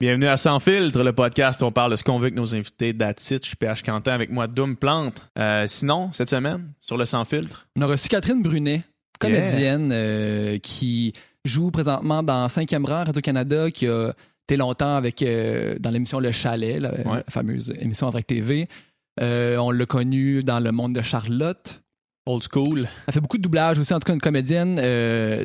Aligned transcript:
Bienvenue 0.00 0.28
à 0.28 0.38
Sans 0.38 0.60
Filtre, 0.60 1.02
le 1.02 1.12
podcast 1.12 1.60
où 1.60 1.66
on 1.66 1.72
parle 1.72 1.90
de 1.90 1.96
ce 1.96 2.04
qu'on 2.04 2.18
veut 2.18 2.24
avec 2.26 2.34
nos 2.34 2.54
invités. 2.54 2.96
That's 2.96 3.30
it. 3.32 3.42
Je 3.42 3.48
suis 3.48 3.56
PH 3.56 3.82
Quentin 3.82 4.12
avec 4.12 4.30
moi, 4.30 4.46
Doom 4.46 4.76
Plante. 4.76 5.20
Euh, 5.38 5.66
sinon, 5.66 6.10
cette 6.12 6.30
semaine, 6.30 6.72
sur 6.80 6.96
le 6.96 7.04
Sans 7.04 7.24
Filtre, 7.26 7.66
On 7.76 7.82
a 7.82 7.86
reçu 7.86 8.08
Catherine 8.08 8.42
Brunet, 8.42 8.82
comédienne 9.18 9.90
euh, 9.92 10.58
qui 10.58 11.12
joue 11.44 11.70
présentement 11.70 12.22
dans 12.22 12.46
5e 12.46 12.86
rang 12.86 13.04
Radio-Canada, 13.04 13.70
qui 13.70 13.86
a 13.88 14.14
été 14.48 14.56
longtemps 14.56 14.96
avec, 14.96 15.20
euh, 15.22 15.76
dans 15.78 15.90
l'émission 15.90 16.18
Le 16.18 16.32
Chalet, 16.32 16.80
la, 16.80 16.92
Ouais. 16.94 17.04
la 17.04 17.24
fameuse 17.28 17.70
émission 17.78 18.08
avec 18.08 18.26
TV. 18.26 18.68
On 19.20 19.70
l'a 19.70 19.84
connue 19.84 20.42
dans 20.42 20.60
Le 20.60 20.72
Monde 20.72 20.94
de 20.94 21.02
Charlotte. 21.02 21.82
old 22.26 22.42
school. 22.50 22.88
Elle 23.06 23.14
fait 23.14 23.20
beaucoup 23.20 23.36
de 23.38 23.42
doublage 23.42 23.78
aussi, 23.78 23.92
en 23.92 23.98
tout 23.98 24.06
cas 24.06 24.14
une 24.14 24.20
comédienne 24.20 24.76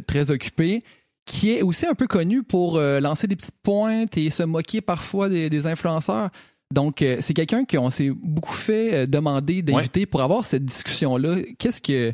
très 0.08 0.32
occupée, 0.32 0.84
qui 1.26 1.52
est 1.52 1.62
aussi 1.62 1.86
un 1.88 1.96
peu 1.96 2.08
connue 2.08 2.44
pour 2.44 2.78
euh, 2.78 3.00
lancer 3.00 3.28
des 3.28 3.36
petites 3.36 3.60
pointes 3.64 4.18
et 4.18 4.30
se 4.30 4.44
moquer 4.44 4.82
parfois 4.82 5.28
des, 5.28 5.50
des 5.50 5.68
influenceurs. 5.68 6.30
Donc, 6.74 7.02
euh, 7.02 7.18
c'est 7.20 7.34
quelqu'un 7.34 7.66
qu'on 7.66 7.90
s'est 7.90 8.10
beaucoup 8.12 8.54
fait 8.54 8.94
euh, 8.94 9.06
demander 9.08 9.62
d'inviter 9.62 10.06
pour 10.06 10.22
avoir 10.22 10.46
cette 10.46 10.66
discussion-là. 10.66 11.38
Qu'est-ce 11.58 11.82
que 11.82 12.14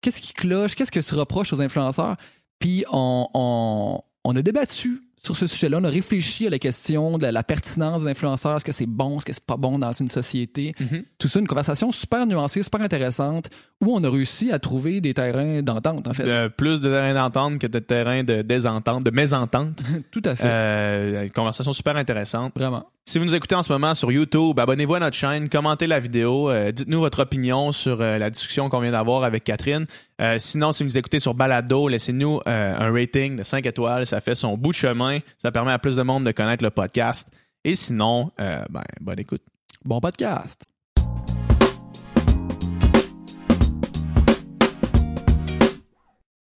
qu'est-ce 0.00 0.20
qui 0.20 0.32
cloche? 0.34 0.74
Qu'est-ce 0.74 0.92
que 0.92 1.00
tu 1.00 1.14
reproches 1.14 1.52
aux 1.52 1.60
influenceurs? 1.60 2.16
Puis, 2.58 2.84
on, 2.90 3.28
on, 3.34 4.00
on 4.24 4.36
a 4.36 4.42
débattu 4.42 5.00
sur 5.24 5.36
ce 5.36 5.46
sujet-là. 5.46 5.78
On 5.80 5.84
a 5.84 5.88
réfléchi 5.90 6.46
à 6.46 6.50
la 6.50 6.58
question 6.58 7.16
de 7.16 7.22
la, 7.22 7.32
la 7.32 7.42
pertinence 7.42 8.04
des 8.04 8.10
influenceurs. 8.10 8.56
Est-ce 8.56 8.64
que 8.64 8.72
c'est 8.72 8.86
bon? 8.86 9.16
Est-ce 9.16 9.24
que 9.24 9.32
c'est 9.32 9.44
pas 9.46 9.56
bon 9.56 9.78
dans 9.78 9.92
une 9.92 10.08
société? 10.08 10.74
Mhm. 10.78 11.04
Tout 11.18 11.28
ça, 11.28 11.40
une 11.40 11.46
conversation 11.46 11.90
super 11.92 12.26
nuancée, 12.26 12.62
super 12.62 12.80
intéressante, 12.82 13.48
où 13.80 13.94
on 13.96 14.02
a 14.04 14.10
réussi 14.10 14.52
à 14.52 14.58
trouver 14.58 15.00
des 15.00 15.14
terrains 15.14 15.62
d'entente, 15.62 16.06
en 16.08 16.12
fait. 16.14 16.24
De- 16.24 16.48
plus 16.48 16.80
de 16.80 16.88
terrain 16.90 17.14
d'entente 17.14 17.58
que 17.58 17.66
de 17.66 17.78
terrain 17.78 18.22
de 18.22 18.42
désentente, 18.42 19.04
de 19.04 19.10
mésentente. 19.10 19.82
Tout 20.10 20.22
à 20.24 20.36
fait. 20.36 20.44
Euh, 20.46 21.22
une 21.24 21.30
conversation 21.30 21.72
super 21.72 21.96
intéressante. 21.96 22.52
Vraiment. 22.56 22.84
Si 23.06 23.18
vous 23.18 23.24
nous 23.26 23.34
écoutez 23.34 23.54
en 23.54 23.62
ce 23.62 23.70
moment 23.70 23.92
sur 23.94 24.10
YouTube, 24.10 24.58
abonnez-vous 24.58 24.94
à 24.94 25.00
notre 25.00 25.16
chaîne, 25.16 25.50
commentez 25.50 25.86
la 25.86 26.00
vidéo, 26.00 26.48
euh, 26.48 26.72
dites-nous 26.72 27.00
votre 27.00 27.20
opinion 27.22 27.70
sur 27.70 28.00
euh, 28.00 28.16
la 28.16 28.30
discussion 28.30 28.70
qu'on 28.70 28.80
vient 28.80 28.92
d'avoir 28.92 29.24
avec 29.24 29.44
Catherine. 29.44 29.86
Euh, 30.20 30.38
sinon, 30.38 30.70
si 30.72 30.84
vous 30.84 30.90
nous 30.90 30.98
écoutez 30.98 31.18
sur 31.18 31.34
Balado, 31.34 31.88
laissez-nous 31.88 32.40
euh, 32.46 32.76
un 32.78 32.92
rating 32.92 33.36
de 33.36 33.42
5 33.42 33.66
étoiles. 33.66 34.06
Ça 34.06 34.20
fait 34.20 34.34
son 34.36 34.56
bout 34.56 34.70
de 34.70 34.76
chemin. 34.76 35.18
Ça 35.38 35.50
permet 35.50 35.72
à 35.72 35.78
plus 35.78 35.96
de 35.96 36.02
monde 36.02 36.24
de 36.24 36.30
connaître 36.32 36.62
le 36.62 36.70
podcast. 36.70 37.28
Et 37.64 37.74
sinon, 37.74 38.30
euh, 38.40 38.64
ben, 38.70 38.82
bonne 39.00 39.18
écoute. 39.18 39.42
Bon 39.84 40.00
podcast. 40.00 40.62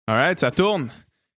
All 0.06 0.14
right, 0.16 0.38
ça 0.40 0.50
tourne. 0.50 0.90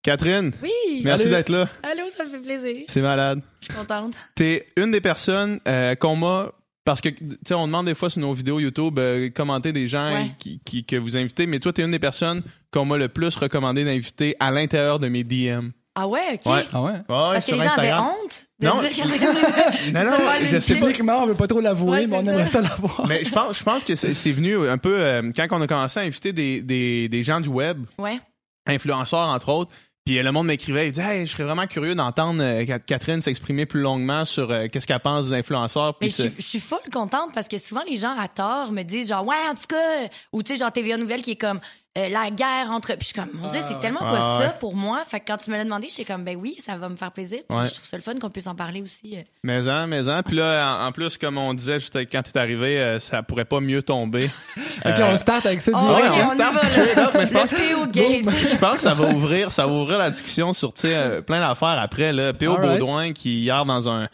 Catherine, 0.03 0.53
Oui! 0.63 1.03
merci 1.05 1.29
d'être 1.29 1.49
là. 1.49 1.69
Allô, 1.83 2.09
ça 2.09 2.25
me 2.25 2.29
fait 2.31 2.39
plaisir. 2.39 2.85
C'est 2.89 3.01
malade. 3.01 3.41
Je 3.61 3.67
suis 3.67 3.75
contente. 3.75 4.15
T'es 4.35 4.67
une 4.77 4.91
des 4.91 5.01
personnes 5.01 5.59
euh, 5.67 5.95
qu'on 5.97 6.17
m'a 6.17 6.53
parce 6.85 7.01
que 7.01 7.09
tu 7.11 7.25
sais 7.47 7.55
on 7.55 7.67
demande 7.67 7.87
des 7.87 7.95
fois 7.95 8.09
sur 8.11 8.21
nos 8.21 8.33
vidéos 8.33 8.61
YouTube 8.61 8.99
euh, 8.99 9.29
commenter 9.31 9.73
des 9.73 9.89
gens 9.89 10.13
Ouais. 10.15 10.31
qui, 10.39 10.61
qui- 10.65 10.85
que 10.85 10.97
vous 10.97 11.17
invitez 11.17 11.47
mais 11.47 11.61
toi 11.61 11.73
t'es 11.73 11.83
une 11.83 11.91
des 11.91 11.99
personnes 11.99 12.43
qu'on 12.73 12.85
m'a 12.85 12.97
le 12.97 13.09
plus 13.09 13.37
recommandé 13.37 13.85
d'inviter 13.85 14.37
à 14.41 14.51
l'intérieur 14.51 14.99
de 14.99 15.09
mes 15.09 15.25
DM. 15.25 15.71
Ah 16.01 16.07
ouais, 16.07 16.21
OK. 16.35 16.53
Ouais. 16.53 16.65
Ah 16.73 16.83
ouais? 16.83 16.93
Parce 17.09 17.47
que 17.47 17.55
les 17.57 17.61
gens 17.61 17.71
avaient 17.77 17.93
honte 17.93 18.47
de 18.61 18.67
Non. 18.69 18.81
dire 18.81 18.91
qu'ils 18.91 19.05
regardaient 19.13 19.93
Non, 19.93 20.05
non, 20.05 20.17
je 20.49 20.59
sais 20.61 20.77
pas. 20.77 20.87
on 21.23 21.27
veut 21.27 21.35
pas 21.35 21.47
trop 21.49 21.61
l'avouer, 21.61 21.91
Ouais, 22.03 22.07
mais 22.07 22.17
on 22.19 22.21
aimerait 22.21 22.45
ça. 22.47 22.63
ça 22.63 22.69
l'avoir. 22.69 23.05
Mais 23.09 23.25
je 23.25 23.31
pense 23.33 23.59
je 23.59 23.65
pense 23.65 23.83
que 23.85 23.95
c'est 23.97 24.15
c'est 24.15 24.31
venu 24.33 24.57
un 24.69 24.79
peu 24.79 24.97
euh, 25.01 25.33
quand 25.37 25.47
on 25.51 25.61
a 25.61 25.67
commencé 25.67 25.99
à 25.99 26.05
inviter 26.05 26.33
des, 26.33 26.61
des, 26.63 27.09
des 27.09 27.23
gens 27.25 27.41
du 27.41 27.49
web, 27.49 27.79
Ouais. 27.99 28.21
influenceurs 28.67 29.29
entre 29.29 29.49
autres. 29.49 29.73
Puis 30.09 30.17
euh, 30.19 30.23
le 30.23 30.33
monde 30.33 30.47
m'écrivait, 30.47 30.87
il 30.87 30.93
dit 30.93 31.03
hey, 31.03 31.27
je 31.27 31.33
serais 31.33 31.45
vraiment 31.45 31.67
curieux 31.67 31.95
d'entendre 31.95 32.43
euh, 32.43 32.65
Cat- 32.65 32.79
Catherine 32.79 33.21
s'exprimer 33.21 33.67
plus 33.67 33.83
longuement 33.83 34.25
sur 34.25 34.51
euh, 34.51 34.67
qu'est-ce 34.73 34.87
qu'elle 34.87 35.01
pense 35.01 35.29
des 35.29 35.35
influenceurs. 35.35 35.97
Mais 36.01 36.09
je, 36.09 36.15
suis- 36.23 36.33
je 36.39 36.43
suis 36.43 36.61
full 36.61 36.79
contente 36.91 37.35
parce 37.35 37.47
que 37.47 37.59
souvent 37.59 37.83
les 37.87 37.99
gens 37.99 38.17
à 38.19 38.27
tort 38.27 38.73
me 38.73 38.85
disent 38.85 39.09
genre 39.09 39.27
ouais 39.27 39.37
en 39.51 39.55
tout 39.55 39.67
cas 39.69 40.09
ou 40.33 40.43
tu 40.43 40.53
sais 40.55 40.59
genre 40.61 40.73
TVA 40.73 40.97
Nouvelle 40.97 41.21
qui 41.21 41.33
est 41.33 41.37
comme 41.37 41.61
euh, 41.99 42.09
la 42.09 42.31
guerre 42.31 42.71
entre 42.71 42.89
puis 42.89 42.99
je 43.01 43.05
suis 43.07 43.15
comme 43.15 43.29
mon 43.35 43.49
dieu 43.51 43.61
c'est 43.67 43.79
tellement 43.81 44.01
Ah, 44.03 44.13
pas 44.19 44.39
ouais. 44.39 44.47
ça 44.47 44.51
pour 44.53 44.75
moi 44.77 45.05
fait 45.07 45.21
que 45.21 45.25
quand 45.27 45.37
tu 45.39 45.51
me 45.51 45.57
l'as 45.57 45.65
demandé 45.65 45.89
j'étais 45.91 46.05
comme 46.11 46.25
ben 46.25 46.37
oui 46.37 46.57
ça 46.65 46.77
va 46.77 46.89
me 46.89 46.97
faire 46.97 47.11
plaisir 47.13 47.41
puis 47.49 47.59
Ouais. 47.59 47.67
je 47.67 47.75
trouve 47.75 47.85
ça 47.87 47.97
le 47.97 48.03
fun 48.03 48.15
qu'on 48.21 48.31
puisse 48.31 48.47
en 48.47 48.55
parler 48.55 48.81
aussi 48.83 49.17
euh. 49.19 49.23
Mais 49.43 49.69
en, 49.69 49.87
mais 49.87 50.09
en. 50.09 50.23
Puis 50.23 50.37
là, 50.37 50.79
en, 50.81 50.87
en 50.87 50.93
plus, 50.93 51.19
comme 51.19 51.37
on 51.39 51.53
disait 51.55 51.79
juste 51.81 51.97
quand 52.11 52.23
t'es 52.23 52.39
arrivé, 52.39 52.79
euh, 52.79 52.99
ça 52.99 53.23
pourrait 53.23 53.45
pas 53.45 53.61
mieux 53.61 53.83
tomber. 53.83 54.31
Ok, 54.85 54.93
Euh, 54.99 55.13
on 55.15 55.19
start 55.19 55.45
avec 55.47 55.61
ça 55.61 55.73
Oh, 55.75 55.79
ouais, 55.97 56.09
on 56.09 56.23
on, 56.23 56.27
start 56.27 56.57
straight 56.57 56.99
up, 56.99 57.11
mais 57.15 57.27
je 57.27 57.33
pense- 57.33 57.53
le 57.53 57.75
PO 57.75 57.87
Gate 57.91 58.31
Je 58.53 58.57
pense 58.59 58.75
que 58.75 58.81
ça 58.81 58.95
va 58.95 59.09
ouvrir, 59.09 59.51
ça 59.51 59.67
va 59.67 59.73
ouvrir 59.73 59.99
la 59.99 60.11
discussion 60.11 60.53
sur 60.53 60.73
tu 60.73 60.83
sais, 60.83 60.95
euh, 60.95 61.21
plein 61.21 61.41
d'affaires 61.41 61.81
après. 61.81 62.13
Là. 62.13 62.33
P.O. 62.33 62.53
Alright. 62.55 62.79
Baudouin 62.81 63.13
qui 63.13 63.41
hier 63.41 63.65
dans 63.65 63.89
un 63.91 64.09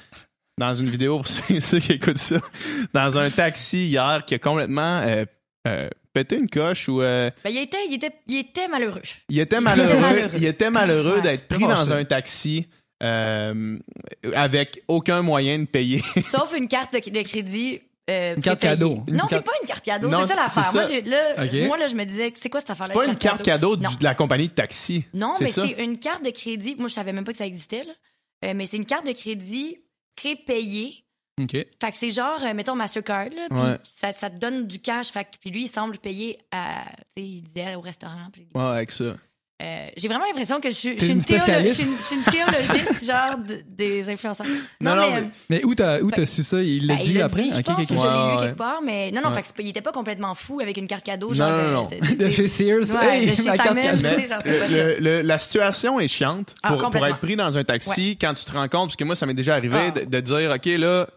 dans 0.56 0.72
une 0.72 0.88
vidéo 0.88 1.16
pour 1.18 1.28
ceux, 1.28 1.60
ceux 1.60 1.80
qui 1.80 1.92
écoutent 1.92 2.16
ça, 2.18 2.36
dans 2.94 3.18
un 3.18 3.28
taxi 3.28 3.88
hier 3.88 4.22
qui 4.26 4.34
a 4.36 4.38
complètement 4.38 5.00
euh, 5.04 5.24
euh, 5.68 5.88
pété 6.14 6.36
une 6.36 6.48
coche 6.48 6.88
ou 6.88 7.02
euh, 7.02 7.28
ben, 7.44 7.50
il 7.50 7.58
était 7.58 7.76
il 7.88 7.94
était 7.94 8.12
il 8.26 8.38
était 8.38 8.68
malheureux 8.68 9.02
il 9.28 9.38
était 9.38 9.60
malheureux, 9.60 10.00
malheureux. 10.00 10.30
il 10.36 10.44
était 10.46 10.70
malheureux 10.70 11.16
Ouais. 11.16 11.22
d'être 11.22 11.48
pris 11.48 11.58
dans 11.64 11.92
un 11.92 12.04
taxi 12.04 12.64
euh, 13.02 13.76
avec 14.34 14.82
aucun 14.88 15.20
moyen 15.22 15.58
de 15.58 15.64
payer. 15.66 16.02
sauf 16.22 16.54
une 16.56 16.68
carte 16.68 16.94
de, 16.94 17.10
de 17.10 17.22
crédit 17.22 17.80
euh, 18.08 18.34
Une 18.36 18.42
carte 18.42 18.60
cadeau. 18.60 19.02
Non, 19.08 19.24
c'est 19.28 19.44
pas 19.44 19.52
une 19.62 19.66
carte 19.68 19.84
cadeau, 19.84 20.10
c'est 20.10 20.26
ça 20.28 20.36
l'affaire. 20.36 20.70
Moi, 20.72 20.82
là, 21.06 21.66
moi, 21.66 21.76
là, 21.78 21.86
je 21.86 21.94
me 21.94 22.04
disais, 22.04 22.32
c'est 22.36 22.50
quoi 22.50 22.60
cette 22.60 22.70
affaire-là? 22.70 22.92
C'est 22.94 23.00
pas 23.04 23.10
une 23.10 23.16
carte 23.18 23.42
cadeau? 23.42 23.76
du- 23.76 23.82
de 23.96 24.04
la 24.04 24.14
compagnie 24.14 24.48
de 24.48 24.52
taxi. 24.52 25.04
Non, 25.14 25.34
C'est 25.38 25.44
mais 25.44 25.50
c'est 25.50 25.82
une 25.84 25.98
carte 25.98 26.22
de 26.24 26.28
crédit. 26.30 26.76
Moi, 26.78 26.88
je 26.88 26.92
savais 26.94 27.12
même 27.14 27.24
pas 27.24 27.32
que 27.32 27.38
ça 27.38 27.46
existait, 27.46 27.82
là. 27.82 27.92
Euh, 28.44 28.52
mais 28.54 28.66
c'est 28.66 28.76
une 28.76 28.84
carte 28.84 29.06
de 29.06 29.12
crédit 29.12 29.78
prépayée. 30.16 31.03
Ok. 31.40 31.50
Fait 31.52 31.66
que 31.90 31.96
c'est 31.96 32.10
genre, 32.10 32.38
euh, 32.44 32.54
mettons, 32.54 32.76
Mastercard, 32.76 33.24
là, 33.34 33.48
puis 33.50 33.58
Ouais. 33.58 33.76
ça, 33.82 34.12
ça 34.12 34.30
te 34.30 34.38
donne 34.38 34.66
du 34.66 34.78
cash. 34.78 35.08
Fait 35.08 35.24
que, 35.24 35.30
puis 35.40 35.50
lui, 35.50 35.62
il 35.64 35.68
semble 35.68 35.98
payer 35.98 36.38
à, 36.52 36.84
tu 37.16 37.22
sais, 37.22 37.28
il 37.28 37.42
disait 37.42 37.74
au 37.74 37.80
restaurant. 37.80 38.28
puis- 38.32 38.46
Ouais, 38.54 38.62
avec 38.62 38.90
ça. 38.92 39.16
Euh, 39.62 39.86
j'ai 39.96 40.08
vraiment 40.08 40.24
l'impression 40.26 40.60
que 40.60 40.68
je 40.68 40.74
suis, 40.74 40.90
je 40.90 40.96
T'es 40.96 41.04
suis 41.04 41.12
une 41.14 41.20
théolo- 41.20 41.38
je 41.38 41.42
spécialiste. 41.44 41.76
suis 41.76 41.88
une, 41.88 41.96
je 41.96 42.02
suis 42.02 42.16
une 42.16 42.24
théologiste, 42.24 43.04
genre, 43.06 43.38
de- 43.38 43.62
des 43.68 44.10
influenceurs. 44.10 44.46
Non, 44.80 44.96
non, 44.96 45.02
mais, 45.02 45.10
mais- 45.20 45.26
euh, 45.26 45.30
Mais 45.48 45.64
où 45.64 45.74
t'as 45.76 46.00
où 46.00 46.10
t'as 46.10 46.26
su 46.26 46.42
ça? 46.42 46.60
Il 46.60 46.88
l'a 46.88 46.96
ben, 46.96 47.02
dit 47.02 47.10
il 47.12 47.18
l'a 47.18 47.24
après? 47.26 47.42
dit, 47.44 47.52
je 47.54 47.60
pense 47.62 47.78
l'ai 47.88 47.96
Ouais, 47.96 48.02
lu 48.02 48.32
ouais. 48.32 48.36
quelque 48.40 48.56
part, 48.58 48.82
mais 48.82 49.12
non, 49.12 49.20
non, 49.22 49.28
Ouais. 49.28 49.34
fait 49.36 49.42
que 49.42 49.46
c'est 49.46 49.56
pas- 49.56 49.62
il 49.62 49.68
était 49.68 49.80
pas 49.80 49.92
complètement 49.92 50.34
fou 50.34 50.58
avec 50.60 50.76
une 50.76 50.88
carte 50.88 51.04
cadeau, 51.04 51.28
Non, 51.28 51.34
genre. 51.34 51.50
non, 51.50 51.70
non. 51.70 51.84
de- 51.88 52.14
de- 52.16 52.24
De 52.24 52.30
chez 52.30 52.48
Sears. 52.48 52.80
Ouais, 53.00 53.20
hey, 53.22 53.30
de 53.30 53.34
chez 53.36 53.44
ma 53.44 53.56
carte 53.56 53.80
cadeau. 53.80 53.98
sais, 54.02 54.26
genre. 54.26 54.40
Le- 54.44 54.96
le- 55.00 55.22
la 55.22 55.38
situation 55.38 56.00
est 56.00 56.08
chiante 56.08 56.52
Ah, 56.64 56.72
pour, 56.72 57.06
être 57.06 57.20
pris 57.20 57.36
dans 57.36 57.56
un 57.56 57.62
taxi 57.64 58.18
quand 58.20 58.34
tu 58.34 58.44
te 58.44 58.50
rends 58.52 58.68
compte, 58.68 58.88
parce 58.88 58.96
que 58.96 59.04
moi, 59.04 59.14
ça 59.14 59.24
m'est 59.24 59.34
déjà 59.34 59.54
arrivé 59.54 59.78
Ah. 59.78 59.90
de 59.92 60.20
dire, 60.20 60.52
OK, 60.54 60.66
là, 60.66 61.08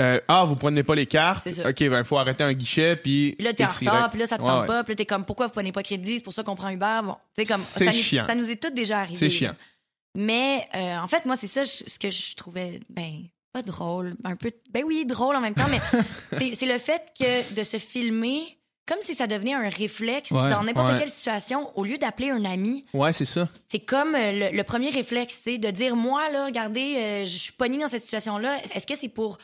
euh, 0.00 0.20
ah, 0.28 0.44
vous 0.44 0.54
prenez 0.56 0.82
pas 0.82 0.94
les 0.94 1.06
cartes? 1.06 1.42
C'est 1.44 1.52
ça. 1.52 1.68
OK, 1.68 1.78
ben, 1.80 1.98
il 1.98 2.04
faut 2.04 2.18
arrêter 2.18 2.44
un 2.44 2.52
guichet, 2.52 2.96
puis. 2.96 3.34
Puis 3.36 3.44
là, 3.44 3.52
t'es 3.52 3.64
en 3.64 3.68
retard, 3.68 4.10
puis 4.10 4.20
là, 4.20 4.26
ça 4.26 4.36
te 4.38 4.42
tente 4.42 4.60
ouais. 4.62 4.66
pas, 4.66 4.84
puis 4.84 4.92
là, 4.92 4.96
t'es 4.96 5.06
comme, 5.06 5.24
pourquoi 5.24 5.46
vous 5.46 5.52
prenez 5.52 5.72
pas 5.72 5.82
crédit? 5.82 6.16
C'est 6.18 6.22
pour 6.22 6.32
ça 6.32 6.42
qu'on 6.44 6.56
prend 6.56 6.68
Uber. 6.70 7.00
Bon, 7.04 7.16
tu 7.36 7.44
comme, 7.44 7.60
C'est 7.60 7.84
ça, 7.86 7.90
chiant. 7.92 8.26
ça 8.26 8.34
nous 8.34 8.50
est 8.50 8.56
tout 8.62 8.70
déjà 8.70 9.00
arrivé. 9.00 9.16
C'est 9.18 9.30
chiant. 9.30 9.54
Mais, 10.14 10.66
euh, 10.74 10.98
en 10.98 11.06
fait, 11.06 11.24
moi, 11.26 11.36
c'est 11.36 11.46
ça, 11.46 11.64
je- 11.64 11.84
ce 11.88 11.98
que 11.98 12.10
je 12.10 12.34
trouvais, 12.34 12.80
ben, 12.88 13.24
pas 13.52 13.62
drôle, 13.62 14.14
un 14.24 14.36
peu, 14.36 14.50
ben 14.70 14.82
oui, 14.86 15.04
drôle 15.06 15.36
en 15.36 15.40
même 15.40 15.54
temps, 15.54 15.66
mais 15.70 15.78
c'est- 16.38 16.54
c'est 16.54 16.66
le 16.66 16.78
fait 16.78 17.02
que 17.18 17.54
de 17.54 17.62
se 17.62 17.78
filmer 17.78 18.56
comme 18.86 18.98
si 19.02 19.14
ça 19.14 19.26
devenait 19.26 19.52
un 19.52 19.68
réflexe 19.68 20.30
Ouais, 20.30 20.48
dans 20.48 20.62
n'importe 20.62 20.88
ouais. 20.92 20.98
quelle 20.98 21.08
situation, 21.10 21.70
au 21.78 21.84
lieu 21.84 21.98
d'appeler 21.98 22.30
un 22.30 22.44
ami, 22.46 22.86
Ouais, 22.94 23.12
c'est 23.12 23.26
ça. 23.26 23.46
c'est 23.66 23.80
comme 23.80 24.14
euh, 24.14 24.50
le, 24.50 24.56
le 24.56 24.62
premier 24.64 24.88
réflexe, 24.88 25.40
tu 25.44 25.58
de 25.58 25.70
dire 25.70 25.94
moi 25.94 26.30
là, 26.30 26.46
regardez, 26.46 26.94
euh, 26.96 27.24
je 27.26 27.36
suis 27.36 27.52
pognée 27.52 27.78
dans 27.78 27.88
cette 27.88 28.02
situation-là. 28.02 28.62
Est-ce 28.74 28.86
que 28.86 28.94
c'est 28.96 29.08
pour 29.10 29.36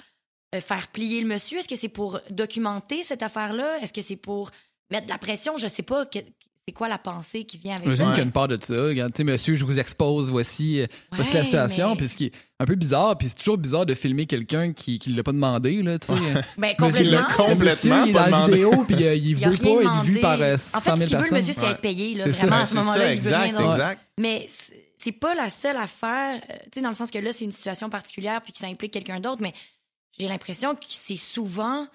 faire 0.61 0.89
plier 0.89 1.21
le 1.21 1.27
monsieur? 1.29 1.59
Est-ce 1.59 1.69
que 1.69 1.77
c'est 1.77 1.89
pour 1.89 2.21
documenter 2.31 3.03
cette 3.03 3.23
affaire-là? 3.23 3.79
Est-ce 3.83 3.93
que 3.93 4.03
c'est 4.03 4.17
pour 4.17 4.51
mettre 4.91 5.07
de 5.07 5.11
la 5.13 5.19
pression? 5.19 5.57
Je 5.57 5.69
sais 5.69 5.83
pas. 5.83 6.07
que- 6.07 6.19
c'est 6.67 6.73
quoi 6.73 6.89
la 6.89 6.97
pensée 6.97 7.45
qui 7.45 7.59
vient 7.59 7.73
avec 7.75 7.85
J'imagine 7.85 8.07
ça 8.07 8.11
qu'il 8.13 8.19
y 8.21 8.21
a 8.23 8.25
une 8.25 8.33
part 8.33 8.49
de 8.49 8.57
ça. 8.59 8.75
Regarde, 8.75 9.13
tu 9.13 9.19
sais, 9.19 9.25
monsieur, 9.25 9.55
je 9.55 9.67
vous 9.67 9.79
expose, 9.79 10.31
voici, 10.31 10.81
euh, 10.81 10.87
voici 11.13 11.35
la 11.35 11.45
situation. 11.45 11.91
mais- 11.91 11.97
Puis 11.97 12.09
ce 12.09 12.17
qui 12.17 12.25
est 12.25 12.33
un 12.59 12.65
peu 12.65 12.75
bizarre, 12.75 13.19
puis 13.19 13.29
c'est 13.29 13.35
toujours 13.35 13.59
bizarre 13.59 13.85
de 13.85 13.93
filmer 13.93 14.25
quelqu'un 14.25 14.73
qui 14.73 14.99
ne 15.09 15.15
l'a 15.15 15.23
pas 15.23 15.33
demandé, 15.33 15.83
là, 15.83 15.99
tu 15.99 16.07
sais. 16.07 16.15
Ben 16.57 16.75
Monsieur, 16.81 17.03
il 17.05 17.11
l'a 17.11 17.25
complètement. 17.25 17.55
monsieur, 17.67 17.91
Complètement 17.91 18.05
il 18.05 18.09
est 18.09 18.13
pas 18.15 18.31
dans 18.31 18.31
la 18.31 18.47
demandé. 18.47 18.53
vidéo, 18.55 18.85
puis 18.89 19.07
euh, 19.07 19.15
il 19.15 19.45
a 19.45 19.49
veut 19.51 19.57
pas 19.59 19.83
être 19.83 20.03
vu 20.05 20.21
par 20.21 20.41
euh, 20.41 20.55
En 20.55 20.59
100 20.59 20.81
fait, 20.81 20.81
000 20.81 20.97
ce 20.97 20.97
qu'il 20.97 20.97
veut, 20.97 21.05
le 21.05 21.19
personnes. 21.19 21.37
monsieur, 21.39 21.53
c'est 21.53 21.61
Ouais. 21.61 21.71
être 21.73 21.81
payé. 21.83 22.15
Là, 22.15 22.25
C'est 22.25 22.31
vraiment, 22.33 22.57
à 22.57 22.65
ce 22.65 22.73
c'est 22.73 22.79
moment-là, 22.81 22.95
ça, 22.99 23.05
il 23.05 23.11
veut 23.11 23.27
exact, 23.27 23.57
rien 23.59 23.71
exact. 23.73 24.01
Mais 24.19 24.47
c'est- 24.49 25.13
pas 25.13 25.35
la 25.35 25.51
seule 25.51 25.77
affaire, 25.77 26.41
euh, 26.49 26.55
tu 26.63 26.69
sais, 26.77 26.81
dans 26.81 26.89
le 26.89 26.95
sens 26.95 27.11
que 27.11 27.19
là, 27.19 27.31
c'est 27.33 27.45
une 27.45 27.53
situation 27.53 27.91
particulière 27.91 28.41
puis 28.41 28.55
que 28.55 28.59
ça 28.59 28.69
implique 28.69 28.91
quelqu'un 28.95 29.21
d'autre, 29.21 29.43
mais 29.43 29.53
j'ai 30.19 30.29
l'impression 30.29 30.75
que 30.75 30.85
c'est 30.89 31.17
souvent, 31.17 31.87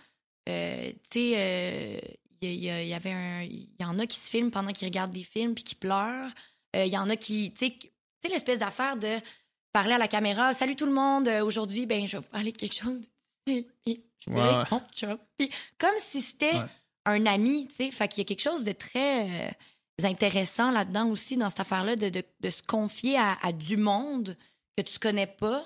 euh, 0.48 0.92
tu 1.12 1.20
sais, 1.20 1.34
euh, 1.38 2.00
il 2.42 2.54
y, 2.56 2.94
avait 2.94 3.12
un, 3.12 3.42
il 3.44 3.70
y 3.80 3.84
en 3.86 4.00
a 4.00 4.08
qui 4.08 4.18
se 4.18 4.30
filment 4.30 4.50
pendant 4.52 4.72
qu'ils 4.72 4.88
regardent 4.88 5.12
des 5.12 5.24
films 5.24 5.54
puis 5.56 5.64
qui 5.64 5.76
pleurent. 5.76 6.32
Euh, 6.76 6.86
Il 6.86 6.94
y 6.94 6.98
en 6.98 7.10
a 7.10 7.16
qui, 7.18 7.52
tu 7.54 7.68
sais, 7.68 8.30
l'espèce 8.30 8.60
d'affaire 8.60 8.96
de 8.98 9.18
parler 9.74 9.94
à 9.94 9.98
la 9.98 10.08
caméra, 10.08 10.54
salut 10.54 10.76
tout 10.76 10.86
le 10.86 10.94
monde, 10.94 11.28
aujourd'hui, 11.44 11.86
ben, 11.86 12.08
je 12.08 12.18
vais 12.18 12.24
vous 12.24 12.30
parler 12.30 12.52
de 12.52 12.58
quelque 12.58 12.76
chose. 12.76 13.02
de- 13.48 13.66
je. 14.96 15.16
Puis, 15.38 15.52
comme 15.78 15.96
si 16.00 16.22
c'était 16.22 16.56
Ouais. 16.56 16.66
un 17.06 17.26
ami, 17.26 17.68
tu 17.68 17.76
sais, 17.76 17.92
fait 17.92 18.08
qu'il 18.08 18.20
y 18.22 18.26
a 18.26 18.26
quelque 18.26 18.42
chose 18.42 18.64
de 18.64 18.72
très 18.72 19.58
intéressant 20.04 20.72
là-dedans 20.72 21.10
aussi, 21.10 21.36
dans 21.38 21.50
cette 21.50 21.60
affaire-là, 21.62 21.96
de, 21.96 22.10
de, 22.10 22.24
de 22.40 22.50
se 22.50 22.64
confier 22.64 23.18
à, 23.18 23.38
à 23.42 23.52
du 23.52 23.76
monde 23.78 24.38
que 24.78 24.84
tu 24.84 24.98
connais 25.00 25.28
pas, 25.28 25.66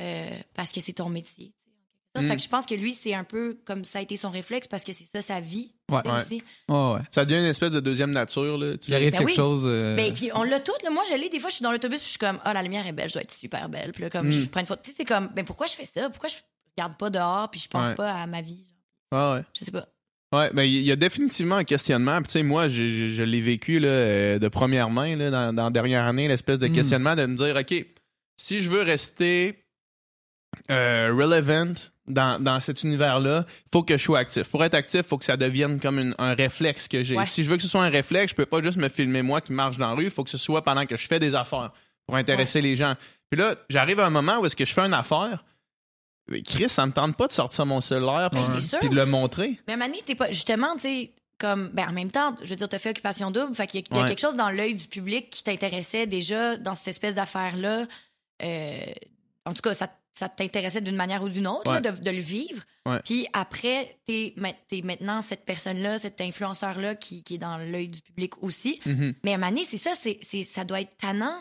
euh, 0.00 0.38
parce 0.54 0.70
que 0.72 0.80
c'est 0.80 0.92
ton 0.94 1.08
métier. 1.08 1.52
Mm. 2.16 2.24
Fait 2.26 2.36
que 2.36 2.42
je 2.42 2.48
pense 2.48 2.66
que 2.66 2.74
lui, 2.74 2.94
c'est 2.94 3.14
un 3.14 3.24
peu 3.24 3.58
comme 3.64 3.84
ça 3.84 3.98
a 3.98 4.02
été 4.02 4.16
son 4.16 4.30
réflexe 4.30 4.66
parce 4.66 4.82
que 4.82 4.92
c'est 4.92 5.04
ça 5.04 5.20
sa 5.22 5.40
vie. 5.40 5.72
Ouais. 5.90 5.98
Ouais. 6.06 6.20
aussi. 6.20 6.42
Ouais. 6.68 7.00
Ça 7.10 7.24
devient 7.24 7.40
une 7.40 7.46
espèce 7.46 7.72
de 7.72 7.80
deuxième 7.80 8.10
nature. 8.12 8.58
Là, 8.58 8.76
tu 8.78 8.90
Il 8.90 8.94
arrive 8.94 9.12
Ben 9.12 9.18
quelque 9.18 9.30
oui. 9.30 9.36
chose. 9.36 9.64
euh, 9.66 9.94
Ben, 9.94 10.12
puis 10.12 10.30
on 10.34 10.42
l'a 10.42 10.58
toutes. 10.60 10.82
là. 10.82 10.90
Moi, 10.90 11.02
je 11.10 11.16
l'ai. 11.16 11.28
Des 11.28 11.38
fois, 11.38 11.50
je 11.50 11.56
suis 11.56 11.62
dans 11.62 11.70
l'autobus 11.72 11.98
puis 11.98 12.06
je 12.06 12.10
suis 12.10 12.18
comme, 12.18 12.38
ah, 12.44 12.52
la 12.52 12.62
lumière 12.62 12.86
est 12.86 12.92
belle, 12.92 13.08
je 13.08 13.14
dois 13.14 13.22
être 13.22 13.32
super 13.32 13.68
belle. 13.68 13.92
Puis 13.92 14.02
là, 14.02 14.10
comme, 14.10 14.28
Mm. 14.28 14.32
je 14.32 14.46
prends 14.48 14.60
une 14.60 14.66
photo. 14.66 14.80
Tu 14.84 14.90
sais, 14.90 14.96
c'est 14.98 15.04
comme, 15.04 15.28
ben 15.34 15.44
pourquoi 15.44 15.66
je 15.66 15.74
fais 15.74 15.86
ça? 15.86 16.08
Pourquoi 16.10 16.28
je 16.28 16.36
regarde 16.76 16.96
pas 16.98 17.10
dehors 17.10 17.50
puis 17.50 17.60
je 17.60 17.68
pense 17.68 17.88
Ouais. 17.88 17.94
pas 17.94 18.12
à 18.12 18.26
ma 18.26 18.42
vie? 18.42 18.64
Ah 19.12 19.34
ouais. 19.34 19.42
Je 19.58 19.64
sais 19.64 19.70
pas. 19.70 19.86
Ouais, 20.32 20.50
mais 20.52 20.68
il 20.70 20.82
y 20.82 20.92
a 20.92 20.96
définitivement 20.96 21.56
un 21.56 21.64
questionnement. 21.64 22.18
Puis, 22.18 22.26
tu 22.26 22.32
sais, 22.32 22.42
moi, 22.42 22.68
je, 22.68 22.86
je- 22.88 23.06
je 23.06 23.22
l'ai 23.22 23.40
vécu 23.40 23.78
là, 23.80 23.88
euh, 23.88 24.38
de 24.38 24.48
première 24.48 24.90
main 24.90 25.16
là, 25.16 25.30
dans, 25.30 25.54
dans 25.54 25.64
la 25.64 25.70
dernière 25.70 26.04
année, 26.04 26.28
l'espèce 26.28 26.58
de 26.58 26.68
Mm. 26.68 26.72
questionnement 26.74 27.16
de 27.16 27.24
me 27.24 27.34
dire, 27.36 27.56
OK, 27.56 27.86
si 28.36 28.60
je 28.60 28.68
veux 28.68 28.82
rester 28.82 29.64
euh, 30.70 31.12
relevant 31.16 31.72
dans, 32.06 32.42
dans 32.42 32.58
cet 32.60 32.82
univers-là, 32.84 33.44
il 33.48 33.68
faut 33.72 33.82
que 33.82 33.96
je 33.96 34.02
sois 34.02 34.18
actif. 34.20 34.48
Pour 34.48 34.64
être 34.64 34.74
actif, 34.74 35.00
il 35.00 35.06
faut 35.06 35.18
que 35.18 35.24
ça 35.24 35.36
devienne 35.36 35.78
comme 35.78 35.98
une- 35.98 36.14
un 36.18 36.34
réflexe 36.34 36.88
que 36.88 37.02
j'ai. 37.02 37.16
Ouais. 37.16 37.24
Si 37.26 37.44
je 37.44 37.50
veux 37.50 37.56
que 37.56 37.62
ce 37.62 37.68
soit 37.68 37.82
un 37.84 37.90
réflexe, 37.90 38.30
je 38.30 38.36
peux 38.36 38.46
pas 38.46 38.62
juste 38.62 38.78
me 38.78 38.88
filmer 38.88 39.22
moi 39.22 39.40
qui 39.40 39.52
marche 39.52 39.76
dans 39.76 39.88
la 39.90 39.94
rue. 39.94 40.04
Il 40.04 40.10
faut 40.10 40.24
que 40.24 40.30
ce 40.30 40.38
soit 40.38 40.62
pendant 40.64 40.86
que 40.86 40.96
je 40.96 41.06
fais 41.06 41.18
des 41.20 41.34
affaires 41.34 41.70
pour 42.06 42.16
intéresser 42.16 42.62
les 42.62 42.76
gens. 42.76 42.94
Puis 43.30 43.38
là, 43.38 43.56
j'arrive 43.68 44.00
à 44.00 44.06
un 44.06 44.10
moment 44.10 44.38
où 44.38 44.46
est-ce 44.46 44.56
que 44.56 44.64
je 44.64 44.72
fais 44.72 44.80
une 44.82 44.94
affaire. 44.94 45.44
Chris, 46.46 46.68
ça 46.68 46.84
me 46.86 46.92
tente 46.92 47.16
pas 47.16 47.26
de 47.26 47.32
sortir 47.32 47.64
mon 47.64 47.80
cellulaire 47.80 48.28
puis, 48.30 48.40
Ben, 48.42 48.60
sûr. 48.60 48.80
puis 48.80 48.88
de 48.90 48.94
le 48.94 49.06
montrer. 49.06 49.58
Mais 49.66 49.76
Mané, 49.76 50.00
t'es 50.04 50.14
pas. 50.14 50.28
Justement, 50.28 50.74
tu 50.74 50.80
sais, 50.82 51.12
comme. 51.38 51.70
Ben, 51.72 51.88
en 51.88 51.92
même 51.92 52.10
temps, 52.10 52.36
je 52.42 52.48
veux 52.50 52.56
dire, 52.56 52.68
t'as 52.68 52.78
fait 52.78 52.90
occupation 52.90 53.30
double. 53.30 53.54
Fait 53.54 53.66
qu'il 53.66 53.80
y 53.80 53.94
y 53.94 53.98
a 53.98 54.06
quelque 54.08 54.20
chose 54.20 54.36
dans 54.36 54.50
l'œil 54.50 54.74
du 54.74 54.86
public 54.88 55.30
qui 55.30 55.42
t'intéressait 55.42 56.06
déjà 56.06 56.56
dans 56.58 56.74
cette 56.74 56.88
espèce 56.88 57.14
d'affaire-là. 57.14 57.86
Euh, 58.42 58.78
en 59.46 59.54
tout 59.54 59.62
cas, 59.62 59.72
ça, 59.74 59.88
ça 60.18 60.28
t'intéressait 60.28 60.80
d'une 60.80 60.96
manière 60.96 61.22
ou 61.22 61.28
d'une 61.28 61.46
autre, 61.46 61.70
Ouais. 61.70 61.80
là, 61.80 61.92
de, 61.92 62.00
de 62.02 62.10
le 62.10 62.18
vivre. 62.20 62.62
Ouais. 62.86 63.00
Puis 63.04 63.26
après, 63.32 63.98
t'es, 64.04 64.34
t'es 64.68 64.82
maintenant 64.82 65.20
cette 65.22 65.44
personne-là, 65.44 65.98
cet 65.98 66.20
influenceur-là 66.20 66.94
qui, 66.96 67.22
qui 67.22 67.34
est 67.36 67.38
dans 67.38 67.56
l'œil 67.58 67.88
du 67.88 68.00
public 68.02 68.42
aussi. 68.42 68.80
Mhm. 68.86 69.14
Mais 69.24 69.34
à 69.34 69.38
Mané, 69.38 69.64
c'est 69.64 69.78
ça, 69.78 69.92
c'est, 69.94 70.18
ça 70.42 70.64
doit 70.64 70.80
être 70.80 70.96
tannant 70.96 71.36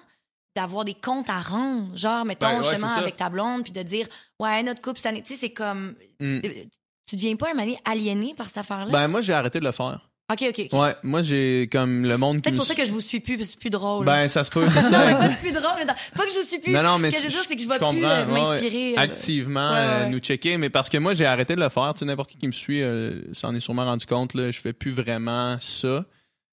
d'avoir 0.55 0.85
des 0.85 0.93
comptes 0.95 1.29
à 1.29 1.39
rendre. 1.39 1.95
Genre, 1.97 2.25
mettons, 2.25 2.47
Ben, 2.47 2.61
ouais, 2.63 2.77
ça. 2.77 2.87
avec 2.99 3.15
ta 3.15 3.29
blonde, 3.29 3.63
puis 3.63 3.71
de 3.71 3.83
dire, 3.83 4.07
ouais, 4.39 4.63
notre 4.63 4.81
couple, 4.81 4.97
cette 4.97 5.05
année, 5.07 5.21
tu 5.21 5.33
sais, 5.33 5.39
c'est 5.39 5.53
comme. 5.53 5.95
Mm. 6.19 6.39
euh, 6.45 6.63
Tu 7.07 7.15
deviens 7.15 7.35
pas 7.35 7.51
un 7.51 7.53
Mané 7.53 7.77
aliéné 7.85 8.33
par 8.35 8.47
cette 8.47 8.57
affaire-là? 8.57 8.91
Ben, 8.91 9.07
moi, 9.07 9.21
j'ai 9.21 9.33
arrêté 9.33 9.59
de 9.59 9.65
le 9.65 9.71
faire. 9.71 10.06
OK, 10.29 10.43
OK. 10.49 10.67
ok. 10.73 10.79
Ouais, 10.79 10.95
moi, 11.03 11.21
j'ai 11.21 11.69
comme 11.71 12.05
le 12.05 12.17
monde 12.17 12.37
qui 12.37 12.41
Peut-être 12.41 12.53
nous 12.55 12.57
pour 12.59 12.67
ça 12.67 12.75
que 12.75 12.83
je 12.83 12.91
vous 12.91 12.99
suis 12.99 13.21
plus, 13.21 13.37
parce 13.37 13.47
que 13.47 13.53
c'est 13.53 13.59
plus 13.61 13.69
drôle. 13.69 14.05
Ben, 14.05 14.27
ça 14.27 14.43
se 14.43 14.51
peut, 14.51 14.69
c'est 14.69 14.81
non, 14.81 14.89
ça. 14.89 14.97
mais 15.05 15.11
exact. 15.13 15.29
c'est 15.29 15.39
plus 15.49 15.51
drôle. 15.53 15.71
mais 15.77 15.85
Pas 15.85 16.25
que 16.25 16.29
je 16.33 16.39
vous 16.39 16.43
suis 16.45 16.59
plus. 16.59 16.73
Non, 16.73 16.83
non, 16.83 16.99
mais 16.99 17.11
Ce 17.11 17.15
que 17.15 17.21
je 17.21 17.27
veux 17.27 17.31
dire, 17.31 17.43
c'est 17.47 17.55
que 17.55 17.61
je 17.61 17.67
vais 17.67 17.79
comprends, 17.79 17.93
plus 17.93 18.03
euh, 18.05 18.25
ouais, 18.25 18.31
ouais. 18.33 18.41
m'inspirer. 18.51 18.93
euh, 18.97 19.01
activement 19.01 19.71
ouais, 19.71 19.77
euh, 19.79 20.03
ouais. 20.03 20.09
nous 20.09 20.19
checker, 20.19 20.57
mais 20.57 20.69
parce 20.69 20.89
que 20.89 20.97
moi, 20.97 21.13
j'ai 21.13 21.25
arrêté 21.25 21.55
de 21.55 21.61
le 21.61 21.69
faire. 21.69 21.93
Tu 21.93 21.99
sais, 21.99 22.05
n'importe 22.05 22.31
qui 22.31 22.37
qui 22.37 22.47
me 22.47 22.51
suit 22.51 22.81
euh, 22.83 23.21
s'en 23.33 23.55
est 23.55 23.61
sûrement 23.61 23.85
rendu 23.85 24.05
compte. 24.05 24.33
Là, 24.33 24.51
je 24.51 24.59
fais 24.59 24.73
plus 24.73 24.91
vraiment 24.91 25.55
ça. 25.61 26.03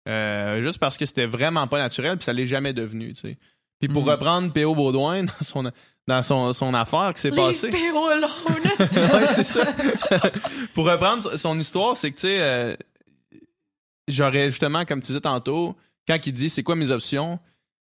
Euh, 0.08 0.62
juste 0.62 0.78
parce 0.78 0.96
que 0.96 1.04
c'était 1.06 1.26
vraiment 1.26 1.66
pas 1.66 1.78
naturel, 1.78 2.16
puis 2.16 2.24
ça 2.26 2.32
l'est 2.32 2.46
jamais 2.46 2.74
devenu. 2.74 3.08
Tu 3.14 3.20
sais. 3.22 3.38
Puis 3.80 3.88
pour 3.88 4.04
Mm. 4.04 4.08
reprendre 4.10 4.52
P.O. 4.52 4.74
Baudouin 4.76 5.24
dans 5.24 5.32
son, 5.42 5.72
dans 6.06 6.22
son, 6.22 6.52
son 6.52 6.74
affaire 6.74 7.12
qui 7.14 7.22
s'est 7.22 7.30
passée. 7.30 7.70
Leave 7.72 7.96
alone. 7.96 8.30
ouais, 8.78 9.26
c'est 9.34 9.42
ça. 9.42 9.64
Pour 10.74 10.86
reprendre 10.88 11.36
son 11.36 11.58
histoire, 11.58 11.96
c'est 11.96 12.12
que, 12.12 12.16
tu 12.20 12.28
sais, 12.28 12.36
euh, 12.38 12.76
j'aurais 14.08 14.50
justement, 14.50 14.84
comme 14.84 15.00
tu 15.00 15.08
disais 15.08 15.20
tantôt, 15.20 15.76
quand 16.06 16.18
il 16.26 16.32
dit 16.32 16.48
c'est 16.48 16.62
quoi 16.62 16.76
mes 16.76 16.90
options, 16.90 17.38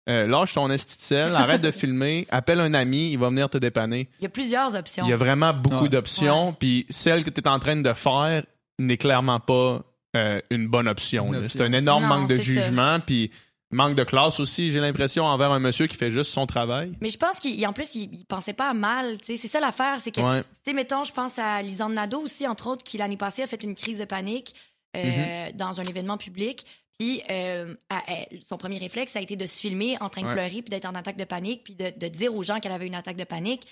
euh, 0.09 0.27
lâche 0.27 0.53
ton 0.53 0.69
esti 0.69 0.97
de 0.97 1.01
sel, 1.01 1.35
arrête 1.35 1.61
de 1.61 1.71
filmer, 1.81 2.27
appelle 2.29 2.59
un 2.59 2.73
ami, 2.73 3.11
il 3.11 3.17
va 3.17 3.29
venir 3.29 3.49
te 3.49 3.57
dépanner. 3.57 4.09
Il 4.19 4.23
y 4.23 4.25
a 4.25 4.29
plusieurs 4.29 4.75
options. 4.75 5.05
Il 5.05 5.09
y 5.09 5.13
a 5.13 5.17
vraiment 5.17 5.53
beaucoup 5.53 5.83
Ouais. 5.83 5.89
d'options, 5.89 6.53
puis 6.53 6.85
celle 6.89 7.23
que 7.23 7.29
tu 7.29 7.39
es 7.41 7.47
en 7.47 7.59
train 7.59 7.75
de 7.77 7.93
faire 7.93 8.43
n'est 8.79 8.97
clairement 8.97 9.39
pas 9.39 9.81
euh, 10.15 10.39
une 10.49 10.67
bonne 10.67 10.87
option. 10.87 11.31
C'est 11.43 11.61
un 11.61 11.71
énorme 11.73 12.03
Non, 12.03 12.09
manque 12.09 12.29
de 12.29 12.37
jugement, 12.37 12.99
puis 12.99 13.31
manque 13.71 13.95
de 13.95 14.03
classe 14.03 14.39
aussi, 14.39 14.71
j'ai 14.71 14.79
l'impression, 14.79 15.25
envers 15.25 15.51
un 15.51 15.57
monsieur 15.59 15.87
qui 15.87 15.95
fait 15.97 16.11
juste 16.11 16.29
son 16.31 16.45
travail. 16.45 16.91
Mais 17.01 17.09
je 17.09 17.17
pense 17.17 17.39
qu'en 17.39 17.73
plus, 17.73 17.95
il, 17.95 18.13
il 18.13 18.25
pensait 18.25 18.53
pas 18.53 18.69
à 18.69 18.73
mal. 18.75 19.17
tu 19.17 19.25
sais. 19.25 19.37
C'est 19.37 19.47
ça 19.47 19.59
l'affaire. 19.59 19.99
C'est 19.99 20.11
que, 20.11 20.21
Ouais. 20.21 20.41
tu 20.43 20.47
sais, 20.65 20.73
mettons, 20.73 21.03
je 21.03 21.11
pense 21.13 21.39
à 21.39 21.61
Lisande 21.63 21.93
Nadeau 21.93 22.21
aussi, 22.21 22.47
entre 22.47 22.67
autres, 22.67 22.83
qui 22.83 22.97
l'année 22.99 23.17
passée 23.17 23.41
a 23.41 23.47
fait 23.47 23.63
une 23.63 23.73
crise 23.73 23.97
de 23.99 24.05
panique 24.05 24.53
euh, 24.95 25.01
Mm-hmm. 25.49 25.55
dans 25.55 25.79
un 25.79 25.83
événement 25.83 26.17
public. 26.17 26.65
Puis 26.99 27.21
euh, 27.29 27.75
à- 27.89 28.03
elle- 28.07 28.41
son 28.47 28.57
premier 28.57 28.77
réflexe, 28.77 29.13
ça 29.13 29.19
a 29.19 29.21
été 29.21 29.35
de 29.35 29.45
se 29.47 29.59
filmer 29.59 29.97
en 30.01 30.09
train 30.09 30.21
de 30.21 30.27
Ouais. 30.27 30.33
pleurer, 30.33 30.61
puis 30.61 30.69
d'être 30.69 30.85
en 30.85 30.93
attaque 30.95 31.17
de 31.17 31.23
panique, 31.23 31.63
puis 31.63 31.73
de, 31.75 31.91
de 31.95 32.07
dire 32.07 32.33
aux 32.35 32.43
gens 32.43 32.59
qu'elle 32.59 32.71
avait 32.71 32.87
une 32.87 32.95
attaque 32.95 33.17
de 33.17 33.23
panique. 33.23 33.65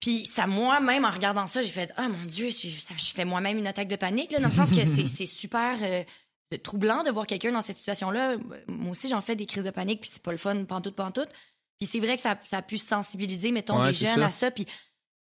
Puis 0.00 0.26
ça, 0.26 0.46
moi-même, 0.46 1.04
en 1.04 1.10
regardant 1.10 1.46
ça, 1.46 1.62
j'ai 1.62 1.68
fait 1.70 1.92
«Ah, 1.96 2.08
mon 2.08 2.24
Dieu, 2.26 2.50
ça- 2.50 2.94
je 2.96 3.04
fais 3.12 3.24
moi-même 3.24 3.58
une 3.58 3.66
attaque 3.68 3.88
de 3.88 3.96
panique.» 3.96 4.30
Dans 4.36 4.42
le 4.44 4.50
sens 4.50 4.68
que 4.70 4.84
c'est- 4.84 5.06
c'est 5.16 5.26
super 5.26 5.78
euh, 5.80 6.02
troublant 6.62 7.02
de 7.04 7.10
voir 7.10 7.26
quelqu'un 7.26 7.52
dans 7.52 7.60
cette 7.62 7.78
situation-là. 7.78 8.36
Moi 8.66 8.90
aussi, 8.90 9.08
j'en 9.08 9.20
fais 9.20 9.36
des 9.36 9.46
crises 9.46 9.64
de 9.64 9.70
panique, 9.70 10.00
puis 10.00 10.10
c'est 10.12 10.22
pas 10.22 10.32
le 10.32 10.38
fun, 10.38 10.64
pantoute, 10.64 10.96
pantoute. 10.96 11.28
Puis 11.78 11.88
c'est 11.88 12.00
vrai 12.00 12.16
que 12.16 12.22
ça, 12.22 12.38
ça 12.44 12.58
a 12.58 12.62
pu 12.62 12.78
sensibiliser, 12.78 13.52
mettons, 13.52 13.80
Ouais, 13.80 13.88
des 13.88 13.92
jeunes 13.94 14.20
ça. 14.20 14.26
à 14.26 14.32
ça. 14.32 14.50
Puis, 14.50 14.66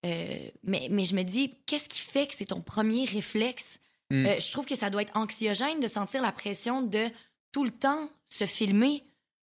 euh, 0.06 0.48
mais, 0.64 0.88
mais 0.90 1.04
je 1.04 1.14
me 1.14 1.22
dis, 1.22 1.54
qu'est-ce 1.66 1.88
qui 1.88 2.00
fait 2.00 2.26
que 2.26 2.34
c'est 2.34 2.46
ton 2.46 2.60
premier 2.62 3.04
réflexe? 3.04 3.78
Mm. 4.12 4.26
Euh, 4.26 4.40
je 4.40 4.52
trouve 4.52 4.66
que 4.66 4.74
ça 4.74 4.90
doit 4.90 5.02
être 5.02 5.16
anxiogène 5.16 5.80
de 5.80 5.88
sentir 5.88 6.20
la 6.22 6.32
pression 6.32 6.82
de 6.82 7.06
tout 7.52 7.64
le 7.64 7.70
temps 7.70 8.08
se 8.30 8.46
filmer. 8.46 9.04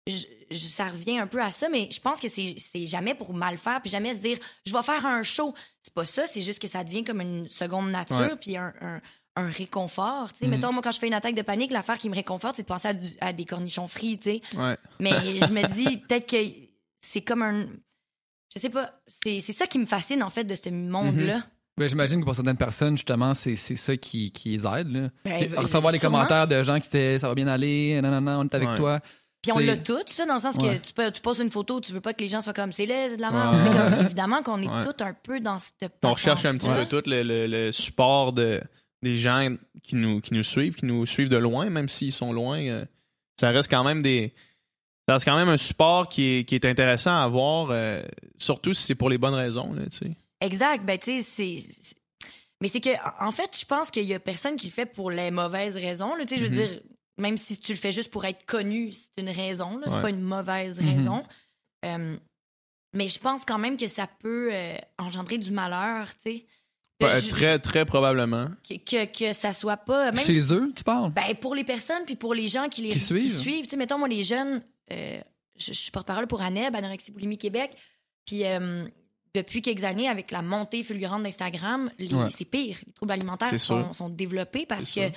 Je- 0.07 0.25
je- 0.51 0.57
ça 0.67 0.87
revient 0.89 1.19
un 1.19 1.27
peu 1.27 1.41
à 1.41 1.51
ça, 1.51 1.67
mais 1.69 1.89
je 1.91 1.99
pense 1.99 2.19
que 2.19 2.27
c'est 2.29 2.85
jamais 2.85 3.13
pour 3.13 3.33
mal 3.33 3.57
faire, 3.57 3.81
puis 3.81 3.89
jamais 3.91 4.13
se 4.13 4.19
dire, 4.19 4.37
je 4.65 4.73
vais 4.73 4.83
faire 4.83 5.05
un 5.05 5.21
show. 5.23 5.53
C'est 5.83 5.93
pas 5.93 6.05
ça, 6.05 6.25
c'est 6.27 6.41
juste 6.41 6.59
que 6.61 6.67
ça 6.67 6.83
devient 6.83 7.03
comme 7.03 7.21
une 7.21 7.49
seconde 7.49 7.91
nature, 7.91 8.17
Ouais. 8.19 8.35
puis 8.39 8.55
un, 8.57 8.73
un- 8.81 9.01
un 9.35 9.49
réconfort. 9.51 10.31
tu 10.33 10.39
sais. 10.39 10.45
Mhm. 10.45 10.51
Mettons, 10.51 10.71
moi, 10.73 10.81
quand 10.81 10.91
je 10.91 10.97
fais 10.99 11.07
une 11.07 11.13
attaque 11.13 11.35
de 11.35 11.41
panique, 11.43 11.71
l'affaire 11.71 11.99
qui 11.99 12.09
me 12.09 12.15
réconforte, 12.15 12.55
c'est 12.55 12.63
de 12.63 12.67
penser 12.67 12.87
à, 12.87 12.93
du- 12.93 13.15
à 13.21 13.33
des 13.33 13.45
cornichons 13.45 13.87
frits, 13.87 14.17
tu 14.17 14.31
sais. 14.31 14.41
Ouais. 14.57 14.77
Mais 14.99 15.11
je 15.49 15.51
me 15.53 15.67
dis, 15.67 15.97
peut-être 15.97 16.27
que 16.27 16.43
c'est 17.01 17.21
comme 17.21 17.43
un. 17.43 17.67
Je 18.55 18.59
sais 18.59 18.69
pas. 18.69 18.93
C'est 19.23 19.39
c'est 19.41 19.53
ça 19.53 19.67
qui 19.67 19.77
me 19.77 19.85
fascine, 19.85 20.23
en 20.23 20.29
fait, 20.31 20.45
de 20.45 20.55
ce 20.55 20.69
monde-là. 20.69 21.43
Ben, 21.77 21.87
J'imagine 21.87 22.19
que 22.21 22.25
pour 22.25 22.33
certaines 22.35 22.57
personnes, 22.57 22.97
justement, 22.97 23.33
c'est 23.33 23.55
c'est 23.55 23.75
ça 23.75 23.95
qui, 23.97 24.31
qui 24.31 24.49
les 24.49 24.65
aide. 24.65 24.89
Là. 24.91 25.09
Ben, 25.25 25.45
Puis 25.47 25.55
recevoir 25.55 25.93
des 25.93 25.99
sûrement. 25.99 26.17
commentaires 26.19 26.47
de 26.47 26.63
gens 26.63 26.79
qui 26.79 26.87
étaient 26.87 27.19
ça 27.19 27.27
va 27.29 27.35
bien 27.35 27.47
aller, 27.47 27.99
non, 28.01 28.09
non, 28.11 28.21
non, 28.21 28.39
on 28.39 28.43
est 28.45 28.55
avec 28.55 28.69
Ouais. 28.69 28.75
toi. 28.75 28.99
Puis 29.43 29.51
on 29.51 29.59
l'a 29.59 29.77
tout, 29.77 29.99
ça, 30.07 30.25
dans 30.25 30.33
le 30.33 30.39
sens 30.39 30.55
Ouais. 30.55 30.79
que 30.79 30.87
tu, 30.87 30.93
peux, 30.93 31.11
tu 31.11 31.21
poses 31.21 31.39
une 31.39 31.51
photo, 31.51 31.79
tu 31.79 31.93
veux 31.93 32.01
pas 32.01 32.13
que 32.13 32.21
les 32.21 32.27
gens 32.27 32.41
soient 32.41 32.53
comme 32.53 32.71
c'est 32.71 32.85
laid, 32.87 33.11
c'est 33.11 33.17
de 33.17 33.21
la 33.21 33.31
merde. 33.31 33.55
Comme, 33.93 34.05
évidemment 34.05 34.41
qu'on 34.43 34.61
est 34.61 34.67
Ouais. 34.67 34.81
tous 34.83 35.03
un 35.03 35.13
peu 35.13 35.39
dans 35.39 35.59
cette 35.59 35.93
On 36.03 36.13
recherche 36.13 36.43
un 36.45 36.57
petit 36.57 36.69
peu 36.69 36.85
tout 36.87 37.07
le, 37.07 37.21
le- 37.23 37.45
le 37.47 37.71
support 37.71 38.33
de, 38.33 38.59
des 39.03 39.13
gens 39.15 39.55
qui 39.83 39.95
nous, 39.95 40.19
qui 40.19 40.33
nous 40.33 40.43
suivent, 40.43 40.73
qui 40.75 40.85
nous 40.87 41.05
suivent 41.05 41.29
de 41.29 41.37
loin, 41.37 41.69
même 41.69 41.87
s'ils 41.87 42.11
sont 42.11 42.33
loin. 42.33 42.59
euh, 42.59 42.83
ça 43.39 43.51
reste 43.51 43.69
quand 43.69 43.83
même 43.83 44.01
des. 44.01 44.33
Ça 45.07 45.13
reste 45.13 45.25
quand 45.25 45.37
même 45.37 45.47
un 45.49 45.57
support 45.57 46.09
qui 46.09 46.39
est, 46.39 46.43
qui 46.43 46.55
est 46.55 46.65
intéressant 46.65 47.11
à 47.11 47.21
avoir, 47.23 47.67
euh, 47.69 48.01
surtout 48.37 48.73
si 48.73 48.83
c'est 48.83 48.95
pour 48.95 49.09
les 49.09 49.17
bonnes 49.19 49.35
raisons. 49.35 49.71
Là, 49.71 49.83
tu 49.91 49.97
sais. 49.99 50.11
Exact. 50.41 50.85
Ben, 50.85 50.97
tu 50.97 51.21
sais, 51.21 51.59
c'est. 51.61 51.95
Mais 52.61 52.67
c'est 52.67 52.81
que, 52.81 52.89
en 53.23 53.31
fait, 53.31 53.55
je 53.59 53.65
pense 53.65 53.91
qu'il 53.91 54.03
y 54.05 54.13
a 54.13 54.19
personne 54.19 54.55
qui 54.55 54.67
le 54.67 54.71
fait 54.71 54.85
pour 54.87 55.11
les 55.11 55.29
mauvaises 55.31 55.75
raisons. 55.75 56.13
Tu 56.21 56.27
sais, 56.27 56.37
je 56.37 56.45
veux 56.45 56.49
Mhm. 56.49 56.55
dire, 56.55 56.81
même 57.19 57.37
si 57.37 57.59
tu 57.59 57.71
le 57.73 57.77
fais 57.77 57.91
juste 57.91 58.09
pour 58.11 58.25
être 58.25 58.45
connu, 58.45 58.91
c'est 58.91 59.21
une 59.21 59.29
raison. 59.29 59.79
C'est 59.85 59.91
Ouais. 59.93 60.01
pas 60.01 60.09
une 60.09 60.21
mauvaise 60.21 60.81
Mhm. 60.81 60.95
raison. 60.97 61.23
Euh, 61.85 62.17
mais 62.93 63.09
je 63.09 63.19
pense 63.19 63.45
quand 63.45 63.59
même 63.59 63.77
que 63.77 63.87
ça 63.87 64.07
peut 64.07 64.49
euh, 64.51 64.75
engendrer 64.97 65.37
du 65.37 65.51
malheur, 65.51 66.07
tu 66.15 66.31
sais. 66.31 66.45
Ouais, 66.99 67.21
très, 67.21 67.59
très 67.59 67.85
probablement. 67.85 68.47
que, 68.67 68.73
que, 68.77 69.05
que 69.05 69.33
ça 69.33 69.53
soit 69.53 69.77
pas. 69.77 70.11
Même 70.11 70.25
Chez 70.25 70.51
eux, 70.51 70.71
tu 70.75 70.83
parles? 70.83 71.11
Ben, 71.11 71.35
pour 71.39 71.53
les 71.53 71.63
personnes, 71.63 72.03
puis 72.07 72.15
pour 72.15 72.33
les 72.33 72.47
gens 72.47 72.69
qui 72.69 72.81
les 72.81 72.89
Qui 72.89 72.99
suivent. 72.99 73.43
Tu 73.65 73.69
sais, 73.69 73.77
mettons, 73.77 73.99
moi, 73.99 74.07
les 74.07 74.23
jeunes, 74.23 74.63
euh, 74.91 75.19
je, 75.57 75.67
je 75.67 75.73
suis 75.73 75.91
porte-parole 75.91 76.25
pour 76.25 76.41
ANEB, 76.41 76.75
Anorexie 76.75 77.11
Boulimie 77.11 77.37
Québec. 77.37 77.69
Puis 78.25 78.45
euh, 78.45 78.87
depuis 79.37 79.61
quelques 79.61 79.83
années, 79.83 80.07
avec 80.09 80.31
la 80.31 80.41
montée 80.41 80.83
fulgurante 80.83 81.23
d'Instagram, 81.23 81.91
Ouais. 81.99 82.29
c'est 82.29 82.45
pire. 82.45 82.77
Les 82.85 82.93
troubles 82.93 83.11
alimentaires 83.13 83.57
sont, 83.59 84.09
développés 84.09 84.65
parce 84.65 84.91
que 84.91 85.01
euh, 85.01 85.09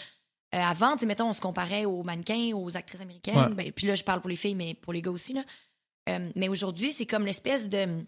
avant, 0.53 0.97
mettons, 1.07 1.29
on 1.29 1.33
se 1.33 1.41
comparait 1.41 1.85
aux 1.85 2.03
mannequins, 2.03 2.53
aux 2.55 2.77
actrices 2.77 3.01
américaines. 3.01 3.37
Ouais. 3.37 3.55
Ben, 3.55 3.73
puis 3.73 3.87
là, 3.87 3.95
je 3.95 4.03
parle 4.05 4.21
pour 4.21 4.31
les 4.31 4.37
filles, 4.37 4.57
mais 4.57 4.75
pour 4.75 4.93
les 4.93 5.01
gars 5.03 5.11
aussi. 5.13 5.33
Là. 5.33 5.45
Euh, 6.09 6.31
mais 6.35 6.49
aujourd'hui, 6.49 6.93
c'est 6.93 7.07
comme 7.07 7.25
l'espèce 7.25 7.69
de 7.69 8.05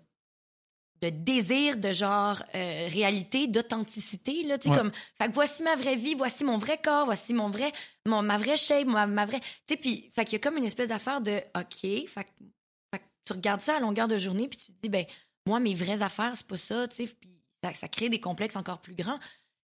de 1.02 1.10
désir 1.10 1.76
de 1.78 1.92
genre 1.92 2.40
euh, 2.54 2.88
réalité, 2.88 3.48
d'authenticité 3.48 4.44
là, 4.44 4.56
tu 4.56 4.70
Ouais. 4.70 4.76
comme 4.76 4.92
fait 5.18 5.26
que 5.26 5.32
voici 5.32 5.64
ma 5.64 5.74
vraie 5.74 5.96
vie, 5.96 6.14
voici 6.14 6.44
mon 6.44 6.58
vrai 6.58 6.78
corps, 6.78 7.06
voici 7.06 7.34
mon 7.34 7.50
vrai 7.50 7.72
mon, 8.06 8.22
ma 8.22 8.38
vraie 8.38 8.56
shape, 8.56 8.86
ma, 8.86 9.08
ma 9.08 9.26
vraie 9.26 9.40
tu 9.40 9.46
sais 9.70 9.76
puis 9.76 10.12
fait 10.14 10.24
qu'il 10.24 10.34
y 10.34 10.36
a 10.36 10.38
comme 10.38 10.56
une 10.58 10.64
espèce 10.64 10.90
d'affaire 10.90 11.20
de 11.20 11.40
OK, 11.56 12.06
fait, 12.08 12.26
tu 13.24 13.32
regardes 13.32 13.60
ça 13.62 13.76
à 13.76 13.80
longueur 13.80 14.06
de 14.06 14.16
journée 14.16 14.46
puis 14.48 14.58
tu 14.58 14.66
te 14.72 14.78
dis 14.80 14.88
ben 14.88 15.04
moi 15.46 15.60
mes 15.60 15.74
vraies 15.74 16.02
affaires 16.02 16.32
c'est 16.34 16.46
pas 16.46 16.56
ça, 16.56 16.88
tu 16.88 16.96
sais 16.96 17.06
puis 17.20 17.30
ça, 17.62 17.72
ça 17.74 17.88
crée 17.88 18.08
des 18.08 18.20
complexes 18.20 18.56
encore 18.56 18.80
plus 18.80 18.94
grands. 18.94 19.18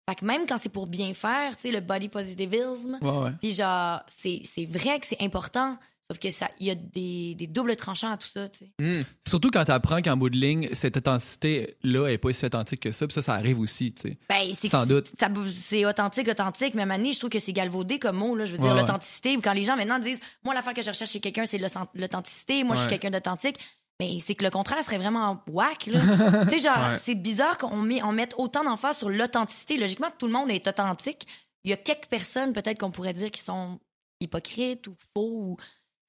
Fait 0.08 0.14
que 0.14 0.24
même 0.24 0.46
quand 0.46 0.56
c'est 0.58 0.68
pour 0.70 0.86
bien 0.86 1.12
faire, 1.14 1.56
tu 1.56 1.62
sais 1.64 1.70
le 1.72 1.80
body 1.80 2.08
positivisme, 2.08 2.98
Ouais, 3.02 3.10
ouais. 3.10 3.30
puis 3.40 3.52
genre, 3.52 4.00
c'est 4.08 4.42
vrai 4.66 4.98
que 5.00 5.06
c'est 5.06 5.20
important, 5.22 5.76
Sauf 6.10 6.18
que 6.20 6.30
ça, 6.30 6.48
il 6.58 6.66
y 6.68 6.70
a 6.70 6.74
des, 6.74 7.34
des 7.34 7.46
doubles 7.46 7.76
tranchants 7.76 8.10
à 8.10 8.16
tout 8.16 8.28
ça, 8.28 8.48
tu 8.48 8.60
sais. 8.60 8.70
Hmm. 8.80 9.02
Surtout 9.28 9.50
quand 9.50 9.66
tu 9.66 9.72
apprends 9.72 10.00
qu'en 10.00 10.16
bout 10.16 10.30
de 10.30 10.38
ligne, 10.38 10.70
cette 10.72 10.96
authenticité-là 10.96 12.08
est 12.08 12.16
pas 12.16 12.32
si 12.32 12.46
authentique 12.46 12.80
que 12.80 12.92
ça. 12.92 13.06
Puis 13.06 13.12
ça, 13.12 13.20
ça 13.20 13.34
arrive 13.34 13.60
aussi, 13.60 13.92
tu 13.92 14.08
sais. 14.08 14.18
Ben, 14.26 14.50
c'est 14.58 14.68
Sans 14.68 14.86
doute. 14.86 15.12
C'est 15.52 15.84
authentique, 15.84 16.26
authentique, 16.28 16.74
mais 16.74 16.84
à 16.90 16.96
je 17.12 17.18
trouve 17.18 17.28
que 17.28 17.38
c'est 17.38 17.52
galvaudé 17.52 17.98
comme 17.98 18.16
mot, 18.16 18.34
là. 18.34 18.46
Je 18.46 18.52
veux 18.52 18.58
dire, 18.58 18.72
Ouais, 18.72 18.80
l'authenticité. 18.80 19.36
Quand 19.42 19.52
les 19.52 19.64
gens 19.64 19.76
maintenant 19.76 19.98
disent, 19.98 20.20
moi, 20.44 20.54
l'affaire 20.54 20.72
que 20.72 20.80
je 20.80 20.88
recherche 20.88 21.10
chez 21.10 21.20
quelqu'un, 21.20 21.44
c'est 21.44 21.58
l'authen- 21.58 21.88
l'authenticité, 21.94 22.64
moi, 22.64 22.74
je 22.74 22.80
suis 22.80 22.88
quelqu'un 22.90 23.10
d'authentique. 23.10 23.58
Mais 24.00 24.18
c'est 24.20 24.34
que 24.36 24.44
le 24.44 24.50
contraire 24.50 24.82
serait 24.84 24.98
vraiment 24.98 25.42
whack, 25.48 25.86
là. 25.86 26.00
tu 26.44 26.50
sais, 26.50 26.58
genre, 26.60 26.90
Ouais. 26.92 26.96
c'est 27.00 27.14
bizarre 27.16 27.58
qu'on 27.58 27.76
met, 27.78 28.02
on 28.02 28.12
mette 28.12 28.34
autant 28.38 28.62
d'emphase 28.64 28.98
sur 28.98 29.10
l'authenticité. 29.10 29.76
Logiquement, 29.76 30.08
tout 30.18 30.26
le 30.26 30.32
monde 30.32 30.50
est 30.50 30.66
authentique. 30.68 31.26
Il 31.64 31.70
y 31.70 31.74
a 31.74 31.76
quelques 31.76 32.06
personnes, 32.06 32.52
peut-être, 32.52 32.78
qu'on 32.78 32.92
pourrait 32.92 33.12
dire 33.14 33.30
qui 33.32 33.40
sont 33.42 33.80
hypocrites 34.20 34.86
ou 34.86 34.94
faux 35.14 35.30
ou. 35.32 35.56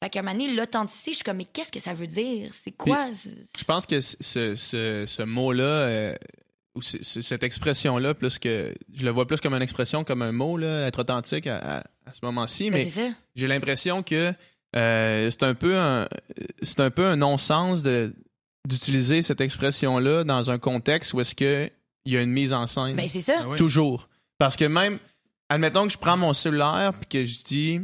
Fait 0.03 0.10
qu'à 0.10 0.19
un 0.19 0.24
moment 0.24 0.38
donné, 0.38 0.53
l'authenticité, 0.53 1.12
je 1.12 1.15
suis 1.17 1.24
comme, 1.24 1.38
mais 1.38 1.46
qu'est-ce 1.46 1.72
que 1.72 1.79
ça 1.81 1.93
veut 1.93 2.08
dire? 2.08 2.53
C'est 2.53 2.72
quoi? 2.72 3.08
Je 3.12 3.63
pense 3.65 3.86
que 3.86 4.00
ce, 4.00 4.55
ce, 4.55 5.05
ce 5.08 5.24
mot-là, 5.24 5.63
euh, 5.63 6.15
ou 6.75 6.81
c- 6.81 7.03
c- 7.03 7.22
cette 7.22 7.43
expression-là, 7.43 8.13
plus 8.13 8.38
que. 8.39 8.74
Je 8.93 9.03
le 9.03 9.12
vois 9.12 9.25
plus 9.27 9.41
comme 9.41 9.53
une 9.55 9.62
expression, 9.62 10.03
comme 10.05 10.22
un 10.22 10.31
mot, 10.31 10.55
là, 10.58 10.86
être 10.88 11.00
authentique 11.00 11.48
à, 11.48 11.58
à- 11.58 11.84
à 12.05 12.13
ce 12.13 12.19
moment-ci, 12.24 12.69
Ben, 12.69 12.77
mais 12.77 12.89
c'est 12.89 13.08
ça. 13.10 13.13
j'ai 13.36 13.48
l'impression 13.48 14.01
que 14.03 14.31
euh, 14.76 15.30
c'est 15.30 15.44
un 15.44 15.56
peu 15.56 15.78
un 15.78 16.08
c'est 16.62 16.80
un 16.80 16.92
peu 16.92 17.06
un 17.06 17.16
non-sens 17.16 17.84
de 17.84 18.14
d'utiliser 18.68 19.22
cette 19.22 19.42
expression-là 19.42 20.24
dans 20.24 20.52
un 20.52 20.60
contexte 20.60 21.14
où 21.14 21.22
est-ce 21.22 21.34
que 21.36 21.70
il 22.06 22.14
y 22.14 22.18
a 22.18 22.22
une 22.22 22.32
mise 22.32 22.54
en 22.54 22.68
scène. 22.68 22.96
Ben, 22.96 23.08
c'est 23.08 23.22
ça. 23.22 23.40
Ah 23.40 23.48
oui. 23.48 23.58
Toujours. 23.58 24.10
Parce 24.38 24.56
que 24.56 24.66
même, 24.66 25.00
admettons 25.50 25.86
que 25.86 25.94
je 25.94 25.98
prends 25.98 26.18
mon 26.18 26.34
cellulaire 26.34 26.94
puis 26.94 27.08
que 27.10 27.24
je 27.26 27.44
dis 27.44 27.82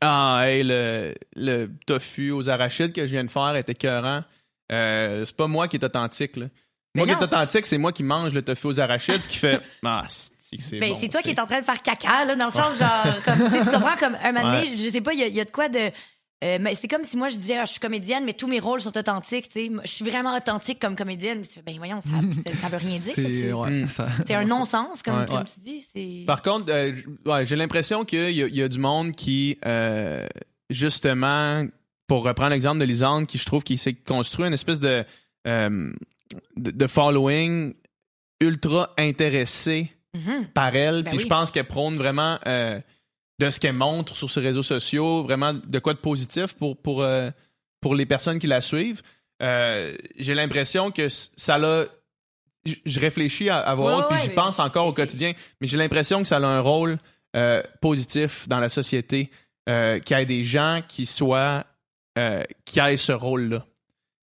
Ah, 0.00 0.42
hey, 0.44 0.62
le, 0.64 1.14
le 1.36 1.70
tofu 1.86 2.30
aux 2.30 2.48
arachides 2.48 2.92
que 2.92 3.06
je 3.06 3.12
viens 3.12 3.24
de 3.24 3.30
faire 3.30 3.54
est 3.56 3.68
écœurant. 3.68 4.22
Euh, 4.70 5.24
c'est 5.24 5.36
pas 5.36 5.48
moi 5.48 5.68
qui 5.68 5.76
est 5.76 5.84
authentique. 5.84 6.36
Là. 6.36 6.46
Moi 6.94 7.06
Mais 7.06 7.12
qui 7.12 7.16
est 7.16 7.20
non. 7.20 7.22
authentique, 7.26 7.64
c'est 7.66 7.78
moi 7.78 7.92
qui 7.92 8.02
mange 8.02 8.34
le 8.34 8.42
tofu 8.42 8.66
aux 8.66 8.80
arachides 8.80 9.22
qui 9.28 9.38
fait 9.38 9.60
Ah, 9.84 10.04
c'est 10.08 10.78
Ben, 10.78 10.92
bon, 10.92 10.98
c'est 11.00 11.08
toi 11.08 11.22
qui 11.22 11.30
es 11.30 11.40
en 11.40 11.46
train 11.46 11.60
de 11.60 11.64
faire 11.64 11.80
caca, 11.80 12.26
là, 12.26 12.36
dans 12.36 12.44
le 12.46 12.50
sens, 12.52 12.78
genre, 12.78 13.06
comme, 13.24 13.38
tu 13.50 13.70
comprends, 13.70 13.96
comme, 13.98 14.16
un 14.22 14.32
moment 14.32 14.52
donné, 14.52 14.70
Ouais. 14.70 14.76
je 14.76 14.90
sais 14.90 15.00
pas, 15.00 15.14
il 15.14 15.20
y, 15.20 15.22
a- 15.22 15.26
il 15.28 15.34
y 15.34 15.40
a 15.40 15.46
de 15.46 15.50
quoi 15.50 15.70
de. 15.70 15.78
euh, 16.44 16.58
mais 16.60 16.74
c'est 16.74 16.88
comme 16.88 17.04
si 17.04 17.16
moi 17.16 17.30
je 17.30 17.36
disais, 17.38 17.56
ah, 17.56 17.64
je 17.64 17.70
suis 17.70 17.80
comédienne, 17.80 18.24
mais 18.26 18.34
tous 18.34 18.46
mes 18.48 18.60
rôles 18.60 18.82
sont 18.82 18.94
authentiques, 18.98 19.48
tu 19.48 19.68
sais. 19.68 19.70
Je 19.84 19.88
suis 19.90 20.04
vraiment 20.04 20.36
authentique 20.36 20.78
comme 20.80 20.94
comédienne. 20.94 21.40
Tu 21.46 21.54
fais, 21.54 21.62
ben 21.62 21.74
voyons, 21.78 22.00
ça, 22.02 22.10
ça, 22.60 22.68
veut 22.68 22.76
rien 22.76 22.98
dire. 22.98 23.12
C'est 23.14 23.28
C'est 23.30 23.52
ouais, 23.54 23.70
Mm. 23.70 23.88
ça- 23.88 24.08
c'est 24.26 24.34
un 24.34 24.44
non-sens, 24.56 25.02
comme, 25.02 25.20
Ouais. 25.20 25.26
comme 25.26 25.44
tu 25.44 25.60
dis. 25.60 25.86
C'est. 25.96 26.24
Par 26.26 26.42
contre, 26.42 26.66
euh, 26.70 26.92
j'ai 27.46 27.56
l'impression 27.56 28.04
qu'il 28.04 28.30
y, 28.32 28.40
y 28.56 28.62
a 28.62 28.68
du 28.68 28.78
monde 28.78 29.12
qui, 29.12 29.56
euh, 29.64 30.26
justement, 30.68 31.64
pour 32.06 32.24
reprendre 32.24 32.50
l'exemple 32.50 32.78
de 32.80 32.84
Lisande, 32.84 33.26
qui 33.26 33.38
je 33.38 33.44
trouve 33.46 33.62
qu'il 33.62 33.78
s'est 33.78 33.94
construit 33.94 34.46
une 34.46 34.52
espèce 34.52 34.80
de, 34.80 35.04
euh, 35.46 35.92
de, 36.56 36.70
de 36.70 36.86
following 36.86 37.74
ultra 38.40 38.92
intéressé 38.98 39.92
Mhm. 40.14 40.48
par 40.52 40.76
elle. 40.76 41.02
Ben 41.04 41.08
Puis 41.10 41.18
oui. 41.18 41.22
je 41.24 41.28
pense 41.28 41.50
qu'elle 41.50 41.66
prône 41.66 41.96
vraiment 41.96 42.38
euh, 42.46 42.78
de 43.38 43.48
ce 43.48 43.58
qu'elle 43.58 43.72
montre 43.72 44.14
sur 44.14 44.28
ses 44.28 44.40
réseaux 44.40 44.62
sociaux, 44.62 45.22
vraiment 45.22 45.54
de 45.54 45.78
quoi 45.78 45.94
de 45.94 45.98
positif 46.00 46.52
pour, 46.52 46.76
pour, 46.76 47.00
euh, 47.02 47.30
pour 47.80 47.94
les 47.94 48.04
personnes 48.04 48.38
qui 48.38 48.46
la 48.46 48.60
suivent. 48.60 49.00
Euh, 49.42 49.94
j'ai 50.18 50.34
l'impression 50.34 50.90
que 50.90 51.08
ça 51.08 51.56
l'a. 51.56 51.86
Je 52.84 53.00
réfléchis 53.00 53.48
à, 53.48 53.58
à 53.60 53.74
voix 53.74 53.96
Ouais, 53.96 54.02
puis 54.10 54.16
ouais, 54.18 54.22
j'y 54.24 54.30
pense 54.34 54.58
encore 54.58 54.86
au 54.86 54.92
quotidien, 54.92 55.32
mais 55.62 55.66
j'ai 55.66 55.78
l'impression 55.78 56.20
que 56.20 56.28
ça 56.28 56.36
a 56.36 56.40
un 56.46 56.60
rôle 56.60 56.98
positif 57.80 58.46
dans 58.48 58.58
la 58.60 58.68
société, 58.68 59.30
qu'il 59.66 60.16
y 60.16 60.20
ait 60.20 60.26
des 60.26 60.42
gens 60.42 60.82
qui 60.86 61.06
soient. 61.06 61.64
qui 62.66 62.78
aient 62.80 62.96
ce 62.98 63.12
rôle-là. 63.12 63.64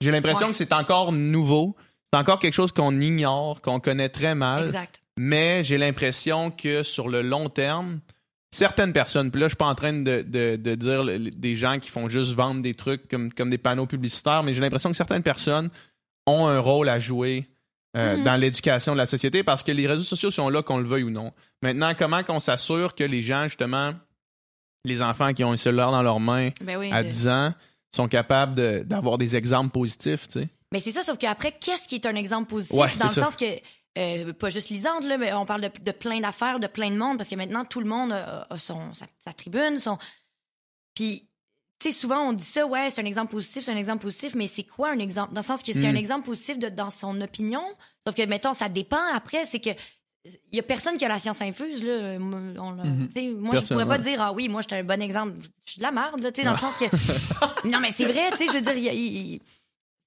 J'ai 0.01 0.11
l'impression 0.11 0.45
Ouais. 0.45 0.51
que 0.51 0.57
c'est 0.57 0.71
encore 0.71 1.11
nouveau, 1.11 1.75
c'est 2.11 2.19
encore 2.19 2.39
quelque 2.39 2.53
chose 2.53 2.71
qu'on 2.71 2.99
ignore, 2.99 3.61
qu'on 3.61 3.79
connaît 3.79 4.09
très 4.09 4.35
mal 4.35 4.65
Exact. 4.65 5.01
mais 5.17 5.63
j'ai 5.63 5.77
l'impression 5.77 6.51
que 6.51 6.83
sur 6.83 7.07
le 7.09 7.21
long 7.21 7.49
terme, 7.49 7.99
certaines 8.51 8.93
personnes, 8.93 9.29
puis 9.31 9.39
là, 9.41 9.45
je 9.47 9.51
suis 9.51 9.57
pas 9.57 9.67
en 9.67 9.75
train 9.75 9.93
de, 9.93 10.21
de- 10.23 10.55
de 10.55 10.75
dire 10.75 11.03
le- 11.03 11.19
des 11.29 11.55
gens 11.55 11.77
qui 11.79 11.89
font 11.89 12.09
juste 12.09 12.33
vendre 12.33 12.61
des 12.61 12.73
trucs 12.73 13.07
comme, 13.07 13.31
comme 13.31 13.49
des 13.51 13.57
panneaux 13.59 13.85
publicitaires, 13.85 14.41
mais 14.43 14.53
j'ai 14.53 14.61
l'impression 14.61 14.89
que 14.89 14.95
certaines 14.97 15.23
personnes 15.23 15.69
ont 16.25 16.47
un 16.47 16.59
rôle 16.59 16.89
à 16.89 16.99
jouer 16.99 17.47
euh, 17.97 18.17
Mhm. 18.17 18.23
dans 18.23 18.35
l'éducation 18.35 18.93
de 18.93 18.97
la 18.99 19.07
société 19.07 19.43
parce 19.43 19.63
que 19.63 19.71
les 19.71 19.87
réseaux 19.87 20.03
sociaux 20.03 20.29
sont 20.29 20.47
là, 20.49 20.61
qu'on 20.61 20.77
le 20.77 20.83
veuille 20.85 21.01
ou 21.03 21.09
non. 21.09 21.33
Maintenant, 21.63 21.93
comment 21.97 22.21
qu'on 22.21 22.37
s'assure 22.37 22.93
que 22.93 23.03
les 23.03 23.23
gens, 23.23 23.45
justement, 23.47 23.93
les 24.85 25.01
enfants 25.01 25.33
qui 25.33 25.43
ont 25.43 25.51
un 25.53 25.57
cellulaire 25.57 25.89
dans 25.89 26.03
leurs 26.03 26.19
mains 26.19 26.49
Ben 26.61 26.77
oui. 26.77 26.91
à 26.91 27.01
de- 27.03 27.09
10 27.09 27.27
ans, 27.27 27.51
sont 27.95 28.07
capables 28.07 28.53
de- 28.53 28.83
d'avoir 28.85 29.17
des 29.17 29.35
exemples 29.35 29.71
positifs, 29.71 30.27
tu 30.27 30.41
sais? 30.41 30.49
Mais 30.71 30.79
c'est 30.79 30.91
ça, 30.91 31.03
sauf 31.03 31.17
qu'après, 31.17 31.51
qu'est-ce 31.51 31.87
qui 31.87 31.95
est 31.95 32.05
un 32.05 32.15
exemple 32.15 32.49
positif? 32.49 32.77
Ouais, 32.77 32.95
dans 32.97 33.07
le 33.07 33.13
ça. 33.13 33.23
sens 33.23 33.35
que, 33.35 33.45
euh, 33.97 34.33
pas 34.33 34.49
juste 34.49 34.69
Lisande, 34.69 35.03
là, 35.03 35.17
mais 35.17 35.33
on 35.33 35.45
parle 35.45 35.61
de, 35.61 35.71
de 35.81 35.91
plein 35.91 36.19
d'affaires, 36.19 36.59
de 36.59 36.67
plein 36.67 36.91
de 36.91 36.95
monde, 36.97 37.17
parce 37.17 37.29
que 37.29 37.35
maintenant, 37.35 37.65
tout 37.65 37.79
le 37.79 37.87
monde 37.87 38.11
a, 38.11 38.45
a 38.49 38.59
son, 38.59 38.93
sa, 38.93 39.05
sa 39.23 39.33
tribune, 39.33 39.79
son. 39.79 39.97
Puis, 40.93 41.27
tu 41.79 41.91
sais, 41.91 41.97
souvent, 41.97 42.21
on 42.29 42.33
dit 42.33 42.43
ça, 42.43 42.65
ouais, 42.67 42.89
c'est 42.89 43.01
un 43.01 43.05
exemple 43.05 43.31
positif, 43.31 43.63
c'est 43.63 43.71
un 43.71 43.77
exemple 43.77 44.01
positif, 44.03 44.35
mais 44.35 44.47
c'est 44.47 44.63
quoi 44.63 44.91
un 44.91 44.99
exemple? 44.99 45.33
Dans 45.33 45.41
le 45.41 45.45
sens 45.45 45.63
que 45.63 45.73
c'est 45.73 45.87
Mm. 45.87 45.95
un 45.95 45.95
exemple 45.95 46.25
positif 46.25 46.59
de, 46.59 46.69
dans 46.69 46.89
son 46.89 47.19
opinion, 47.21 47.63
sauf 48.05 48.15
que, 48.15 48.25
mettons, 48.25 48.53
ça 48.53 48.69
dépend 48.69 49.01
après, 49.13 49.45
c'est 49.45 49.59
que. 49.59 49.69
Il 50.51 50.57
y 50.57 50.59
a 50.59 50.63
personne 50.63 50.97
qui 50.97 51.05
a 51.05 51.07
la 51.07 51.17
science 51.17 51.41
infuse, 51.41 51.81
là. 51.81 52.19
Moi, 52.19 52.39
on 52.59 52.71
Mhm. 52.73 53.07
tu 53.07 53.13
sais, 53.21 53.27
moi 53.29 53.55
je 53.55 53.61
Personne, 53.61 53.67
pourrais 53.77 53.85
pas 53.85 53.97
ouais. 53.97 54.03
dire, 54.03 54.21
ah 54.21 54.33
oui, 54.33 54.49
moi, 54.49 54.61
j'étais 54.61 54.75
un 54.75 54.83
bon 54.83 55.01
exemple. 55.01 55.33
Je 55.65 55.71
suis 55.71 55.79
de 55.79 55.83
la 55.83 55.91
merde, 55.91 56.21
là, 56.21 56.31
tu 56.33 56.41
sais, 56.41 56.45
dans 56.45 56.51
le 56.51 56.57
sens 56.57 56.77
que. 56.77 56.85
non, 57.67 57.79
mais 57.79 57.91
c'est 57.93 58.03
vrai, 58.03 58.29
tu 58.31 58.37
sais, 58.39 58.47
je 58.47 58.53
veux 58.53 58.61
dire, 58.61 58.93
il- 58.93 59.39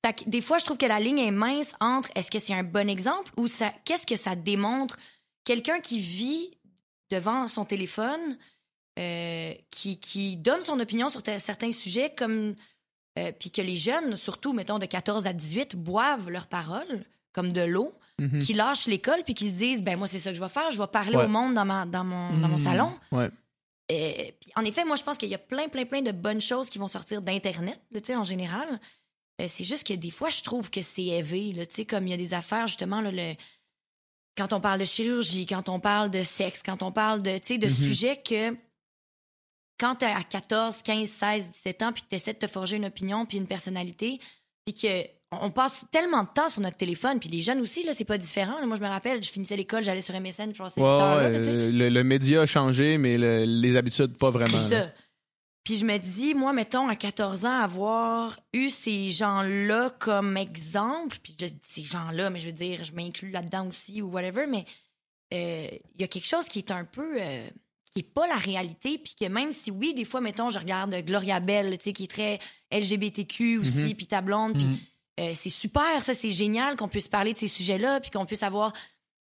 fait 0.04 0.25
que 0.25 0.28
des 0.30 0.40
fois, 0.40 0.59
je 0.59 0.64
trouve 0.64 0.76
que 0.78 0.87
la 0.87 0.99
ligne 1.00 1.18
est 1.18 1.30
mince 1.30 1.75
entre 1.80 2.11
est-ce 2.14 2.30
que 2.30 2.38
c'est 2.38 2.54
un 2.54 2.62
bon 2.64 2.88
exemple 2.88 3.30
ou 3.37 3.47
ça, 3.47 3.73
qu'est-ce 3.85 4.06
que 4.06 4.16
ça 4.16 4.35
démontre? 4.37 4.97
Quelqu'un 5.44 5.80
qui 5.80 6.00
vit 6.00 6.50
devant 7.11 7.47
son 7.49 7.64
téléphone, 7.64 8.38
euh, 8.99 9.52
qui, 9.71 9.99
qui 10.00 10.37
donne 10.37 10.62
son 10.62 10.78
opinion 10.80 11.09
sur 11.09 11.23
certains 11.38 11.73
sujets, 11.73 12.11
comme. 12.16 12.54
euh, 13.18 13.30
puis 13.38 13.50
que 13.50 13.61
les 13.61 13.76
jeunes, 13.76 14.16
surtout, 14.16 14.52
mettons, 14.54 14.78
de 14.78 14.87
14 14.87 15.26
à 15.26 15.32
18, 15.35 15.76
boivent 15.76 16.30
leurs 16.30 16.47
paroles 16.47 17.04
comme 17.35 17.52
de 17.52 17.61
l'eau, 17.62 17.92
Mhm. 18.18 18.38
qui 18.40 18.52
lâchent 18.54 18.87
l'école 18.87 19.23
puis 19.25 19.35
qui 19.35 19.49
se 19.50 19.54
disent, 19.54 19.82
ben 19.82 19.99
moi, 19.99 20.06
c'est 20.06 20.18
ça 20.18 20.30
que 20.30 20.37
je 20.37 20.42
vais 20.42 20.49
faire, 20.50 20.71
je 20.71 20.78
vais 20.78 20.87
parler 20.87 21.16
Ouais. 21.16 21.25
au 21.25 21.28
monde 21.28 21.54
dans, 21.54 21.64
ma, 21.64 21.85
dans, 21.87 22.04
mon, 22.04 22.37
dans 22.38 22.49
mon 22.49 22.54
Mm. 22.56 22.59
salon. 22.59 22.92
Ouais. 23.11 23.28
Euh, 23.90 24.30
puis 24.40 24.50
en 24.56 24.64
effet, 24.64 24.85
moi, 24.85 24.97
je 24.97 25.02
pense 25.02 25.18
qu'il 25.18 25.28
y 25.28 25.35
a 25.35 25.38
plein, 25.38 25.68
plein, 25.68 25.85
plein 25.85 26.00
de 26.02 26.12
bonnes 26.12 26.40
choses 26.40 26.71
qui 26.71 26.78
vont 26.78 26.88
sortir 26.88 27.21
d'Internet, 27.21 27.80
tu 27.92 28.00
sais, 28.04 28.14
en 28.16 28.25
général. 28.25 28.80
Euh, 29.43 29.47
c'est 29.49 29.65
juste 29.65 29.87
que 29.87 29.95
des 29.95 30.11
fois, 30.11 30.29
je 30.29 30.43
trouve 30.43 30.71
que 30.71 30.83
c'est 30.83 31.05
élevé, 31.05 31.53
là, 31.53 31.67
tu 31.67 31.75
sais, 31.75 31.85
comme 31.85 32.07
il 32.07 32.11
y 32.11 32.15
a 32.15 32.17
des 32.19 32.33
affaires, 32.35 32.67
justement, 32.67 33.01
là, 33.01 33.11
le... 33.11 33.35
quand 34.37 34.53
on 34.53 34.61
parle 34.61 34.81
de 34.81 34.85
chirurgie, 34.85 35.47
quand 35.47 35.69
on 35.69 35.81
parle 35.81 36.11
de 36.11 36.23
sexe, 36.23 36.63
quand 36.65 36.83
on 36.83 36.93
parle 36.93 37.23
de, 37.23 37.39
tu 37.39 37.59
Mhm. 37.59 37.69
sujets 37.69 38.17
que 38.17 38.57
quand 39.81 39.97
t'es 39.97 40.07
à 40.07 40.23
14, 40.23 40.83
15, 40.83 41.09
16, 41.09 41.51
17 41.51 41.83
ans, 41.83 41.93
puis 41.93 42.03
que 42.03 42.09
t'essaies 42.09 42.35
de 42.35 42.39
te 42.39 42.47
forger 42.47 42.77
une 42.77 42.85
opinion 42.85 43.27
puis 43.27 43.39
une 43.39 43.47
personnalité, 43.49 44.21
puis 44.65 44.75
que 44.75 45.05
on 45.41 45.51
passe 45.51 45.87
tellement 45.91 46.25
de 46.25 46.29
temps 46.29 46.51
sur 46.51 46.61
notre 46.61 46.77
téléphone, 46.77 47.19
puis 47.19 47.31
les 47.31 47.41
jeunes 47.41 47.61
aussi, 47.61 47.85
là, 47.85 47.95
c'est 47.95 48.05
pas 48.05 48.19
différent. 48.19 48.65
Moi, 48.67 48.77
je 48.77 48.83
me 48.83 48.87
rappelle, 48.89 49.25
je 49.25 49.31
finissais 49.31 49.57
l'école, 49.57 49.83
j'allais 49.83 50.03
sur 50.03 50.15
MSN, 50.15 50.53
je 50.55 50.59
passais 50.63 50.81
Ouais, 50.81 50.87
8 50.87 50.93
heures 51.03 51.15
là, 51.17 51.31
ouais, 51.31 51.41
tu 51.41 51.73
le, 51.73 51.89
le 51.89 52.05
média 52.05 52.43
a 52.43 52.47
changé, 52.47 52.99
mais 52.99 53.17
le- 53.17 53.45
les 53.47 53.77
habitudes, 53.77 54.17
pas 54.19 54.29
vraiment. 54.31 54.59
C'est 54.69 54.77
ça. 54.77 54.93
Puis 55.64 55.76
je 55.76 55.85
me 55.85 55.97
dis, 55.99 56.35
moi, 56.35 56.52
mettons, 56.52 56.88
à 56.88 56.97
14 56.97 57.45
ans, 57.45 57.59
avoir 57.61 58.38
eu 58.52 58.69
ces 58.69 59.11
gens-là 59.11 59.90
comme 60.00 60.37
exemple, 60.37 61.19
puis 61.23 61.37
je 61.40 61.47
dis 61.47 61.59
ces 61.62 61.85
gens-là, 61.85 62.31
mais 62.31 62.40
je 62.40 62.47
veux 62.47 62.52
dire, 62.52 62.83
je 62.85 62.92
m'inclus 62.92 63.31
là-dedans 63.31 63.69
aussi 63.69 64.02
ou 64.02 64.09
whatever, 64.11 64.47
mais 64.49 64.64
euh, 65.33 65.69
il 65.95 66.00
y 66.00 66.04
a 66.04 66.09
quelque 66.09 66.26
chose 66.26 66.47
qui 66.47 66.59
est 66.59 66.71
un 66.71 66.85
peu. 66.85 67.16
euh, 67.21 67.49
qui 67.95 67.99
est 68.00 68.14
pas 68.14 68.26
la 68.26 68.37
réalité, 68.37 68.97
puis 68.97 69.14
que 69.21 69.26
même 69.26 69.52
si, 69.52 69.71
oui, 69.71 69.92
des 69.92 70.07
fois, 70.07 70.23
mettons, 70.23 70.49
je 70.49 70.59
regarde 70.59 70.95
Gloria 71.04 71.40
Bell, 71.40 71.76
tu 71.76 71.85
sais, 71.85 71.92
qui 71.92 72.04
est 72.04 72.11
très 72.11 72.38
LGBTQ 72.71 73.59
aussi, 73.59 73.78
Mhm. 73.90 73.95
puis 73.95 74.07
ta 74.07 74.23
blonde, 74.23 74.54
puis 74.54 74.64
Mhm. 74.64 74.78
euh, 75.21 75.33
c'est 75.35 75.50
super, 75.50 76.02
ça, 76.02 76.14
c'est 76.14 76.31
génial 76.31 76.76
qu'on 76.76 76.88
puisse 76.88 77.07
parler 77.09 77.35
de 77.35 77.38
ces 77.38 77.49
sujets-là, 77.49 78.00
puis 78.00 78.11
qu'on 78.11 78.25
puisse 78.25 78.42
avoir. 78.42 78.73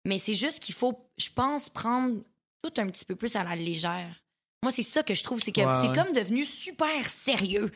Mais 0.05 0.19
c'est 0.19 0.36
juste 0.36 0.60
qu'il 0.63 0.74
faut, 0.74 0.98
je 1.17 1.27
pense, 1.29 1.69
prendre 1.69 2.15
tout 2.63 2.71
un 2.77 2.88
petit 2.88 3.03
peu 3.03 3.17
plus 3.17 3.36
à 3.36 3.43
la 3.43 3.57
légère. 3.57 4.24
Moi, 4.63 4.72
c'est 4.72 4.84
ça 4.84 5.03
que 5.03 5.13
je 5.13 5.24
trouve, 5.24 5.41
c'est 5.41 5.51
que 5.51 5.62
Ouais, 5.62 5.74
c'est 5.75 5.89
ouais. 5.89 5.96
comme 5.96 6.13
devenu 6.13 6.46
super 6.46 7.10
sérieux. 7.10 7.72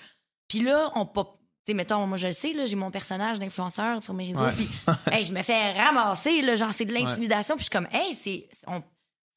Puis 0.48 0.60
là, 0.60 0.92
on 0.96 1.06
pas. 1.06 1.34
Tu 1.66 1.72
sais, 1.72 1.74
mettons, 1.74 2.06
moi, 2.06 2.18
je 2.18 2.28
le 2.28 2.34
sais, 2.34 2.54
là, 2.54 2.68
j'ai 2.68 2.76
mon 2.76 2.92
personnage 2.92 3.40
d'influenceur 3.40 4.04
sur 4.04 4.14
mes 4.14 4.32
réseaux, 4.34 4.46
puis 4.56 4.70
hey, 5.12 5.24
je 5.24 5.34
me 5.34 5.42
fais 5.42 5.72
ramasser, 5.72 6.44
là, 6.44 6.54
genre, 6.56 6.72
c'est 6.72 6.86
de 6.86 6.94
l'intimidation, 6.94 7.56
puis 7.56 7.66
je 7.66 7.70
suis 7.70 7.72
comme, 7.72 7.88
hey, 7.92 8.14
c'est. 8.14 8.48
On 8.68 8.84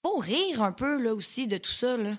faut 0.05 0.19
rire 0.19 0.62
un 0.62 0.73
peu, 0.73 1.00
là, 1.02 1.14
aussi, 1.14 1.47
de 1.47 1.57
tout 1.57 1.71
ça, 1.73 1.97
là. 1.97 2.17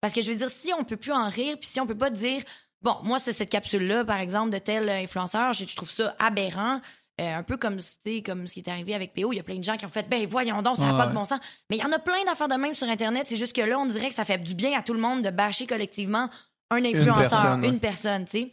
Parce 0.00 0.12
que 0.14 0.22
je 0.22 0.30
veux 0.30 0.36
dire, 0.36 0.50
si 0.50 0.72
on 0.72 0.84
peut 0.84 0.96
plus 0.96 1.12
en 1.12 1.28
rire, 1.28 1.56
puis 1.60 1.68
si 1.68 1.78
on 1.80 1.86
peut 1.86 1.96
pas 1.96 2.10
dire, 2.10 2.42
bon, 2.80 2.96
moi, 3.04 3.18
c'est 3.20 3.32
cette 3.32 3.50
capsule-là, 3.50 4.04
par 4.04 4.18
exemple, 4.18 4.50
de 4.50 4.58
tel 4.58 4.88
influenceur, 4.88 5.52
je 5.52 5.64
trouve 5.76 5.90
ça 5.90 6.16
aberrant. 6.18 6.80
Euh, 7.22 7.36
un 7.36 7.42
peu 7.44 7.56
comme, 7.56 7.78
comme 8.26 8.46
ce 8.48 8.52
qui 8.54 8.60
est 8.60 8.68
arrivé 8.68 8.94
avec 8.94 9.14
PO, 9.14 9.32
il 9.32 9.36
y 9.36 9.40
a 9.40 9.42
plein 9.44 9.56
de 9.58 9.62
gens 9.64 9.76
qui 9.76 9.86
ont 9.86 9.90
fait, 9.90 10.08
ben 10.08 10.26
voyons 10.28 10.60
donc, 10.60 10.76
ça 10.78 10.86
n'a 10.86 10.98
pas 10.98 11.06
de 11.06 11.14
bon 11.14 11.24
sens. 11.24 11.38
Mais 11.70 11.76
il 11.76 11.80
y 11.80 11.84
en 11.84 11.92
a 11.92 11.98
plein 12.00 12.24
d'affaires 12.24 12.48
de 12.48 12.54
même 12.54 12.74
sur 12.74 12.88
Internet. 12.88 13.26
C'est 13.28 13.36
juste 13.36 13.54
que 13.54 13.60
là, 13.60 13.78
on 13.78 13.86
dirait 13.86 14.08
que 14.08 14.14
ça 14.14 14.24
fait 14.24 14.38
du 14.38 14.54
bien 14.54 14.76
à 14.78 14.82
tout 14.82 14.92
le 14.92 14.98
monde 15.00 15.22
de 15.22 15.30
bâcher 15.30 15.66
collectivement 15.66 16.28
un 16.70 16.80
influenceur, 16.84 17.40
une 17.68 17.78
personne, 17.80 18.24
tu 18.24 18.30
sais. 18.30 18.50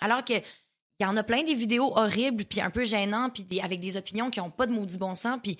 Alors 0.00 0.24
que 0.24 0.34
il 0.34 1.04
y 1.04 1.06
en 1.06 1.16
a 1.16 1.22
plein 1.22 1.42
des 1.44 1.54
vidéos 1.54 1.96
horribles, 1.96 2.44
puis 2.44 2.60
un 2.60 2.70
peu 2.70 2.84
gênantes, 2.84 3.32
puis 3.34 3.44
des- 3.44 3.60
avec 3.60 3.80
des 3.80 3.96
opinions 3.96 4.30
qui 4.30 4.40
ont 4.40 4.50
pas 4.50 4.66
de 4.66 4.72
maudit 4.72 4.98
bon 4.98 5.14
sens, 5.14 5.38
puis 5.42 5.56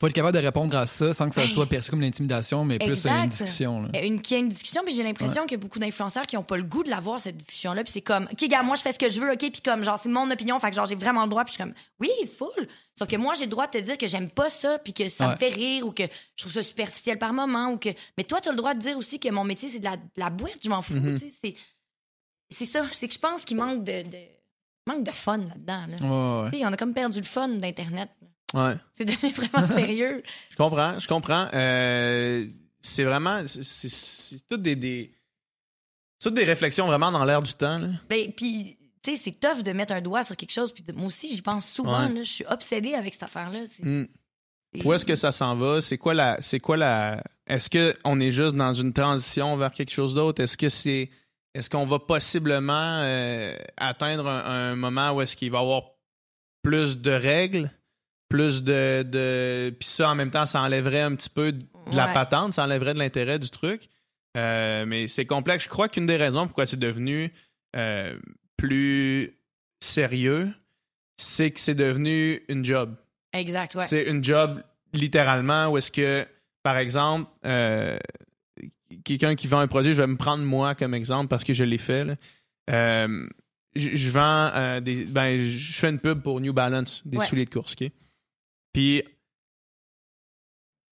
Faut 0.00 0.08
être 0.08 0.12
capable 0.12 0.36
de 0.36 0.42
répondre 0.44 0.76
à 0.76 0.86
ça 0.86 1.14
sans 1.14 1.28
que 1.28 1.34
ça 1.36 1.46
soit 1.46 1.66
perçu 1.66 1.90
comme 1.90 2.02
une 2.02 2.08
intimidation, 2.08 2.64
mais 2.64 2.78
plus 2.78 3.06
une 3.06 3.28
discussion. 3.28 3.82
là. 3.82 3.88
Euh, 3.94 4.02
une, 4.04 4.20
qu'il 4.20 4.36
y 4.36 4.40
a 4.40 4.42
une 4.42 4.48
discussion, 4.48 4.82
puis 4.84 4.92
j'ai 4.92 5.04
l'impression 5.04 5.42
qu'il 5.42 5.52
y 5.52 5.54
a 5.54 5.58
beaucoup 5.58 5.78
d'influenceurs 5.78 6.26
qui 6.26 6.36
ont 6.36 6.42
pas 6.42 6.56
le 6.56 6.64
goût 6.64 6.82
de 6.82 6.90
l'avoir, 6.90 7.20
cette 7.20 7.36
discussion-là. 7.36 7.84
Puis 7.84 7.92
c'est 7.92 8.00
comme, 8.02 8.24
OK, 8.30 8.48
gars, 8.48 8.62
moi, 8.64 8.74
je 8.74 8.82
fais 8.82 8.92
ce 8.92 8.98
que 8.98 9.08
je 9.08 9.20
veux, 9.20 9.30
OK, 9.32 9.38
puis 9.38 9.62
comme, 9.64 9.84
genre, 9.84 10.00
c'est 10.02 10.08
mon 10.08 10.28
opinion, 10.30 10.58
fait 10.58 10.70
que 10.70 10.76
genre, 10.76 10.86
j'ai 10.86 10.96
vraiment 10.96 11.22
le 11.22 11.28
droit, 11.28 11.44
puis 11.44 11.52
je 11.52 11.54
suis 11.54 11.62
comme, 11.64 11.74
oui, 12.00 12.10
full. 12.36 12.68
Sauf 12.98 13.08
que 13.08 13.16
moi, 13.16 13.34
j'ai 13.34 13.44
le 13.44 13.50
droit 13.50 13.66
de 13.66 13.72
te 13.72 13.78
dire 13.78 13.96
que 13.96 14.06
j'aime 14.08 14.30
pas 14.30 14.50
ça, 14.50 14.78
puis 14.80 14.92
que 14.92 15.08
ça 15.08 15.28
me 15.28 15.36
fait 15.36 15.48
rire, 15.48 15.86
ou 15.86 15.92
que 15.92 16.02
je 16.04 16.42
trouve 16.42 16.52
ça 16.52 16.62
superficiel 16.64 17.18
par 17.18 17.32
moment, 17.32 17.70
ou 17.70 17.78
que. 17.78 17.90
Mais 18.18 18.24
toi, 18.24 18.40
tu 18.40 18.48
as 18.48 18.52
le 18.52 18.58
droit 18.58 18.74
de 18.74 18.80
dire 18.80 18.98
aussi 18.98 19.20
que 19.20 19.28
mon 19.30 19.44
métier, 19.44 19.68
c'est 19.68 19.78
de 19.78 19.84
la, 19.84 19.96
de 19.96 20.02
la 20.16 20.28
boîte, 20.30 20.58
je 20.62 20.68
m'en 20.68 20.82
fous, 20.82 20.94
Mhm. 20.94 21.18
C'est, 21.18 21.54
c'est 22.50 22.66
ça, 22.66 22.84
c'est 22.90 23.08
que 23.08 23.14
je 23.14 23.18
pense 23.20 23.44
qu'il 23.44 23.56
manque 23.56 23.84
de, 23.84 24.02
de- 24.02 24.92
manque 24.92 25.04
de 25.04 25.10
fun 25.12 25.38
là-dedans, 25.38 25.86
là. 25.88 26.48
Ouais, 26.50 26.64
on 26.64 26.72
a 26.72 26.76
comme 26.76 26.94
perdu 26.94 27.20
le 27.20 27.24
fun 27.24 27.48
d'Internet. 27.48 28.10
Ouais. 28.54 28.76
C'est 28.92 29.04
devenu 29.04 29.32
vraiment 29.32 29.66
sérieux. 29.74 30.22
Je 30.50 30.56
comprends, 30.56 30.98
je 30.98 31.06
comprends. 31.08 31.48
Euh, 31.52 32.46
c'est 32.80 33.04
vraiment. 33.04 33.42
C'est 33.46 34.46
toutes 34.48 34.62
des, 34.62 35.12
toutes 36.22 36.34
des 36.34 36.44
réflexions 36.44 36.86
vraiment 36.86 37.10
dans 37.12 37.24
l'air 37.24 37.42
du 37.42 37.52
temps. 37.54 37.78
Là. 37.78 37.88
Ben, 38.08 38.32
puis, 38.32 38.78
tu 39.02 39.14
sais, 39.14 39.16
c'est 39.16 39.32
tough 39.40 39.62
de 39.62 39.72
mettre 39.72 39.92
un 39.92 40.00
doigt 40.00 40.22
sur 40.22 40.36
quelque 40.36 40.52
chose. 40.52 40.72
Puis 40.72 40.84
moi 40.94 41.06
aussi, 41.06 41.34
j'y 41.34 41.42
pense 41.42 41.66
souvent. 41.68 42.06
Ouais. 42.06 42.12
là. 42.14 42.22
Je 42.22 42.30
suis 42.30 42.46
obsédée 42.46 42.94
avec 42.94 43.12
cette 43.14 43.24
affaire-là. 43.24 43.60
Mm. 43.80 44.04
c'est- 44.74 44.84
Où 44.86 44.92
est-ce 44.92 45.04
que 45.04 45.16
ça 45.16 45.32
s'en 45.32 45.56
va? 45.56 45.80
C'est 45.80 45.98
quoi 45.98 46.14
la. 46.14 46.38
C'est 46.40 46.60
quoi 46.60 46.76
la. 46.76 47.22
Est-ce 47.46 47.68
qu'on 47.68 48.20
est 48.20 48.30
juste 48.30 48.54
dans 48.56 48.72
une 48.72 48.92
transition 48.92 49.56
vers 49.56 49.72
quelque 49.72 49.92
chose 49.92 50.14
d'autre? 50.14 50.42
Est-ce 50.42 50.56
que 50.56 50.68
c'est. 50.68 51.10
Est-ce 51.54 51.70
qu'on 51.70 51.86
va 51.86 51.98
possiblement 52.00 52.98
euh, 53.02 53.56
atteindre 53.76 54.26
un, 54.28 54.72
un 54.72 54.76
moment 54.76 55.12
où 55.12 55.20
est-ce 55.22 55.36
qu'il 55.36 55.50
va 55.52 55.58
y 55.58 55.62
avoir 55.62 55.82
plus 56.62 56.98
de 56.98 57.10
règles? 57.12 57.70
Plus 58.28 58.62
de. 58.64 59.02
de... 59.02 59.70
Puis 59.78 59.88
ça, 59.88 60.10
en 60.10 60.14
même 60.14 60.30
temps, 60.30 60.46
ça 60.46 60.60
enlèverait 60.62 61.02
un 61.02 61.14
petit 61.14 61.30
peu 61.30 61.52
de 61.52 61.62
la 61.92 62.06
Ouais. 62.08 62.14
patente, 62.14 62.54
ça 62.54 62.64
enlèverait 62.64 62.94
de 62.94 62.98
l'intérêt 62.98 63.38
du 63.38 63.50
truc. 63.50 63.88
Euh, 64.36 64.84
mais 64.86 65.06
c'est 65.06 65.26
complexe. 65.26 65.64
Je 65.64 65.68
crois 65.68 65.88
qu'une 65.88 66.06
des 66.06 66.16
raisons 66.16 66.46
pourquoi 66.46 66.66
c'est 66.66 66.78
devenu 66.78 67.32
euh, 67.76 68.18
plus 68.56 69.36
sérieux, 69.80 70.50
c'est 71.16 71.50
que 71.52 71.60
c'est 71.60 71.74
devenu 71.76 72.40
une 72.48 72.64
job. 72.64 72.96
Exact, 73.32 73.74
ouais. 73.76 73.84
C'est 73.84 74.04
une 74.04 74.24
job 74.24 74.62
littéralement 74.92 75.68
où 75.68 75.78
est-ce 75.78 75.92
que, 75.92 76.26
par 76.64 76.78
exemple, 76.78 77.30
euh, 77.44 77.98
quelqu'un 79.04 79.34
qui 79.36 79.46
vend 79.46 79.60
un 79.60 79.68
produit, 79.68 79.92
je 79.92 80.00
vais 80.00 80.06
me 80.08 80.16
prendre 80.16 80.42
moi 80.44 80.74
comme 80.74 80.94
exemple 80.94 81.28
parce 81.28 81.44
que 81.44 81.52
je 81.52 81.62
l'ai 81.64 81.78
fait. 81.78 82.04
là. 82.04 83.06
Je 83.76 84.10
vends 84.10 84.80
des. 84.80 85.04
Ben, 85.04 85.38
je 85.38 85.72
fais 85.74 85.90
une 85.90 85.98
pub 85.98 86.22
pour 86.22 86.40
New 86.40 86.52
Balance, 86.52 87.02
des 87.04 87.18
Ouais. 87.18 87.26
souliers 87.26 87.44
de 87.44 87.50
course, 87.50 87.74
OK? 87.80 87.90
Puis, 88.74 89.02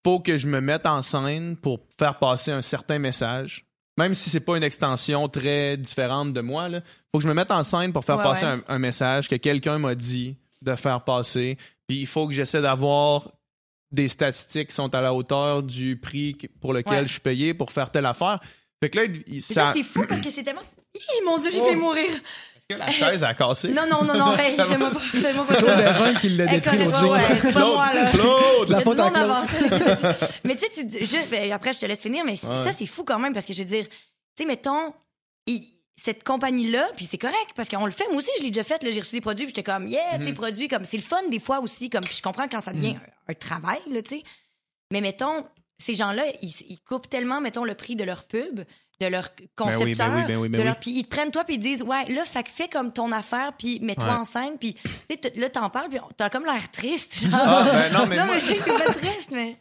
faut 0.04 0.20
que 0.20 0.36
je 0.38 0.46
me 0.46 0.60
mette 0.60 0.86
en 0.86 1.02
scène 1.02 1.56
pour 1.56 1.80
faire 1.98 2.18
passer 2.18 2.50
un 2.50 2.62
certain 2.62 2.98
message. 2.98 3.66
Même 3.98 4.14
si 4.14 4.30
c'est 4.30 4.40
pas 4.40 4.56
une 4.56 4.62
extension 4.62 5.28
très 5.28 5.76
différente 5.76 6.32
de 6.32 6.40
moi, 6.40 6.68
là, 6.68 6.80
faut 7.12 7.18
que 7.18 7.22
je 7.22 7.28
me 7.28 7.34
mette 7.34 7.50
en 7.50 7.62
scène 7.62 7.92
pour 7.92 8.04
faire 8.04 8.16
Ouais, 8.16 8.22
passer 8.22 8.46
ouais. 8.46 8.52
Un, 8.52 8.62
un 8.66 8.78
message 8.78 9.28
que 9.28 9.36
quelqu'un 9.36 9.78
m'a 9.78 9.94
dit 9.94 10.36
de 10.62 10.74
faire 10.74 11.04
passer. 11.04 11.58
Puis 11.86 11.98
il 12.00 12.06
faut 12.06 12.26
que 12.26 12.32
j'essaie 12.32 12.62
d'avoir 12.62 13.30
des 13.90 14.08
statistiques 14.08 14.68
qui 14.70 14.74
sont 14.74 14.94
à 14.94 15.02
la 15.02 15.12
hauteur 15.12 15.62
du 15.62 15.98
prix 15.98 16.34
pour 16.60 16.72
lequel 16.72 17.00
Ouais. 17.00 17.06
je 17.06 17.12
suis 17.12 17.20
payé 17.20 17.52
pour 17.52 17.70
faire 17.70 17.90
telle 17.90 18.06
affaire. 18.06 18.40
Fait 18.82 18.88
que 18.88 18.98
là, 18.98 19.04
il- 19.04 19.16
il- 19.26 19.34
Mais 19.34 19.40
ça, 19.40 19.54
ça. 19.66 19.72
c'est 19.74 19.82
fou 19.82 20.06
parce 20.08 20.22
que 20.22 20.30
c'est 20.30 20.42
tellement. 20.42 20.62
Hi, 20.94 21.24
mon 21.26 21.38
Dieu, 21.38 21.50
j'ai 21.50 21.60
Oh. 21.60 21.66
fait 21.66 21.76
mourir. 21.76 22.08
Est-ce 22.70 22.76
que 22.76 22.78
la 22.78 22.90
chaise 22.92 23.24
a 23.24 23.34
cassé? 23.34 23.68
Non, 23.68 23.82
non, 23.90 24.04
non, 24.04 24.14
non, 24.14 24.36
hey, 24.38 24.54
Ça 24.56 24.64
fais-moi 24.64 24.90
pas, 24.90 25.00
fais-moi 25.00 25.22
pas 25.22 25.44
C'est 25.44 25.54
ça. 25.54 25.56
Claude 25.56 25.76
Bergeron 25.76 26.14
qui 26.14 26.28
l'a 26.30 26.46
détruit 26.46 26.82
aussi. 26.82 27.04
ouais, 27.04 27.20
c'est 27.40 27.52
pas 27.52 27.66
moi, 27.66 27.92
là. 27.92 28.10
Claude! 28.10 28.68
La 28.68 28.80
faute 28.80 28.98
à 28.98 29.10
Claude. 29.10 30.16
mais 30.44 30.56
tu 30.56 30.66
sais, 30.72 31.04
je- 31.04 31.28
ben, 31.30 31.52
après, 31.52 31.72
je 31.72 31.80
te 31.80 31.86
laisse 31.86 32.00
finir, 32.02 32.24
mais 32.24 32.32
Ouais. 32.32 32.36
ça, 32.56 32.72
c'est 32.72 32.86
fou 32.86 33.04
quand 33.04 33.18
même 33.18 33.32
parce 33.34 33.46
que 33.46 33.52
je 33.52 33.58
veux 33.60 33.64
dire, 33.68 33.86
tu 33.88 33.94
sais, 34.38 34.44
mettons, 34.46 34.94
il- 35.46 35.64
cette 35.96 36.24
compagnie-là, 36.24 36.88
puis 36.96 37.04
c'est 37.04 37.18
correct 37.18 37.50
parce 37.54 37.68
qu'on 37.68 37.84
le 37.84 37.90
fait. 37.92 38.06
Moi 38.08 38.16
aussi, 38.16 38.30
je 38.38 38.44
l'ai 38.44 38.50
déjà 38.50 38.64
fait. 38.64 38.82
là, 38.82 38.90
J'ai 38.90 39.00
reçu 39.00 39.16
des 39.16 39.20
produits, 39.20 39.44
puis 39.46 39.54
j'étais 39.54 39.70
comme, 39.70 39.86
yeah, 39.88 40.14
Mhm. 40.14 40.18
tu 40.20 40.26
sais, 40.26 40.32
produits 40.32 40.68
comme. 40.68 40.84
C'est 40.84 40.96
le 40.96 41.02
fun 41.02 41.20
des 41.30 41.38
fois 41.40 41.60
aussi, 41.60 41.90
comme. 41.90 42.02
Puis 42.04 42.16
je 42.16 42.22
comprends 42.22 42.48
quand 42.48 42.60
ça 42.60 42.72
devient 42.72 42.96
un, 43.28 43.32
un 43.32 43.34
travail, 43.34 43.80
là, 43.90 44.02
tu 44.02 44.16
sais. 44.16 44.22
Mais 44.92 45.00
mettons, 45.00 45.44
ces 45.78 45.94
gens-là, 45.94 46.24
ils, 46.42 46.50
ils 46.68 46.78
coupent 46.80 47.08
tellement, 47.08 47.40
mettons, 47.40 47.64
le 47.64 47.74
prix 47.74 47.94
de 47.96 48.04
leur 48.04 48.24
pub, 48.24 48.60
de 49.00 49.06
leur 49.06 49.28
Ben 49.38 49.46
concepteur, 49.56 49.82
oui, 49.86 49.94
ben 49.94 50.14
oui, 50.14 50.24
ben 50.26 50.36
oui, 50.36 50.48
ben 50.48 50.58
de 50.58 50.62
oui. 50.62 50.64
leur- 50.68 50.78
puis 50.78 50.90
ils 50.92 51.04
te 51.04 51.08
prennent 51.08 51.30
toi, 51.30 51.44
puis 51.44 51.56
ils 51.56 51.58
disent, 51.58 51.82
ouais, 51.82 52.04
là, 52.08 52.24
fait 52.24 52.46
fais 52.48 52.68
comme 52.68 52.92
ton 52.92 53.10
affaire, 53.12 53.52
puis 53.58 53.80
mets-toi 53.80 54.04
Ouais. 54.08 54.14
en 54.14 54.24
scène, 54.24 54.58
puis 54.60 54.74
tu 54.74 54.88
sais, 55.10 55.16
t- 55.16 55.40
là, 55.40 55.48
t'en 55.50 55.70
parles, 55.70 55.88
puis 55.88 55.98
t'as 56.16 56.30
comme 56.30 56.44
l'air 56.44 56.70
triste. 56.70 57.20
genre. 57.28 57.40
Ah, 57.42 57.66
ben 57.72 57.92
non, 57.92 58.06
mais 58.06 58.16
non, 58.16 58.26
moi- 58.26 58.34
mais 58.34 58.40
je 58.40 58.44
sais 58.46 58.56
que 58.56 58.64
t'es 58.64 58.84
pas 58.84 58.92
triste, 58.92 59.30
mais. 59.32 59.56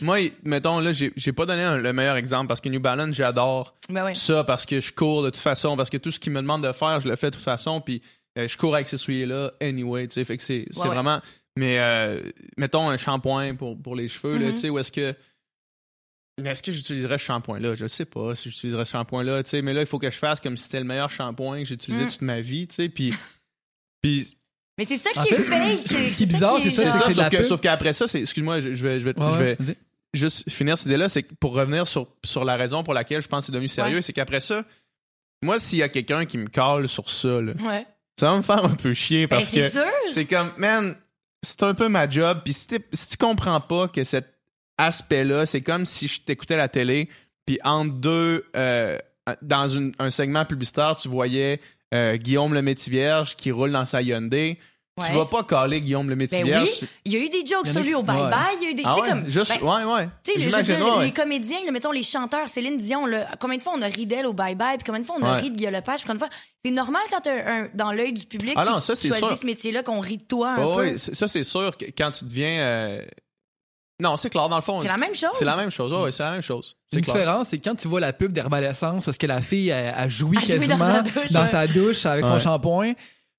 Moi, 0.00 0.18
mettons, 0.42 0.80
là, 0.80 0.92
j'ai 0.92 1.12
j'ai 1.16 1.32
pas 1.32 1.44
donné 1.44 1.62
un- 1.62 1.76
le 1.76 1.92
meilleur 1.92 2.16
exemple 2.16 2.48
parce 2.48 2.60
que 2.62 2.68
New 2.70 2.80
Balance, 2.80 3.14
j'adore 3.14 3.74
Ben 3.90 4.14
ça 4.14 4.42
parce 4.42 4.64
que 4.64 4.80
je 4.80 4.90
cours 4.92 5.22
de 5.22 5.28
toute 5.30 5.40
façon, 5.42 5.76
parce 5.76 5.90
que 5.90 5.98
tout 5.98 6.10
ce 6.10 6.18
qu'ils 6.18 6.32
me 6.32 6.40
demandent 6.40 6.64
de 6.66 6.72
faire, 6.72 6.98
je 7.00 7.08
le 7.08 7.16
fais 7.16 7.30
de 7.30 7.34
toute 7.36 7.44
façon, 7.44 7.80
puis 7.82 8.00
euh, 8.38 8.48
je 8.48 8.56
cours 8.56 8.74
avec 8.74 8.88
ces 8.88 8.96
souliers-là 8.96 9.52
anyway, 9.60 10.08
tu 10.08 10.14
sais, 10.14 10.24
fait 10.24 10.38
que 10.38 10.42
c'est 10.42 10.64
c'est 10.70 10.78
Ouais, 10.80 10.88
ouais. 10.88 10.94
vraiment... 10.94 11.20
Mais 11.58 11.78
euh, 11.78 12.22
mettons 12.56 12.88
un 12.88 12.96
shampoing 12.96 13.54
pour, 13.56 13.76
pour 13.80 13.94
les 13.94 14.08
cheveux, 14.08 14.38
là, 14.38 14.46
Mhm. 14.46 14.52
tu 14.54 14.60
sais, 14.60 14.70
où 14.70 14.78
est-ce 14.78 14.90
que... 14.90 15.14
Est-ce 16.44 16.62
que 16.62 16.72
j'utiliserais 16.72 17.18
ce 17.18 17.24
shampoing-là? 17.24 17.74
Je 17.74 17.86
sais 17.86 18.04
pas 18.06 18.34
si 18.34 18.50
j'utiliserais 18.50 18.84
ce 18.84 18.92
shampoing-là, 18.92 19.42
tu 19.42 19.50
sais, 19.50 19.62
mais 19.62 19.72
là, 19.74 19.80
il 19.80 19.86
faut 19.86 19.98
que 19.98 20.10
je 20.10 20.16
fasse 20.16 20.40
comme 20.40 20.56
si 20.56 20.64
c'était 20.64 20.78
le 20.80 20.84
meilleur 20.86 21.10
shampoing 21.10 21.58
que 21.60 21.64
j'ai 21.66 21.74
utilisé 21.74 22.04
Mhm. 22.04 22.10
toute 22.10 22.22
ma 22.22 22.40
vie, 22.40 22.66
tu 22.66 22.74
sais, 22.76 22.88
puis... 22.88 23.14
puis 24.02 24.36
Mais 24.78 24.84
c'est 24.86 24.96
ça 24.96 25.10
qui 25.12 25.18
En 25.18 25.24
est 25.24 25.34
fait, 25.34 25.44
fake. 25.44 26.08
ce 26.08 26.16
qui 26.16 26.22
est 26.22 26.26
bizarre, 26.26 26.58
c'est 26.60 26.70
ça, 26.70 26.90
c'est 26.90 27.12
ça, 27.14 27.30
sauf 27.30 27.42
sauf 27.46 27.60
qu'après 27.60 27.92
ça. 27.92 28.06
Excuse-moi, 28.14 28.60
je, 28.60 28.72
je 28.74 28.82
vais... 28.86 29.00
Je 29.00 29.04
vais, 29.10 29.20
Ouais, 29.20 29.56
je 29.60 29.64
vais 29.64 29.76
juste 30.14 30.48
finir 30.50 30.76
cette 30.78 30.86
idée-là, 30.86 31.08
c'est 31.08 31.22
pour 31.22 31.54
revenir 31.54 31.86
sur, 31.86 32.08
sur 32.24 32.44
la 32.44 32.56
raison 32.56 32.82
pour 32.82 32.94
laquelle 32.94 33.20
je 33.22 33.28
pense 33.28 33.40
que 33.44 33.46
c'est 33.46 33.52
devenu 33.52 33.68
sérieux, 33.68 33.96
Ouais. 33.96 34.02
c'est 34.02 34.12
qu'après 34.14 34.40
ça, 34.40 34.64
moi, 35.44 35.58
s'il 35.58 35.78
y 35.78 35.82
a 35.82 35.88
quelqu'un 35.88 36.24
qui 36.24 36.38
me 36.38 36.48
cale 36.48 36.88
sur 36.88 37.10
ça, 37.10 37.40
là, 37.40 37.52
Ouais. 37.62 37.86
ça 38.18 38.30
va 38.30 38.36
me 38.38 38.42
faire 38.42 38.64
un 38.64 38.74
peu 38.74 38.94
chier 38.94 39.26
Ben, 39.26 39.36
parce 39.36 39.48
c'est 39.50 39.70
que 39.70 39.78
c'est 40.12 40.24
comme, 40.26 40.50
man, 40.56 40.96
c'est 41.42 41.62
un 41.62 41.74
peu 41.74 41.88
ma 41.88 42.08
job. 42.08 42.40
Puis 42.44 42.52
si, 42.54 42.66
si 42.92 43.08
tu 43.08 43.16
comprends 43.18 43.60
pas 43.60 43.88
que 43.88 44.04
cet 44.04 44.38
aspect-là, 44.78 45.46
c'est 45.46 45.60
comme 45.60 45.84
si 45.86 46.08
je 46.08 46.20
t'écoutais 46.22 46.56
la 46.56 46.68
télé, 46.68 47.08
puis 47.46 47.58
entre 47.64 47.94
deux, 47.94 48.44
euh, 48.56 48.98
dans 49.42 49.68
une- 49.68 49.92
un 49.98 50.10
segment 50.10 50.44
publicitaire, 50.44 50.96
tu 50.96 51.08
voyais 51.08 51.60
euh, 51.94 52.16
Guillaume 52.16 52.54
le 52.54 52.62
Métivierge 52.62 53.36
qui 53.36 53.50
roule 53.50 53.70
dans 53.72 53.84
sa 53.84 54.00
Hyundai. 54.00 54.58
Tu 55.00 55.06
Ouais. 55.10 55.14
vas 55.14 55.24
pas 55.26 55.42
caler 55.42 55.80
Guillaume 55.80 56.08
le 56.10 56.14
Ben 56.16 56.20
Métivierge. 56.24 56.68
oui, 56.82 56.88
il 57.06 57.12
y 57.12 57.16
a 57.16 57.18
eu 57.20 57.28
des 57.30 57.44
jokes 57.46 57.66
sur 57.68 57.80
lui 57.82 57.94
au 57.94 58.02
bye-bye. 58.02 58.30
ouais. 58.30 58.56
Il 58.60 58.62
y 58.62 58.66
a 58.66 58.70
eu 58.70 58.74
des. 58.74 58.82
Ah 58.84 58.92
tu 58.94 59.02
ouais, 59.02 59.08
comme. 59.08 59.28
juste, 59.30 59.58
ben, 59.60 59.66
ouais, 59.86 59.92
ouais. 59.94 60.08
Tu 60.22 60.32
sais, 60.32 61.02
les 61.02 61.12
comédiens, 61.12 61.58
mettons 61.72 61.92
les 61.92 62.02
chanteurs, 62.02 62.48
Céline 62.50 62.76
Dion, 62.76 63.04
combien 63.40 63.56
de 63.58 63.62
fois 63.62 63.72
on 63.76 63.80
a 63.82 63.86
ri 63.86 64.06
d'elle 64.06 64.26
au 64.26 64.34
bye-bye, 64.34 64.76
puis 64.76 64.84
combien 64.86 65.00
de 65.00 65.06
fois 65.06 65.16
on 65.18 65.24
a 65.24 65.34
ri 65.34 65.50
de 65.50 65.56
Guy 65.56 65.66
Lepage, 65.66 66.00
combien 66.02 66.14
de 66.14 66.18
fois? 66.20 66.28
C'est 66.64 66.70
normal 66.70 67.02
quand 67.10 67.26
un, 67.26 67.68
dans 67.74 67.92
l'œil 67.92 68.12
du 68.12 68.26
public, 68.26 68.52
Ah 68.56 68.64
non, 68.66 68.80
ça, 68.80 68.94
tu 68.94 69.06
choisis 69.08 69.26
sûr. 69.26 69.36
ce 69.36 69.46
métier-là, 69.46 69.82
qu'on 69.82 70.00
rit 70.00 70.18
de 70.18 70.24
toi 70.24 70.50
un 70.52 70.64
Ouais, 70.76 70.92
peu. 70.92 70.98
c'est- 70.98 71.14
ça, 71.14 71.26
c'est 71.28 71.42
sûr 71.44 71.76
que 71.76 71.86
quand 71.96 72.10
tu 72.10 72.24
deviens. 72.26 72.60
euh, 72.62 73.02
Non, 74.02 74.16
c'est 74.16 74.28
clair, 74.30 74.48
dans 74.48 74.56
le 74.56 74.62
fond. 74.62 74.80
C'est 74.80 74.88
la 74.88 74.96
même 74.96 75.14
chose. 75.14 75.30
C'est 75.32 75.44
la 75.44 75.56
même 75.56 75.70
chose, 75.70 75.92
ouais, 75.92 76.12
c'est 76.12 76.22
la 76.22 76.32
même 76.32 76.42
chose. 76.42 76.76
Une 76.92 77.00
clair. 77.00 77.14
différence, 77.14 77.48
c'est 77.48 77.58
quand 77.58 77.74
tu 77.74 77.88
vois 77.88 78.00
la 78.00 78.12
pub 78.12 78.32
d'Herbal-Essence, 78.32 79.04
parce 79.04 79.16
que 79.16 79.26
la 79.26 79.40
fille 79.40 79.70
a, 79.72 79.96
a 79.96 80.08
joui 80.08 80.36
A 80.36 80.40
joui 80.40 80.48
dans 80.58 80.60
quasiment 80.60 80.86
sa 80.94 81.02
douche, 81.02 81.32
dans 81.32 81.40
ouais. 81.42 81.46
sa 81.46 81.66
douche 81.66 82.06
avec 82.06 82.24
son 82.26 82.38
shampoing. 82.38 82.92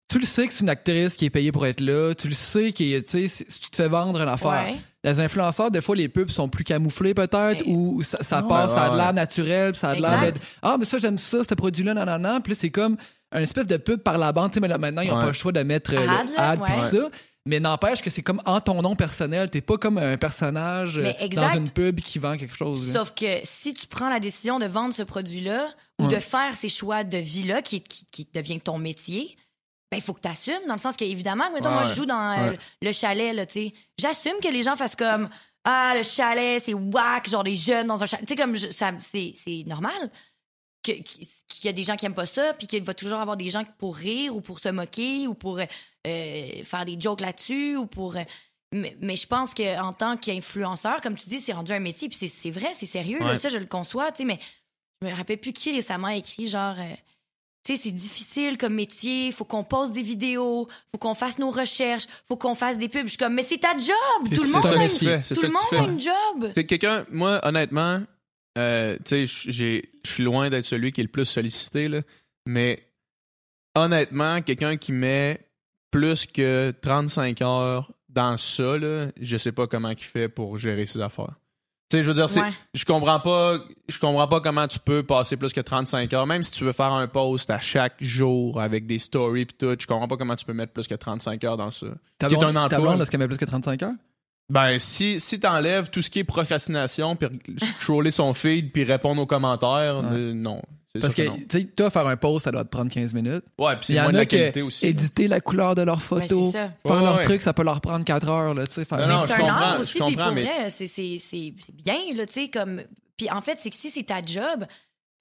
Tu 0.09 0.19
le 0.19 0.25
sais 0.25 0.47
que 0.47 0.53
c'est 0.53 0.61
une 0.61 0.69
actrice 0.69 1.15
qui 1.15 1.25
est 1.25 1.29
payée 1.29 1.51
pour 1.51 1.65
être 1.65 1.79
là. 1.79 2.13
Tu 2.13 2.27
le 2.27 2.33
sais 2.33 2.71
que 2.71 2.99
tu 2.99 3.03
sais, 3.07 3.27
si 3.27 3.45
tu 3.59 3.69
te 3.69 3.75
fais 3.75 3.87
vendre 3.87 4.21
une 4.21 4.27
affaire. 4.29 4.51
Ouais. 4.51 4.75
Les 5.03 5.19
influenceurs, 5.19 5.71
des 5.71 5.81
fois, 5.81 5.95
les 5.95 6.07
pubs 6.07 6.29
sont 6.29 6.47
plus 6.49 6.63
camouflés 6.63 7.13
peut-être, 7.13 7.63
ou 7.65 8.01
ça, 8.03 8.19
ça 8.21 8.41
Ouais, 8.41 8.47
passe, 8.47 8.73
ça 8.73 8.83
a 8.85 8.89
de 8.89 8.95
l'air 8.97 9.13
naturel, 9.13 9.71
puis 9.71 9.79
ça 9.79 9.89
a 9.91 9.95
de 9.95 10.01
l'air 10.01 10.19
d'être 10.19 10.41
Ah, 10.61 10.75
mais 10.79 10.85
ça, 10.85 10.97
j'aime 10.99 11.17
ça, 11.17 11.43
ce 11.43 11.53
produit-là, 11.55 11.93
non, 11.93 12.05
non, 12.05 12.19
non. 12.19 12.39
Puis 12.41 12.51
là, 12.53 12.57
c'est 12.59 12.69
comme 12.69 12.95
une 13.33 13.41
espèce 13.41 13.65
de 13.67 13.77
pub 13.77 13.99
par 14.01 14.17
la 14.17 14.31
bande. 14.31 14.51
Tu 14.51 14.55
sais, 14.55 14.59
mais 14.59 14.67
là, 14.67 14.77
maintenant, 14.77 15.01
ils 15.01 15.09
n'ont 15.09 15.15
Ouais. 15.15 15.21
pas 15.21 15.27
le 15.27 15.33
choix 15.33 15.51
de 15.51 15.61
mettre 15.63 15.93
euh, 15.95 16.07
Ad, 16.07 16.27
le 16.29 16.39
ad 16.39 16.59
tout 16.59 16.77
ça. 16.81 17.09
Mais 17.45 17.59
n'empêche 17.59 18.01
que 18.01 18.09
c'est 18.09 18.21
comme 18.21 18.41
en 18.45 18.61
ton 18.61 18.81
nom 18.81 18.95
personnel. 18.95 19.49
T'es 19.49 19.59
pas 19.61 19.77
comme 19.77 19.97
un 19.97 20.15
personnage 20.17 20.97
euh, 20.97 21.11
dans 21.29 21.49
une 21.49 21.69
pub 21.69 21.99
qui 21.99 22.17
vend 22.17 22.37
quelque 22.37 22.55
chose. 22.55 22.91
Sauf 22.93 23.13
que 23.13 23.39
si 23.43 23.73
tu 23.73 23.85
prends 23.87 24.09
la 24.09 24.21
décision 24.21 24.59
de 24.59 24.65
vendre 24.65 24.93
ce 24.95 25.03
produit-là 25.03 25.67
ou 25.99 26.05
Ouais. 26.05 26.15
de 26.15 26.19
faire 26.19 26.55
ces 26.55 26.69
choix 26.69 27.03
de 27.03 27.17
vie-là 27.17 27.61
qui, 27.61 27.81
qui, 27.81 28.05
qui 28.11 28.27
devient 28.33 28.59
ton 28.61 28.77
métier, 28.77 29.37
ben 29.91 29.97
il 29.97 30.01
faut 30.01 30.13
que 30.13 30.21
tu 30.21 30.27
assumes 30.29 30.65
dans 30.67 30.73
le 30.73 30.79
sens 30.79 30.95
que 30.95 31.03
évidemment, 31.05 31.51
mettons, 31.53 31.67
Ouais, 31.69 31.75
moi 31.75 31.83
je 31.83 31.93
joue 31.95 32.05
dans 32.05 32.31
euh, 32.31 32.49
Ouais. 32.51 32.59
le 32.81 32.91
chalet 32.93 33.35
là, 33.35 33.45
tu 33.45 33.53
sais, 33.53 33.73
j'assume 33.99 34.33
que 34.41 34.47
les 34.47 34.63
gens 34.63 34.75
fassent 34.77 34.95
comme 34.95 35.29
ah 35.65 35.93
le 35.95 36.03
chalet 36.03 36.61
c'est 36.63 36.73
whack, 36.73 37.29
genre 37.29 37.43
des 37.43 37.55
jeunes 37.55 37.87
dans 37.87 38.01
un 38.01 38.05
chalet, 38.05 38.25
tu 38.25 38.33
sais 38.33 38.41
comme 38.41 38.55
je- 38.55 38.71
ça 38.71 38.91
c'est 38.99 39.33
c'est 39.35 39.63
normal 39.67 39.93
qu'il 40.83 41.65
y 41.65 41.67
a 41.67 41.71
des 41.73 41.83
gens 41.83 41.95
qui 41.95 42.05
aiment 42.05 42.13
pas 42.13 42.25
ça 42.25 42.53
puis 42.53 42.67
qu'il 42.67 42.83
va 42.83 42.93
toujours 42.93 43.19
avoir 43.19 43.37
des 43.37 43.49
gens 43.49 43.63
pour 43.79 43.95
rire 43.95 44.35
ou 44.35 44.41
pour 44.41 44.59
se 44.59 44.69
moquer 44.69 45.27
ou 45.27 45.33
pour 45.33 45.59
euh, 45.59 46.63
faire 46.63 46.85
des 46.85 46.97
jokes 46.99 47.21
là-dessus 47.21 47.75
ou 47.77 47.85
pour 47.85 48.17
euh, 48.17 48.23
mais, 48.73 48.97
mais 49.01 49.15
je 49.15 49.27
pense 49.27 49.53
qu'en 49.53 49.93
tant 49.93 50.17
qu'influenceur, 50.17 50.99
comme 51.01 51.15
tu 51.15 51.29
dis, 51.29 51.39
c'est 51.39 51.53
rendu 51.53 51.71
un 51.73 51.79
métier, 51.79 52.09
puis 52.09 52.17
c'est- 52.17 52.27
c'est 52.27 52.49
vrai, 52.49 52.71
c'est 52.73 52.87
sérieux, 52.87 53.19
là, 53.19 53.35
ça, 53.39 53.49
je 53.49 53.57
le 53.59 53.67
conçois, 53.67 54.11
tu 54.11 54.17
sais, 54.19 54.25
mais 54.25 54.39
je 55.01 55.07
me 55.07 55.13
rappelle 55.13 55.37
plus 55.37 55.53
qui 55.53 55.71
récemment 55.71 56.07
a 56.07 56.15
écrit 56.15 56.47
genre. 56.47 56.75
euh, 56.79 56.95
tu 57.65 57.75
sais, 57.77 57.81
c'est 57.83 57.91
difficile 57.91 58.57
comme 58.57 58.73
métier, 58.73 59.31
faut 59.31 59.45
qu'on 59.45 59.63
poste 59.63 59.93
des 59.93 60.01
vidéos, 60.01 60.67
faut 60.91 60.97
qu'on 60.97 61.13
fasse 61.15 61.37
nos 61.39 61.49
recherches, 61.51 62.07
faut 62.27 62.35
qu'on 62.35 62.55
fasse 62.55 62.77
des 62.77 62.89
pubs. 62.89 63.03
Je 63.05 63.09
suis 63.11 63.17
comme, 63.17 63.35
mais 63.35 63.43
c'est 63.43 63.59
ta 63.59 63.77
job! 63.77 64.27
Tout 64.35 64.41
le 64.43 64.49
monde, 64.51 64.65
a, 64.65 64.83
une- 64.83 64.87
tout 65.35 65.41
le 65.43 65.47
monde 65.53 65.63
a 65.87 65.91
une 65.91 66.01
job! 66.01 66.51
C'est 66.55 66.65
quelqu'un, 66.65 67.05
moi, 67.11 67.39
honnêtement, 67.47 68.01
euh, 68.57 68.97
tu 69.05 69.25
sais, 69.27 69.51
j'ai- 69.51 69.89
je 70.05 70.11
suis 70.11 70.23
loin 70.23 70.49
d'être 70.49 70.65
celui 70.65 70.91
qui 70.91 71.01
est 71.01 71.05
le 71.05 71.09
plus 71.09 71.25
sollicité, 71.25 71.87
là, 71.87 72.01
mais 72.45 72.83
honnêtement, 73.75 74.41
quelqu'un 74.41 74.77
qui 74.77 74.91
met 74.91 75.39
plus 75.91 76.25
que 76.25 76.71
35 76.81 77.41
heures 77.41 77.91
dans 78.09 78.37
ça, 78.37 78.77
là, 78.77 79.07
je 79.19 79.37
sais 79.37 79.51
pas 79.51 79.67
comment 79.67 79.89
il 79.89 79.97
fait 79.97 80.29
pour 80.29 80.57
gérer 80.57 80.85
ses 80.85 81.01
affaires. 81.01 81.33
Tu 81.89 81.97
sais, 81.97 82.03
je 82.03 82.07
veux 82.07 82.13
dire, 82.15 82.25
Ouais. 82.43 82.51
je 82.73 82.85
comprends 82.85 83.19
pas, 83.19 83.59
je 83.87 83.99
comprends 83.99 84.27
pas 84.27 84.41
comment 84.41 84.67
tu 84.67 84.79
peux 84.79 85.03
passer 85.03 85.37
plus 85.37 85.53
que 85.53 85.61
35 85.61 86.11
heures, 86.13 86.25
même 86.25 86.41
si 86.41 86.51
tu 86.51 86.63
veux 86.63 86.71
faire 86.71 86.91
un 86.93 87.07
post 87.07 87.49
à 87.51 87.59
chaque 87.59 87.95
jour 88.01 88.59
avec 88.59 88.87
des 88.87 88.97
stories 88.97 89.45
pis 89.45 89.53
tout, 89.55 89.75
je 89.79 89.85
comprends 89.85 90.07
pas 90.07 90.17
comment 90.17 90.35
tu 90.35 90.45
peux 90.45 90.53
mettre 90.53 90.73
plus 90.73 90.87
que 90.87 90.95
35 90.95 91.43
heures 91.43 91.57
dans 91.57 91.69
ça. 91.69 91.87
Ta 92.17 92.27
Ce 92.27 92.33
qui 92.33 92.39
est 92.39 92.43
un 92.43 92.55
emploi. 92.55 92.95
est-ce 92.97 93.11
qu'elle 93.11 93.19
met 93.19 93.27
plus 93.27 93.37
que 93.37 93.45
35 93.45 93.83
heures? 93.83 93.93
Ben, 94.49 94.77
si, 94.77 95.19
si 95.19 95.39
t'enlèves 95.39 95.89
tout 95.89 96.01
ce 96.01 96.09
qui 96.09 96.19
est 96.19 96.23
procrastination, 96.23 97.15
puis 97.15 97.27
scroller 97.81 98.11
son 98.11 98.33
feed, 98.33 98.71
puis 98.71 98.83
répondre 98.83 99.21
aux 99.21 99.25
commentaires, 99.25 99.97
Ouais. 100.03 100.09
euh, 100.17 100.33
non. 100.33 100.61
Parce 101.01 101.15
que, 101.15 101.23
tu 101.23 101.45
sais, 101.49 101.63
toi, 101.65 101.89
faire 101.89 102.05
un 102.05 102.17
post, 102.17 102.45
ça 102.45 102.51
doit 102.51 102.63
te 102.63 102.69
prendre 102.69 102.91
15 102.91 103.15
minutes. 103.15 103.43
Ouais, 103.57 103.73
puis 103.77 103.79
Il 103.81 103.85
c'est 103.85 103.93
y 103.95 103.99
en 103.99 104.03
moins 104.03 104.11
de 104.11 104.17
a 104.17 104.19
la 104.19 104.25
que 104.27 104.35
qualité 104.35 104.61
aussi. 104.61 104.85
éditer 104.85 105.27
la 105.27 105.41
couleur 105.41 105.73
de 105.73 105.81
leurs 105.81 105.95
Ben, 105.95 106.01
photos, 106.01 106.51
c'est 106.51 106.57
ça. 106.59 106.71
faire 106.85 106.95
Ouais, 106.97 107.03
leur 107.03 107.17
ouais. 107.17 107.23
truc, 107.23 107.41
ça 107.41 107.51
peut 107.51 107.63
leur 107.63 107.81
prendre 107.81 108.05
4 108.05 108.29
heures, 108.29 108.53
là, 108.53 108.67
tu 108.67 108.73
sais. 108.73 108.85
faire- 108.85 108.99
Non, 108.99 109.07
Mais 109.07 109.13
non, 109.13 109.19
c'est 109.21 109.27
je 109.29 109.33
un 109.33 109.37
comprends, 109.39 109.55
art 109.59 109.75
je 109.77 109.81
aussi, 109.81 109.91
puis 109.93 109.99
comprends, 110.01 110.25
pour 110.25 110.33
mais- 110.35 110.43
vrai, 110.43 110.69
c'est- 110.69 110.85
c'est 110.85 111.17
c'est- 111.17 111.53
c'est 111.65 111.75
bien, 111.75 111.97
là, 112.15 112.27
tu 112.27 112.33
sais, 112.33 112.49
comme... 112.49 112.83
Puis 113.17 113.27
en 113.31 113.41
fait, 113.41 113.57
c'est 113.59 113.71
que 113.71 113.75
si 113.75 113.89
c'est 113.89 114.03
ta 114.03 114.21
job, 114.23 114.65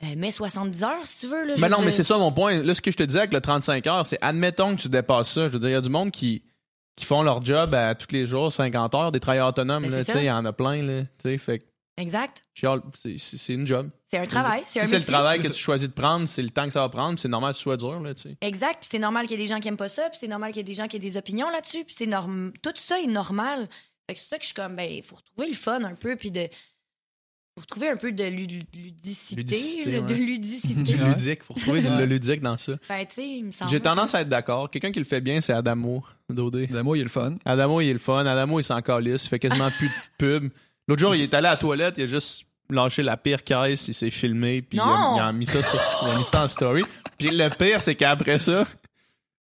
euh, 0.02 0.06
mets 0.14 0.30
70 0.30 0.82
heures, 0.84 1.04
si 1.06 1.20
tu 1.20 1.26
veux, 1.28 1.46
là. 1.46 1.54
Ben 1.56 1.68
veux 1.68 1.68
non, 1.70 1.80
mais 1.82 1.90
c'est 1.90 2.02
ça 2.04 2.18
mon 2.18 2.32
point. 2.32 2.62
Là, 2.62 2.74
ce 2.74 2.82
que 2.82 2.90
je 2.90 2.96
te 2.98 3.02
disais 3.04 3.20
avec 3.20 3.32
le 3.32 3.40
35 3.40 3.86
heures, 3.86 4.04
c'est 4.06 4.18
admettons 4.20 4.76
que 4.76 4.82
tu 4.82 4.88
dépasses 4.90 5.30
ça. 5.32 5.48
Je 5.48 5.52
veux 5.54 5.58
dire, 5.58 5.70
il 5.70 5.74
y 5.74 5.76
a 5.76 5.80
du 5.80 5.88
monde 5.90 6.10
qui, 6.10 6.42
qui 6.96 7.04
font 7.04 7.22
leur 7.22 7.44
job 7.44 7.74
à 7.74 7.94
tous 7.94 8.12
les 8.12 8.26
jours, 8.26 8.52
50 8.52 8.94
heures, 8.94 9.12
des 9.12 9.20
travailleurs 9.20 9.48
autonomes, 9.48 9.82
Ben, 9.86 10.04
il 10.14 10.24
y 10.24 10.30
en 10.30 10.44
a 10.44 10.52
plein, 10.52 10.82
là. 10.82 11.02
Tu 11.02 11.08
sais, 11.22 11.38
fait 11.38 11.66
Exact. 11.98 12.44
c'est 12.94 13.54
une 13.54 13.66
job. 13.66 13.90
C'est 14.06 14.18
un 14.18 14.26
travail, 14.26 14.62
c'est 14.64 14.80
Si 14.80 14.86
c'est 14.86 14.98
le 14.98 15.04
travail 15.04 15.40
que 15.40 15.48
tu 15.48 15.58
choisis 15.58 15.88
de 15.88 15.92
prendre, 15.92 16.26
c'est 16.26 16.42
le 16.42 16.50
temps 16.50 16.64
que 16.64 16.70
ça 16.70 16.80
va 16.80 16.88
prendre, 16.88 17.18
c'est 17.18 17.28
normal 17.28 17.52
que 17.52 17.58
ce 17.58 17.62
soit 17.62 17.76
dur, 17.76 18.00
là. 18.00 18.12
Exact, 18.40 18.78
puis 18.80 18.88
c'est 18.90 18.98
normal 18.98 19.26
qu'il 19.26 19.38
y 19.38 19.42
ait 19.42 19.44
des 19.44 19.48
gens 19.48 19.60
qui 19.60 19.68
aiment 19.68 19.76
pas 19.76 19.88
ça, 19.90 20.08
puis 20.08 20.18
c'est 20.18 20.28
normal 20.28 20.52
qu'il 20.52 20.58
y 20.58 20.60
ait 20.60 20.64
des 20.64 20.74
gens 20.74 20.88
qui 20.88 20.96
aient 20.96 21.00
des 21.00 21.16
opinions 21.16 21.50
là-dessus, 21.50 21.84
puis 21.84 21.94
c'est 21.96 22.06
norm... 22.06 22.52
tout 22.62 22.72
ça 22.74 22.98
est 23.00 23.06
normal. 23.06 23.68
Fait 24.06 24.14
que 24.14 24.20
c'est 24.20 24.24
pour 24.24 24.30
ça 24.30 24.38
que 24.38 24.42
je 24.42 24.46
suis 24.46 24.54
comme 24.54 24.76
ben 24.76 24.90
il 24.90 25.02
faut 25.02 25.16
retrouver 25.16 25.48
le 25.48 25.54
fun 25.54 25.84
un 25.84 25.94
peu 25.94 26.16
puis 26.16 26.30
de 26.30 26.48
faut 27.54 27.60
retrouver 27.60 27.88
un 27.90 27.96
peu 27.96 28.12
de 28.12 28.24
lu- 28.24 28.46
ludicité, 28.74 29.36
Ludicité, 29.42 29.90
là, 29.92 30.00
ouais. 30.00 30.06
de 30.06 30.14
Du 30.14 30.26
ludicité. 30.26 30.94
Ouais. 31.02 31.08
ludique, 31.08 31.42
faut 31.42 31.54
retrouver 31.54 31.82
du 31.82 31.88
Ouais. 31.88 31.98
le 31.98 32.04
ludique 32.06 32.40
dans 32.40 32.56
ça. 32.56 32.72
ben 32.88 33.06
tu 33.06 33.14
sais, 33.16 33.28
il 33.28 33.44
me 33.44 33.52
semble. 33.52 33.70
J'ai 33.70 33.80
tendance 33.80 34.14
à 34.14 34.22
être 34.22 34.28
d'accord. 34.28 34.70
Quelqu'un 34.70 34.90
qui 34.92 34.98
le 34.98 35.04
fait 35.04 35.20
bien, 35.20 35.40
c'est 35.40 35.52
Adamo 35.52 36.02
d'OD. 36.30 36.68
Le 36.70 36.82
mot, 36.82 36.94
il 36.94 37.00
est 37.00 37.04
le 37.04 37.08
fun. 37.10 37.34
Adamo, 37.44 37.80
il 37.82 37.88
est 37.88 37.92
le 37.92 37.98
fun. 37.98 38.24
Adamo, 38.24 38.58
il 38.60 38.64
s'en 38.64 38.80
calisse. 38.80 39.24
Il 39.26 39.28
fait 39.28 39.38
quasiment 39.38 39.70
plus 39.70 39.88
de 39.88 39.92
pub. 40.18 40.50
L'autre 40.88 41.00
jour, 41.00 41.14
il 41.14 41.22
est 41.22 41.34
allé 41.34 41.46
à 41.46 41.50
la 41.52 41.56
toilette, 41.58 41.94
il 41.98 42.04
a 42.04 42.06
juste 42.06 42.44
lâché 42.70 43.02
la 43.02 43.16
pire 43.18 43.44
caisse, 43.44 43.86
il 43.88 43.94
s'est 43.94 44.10
filmé, 44.10 44.62
puis 44.62 44.78
il 44.78 44.80
a, 44.80 45.12
il 45.16 45.20
a 45.20 45.32
mis 45.32 45.46
ça 45.46 45.62
sur, 45.62 45.78
il 46.02 46.08
a 46.08 46.16
mis 46.18 46.24
ça 46.24 46.44
en 46.44 46.48
story. 46.48 46.82
Puis 47.18 47.30
le 47.30 47.50
pire, 47.50 47.80
c'est 47.82 47.94
qu'après 47.94 48.38
ça, 48.38 48.66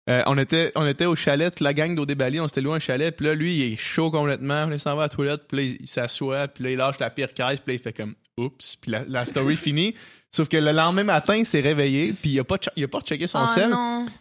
euh, 0.09 0.23
on, 0.25 0.37
était, 0.37 0.71
on 0.75 0.85
était 0.87 1.05
au 1.05 1.15
chalet, 1.15 1.51
toute 1.51 1.61
la 1.61 1.73
gang 1.73 1.93
d'OD 1.95 2.13
Bali, 2.15 2.39
on 2.39 2.47
s'était 2.47 2.61
loué 2.61 2.75
un 2.75 2.79
chalet, 2.79 3.15
puis 3.15 3.25
là, 3.27 3.35
lui, 3.35 3.55
il 3.55 3.73
est 3.73 3.75
chaud 3.75 4.09
complètement, 4.11 4.69
il 4.71 4.79
s'en 4.79 4.95
va 4.95 5.03
à 5.03 5.05
la 5.05 5.09
toilette, 5.09 5.41
puis 5.47 5.57
là, 5.57 5.75
il, 5.79 5.87
s'assoit, 5.87 6.47
puis 6.47 6.63
là, 6.63 6.69
il 6.71 6.77
lâche 6.77 6.99
la 6.99 7.09
pire 7.09 7.33
caisse, 7.33 7.59
puis 7.59 7.73
là, 7.73 7.73
il 7.73 7.79
fait 7.79 7.93
comme 7.93 8.15
«Oups», 8.37 8.75
puis 8.81 8.91
la, 8.91 9.03
la 9.07 9.25
story 9.25 9.55
finit. 9.57 9.93
Sauf 10.31 10.47
que 10.47 10.57
le 10.57 10.71
lendemain 10.71 11.03
matin, 11.03 11.35
il 11.35 11.45
s'est 11.45 11.59
réveillé, 11.61 12.13
puis 12.13 12.31
il 12.31 12.39
a 12.39 12.43
pas, 12.43 12.57
il 12.75 12.83
a 12.83 12.87
pas 12.87 13.01
checké 13.01 13.27
son 13.27 13.43
Oh 13.43 13.47
sel. 13.47 13.73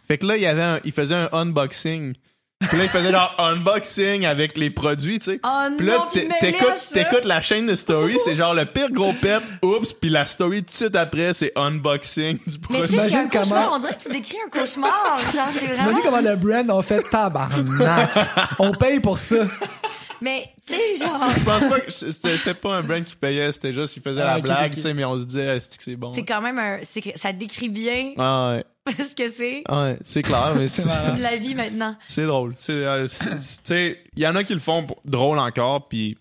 Fait 0.07 0.17
que 0.17 0.25
là, 0.27 0.37
il, 0.37 0.45
avait 0.45 0.61
un- 0.61 0.79
il 0.83 0.91
faisait 0.91 1.15
un 1.15 1.29
unboxing. 1.31 2.13
Puis 2.67 2.77
là, 2.77 2.83
il 2.83 2.89
faisait 2.89 3.11
genre 3.11 3.35
unboxing 3.39 4.25
avec 4.25 4.57
les 4.57 4.69
produits, 4.69 5.19
tu 5.19 5.31
sais. 5.31 5.39
Oh 5.43 5.67
Puis 5.77 5.85
là, 5.87 5.97
non, 5.97 6.05
puis 6.13 6.27
t'écoutes, 6.39 7.25
la 7.25 7.41
chaîne 7.41 7.65
de 7.65 7.75
story, 7.75 8.17
c'est 8.23 8.35
genre 8.35 8.53
le 8.53 8.65
pire 8.65 8.89
gros 8.91 9.13
pet, 9.13 9.39
oups, 9.63 9.93
puis 9.93 10.09
la 10.09 10.25
story 10.25 10.59
tout 10.59 10.67
de 10.67 10.71
suite 10.71 10.95
après, 10.95 11.33
c'est 11.33 11.51
unboxing 11.55 12.37
du 12.45 12.57
Mais 12.69 12.77
produit. 12.79 12.99
un 12.99 13.01
Imagine 13.07 13.29
comment- 13.31 13.43
cauchemar, 13.43 13.71
on 13.73 13.79
dirait 13.79 13.95
que 13.95 14.03
tu 14.03 14.09
décris 14.11 14.37
un 14.45 14.49
cauchemar, 14.49 15.19
genre 15.33 15.47
c'est 15.53 15.65
vraiment 15.75 16.01
comment 16.03 16.21
le 16.21 16.35
brand 16.35 16.69
a 16.71 16.81
fait 16.83 17.03
tabarnak. 17.09 18.13
On 18.59 18.71
paye 18.71 18.99
pour 18.99 19.17
ça. 19.17 19.37
Mais 20.21 20.49
sais 20.75 20.95
genre 20.97 21.19
Je 21.37 21.43
pense 21.43 21.65
pas 21.69 21.79
que 21.79 21.91
c'était, 21.91 22.53
pas 22.53 22.75
un 22.77 22.83
brand 22.83 23.03
qui 23.03 23.15
payait, 23.15 23.51
c'était 23.51 23.73
juste 23.73 23.93
qu'il 23.93 24.01
faisait 24.03 24.21
Ah, 24.21 24.33
la 24.33 24.37
ok, 24.37 24.43
blague, 24.43 24.73
tu 24.75 24.81
sais, 24.81 24.93
mais 24.93 25.05
on 25.05 25.17
se 25.17 25.23
disait, 25.25 25.57
est-ce 25.57 25.77
que 25.77 25.83
c'est 25.83 25.95
bon? 25.95 26.13
c'est 26.13 26.23
quand 26.25 26.41
même 26.41 26.57
un 26.59 26.79
ça 27.15 27.33
décrit 27.33 27.69
bien 27.69 28.13
Ah 28.17 28.55
ouais, 28.87 28.93
ce 28.97 29.15
que 29.15 29.27
c'est 29.29 29.63
ouais, 29.71 29.97
c'est 30.03 30.21
clair, 30.21 30.53
mais 30.57 30.67
c'est, 30.69 30.85
la 30.85 31.35
vie 31.37 31.55
maintenant. 31.55 31.95
c'est 32.07 32.25
drôle. 32.25 32.53
C'est, 32.57 32.73
euh, 32.85 33.07
tu 33.07 33.37
sais, 33.39 33.99
il 34.15 34.23
y 34.23 34.27
en 34.27 34.35
a 34.35 34.43
qui 34.43 34.53
le 34.53 34.59
font 34.59 34.85
pour- 34.85 35.01
drôle 35.05 35.39
encore, 35.39 35.87
puis 35.87 36.17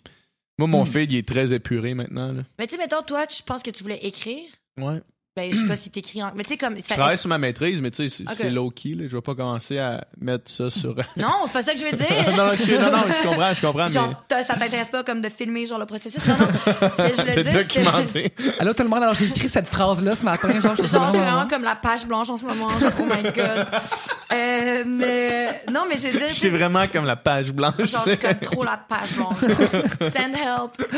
moi, 0.59 0.69
mon 0.69 0.85
feed, 0.85 1.11
il 1.13 1.19
est 1.19 1.27
très 1.27 1.55
épuré 1.55 1.95
maintenant, 1.95 2.33
là. 2.33 2.43
Mais 2.59 2.67
tu 2.67 2.75
sais 2.75 2.81
mettons 2.81 3.03
toi, 3.03 3.27
tu 3.27 3.43
penses 3.43 3.63
que 3.63 3.71
tu 3.71 3.83
voulais 3.83 4.05
écrire? 4.05 4.45
Ouais. 4.79 5.01
Ben, 5.41 5.55
je 5.55 5.59
sais 5.59 5.67
pas 5.67 5.77
si 5.77 5.91
t'écris 5.91 6.23
en... 6.23 6.33
Mais 6.35 6.43
tu 6.43 6.51
sais, 6.51 6.57
comme... 6.59 6.77
Je 6.77 6.83
Ça, 6.83 6.95
travaille 6.97 7.17
sur 7.17 7.29
ma 7.31 7.39
maîtrise, 7.39 7.81
mais 7.81 7.91
tu 7.91 8.09
sais, 8.11 8.25
c'est, 8.35 8.51
low-key, 8.51 8.91
là. 8.91 9.05
Je 9.09 9.17
vais 9.17 9.23
pas 9.23 9.35
commencer 9.35 9.79
à 9.79 10.05
mettre 10.21 10.51
ça 10.51 10.69
sur... 10.69 10.95
Non, 11.17 11.33
c'est 11.47 11.53
pas 11.53 11.63
ça 11.63 11.73
que 11.73 11.79
je 11.81 11.85
veux 11.87 11.97
dire. 11.97 12.09
non, 12.37 12.45
non, 12.47 12.53
je, 12.53 12.75
non, 12.75 12.91
non, 12.93 13.05
je 13.09 13.27
comprends, 13.29 13.55
je 13.55 13.61
comprends, 13.61 13.85
mais... 13.87 13.93
Genre, 13.93 14.25
t'as- 14.29 14.45
ça 14.45 14.55
t'intéresse 14.57 14.91
pas 14.91 15.03
comme 15.03 15.23
de 15.23 15.29
filmer 15.31 15.65
genre 15.65 15.79
le 15.79 15.87
processus? 15.87 16.25
Non, 16.27 16.35
non. 16.39 16.47
Ce 16.67 17.03
que 17.11 17.17
je 17.17 17.21
voulais 17.23 17.43
dire, 17.43 17.53
documenter. 17.55 18.33
Allô, 18.59 18.75
tout 18.75 18.83
le 18.83 18.89
monde, 18.91 19.03
alors 19.03 19.15
j'ai 19.15 19.27
écrit 19.27 19.49
cette 19.49 19.67
phrase-là 19.69 20.15
ce 20.15 20.25
matin, 20.25 20.61
genre, 20.61 20.77
je 20.77 20.87
Genre, 20.87 21.11
c'est 21.11 21.19
vraiment 21.19 21.47
comme 21.49 21.63
la 21.65 21.77
page 21.77 22.07
blanche 22.07 22.29
en 22.29 22.37
ce 22.37 22.45
moment. 22.45 22.69
Genre, 22.79 22.93
oh 23.01 23.05
my 23.05 23.23
god. 23.33 23.67
Euh, 24.33 24.85
mais 24.87 25.63
non, 25.73 25.85
mais 25.89 25.97
je 25.97 26.09
veux 26.09 26.19
dire, 26.19 26.29
C'est 26.31 26.51
vraiment 26.51 26.87
comme 26.89 27.07
la 27.07 27.17
page 27.17 27.53
blanche. 27.53 27.85
genre, 27.85 28.05
je 28.07 28.15
code 28.15 28.41
trop 28.43 28.65
la 28.65 28.77
page 28.77 29.15
blanche. 29.15 29.39
Send 30.13 30.35
help. 30.35 30.93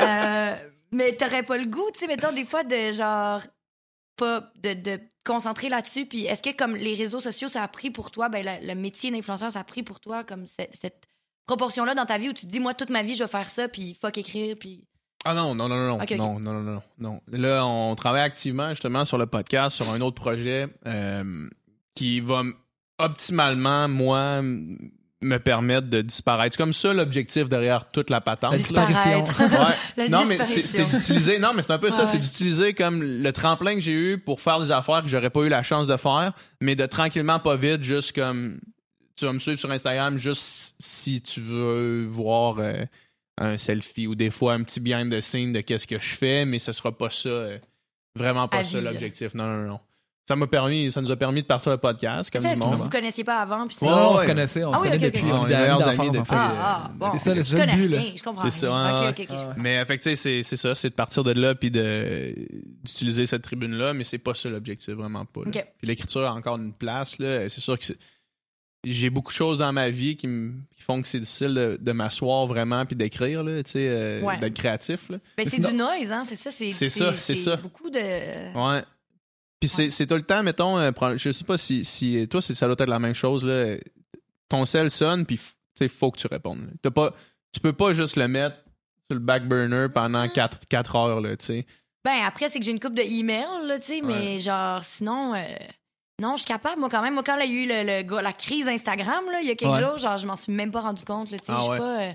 Euh, 0.00 0.54
mais 0.90 1.12
t'aurais 1.12 1.42
pas 1.42 1.58
le 1.58 1.66
goût, 1.66 1.88
tu 1.92 2.00
sais, 2.00 2.06
mettons 2.06 2.32
des 2.32 2.44
fois 2.44 2.64
de 2.64 2.92
genre 2.92 3.40
pas 4.18 4.50
de, 4.62 4.74
de 4.74 5.00
concentrer 5.24 5.68
là-dessus. 5.68 6.06
Puis 6.06 6.24
est-ce 6.26 6.42
que 6.42 6.54
comme 6.54 6.74
les 6.76 6.94
réseaux 6.94 7.20
sociaux, 7.20 7.48
ça 7.48 7.62
a 7.62 7.68
pris 7.68 7.90
pour 7.90 8.10
toi, 8.10 8.28
ben 8.28 8.44
le, 8.44 8.66
le 8.66 8.74
métier 8.74 9.10
d'influenceur, 9.10 9.50
ça 9.52 9.60
a 9.60 9.64
pris 9.64 9.82
pour 9.82 10.00
toi 10.00 10.24
comme 10.24 10.46
cette, 10.46 10.76
cette 10.76 11.04
proportion-là 11.46 11.94
dans 11.94 12.04
ta 12.06 12.18
vie 12.18 12.28
où 12.28 12.32
tu 12.32 12.46
te 12.46 12.50
dis, 12.50 12.60
moi 12.60 12.74
toute 12.74 12.90
ma 12.90 13.02
vie, 13.02 13.14
je 13.14 13.24
vais 13.24 13.28
faire 13.28 13.48
ça, 13.48 13.68
puis 13.68 13.94
fuck 13.94 14.18
écrire, 14.18 14.56
puis 14.58 14.84
Ah 15.24 15.34
non, 15.34 15.54
non, 15.54 15.68
non, 15.68 15.76
non, 15.76 15.98
non, 15.98 16.40
non, 16.40 16.52
non, 16.52 16.62
non, 16.62 16.82
non. 16.98 17.20
Là, 17.28 17.64
on 17.66 17.94
travaille 17.94 18.22
activement 18.22 18.68
justement 18.70 19.04
sur 19.04 19.16
le 19.18 19.26
podcast, 19.26 19.76
sur 19.76 19.88
un 19.90 20.00
autre 20.00 20.20
projet 20.20 20.68
euh, 20.86 21.48
qui 21.94 22.20
va 22.20 22.42
optimalement, 22.98 23.88
moi, 23.88 24.42
me 25.20 25.38
permettre 25.38 25.88
de 25.88 26.00
disparaître. 26.02 26.54
C'est 26.54 26.62
comme 26.62 26.72
ça 26.72 26.92
l'objectif 26.92 27.48
derrière 27.48 27.90
toute 27.90 28.08
la 28.10 28.20
patente. 28.20 28.52
La 28.52 28.58
disparition. 28.58 29.22
disparaître. 29.22 29.68
Ouais. 29.70 29.76
La 29.96 30.08
non, 30.08 30.24
mais 30.26 30.38
c'est 30.42 30.88
d'utiliser. 30.88 31.38
Non, 31.38 31.52
mais 31.54 31.62
c'est 31.62 31.72
un 31.72 31.78
peu 31.78 31.90
ça. 31.90 32.06
C'est 32.06 32.18
d'utiliser 32.18 32.74
comme 32.74 33.02
le 33.02 33.32
tremplin 33.32 33.74
que 33.74 33.80
j'ai 33.80 33.92
eu 33.92 34.18
pour 34.18 34.40
faire 34.40 34.60
des 34.60 34.70
affaires 34.70 35.02
que 35.02 35.08
j'aurais 35.08 35.30
pas 35.30 35.40
eu 35.40 35.48
la 35.48 35.62
chance 35.62 35.86
de 35.86 35.96
faire, 35.96 36.32
mais 36.60 36.76
de 36.76 36.86
tranquillement, 36.86 37.40
pas 37.40 37.56
vite, 37.56 37.82
juste 37.82 38.12
comme 38.14 38.60
tu 39.16 39.24
vas 39.24 39.32
me 39.32 39.40
suivre 39.40 39.58
sur 39.58 39.70
Instagram, 39.72 40.18
juste 40.18 40.76
si 40.78 41.20
tu 41.20 41.40
veux 41.40 42.06
voir 42.06 42.58
euh, 42.60 42.84
un 43.38 43.58
selfie 43.58 44.06
ou 44.06 44.14
des 44.14 44.30
fois 44.30 44.54
un 44.54 44.62
petit 44.62 44.78
behind 44.78 45.12
the 45.12 45.20
scene 45.20 45.50
de 45.52 45.60
qu'est-ce 45.60 45.88
que 45.88 45.98
je 45.98 46.14
fais, 46.14 46.44
mais 46.44 46.60
ce 46.60 46.70
sera 46.70 46.96
pas 46.96 47.10
ça. 47.10 47.28
euh, 47.28 47.58
vraiment 48.14 48.46
pas 48.46 48.58
À 48.58 48.64
ça 48.64 48.80
l'objectif. 48.80 49.34
Non, 49.34 49.44
non, 49.46 49.66
non. 49.66 49.80
Ça 50.28 50.36
m'a 50.36 50.46
permis, 50.46 50.92
ça 50.92 51.00
nous 51.00 51.10
a 51.10 51.16
permis 51.16 51.40
de 51.40 51.46
partir 51.46 51.72
le 51.72 51.78
podcast 51.78 52.30
comme 52.30 52.42
Ça, 52.42 52.50
est-ce 52.52 52.58
que 52.60 52.64
vous 52.64 52.70
monde. 52.72 52.80
vous 52.82 52.90
connaissiez 52.90 53.24
pas 53.24 53.38
avant? 53.38 53.66
Puis 53.66 53.76
c'est- 53.78 53.86
Ouais, 53.86 53.90
Non, 53.90 53.96
non, 53.96 54.10
on 54.12 54.18
se 54.18 54.26
connaissait, 54.26 54.62
on 54.62 54.72
Ah 54.74 54.76
se 54.76 54.82
oui, 54.82 54.88
connaît 54.90 54.98
depuis, 55.10 55.24
on 55.24 55.46
est 55.46 55.48
meilleurs 55.48 55.88
amis 55.88 56.10
depuis, 56.10 56.24
fait. 56.26 56.34
Ah, 56.36 56.54
ah, 56.84 56.90
bon. 56.94 57.10
C'est 57.12 57.18
ça, 57.18 57.34
le 57.34 57.42
seul 57.42 57.70
but, 57.70 57.88
là. 57.88 57.98
je 58.14 58.22
comprends 58.22 58.50
C'est 58.50 58.60
ça. 58.60 59.54
Mais 59.56 59.82
fait 59.86 60.02
c'est 60.02 60.16
c'est 60.42 60.56
ça, 60.56 60.74
c'est 60.74 60.90
de 60.90 60.94
partir 60.94 61.24
de 61.24 61.32
là 61.32 61.54
puis 61.54 61.70
de 61.70 62.34
d'utiliser 62.84 63.24
cette 63.24 63.40
tribune 63.40 63.72
là, 63.72 63.94
mais 63.94 64.04
c'est 64.04 64.18
pas 64.18 64.34
ça 64.34 64.50
l'objectif 64.50 64.92
vraiment 64.92 65.24
pas. 65.24 65.40
Puis 65.50 65.62
l'écriture 65.82 66.26
a 66.26 66.34
encore 66.34 66.58
une 66.58 66.74
place 66.74 67.18
là, 67.18 67.48
c'est 67.48 67.62
sûr 67.62 67.78
que 67.78 67.86
c'est- 67.86 67.96
j'ai 68.84 69.08
beaucoup 69.08 69.32
de 69.32 69.36
choses 69.36 69.60
dans 69.60 69.72
ma 69.72 69.88
vie 69.88 70.14
qui, 70.16 70.28
font 70.86 71.00
que 71.00 71.08
c'est 71.08 71.20
difficile 71.20 71.54
de, 71.54 71.78
de 71.80 71.92
m'asseoir 71.92 72.46
vraiment 72.46 72.84
puis 72.84 72.96
d'écrire 72.96 73.42
là, 73.44 73.62
tu 73.62 73.70
sais, 73.72 73.88
euh, 73.90 74.20
Ouais. 74.22 74.38
d'être 74.40 74.54
créatif 74.54 75.08
là. 75.08 75.16
Ben, 75.38 75.46
c'est 75.48 75.58
du 75.60 75.72
noise, 75.74 76.12
hein, 76.12 76.22
c'est 76.24 76.36
ça. 76.36 76.50
C'est 76.50 76.70
C'est 76.70 76.90
ça, 76.90 77.16
c'est 77.16 77.34
ça. 77.34 77.56
beaucoup 77.56 77.88
de. 77.88 77.98
Ouais. 77.98 78.82
Puis 79.60 79.68
c'est 79.68 79.90
c'est 79.90 80.06
tout 80.06 80.14
le 80.14 80.22
temps, 80.22 80.42
mettons, 80.42 80.78
euh, 80.78 80.90
je 81.16 81.32
sais 81.32 81.44
pas 81.44 81.58
si, 81.58 81.84
si 81.84 82.26
toi 82.28 82.40
c'est 82.40 82.54
ça 82.54 82.66
doit 82.66 82.76
être 82.78 82.88
la 82.88 82.98
même 82.98 83.14
chose 83.14 83.44
là. 83.44 83.76
Ton 84.48 84.64
cell 84.64 84.90
sonne 84.90 85.26
puis 85.26 85.38
sais 85.76 85.88
faut 85.88 86.10
que 86.10 86.18
tu 86.18 86.26
répondes. 86.28 86.70
T'as 86.82 86.90
pas, 86.90 87.14
tu 87.52 87.60
peux 87.60 87.72
pas 87.72 87.92
juste 87.94 88.16
le 88.16 88.28
mettre 88.28 88.56
sur 89.06 89.14
le 89.14 89.18
back 89.20 89.46
burner 89.48 89.88
pendant 89.92 90.28
4, 90.28 90.66
quatre 90.68 90.94
heures 90.96 91.20
là, 91.20 91.36
tu 91.36 91.46
sais. 91.46 91.66
Ben, 92.04 92.20
après, 92.24 92.48
c'est 92.48 92.58
que 92.58 92.64
j'ai 92.64 92.70
une 92.70 92.80
coupe 92.80 92.94
de 92.94 93.02
emails, 93.02 93.66
là, 93.66 93.78
tu 93.78 93.86
sais, 93.86 94.00
mais 94.00 94.38
genre, 94.40 94.82
sinon. 94.84 95.34
euh, 95.34 95.42
Non, 96.22 96.36
je 96.36 96.42
suis 96.42 96.46
capable. 96.48 96.78
Moi, 96.80 96.88
quand 96.88 97.02
même, 97.02 97.14
moi, 97.14 97.22
quand 97.24 97.36
il 97.38 97.52
y 97.52 97.58
a 97.58 97.92
eu 97.92 98.04
le, 98.06 98.20
la 98.22 98.32
crise 98.32 98.68
Instagram, 98.68 99.24
là, 99.30 99.40
il 99.42 99.48
y 99.48 99.50
a 99.50 99.54
quelques 99.56 99.72
Ouais. 99.74 99.82
jours, 99.82 99.98
genre, 99.98 100.16
je 100.16 100.26
m'en 100.26 100.36
suis 100.36 100.52
même 100.52 100.70
pas 100.70 100.80
rendu 100.80 101.04
compte, 101.04 101.30
là, 101.30 101.38
tu 101.38 101.46
sais. 101.46 101.52
Ah 101.54 101.58
je 101.58 101.62
suis 101.64 101.76
pas. 101.78 102.00
euh, 102.02 102.12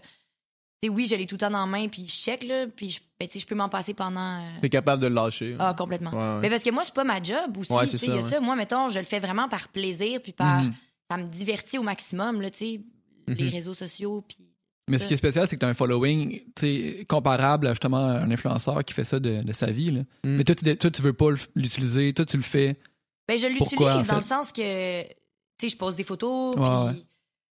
oui, 0.89 1.05
je 1.05 1.15
l'ai 1.15 1.27
tout 1.27 1.35
le 1.35 1.39
temps 1.39 1.53
en 1.53 1.67
main, 1.67 1.87
puis 1.89 2.07
je 2.07 2.13
check, 2.13 2.43
là, 2.43 2.65
puis 2.67 2.89
je, 2.91 2.99
ben, 3.23 3.27
tu 3.29 3.33
sais, 3.33 3.39
je 3.39 3.47
peux 3.47 3.55
m'en 3.55 3.69
passer 3.69 3.93
pendant. 3.93 4.39
euh, 4.41 4.49
T'es 4.61 4.69
capable 4.69 5.01
de 5.01 5.07
le 5.07 5.15
lâcher. 5.15 5.55
Ah, 5.59 5.73
complètement. 5.77 6.11
Ouais, 6.11 6.17
ouais. 6.35 6.39
Mais 6.41 6.49
parce 6.49 6.63
que 6.63 6.69
moi, 6.71 6.83
c'est 6.83 6.93
pas 6.93 7.03
ma 7.03 7.21
job 7.23 7.57
aussi. 7.57 7.71
Ouais, 7.71 7.83
tu 7.85 7.91
c'est 7.91 7.97
sais, 7.99 8.07
il 8.07 8.15
y 8.15 8.17
a 8.17 8.21
ça, 8.21 8.29
ça. 8.29 8.39
Moi, 8.39 8.55
mettons, 8.55 8.89
je 8.89 8.99
le 8.99 9.05
fais 9.05 9.19
vraiment 9.19 9.47
par 9.49 9.67
plaisir, 9.69 10.21
puis 10.21 10.31
par. 10.33 10.61
Mhm. 10.63 10.73
Ça 11.11 11.17
me 11.17 11.23
divertit 11.27 11.77
au 11.77 11.83
maximum, 11.83 12.41
là, 12.41 12.49
tu 12.49 12.57
sais, 12.57 12.81
les 13.27 13.45
Mhm. 13.45 13.49
réseaux 13.51 13.73
sociaux, 13.73 14.23
puis. 14.27 14.37
Mais 14.89 14.97
ce 14.99 15.07
qui 15.07 15.13
est 15.13 15.17
spécial, 15.17 15.47
c'est 15.47 15.55
que 15.55 15.59
tu 15.61 15.65
as 15.65 15.69
un 15.69 15.73
following 15.73 16.41
comparable 17.07 17.67
à 17.67 17.71
justement 17.71 17.97
un 17.99 18.29
influenceur 18.29 18.83
qui 18.83 18.93
fait 18.93 19.03
ça 19.05 19.19
de, 19.19 19.41
de 19.41 19.53
sa 19.53 19.67
vie. 19.67 19.91
Là. 19.91 20.01
Mm. 20.23 20.35
Mais 20.37 20.43
toi 20.43 20.55
tu, 20.55 20.77
toi, 20.77 20.91
tu 20.91 21.01
veux 21.01 21.13
pas 21.13 21.29
l'utiliser, 21.55 22.13
toi, 22.13 22.25
tu 22.25 22.35
le 22.37 22.43
fais. 22.43 22.75
Ben, 23.27 23.37
je 23.37 23.47
l'utilise 23.47 23.77
dans 23.77 24.03
fait? 24.03 24.15
le 24.15 24.21
sens 24.21 24.51
que, 24.51 25.03
tu 25.03 25.07
sais, 25.61 25.69
je 25.69 25.77
pose 25.77 25.95
des 25.95 26.03
photos. 26.03 26.55
Ouais, 26.57 26.61
puis- 26.61 26.97
ouais. 26.99 27.05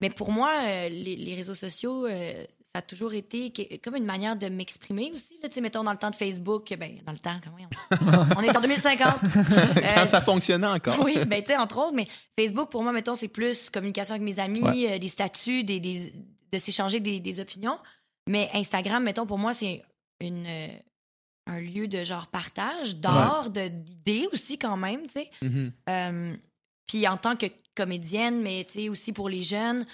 Mais 0.01 0.09
pour 0.11 0.31
moi, 0.31 0.51
euh, 0.63 0.89
les, 0.89 1.15
les 1.15 1.35
réseaux 1.35 1.55
sociaux, 1.55 2.05
euh, 2.05 2.45
ça 2.75 2.79
a 2.79 2.81
toujours 2.81 3.13
été 3.13 3.53
comme 3.81 3.95
une 3.95 4.03
manière 4.03 4.35
de 4.35 4.49
m'exprimer 4.49 5.09
aussi. 5.13 5.39
Là, 5.41 5.47
mettons, 5.61 5.85
dans 5.85 5.93
le 5.93 5.97
temps 5.97 6.09
de 6.09 6.15
Facebook, 6.15 6.75
ben, 6.77 6.99
dans 7.05 7.13
le 7.13 7.17
temps, 7.19 7.39
quand 7.41 7.55
même. 7.55 7.69
On 8.37 8.41
est 8.41 8.55
en 8.55 8.59
2050. 8.59 9.13
Quand 9.21 10.01
Euh, 10.01 10.05
ça 10.07 10.19
fonctionnait 10.21 10.67
encore. 10.67 10.99
oui, 11.01 11.17
ben, 11.25 11.41
tu 11.41 11.47
sais, 11.53 11.55
entre 11.57 11.77
autres, 11.77 11.93
mais 11.93 12.05
Facebook, 12.37 12.69
pour 12.69 12.83
moi, 12.83 12.91
mettons, 12.91 13.15
c'est 13.15 13.29
plus 13.29 13.69
communication 13.69 14.15
avec 14.15 14.25
mes 14.25 14.39
amis, 14.41 14.61
Ouais. 14.61 14.95
euh, 14.95 14.99
des 14.99 15.07
statuts, 15.07 15.63
des, 15.63 15.79
des- 15.79 16.11
de 16.51 16.57
s'échanger 16.57 16.99
des, 16.99 17.21
des 17.21 17.39
opinions. 17.39 17.77
Mais 18.27 18.49
Instagram, 18.53 19.01
mettons, 19.05 19.25
pour 19.25 19.37
moi, 19.37 19.53
c'est 19.53 19.81
une, 20.19 20.45
euh, 20.45 20.67
un 21.47 21.61
lieu 21.61 21.87
de 21.87 22.03
genre 22.03 22.27
partage, 22.27 22.97
d'art, 22.97 23.51
d'idées 23.51 24.27
aussi, 24.33 24.57
quand 24.57 24.75
même, 24.75 25.07
tu 25.07 25.13
sais. 25.13 25.29
Mhm. 25.41 25.71
Euh, 25.89 26.35
puis 26.87 27.07
en 27.07 27.15
tant 27.15 27.37
que 27.37 27.45
comédienne, 27.73 28.41
mais 28.41 28.65
tu 28.65 28.73
sais, 28.73 28.89
aussi 28.89 29.13
pour 29.13 29.29
les 29.29 29.43
jeunes, 29.43 29.85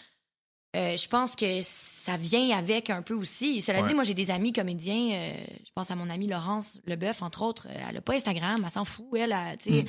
euh, 0.75 0.95
je 0.97 1.07
pense 1.07 1.35
que 1.35 1.61
ça 1.63 2.17
vient 2.17 2.57
avec 2.57 2.89
un 2.89 3.01
peu 3.01 3.13
aussi. 3.13 3.61
Cela 3.61 3.81
Ouais. 3.81 3.87
dit, 3.87 3.93
moi, 3.93 4.03
j'ai 4.03 4.13
des 4.13 4.31
amis 4.31 4.53
comédiens. 4.53 5.11
euh, 5.13 5.33
je 5.65 5.69
pense 5.75 5.91
à 5.91 5.95
mon 5.95 6.09
amie 6.09 6.27
Laurence 6.27 6.79
Leboeuf, 6.85 7.21
entre 7.21 7.41
autres. 7.43 7.67
euh, 7.69 7.83
Elle 7.89 7.97
a 7.97 8.01
pas 8.01 8.13
Instagram, 8.13 8.61
elle 8.63 8.71
s'en 8.71 8.85
fout, 8.85 9.05
elle. 9.17 9.31
elle, 9.33 9.57
tu. 9.57 9.71
Mm. 9.71 9.85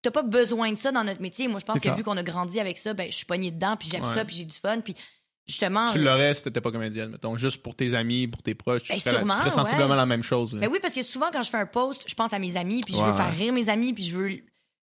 T'as 0.00 0.10
pas 0.12 0.22
besoin 0.22 0.70
de 0.72 0.76
ça 0.76 0.92
dans 0.92 1.02
notre 1.04 1.20
métier. 1.20 1.48
Moi, 1.48 1.58
je 1.60 1.64
pense 1.64 1.76
que 1.76 1.80
clair. 1.82 1.96
vu 1.96 2.04
qu'on 2.04 2.16
a 2.16 2.22
grandi 2.22 2.60
avec 2.60 2.78
ça, 2.78 2.94
ben, 2.94 3.10
je 3.10 3.16
suis 3.16 3.26
pognée 3.26 3.50
dedans, 3.50 3.76
puis 3.76 3.88
j'aime 3.90 4.04
Ouais. 4.04 4.14
ça, 4.14 4.24
puis 4.24 4.36
j'ai 4.36 4.44
du 4.44 4.56
fun. 4.56 4.80
Puis 4.80 4.94
justement. 5.46 5.90
Tu 5.92 5.98
l'aurais 5.98 6.34
si 6.34 6.44
t'étais 6.44 6.60
pas 6.60 6.70
comédienne, 6.70 7.10
mettons. 7.10 7.36
Juste 7.36 7.62
pour 7.62 7.74
tes 7.74 7.94
amis, 7.94 8.28
pour 8.28 8.42
tes 8.42 8.54
proches. 8.54 8.84
Tu 8.84 8.92
Ben, 8.92 9.00
ferais, 9.00 9.10
tu 9.12 9.16
sûrement, 9.18 9.34
ferais 9.34 9.50
sensiblement 9.50 9.90
ouais. 9.90 9.96
la 9.96 10.06
même 10.06 10.22
chose. 10.22 10.54
Ben 10.54 10.68
oui, 10.70 10.78
parce 10.80 10.94
que 10.94 11.02
souvent, 11.02 11.30
quand 11.32 11.42
je 11.42 11.50
fais 11.50 11.56
un 11.58 11.66
post, 11.66 12.04
je 12.08 12.14
pense 12.14 12.32
à 12.32 12.38
mes 12.38 12.56
amis, 12.56 12.80
puis 12.82 12.94
je 12.94 13.02
veux 13.02 13.12
faire 13.12 13.32
rire 13.34 13.52
mes 13.52 13.68
amis, 13.68 13.92
puis 13.92 14.04
je 14.04 14.16
veux, 14.16 14.30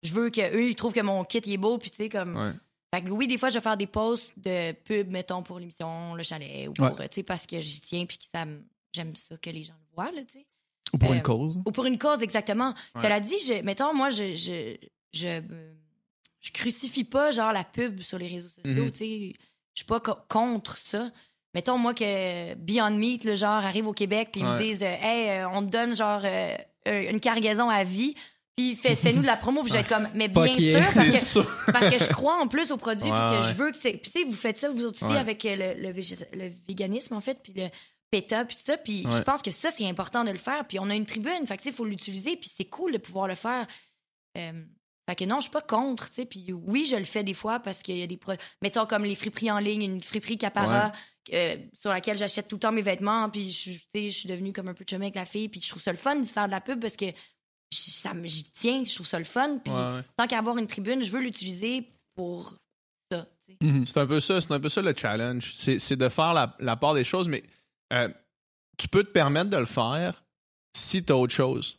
je 0.03 0.13
veux 0.13 0.29
qu'eux, 0.31 0.69
ils 0.69 0.75
trouvent 0.75 0.93
que 0.93 1.01
mon 1.01 1.23
kit 1.23 1.41
est 1.45 1.57
beau, 1.57 1.77
puis 1.77 1.91
tu 1.91 1.97
sais, 1.97 2.09
comme. 2.09 2.55
Fait 2.93 3.01
que 3.01 3.09
oui, 3.09 3.25
des 3.25 3.37
fois, 3.39 3.49
je 3.49 3.55
vais 3.55 3.61
faire 3.61 3.77
des 3.77 3.87
posts 3.87 4.33
de 4.37 4.71
pub, 4.71 5.09
mettons, 5.09 5.41
pour 5.41 5.57
l'émission 5.59 6.13
Le 6.13 6.21
Chalet, 6.21 6.67
ou 6.67 6.73
pour, 6.73 6.85
Ouais. 6.85 7.09
tu 7.09 7.15
sais, 7.15 7.23
parce 7.23 7.47
que 7.47 7.59
j'y 7.59 7.81
tiens, 7.81 8.05
puis 8.05 8.17
que 8.19 8.25
ça 8.31 8.45
me- 8.45 8.61
j'aime 8.93 9.15
ça 9.15 9.35
que 9.37 9.49
les 9.49 9.63
gens 9.63 9.73
le 9.73 9.95
voient, 9.95 10.11
là, 10.11 10.21
tu 10.23 10.33
sais. 10.39 10.45
Ou 10.93 10.97
pour 10.99 11.09
Euh, 11.11 11.15
une 11.15 11.23
cause. 11.23 11.59
Ou 11.65 11.71
pour 11.71 11.85
une 11.85 11.97
cause, 11.97 12.21
exactement. 12.21 12.69
Ouais. 12.93 13.01
Cela 13.01 13.19
dit, 13.19 13.39
je, 13.47 13.61
mettons, 13.63 13.95
moi, 13.95 14.11
je, 14.11 14.35
je, 14.35 14.75
je, 15.11 15.41
crucifie 16.53 17.03
pas, 17.03 17.31
genre, 17.31 17.51
la 17.51 17.63
pub 17.63 18.01
sur 18.01 18.17
les 18.19 18.27
réseaux 18.27 18.49
sociaux, 18.49 18.83
Mhm. 18.83 18.91
tu 18.91 18.97
sais. 18.97 19.33
Je 19.73 19.79
suis 19.79 19.85
pas 19.87 19.99
co- 19.99 20.17
contre 20.29 20.77
ça. 20.77 21.11
Mettons, 21.55 21.77
moi, 21.79 21.93
que 21.95 22.53
Beyond 22.55 22.91
Meat, 22.91 23.23
le 23.23 23.35
genre, 23.35 23.63
arrive 23.63 23.87
au 23.87 23.93
Québec, 23.93 24.29
puis 24.31 24.41
ils 24.41 24.45
me 24.47 24.57
disent, 24.57 24.83
euh, 24.83 24.95
hey, 24.99 25.29
euh, 25.41 25.49
on 25.49 25.61
te 25.65 25.71
donne, 25.71 25.95
genre, 25.95 26.21
euh, 26.23 26.55
une 26.85 27.19
cargaison 27.19 27.69
à 27.69 27.83
vie, 27.83 28.13
puis 28.55 28.75
fais, 28.75 28.95
fais-nous 28.95 29.21
de 29.21 29.27
la 29.27 29.37
promo, 29.37 29.61
puis 29.61 29.69
je 29.69 29.73
vais 29.73 29.81
être 29.81 29.89
comme, 29.89 30.07
mais 30.13 30.27
bien 30.27 30.53
sûr, 30.53 30.79
parce 30.93 31.07
que 31.09 31.11
ça. 31.11 31.45
parce 31.71 31.89
que 31.95 31.99
je 32.03 32.09
crois 32.11 32.35
en 32.39 32.47
plus 32.47 32.71
au 32.71 32.77
produit 32.77 33.09
Ouais, 33.09 33.11
puis 33.11 33.37
que 33.39 33.43
ouais. 33.43 33.49
je 33.49 33.53
veux 33.57 33.71
que 33.71 33.77
c'est 33.77 33.93
puis 33.93 34.11
tu 34.11 34.19
sais 34.19 34.23
vous 34.25 34.33
faites 34.33 34.57
ça 34.57 34.69
vous 34.69 34.85
aussi 34.85 35.03
Ouais. 35.05 35.17
avec 35.17 35.43
euh, 35.45 35.75
le, 35.75 35.91
le, 35.91 36.51
véganisme 36.67 37.15
en 37.15 37.21
fait 37.21 37.39
puis 37.43 37.53
le 37.55 37.67
PETA 38.11 38.45
puis 38.45 38.55
tout 38.55 38.61
ça. 38.63 38.77
Puis 38.77 39.05
je 39.09 39.21
pense 39.23 39.41
que 39.41 39.49
ça 39.51 39.71
c'est 39.71 39.87
important 39.87 40.23
de 40.23 40.29
le 40.31 40.37
faire. 40.37 40.65
Puis 40.67 40.77
on 40.79 40.89
a 40.89 40.95
une 40.95 41.05
tribune 41.07 41.47
fait 41.47 41.57
que 41.57 41.63
tu 41.63 41.69
sais 41.69 41.75
faut 41.75 41.85
l'utiliser 41.85 42.35
puis 42.37 42.49
c'est 42.53 42.65
cool 42.65 42.91
de 42.93 42.97
pouvoir 42.99 43.27
le 43.27 43.35
faire. 43.35 43.65
Euh, 44.37 44.51
fait 45.09 45.15
que 45.15 45.25
non 45.25 45.37
je 45.37 45.43
suis 45.43 45.51
pas 45.51 45.61
contre 45.61 46.09
tu 46.09 46.15
sais 46.17 46.25
puis 46.25 46.53
oui 46.53 46.85
je 46.89 46.95
le 46.95 47.03
fais 47.05 47.23
des 47.23 47.33
fois 47.33 47.59
parce 47.59 47.81
qu'il 47.81 47.97
y 47.97 48.03
a 48.03 48.07
des 48.07 48.17
pro- 48.17 48.33
mettons 48.61 48.85
comme 48.85 49.03
les 49.03 49.15
friperies 49.15 49.51
en 49.51 49.59
ligne 49.59 49.81
une 49.81 50.01
friperie 50.03 50.37
Capara 50.37 50.91
euh, 51.33 51.57
sur 51.79 51.89
laquelle 51.89 52.17
j'achète 52.17 52.47
tout 52.47 52.55
le 52.55 52.59
temps 52.61 52.71
mes 52.71 52.81
vêtements 52.81 53.29
puis 53.29 53.49
je 53.51 53.57
suis- 53.57 53.77
tu 53.79 53.87
sais, 53.95 54.09
je 54.09 54.17
suis 54.19 54.29
devenue 54.29 54.53
comme 54.53 54.67
un 54.69 54.73
peu 54.73 54.85
chumée 54.89 55.05
avec 55.07 55.15
la 55.15 55.25
fille 55.25 55.49
puis 55.49 55.59
je 55.59 55.69
trouve 55.69 55.81
ça 55.81 55.91
le 55.91 55.97
fun 55.97 56.15
de 56.15 56.25
faire 56.25 56.45
de 56.47 56.51
la 56.51 56.61
pub 56.61 56.79
parce 56.79 56.95
que 56.95 57.05
ça 57.73 58.13
me- 58.13 58.27
j'y 58.27 58.43
tiens 58.43 58.83
je 58.85 58.93
trouve 58.95 59.07
ça 59.07 59.19
le 59.19 59.25
fun 59.25 59.57
puis 59.63 59.73
Ouais, 59.73 59.79
ouais. 59.79 60.01
tant 60.17 60.27
qu'à 60.27 60.37
avoir 60.39 60.57
une 60.57 60.67
tribune, 60.67 61.01
je 61.03 61.11
veux 61.11 61.21
l'utiliser 61.21 61.87
pour 62.15 62.55
ça. 63.11 63.27
tu. 63.45 63.55
Mhm. 63.65 63.85
C'est 63.85 63.99
un 63.99 64.07
peu 64.07 64.19
ça, 64.19 64.39
c'est 64.41 64.51
un 64.51 64.59
peu 64.59 64.69
ça 64.69 64.81
le 64.81 64.93
challenge. 64.95 65.51
C'est 65.55 65.79
c'est 65.79 65.95
de 65.95 66.09
faire 66.09 66.33
la, 66.33 66.55
la 66.59 66.75
part 66.75 66.93
des 66.93 67.03
choses, 67.03 67.27
mais 67.27 67.43
euh, 67.91 68.09
tu 68.77 68.87
peux 68.87 69.03
te 69.03 69.09
permettre 69.11 69.49
de 69.49 69.57
le 69.57 69.65
faire 69.65 70.23
si 70.75 71.03
t'as 71.03 71.13
autre 71.13 71.33
chose. 71.33 71.77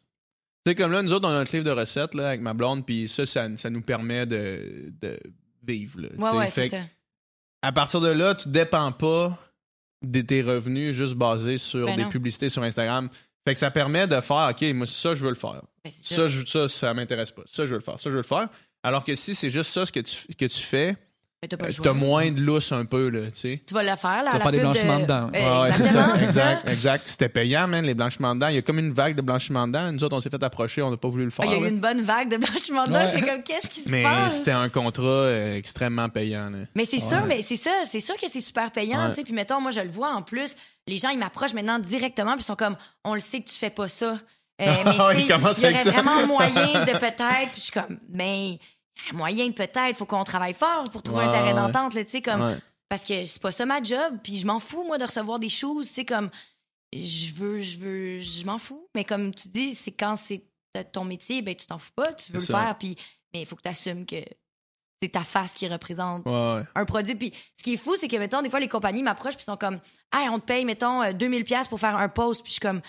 Tu 0.65 0.71
sais, 0.71 0.75
comme 0.77 0.93
là, 0.93 1.03
nous 1.03 1.13
autres, 1.13 1.27
on 1.29 1.33
a 1.33 1.35
notre 1.39 1.53
livre 1.53 1.65
de 1.67 1.71
recettes 1.71 2.15
là, 2.15 2.29
avec 2.29 2.41
ma 2.41 2.55
blonde, 2.55 2.87
puis 2.87 3.09
ça, 3.09 3.27
ça, 3.27 3.55
ça 3.57 3.69
nous 3.71 3.83
permet 3.83 4.25
de, 4.25 4.93
de 5.03 5.19
vivre. 5.63 6.01
là, 6.01 6.09
tu 6.11 6.17
Ouais, 6.37 6.51
Fait 6.51 6.69
c'est 6.69 6.81
ça. 6.81 6.83
à 7.63 7.73
partir 7.73 8.01
de 8.01 8.09
là, 8.09 8.35
tu 8.35 8.49
dépends 8.49 8.93
pas 8.93 9.39
de 10.03 10.21
tes 10.21 10.43
revenus 10.43 10.95
juste 10.95 11.15
basés 11.15 11.59
sur 11.59 11.87
Ben 11.87 11.97
des 11.97 12.03
non. 12.05 12.09
publicités 12.11 12.49
sur 12.49 12.63
Instagram. 12.63 13.09
Fait 13.47 13.53
que 13.55 13.61
ça 13.61 13.71
permet 13.71 14.07
de 14.07 14.21
faire, 14.21 14.49
OK, 14.51 14.63
moi, 14.75 14.87
ça, 14.87 15.15
je 15.15 15.23
veux 15.23 15.29
le 15.31 15.35
faire. 15.37 15.61
Ben, 15.85 15.91
Ça, 16.03 16.29
je- 16.29 16.47
ça, 16.47 16.67
ça 16.69 16.95
m'intéresse 16.95 17.31
pas. 17.31 17.43
Ça, 17.47 17.67
je 17.67 17.71
veux 17.71 17.77
le 17.79 17.83
faire. 17.85 17.99
Ça, 18.01 18.05
je 18.09 18.15
veux 18.15 18.23
le 18.23 18.23
faire. 18.23 18.49
Alors 18.83 19.05
que 19.05 19.15
si 19.15 19.35
c'est 19.35 19.51
juste 19.51 19.71
ça 19.73 19.85
ce 19.85 19.93
que 19.93 20.01
tu, 20.01 20.35
que 20.35 20.47
tu 20.47 20.61
fais, 20.61 20.97
Mais 21.45 21.49
t'as 21.49 21.57
pas 21.59 21.65
euh, 21.65 21.67
le 21.69 21.73
choix. 21.75 21.85
t'as 21.85 21.93
moins 21.93 22.31
de 22.31 22.41
lousse 22.41 22.73
un 22.73 22.87
peu, 22.87 23.09
là, 23.11 23.27
tu 23.27 23.31
sais. 23.35 23.61
Tu 23.67 23.75
vas 23.75 23.83
le 23.83 23.95
faire, 23.97 24.23
là. 24.23 24.31
Tu 24.31 24.33
vas 24.33 24.33
la 24.39 24.41
faire 24.41 24.51
des 24.53 24.57
de- 24.59 24.63
blanchiments 24.63 24.99
dedans. 25.01 25.31
Ouais, 25.31 25.61
ouais, 25.61 25.73
c'est 25.73 25.85
ça. 25.85 26.15
Exact, 26.23 26.69
exact. 26.71 27.03
C'était 27.07 27.29
payant, 27.29 27.69
man, 27.69 27.85
les 27.85 27.93
blanchiments 27.93 28.35
dedans. 28.35 28.49
Il 28.49 28.55
y 28.55 28.59
a 28.59 28.63
comme 28.63 28.79
une 28.79 28.93
vague 28.95 29.15
de 29.15 29.21
blanchiments 29.21 29.67
dedans. 29.67 29.93
Nous 29.93 30.03
autres, 30.05 30.17
on 30.17 30.21
s'est 30.21 30.31
fait 30.31 30.43
approcher, 30.43 30.81
on 30.81 30.91
n'a 30.91 30.97
pas 30.97 31.09
voulu 31.09 31.25
le 31.25 31.31
Ah, 31.39 31.43
faire. 31.43 31.53
Il 31.53 31.61
y 31.61 31.63
a 31.63 31.69
eu 31.69 31.71
une 31.71 31.81
bonne 31.81 32.01
vague 32.01 32.31
de 32.31 32.39
blanchiment 32.39 32.85
d'or. 32.85 32.97
Ouais. 32.97 33.11
J'ai 33.13 33.21
comme, 33.21 33.43
qu'est-ce 33.43 33.69
qui 33.69 33.81
se 33.81 33.91
Mais 33.91 34.03
passe? 34.05 34.39
c'était 34.39 34.53
un 34.53 34.71
contrat 34.71 35.03
euh, 35.05 35.55
extrêmement 35.57 36.09
payant. 36.09 36.49
Là. 36.49 36.59
Mais 36.75 36.87
c'est 36.87 37.03
Ouais. 37.03 37.09
sûr, 37.09 37.27
mais 37.27 37.43
c'est 37.43 37.57
ça, 37.57 37.73
c'est 37.85 38.01
sûr 38.01 38.17
que 38.17 38.29
c'est 38.31 38.41
super 38.41 38.71
payant, 38.71 39.03
Ouais. 39.03 39.11
tu 39.11 39.17
sais. 39.17 39.23
Puis 39.25 39.35
mettons, 39.35 39.61
moi, 39.61 39.71
je 39.71 39.81
le 39.81 39.91
vois 39.91 40.15
en 40.15 40.23
plus, 40.23 40.55
les 40.87 40.97
gens, 40.97 41.11
ils 41.11 41.19
m'approchent 41.19 41.53
maintenant 41.55 41.79
directement, 41.79 42.33
puis 42.33 42.41
ils 42.43 42.47
sont 42.47 42.57
comme, 42.57 42.77
on 43.05 43.13
le 43.15 43.21
sait 43.21 43.41
que 43.41 43.49
tu 43.51 43.55
fais 43.57 43.71
pas 43.71 43.89
ça. 43.89 44.07
Euh, 44.07 44.17
mais 44.85 44.93
Ah, 44.99 45.09
tu 45.13 45.19
ils 45.19 45.23
sais, 45.27 45.29
commencent 45.35 45.59
il 45.59 45.65
y 45.71 45.75
aurait 45.75 45.83
vraiment 45.91 46.27
moyen 46.27 46.51
de 46.85 46.93
peut-être, 46.99 47.51
puis 47.53 47.57
je 47.57 47.61
suis 47.61 47.73
comme, 47.73 47.99
mais 48.09 48.59
a 49.11 49.15
moyen 49.15 49.51
peut-être, 49.53 49.97
faut 49.97 50.07
qu'on 50.07 50.25
travaille 50.25 50.55
fort 50.55 50.89
pour 50.91 51.03
trouver 51.03 51.25
un 51.25 51.29
terrain 51.29 51.55
d'entente, 51.55 51.93
tu 51.93 52.05
sais, 52.09 52.23
comme, 52.23 52.41
Ouais. 52.43 52.57
parce 52.89 53.03
que 53.05 53.25
c'est 53.27 53.41
pas 53.43 53.53
ça 53.53 53.67
ma 53.67 53.83
job, 53.83 54.19
puis 54.23 54.37
je 54.37 54.47
m'en 54.47 54.61
fous, 54.61 54.85
moi, 54.85 54.99
de 54.99 55.05
recevoir 55.05 55.39
des 55.39 55.49
choses, 55.49 55.89
tu 55.89 55.95
sais, 55.95 56.05
comme, 56.05 56.31
je 56.93 57.33
veux, 57.35 57.61
je 57.61 57.79
veux, 57.79 58.21
je 58.21 58.45
m'en 58.45 58.59
fous. 58.59 58.87
Mais 58.95 59.05
comme 59.05 59.35
tu 59.35 59.49
dis, 59.49 59.75
c'est 59.75 59.91
quand 59.93 60.17
c'est 60.17 60.45
ton 60.93 61.05
métier, 61.05 61.43
ben, 61.43 61.55
tu 61.55 61.67
t'en 61.67 61.79
fous 61.79 61.93
pas, 61.95 62.13
tu 62.13 62.33
veux 62.33 62.39
le 62.39 62.45
ça. 62.45 62.59
faire, 62.59 62.79
puis, 62.79 62.97
mais 63.33 63.41
il 63.43 63.47
faut 63.47 63.57
que 63.57 63.63
tu 63.63 63.69
assumes 63.69 64.07
que 64.07 64.17
c'est 65.03 65.09
ta 65.11 65.25
face 65.25 65.53
qui 65.55 65.67
représente 65.69 66.25
Ouais, 66.27 66.63
un 66.75 66.85
produit. 66.85 67.15
Puis 67.15 67.33
ce 67.57 67.63
qui 67.63 67.75
est 67.75 67.77
fou, 67.77 67.95
c'est 67.97 68.09
que, 68.09 68.17
mettons, 68.17 68.43
des 68.43 68.49
fois, 68.51 68.61
les 68.61 68.69
compagnies 68.69 69.03
m'approchent 69.03 69.35
puis 69.37 69.45
sont 69.45 69.57
comme, 69.57 69.81
hey, 70.15 70.29
on 70.31 70.39
te 70.39 70.45
paye, 70.47 70.65
mettons, 70.65 71.03
euh, 71.03 71.13
2000 71.13 71.45
pièces 71.45 71.69
pour 71.69 71.79
faire 71.81 71.97
un 71.97 72.09
post. 72.09 72.43
Puis 72.43 72.51
je 72.51 72.53
suis 72.55 72.61
comme, 72.61 72.81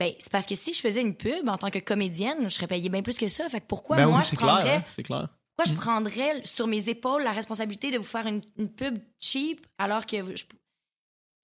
ben, 0.00 0.12
c'est 0.20 0.30
parce 0.32 0.46
que 0.46 0.54
si 0.54 0.72
je 0.72 0.80
faisais 0.80 1.00
une 1.00 1.14
pub 1.16 1.48
en 1.48 1.58
tant 1.58 1.70
que 1.70 1.78
comédienne, 1.80 2.44
je 2.44 2.48
serais 2.54 2.68
payée 2.68 2.88
bien 2.88 3.02
plus 3.02 3.18
que 3.18 3.28
ça. 3.28 3.48
Fait 3.48 3.60
que 3.60 3.66
pourquoi 3.66 3.96
Ben 3.96 4.06
moi, 4.06 4.20
oui, 4.20 4.24
je 4.30 4.36
prendrais, 4.36 4.62
clair. 4.62 4.78
hein, 4.78 4.84
c'est 4.88 5.02
clair. 5.02 5.28
Pourquoi 5.58 5.74
je 5.74 5.78
prendrais 5.80 6.40
sur 6.44 6.66
mes 6.66 6.88
épaules 6.88 7.22
la 7.22 7.32
responsabilité 7.32 7.90
de 7.90 7.98
vous 7.98 8.04
faire 8.04 8.26
une, 8.26 8.40
une 8.58 8.68
pub 8.68 8.98
cheap 9.18 9.66
alors 9.78 10.06
que 10.06 10.16
je, 10.36 10.44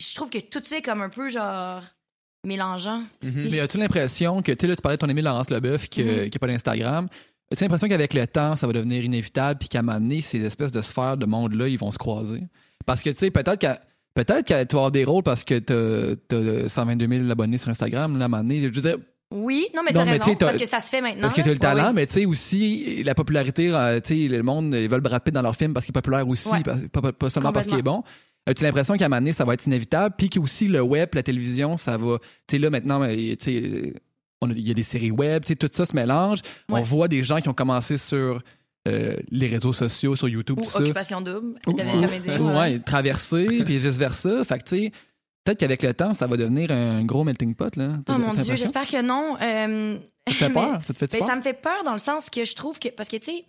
je 0.01 0.15
trouve 0.15 0.31
que 0.31 0.39
tout 0.39 0.61
ça 0.63 0.77
est 0.79 0.83
comme 0.83 1.03
un 1.03 1.09
peu, 1.09 1.29
genre, 1.29 1.83
mélangeant. 2.47 3.03
Mhm. 3.23 3.49
Mais 3.51 3.61
as-tu 3.61 3.79
l'impression 3.79 4.41
que, 4.43 4.53
tu 4.53 4.59
sais, 4.61 4.67
là, 4.69 4.77
tu 4.77 4.83
parlais 4.83 4.97
de 4.97 5.01
ton 5.01 5.09
ami 5.09 5.23
Laurence 5.23 5.51
Leboeuf 5.51 5.89
qui 5.89 6.05
n'a 6.05 6.29
pas 6.41 6.47
d'Instagram. 6.47 7.09
As-tu 7.53 7.65
l'impression 7.65 7.89
qu'avec 7.89 8.15
le 8.15 8.27
temps, 8.27 8.57
ça 8.57 8.67
va 8.67 8.73
devenir 8.73 9.05
inévitable 9.05 9.59
puis 9.59 9.69
qu'à 9.69 9.81
un 9.81 9.83
moment 9.83 10.01
donné, 10.01 10.21
ces 10.21 10.43
espèces 10.45 10.73
de 10.73 10.81
sphères 10.83 11.17
de 11.17 11.27
monde-là, 11.27 11.69
ils 11.69 11.79
vont 11.79 11.91
se 11.91 11.99
croiser? 11.99 12.43
Parce 12.87 13.03
que, 13.03 13.11
tu 13.11 13.17
sais, 13.19 13.31
peut-être 13.31 13.59
qu'à- 13.59 13.81
Peut-être 14.15 14.47
que 14.47 14.63
tu 14.63 14.77
vas 14.77 14.79
avoir 14.83 14.91
des 14.93 15.03
rôles 15.05 15.25
parce 15.25 15.43
que 15.43 15.59
t'as 15.59 16.37
as 16.37 16.69
122 16.69 17.09
000 17.09 17.31
abonnés 17.33 17.59
sur 17.59 17.69
Instagram, 17.69 18.17
là, 18.17 18.23
à 18.23 18.27
un 18.27 18.29
moment 18.29 18.45
donné. 18.45 18.61
Je 18.61 18.67
veux 18.69 18.81
dire, 18.81 18.97
Oui, 19.37 19.67
non, 19.75 19.83
mais 19.83 19.91
raison, 19.99 20.25
tu 20.25 20.31
sais, 20.31 20.37
t'as- 20.37 20.47
parce 20.47 20.59
que 20.59 20.69
ça 20.69 20.79
se 20.81 20.89
fait 20.89 21.01
maintenant. 21.01 21.23
parce 21.23 21.35
que 21.35 21.41
tu 21.43 21.49
as 21.51 21.53
le 21.53 21.59
talent, 21.59 21.93
mais 21.93 22.07
tu 22.07 22.13
sais 22.13 22.25
aussi, 22.25 23.03
la 23.03 23.15
popularité, 23.15 23.71
euh, 23.75 24.01
tu 24.01 24.29
sais, 24.29 24.29
le 24.29 24.43
monde, 24.43 24.73
ils 24.75 24.89
veulent 24.89 25.01
Brad 25.01 25.23
Pitt 25.23 25.35
dans 25.35 25.43
leur 25.43 25.57
film 25.57 25.75
parce 25.75 25.85
qu'il 25.87 25.93
est 25.93 26.01
populaire 26.01 26.27
aussi, 26.29 26.49
Ouais. 26.51 26.63
pas, 26.63 26.77
pas- 27.03 27.13
pas 27.13 27.31
seulement 27.31 27.53
parce 27.53 27.67
qu'il 27.67 27.79
est 27.79 27.83
bon. 27.83 28.03
As-tu 28.47 28.63
l'impression 28.63 28.97
qu'à 28.97 29.07
un 29.07 29.09
moment 29.09 29.21
donné, 29.23 29.33
ça 29.33 29.45
va 29.45 29.55
être 29.55 29.67
inévitable, 29.67 30.15
puis 30.19 30.29
qu'aussi 30.31 30.69
le 30.69 30.83
web, 30.83 31.09
la 31.15 31.23
télévision, 31.23 31.77
ça 31.77 31.97
va. 31.97 32.19
Tu 32.47 32.57
sais, 32.57 32.59
là, 32.59 32.71
maintenant, 32.71 33.05
tu 33.09 33.37
sais, 33.41 33.95
on 34.43 34.51
a- 34.51 34.53
il 34.53 34.69
y 34.69 34.71
a 34.71 34.75
des 34.75 34.83
séries 34.83 35.11
web, 35.11 35.43
tu 35.45 35.49
sais, 35.49 35.57
tout 35.57 35.69
ça 35.73 35.85
se 35.87 35.97
mélange. 35.97 36.41
On 36.69 36.81
voit 36.83 37.09
des 37.09 37.23
gens 37.23 37.41
qui 37.41 37.49
ont 37.49 37.55
commencé 37.55 37.97
sur 37.99 38.41
euh, 38.87 39.17
les 39.31 39.47
réseaux 39.47 39.73
sociaux, 39.73 40.15
sur 40.15 40.29
YouTube, 40.29 40.59
Ou 40.59 40.63
tout 40.63 40.69
ça. 40.69 40.81
Occupation 40.81 41.23
double, 41.23 41.55
Ou- 41.67 41.71
ou- 41.73 42.59
ouais, 42.59 42.79
traverser, 42.81 43.47
puis 43.65 43.79
vice-versa. 43.79 44.45
Fait 44.45 44.59
que, 44.59 44.65
tu 44.65 44.77
sais, 44.77 44.93
peut-être 45.45 45.61
qu'avec 45.61 45.83
le 45.83 45.95
temps, 45.95 46.15
ça 46.15 46.27
va 46.27 46.37
devenir 46.37 46.71
un 46.73 47.05
gros 47.05 47.23
melting 47.25 47.55
pot, 47.55 47.77
là. 47.77 47.99
Oh 48.09 48.13
mon 48.19 48.33
Dieu, 48.35 48.57
j'espère 48.57 48.87
que 48.87 49.01
non. 49.03 49.37
Euh, 49.41 49.99
Ça 50.29 50.33
te 50.33 50.39
fait 50.39 50.51
peur? 50.53 50.81
Ça 50.85 50.93
te 50.95 50.99
fait 50.99 51.13
Ben, 51.13 51.19
peur? 51.19 51.29
ça 51.29 51.37
me 51.37 51.43
fait 51.43 51.53
peur 51.55 51.85
dans 51.85 51.93
le 51.93 51.99
sens 51.99 52.31
que 52.31 52.45
je 52.45 52.55
trouve 52.55 52.79
que. 52.79 52.89
Parce 52.89 53.09
que, 53.09 53.17
tu 53.17 53.27
sais, 53.27 53.45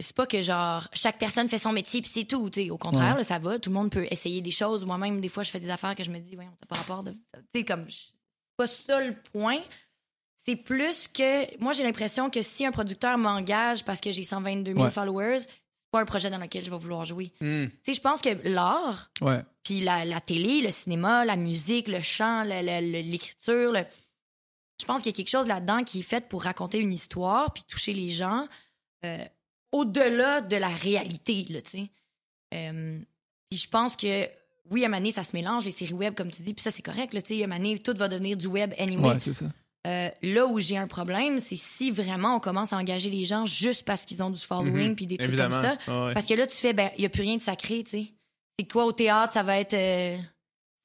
c'est 0.00 0.14
pas 0.14 0.26
que 0.26 0.42
genre 0.42 0.88
chaque 0.92 1.18
personne 1.18 1.48
fait 1.48 1.58
son 1.58 1.72
métier 1.72 2.00
puis 2.02 2.10
c'est 2.12 2.24
tout. 2.24 2.50
tu 2.50 2.64
sais. 2.64 2.70
Au 2.70 2.78
contraire, 2.78 3.12
Ouais. 3.12 3.18
là, 3.18 3.24
ça 3.24 3.38
va. 3.38 3.58
Tout 3.58 3.70
le 3.70 3.74
monde 3.74 3.90
peut 3.90 4.06
essayer 4.10 4.40
des 4.40 4.50
choses. 4.50 4.84
Moi-même, 4.84 5.20
des 5.20 5.28
fois, 5.28 5.42
je 5.42 5.50
fais 5.50 5.60
des 5.60 5.70
affaires 5.70 5.94
que 5.94 6.04
je 6.04 6.10
me 6.10 6.18
dis, 6.18 6.36
ouais, 6.36 6.46
on 6.50 6.56
t'a 6.56 6.66
pas 6.66 6.76
rapport 6.76 7.02
de. 7.02 7.12
Tu 7.12 7.18
sais, 7.54 7.64
comme. 7.64 7.86
pas 8.56 8.66
ça 8.66 9.00
le 9.00 9.14
point. 9.32 9.60
C'est 10.36 10.56
plus 10.56 11.08
que. 11.08 11.58
Moi, 11.58 11.72
j'ai 11.72 11.84
l'impression 11.84 12.28
que 12.28 12.42
si 12.42 12.66
un 12.66 12.72
producteur 12.72 13.16
m'engage 13.16 13.84
parce 13.84 14.00
que 14.00 14.12
j'ai 14.12 14.24
122 14.24 14.72
000 14.72 14.84
Ouais. 14.84 14.90
followers, 14.90 15.38
pas 15.94 16.00
un 16.00 16.04
projet 16.06 16.28
dans 16.28 16.38
lequel 16.38 16.64
je 16.64 16.70
vais 16.70 16.76
vouloir 16.76 17.04
jouer. 17.04 17.30
Hmm. 17.40 17.66
Tu 17.66 17.78
sais, 17.84 17.94
je 17.94 18.00
pense 18.00 18.20
que 18.20 18.30
l'art, 18.48 19.12
puis 19.62 19.80
la, 19.80 20.04
la 20.04 20.20
télé, 20.20 20.60
le 20.60 20.72
cinéma, 20.72 21.24
la 21.24 21.36
musique, 21.36 21.86
le 21.86 22.00
chant, 22.00 22.42
l'écriture, 22.42 23.70
le- 23.72 23.84
je 24.80 24.84
pense 24.86 25.02
qu'il 25.02 25.12
y 25.12 25.14
a 25.14 25.16
quelque 25.16 25.30
chose 25.30 25.46
là-dedans 25.46 25.84
qui 25.84 26.00
est 26.00 26.02
fait 26.02 26.28
pour 26.28 26.42
raconter 26.42 26.78
une 26.80 26.92
histoire 26.92 27.52
puis 27.52 27.62
toucher 27.62 27.92
les 27.92 28.10
gens 28.10 28.48
euh, 29.04 29.24
au-delà 29.70 30.40
de 30.40 30.56
la 30.56 30.68
réalité, 30.68 31.46
tu 31.48 31.60
sais. 31.64 31.90
Euh, 32.54 32.98
puis 33.48 33.58
je 33.60 33.68
pense 33.68 33.94
que, 33.94 34.28
oui, 34.70 34.84
à 34.84 34.88
donné, 34.88 35.12
ça 35.12 35.22
se 35.22 35.36
mélange, 35.36 35.64
les 35.64 35.70
séries 35.70 35.92
web, 35.94 36.14
comme 36.14 36.30
tu 36.32 36.42
dis, 36.42 36.54
puis 36.54 36.62
ça, 36.62 36.70
c'est 36.72 36.82
correct, 36.82 37.14
là, 37.14 37.22
tu 37.22 37.36
sais. 37.36 37.44
À 37.44 37.46
donné, 37.46 37.78
tout 37.78 37.94
va 37.96 38.08
devenir 38.08 38.36
du 38.36 38.46
web 38.48 38.72
anyway. 38.78 39.10
Ouais, 39.10 39.20
c'est 39.20 39.32
ça. 39.32 39.46
Euh, 39.86 40.08
là 40.22 40.46
où 40.46 40.58
j'ai 40.60 40.78
un 40.78 40.86
problème, 40.86 41.40
c'est 41.40 41.56
si 41.56 41.90
vraiment 41.90 42.36
on 42.36 42.40
commence 42.40 42.72
à 42.72 42.78
engager 42.78 43.10
les 43.10 43.24
gens 43.26 43.44
juste 43.44 43.84
parce 43.84 44.06
qu'ils 44.06 44.22
ont 44.22 44.30
du 44.30 44.40
following 44.40 44.88
Mhm. 44.90 44.96
puis 44.96 45.06
des 45.06 45.18
trucs 45.18 45.28
Évidemment. 45.28 45.60
comme 45.60 45.76
ça. 45.86 46.06
Ouais. 46.06 46.14
Parce 46.14 46.24
que 46.26 46.32
là, 46.34 46.46
tu 46.46 46.56
fais, 46.56 46.72
ben, 46.72 46.88
il 46.96 47.00
n'y 47.00 47.06
a 47.06 47.10
plus 47.10 47.20
rien 47.22 47.36
de 47.36 47.42
sacré, 47.42 47.84
tu 47.84 47.90
sais. 47.90 48.06
C'est 48.58 48.70
quoi 48.70 48.86
au 48.86 48.92
théâtre? 48.92 49.32
Ça 49.34 49.42
va 49.42 49.58
être. 49.58 49.74
euh, 49.74 50.16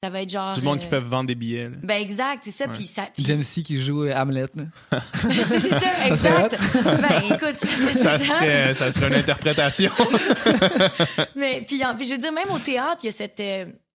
ça 0.02 0.10
va 0.10 0.22
être 0.22 0.30
genre. 0.30 0.54
Du 0.54 0.62
monde 0.62 0.78
euh, 0.78 0.80
qui 0.82 0.86
peuvent 0.88 1.04
vendre 1.04 1.28
des 1.28 1.34
billets. 1.34 1.68
là. 1.70 1.76
Ben, 1.82 2.00
exact, 2.02 2.42
c'est 2.44 2.50
ça. 2.50 2.66
Ouais. 2.66 2.72
Puis 2.74 2.86
ça. 2.86 3.08
James 3.18 3.42
C 3.42 3.62
qui 3.62 3.80
joue 3.80 4.06
Hamlet. 4.10 4.46
là. 4.54 5.00
c'est 5.48 5.60
ça, 5.60 6.06
exact. 6.06 6.58
ben, 6.84 7.34
écoute, 7.34 7.56
c'est 7.58 7.98
Ça 7.98 8.18
ça. 8.18 8.18
serait, 8.18 8.74
ça 8.74 8.92
serait 8.92 9.08
une 9.08 9.14
interprétation. 9.14 9.92
Mais 11.36 11.62
puis, 11.66 11.84
en- 11.84 11.94
puis 11.96 12.06
je 12.06 12.12
veux 12.12 12.18
dire, 12.18 12.32
même 12.32 12.50
au 12.50 12.58
théâtre, 12.58 12.98
il 13.02 13.06
y 13.06 13.08
a 13.08 13.12
cette. 13.12 13.42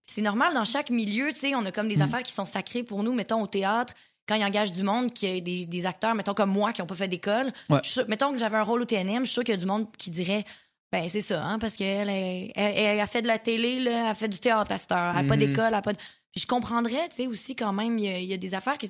c'est 0.08 0.22
normal 0.22 0.54
dans 0.54 0.65
chaque 0.65 0.89
milieu, 0.89 1.32
tu 1.34 1.39
sais, 1.39 1.56
on 1.56 1.65
a 1.65 1.72
comme 1.72 1.88
Mm. 1.88 1.96
des 1.96 2.02
affaires 2.02 2.24
qui 2.24 2.32
sont 2.32 2.46
sacrées 2.46 2.84
pour 2.84 3.04
nous. 3.04 3.13
Mettons 3.13 3.41
au 3.41 3.48
théâtre, 3.48 3.94
quand 4.28 4.36
ils 4.36 4.44
engagent 4.44 4.72
du 4.72 4.84
monde, 4.84 5.14
qui 5.14 5.28
a 5.28 5.40
des, 5.40 5.66
des 5.66 5.86
acteurs, 5.86 6.16
mettons 6.16 6.34
comme 6.34 6.52
moi, 6.52 6.74
qui 6.74 6.82
n'ont 6.82 6.88
pas 6.88 6.96
fait 6.96 7.08
d'école. 7.08 7.52
Ouais. 7.70 7.80
je 7.84 7.90
suis 7.90 7.94
sûre- 7.94 8.06
Mettons 8.08 8.32
que 8.32 8.38
j'avais 8.40 8.58
un 8.58 8.64
rôle 8.64 8.82
au 8.82 8.86
TNM, 8.86 9.20
je 9.20 9.26
suis 9.26 9.34
sûre 9.34 9.44
qu'il 9.44 9.54
y 9.54 9.58
a 9.58 9.60
du 9.60 9.66
monde 9.68 9.88
qui 9.98 10.10
dirait. 10.12 10.44
Ben, 10.92 11.10
c'est 11.10 11.22
ça, 11.22 11.44
hein, 11.44 11.60
parce 11.60 11.76
qu'elle 11.76 12.10
elle, 12.10 12.52
elle, 12.56 13.00
a 13.00 13.08
fait 13.08 13.22
de 13.22 13.28
la 13.28 13.38
télé, 13.40 13.80
là, 13.80 13.92
elle 14.06 14.12
a 14.12 14.16
fait 14.16 14.30
du 14.30 14.40
théâtre 14.40 14.72
à 14.72 14.78
cette 14.78 14.92
heure. 14.92 15.14
Elle 15.18 15.24
n'a 15.26 15.28
pas 15.30 15.36
Mhm. 15.36 15.48
d'école, 15.48 15.66
elle 15.68 15.74
a 15.74 15.82
pas 15.82 15.94
de. 15.94 15.98
Puis 16.32 16.42
je 16.42 16.48
comprendrais, 16.48 17.08
tu 17.10 17.16
sais, 17.16 17.28
aussi, 17.28 17.56
quand 17.56 17.74
même, 17.74 17.98
il 18.00 18.06
y 18.06 18.08
a, 18.10 18.18
il 18.20 18.26
y 18.26 18.34
a 18.34 18.38
des 18.38 18.54
affaires 18.54 18.78
que. 18.78 18.88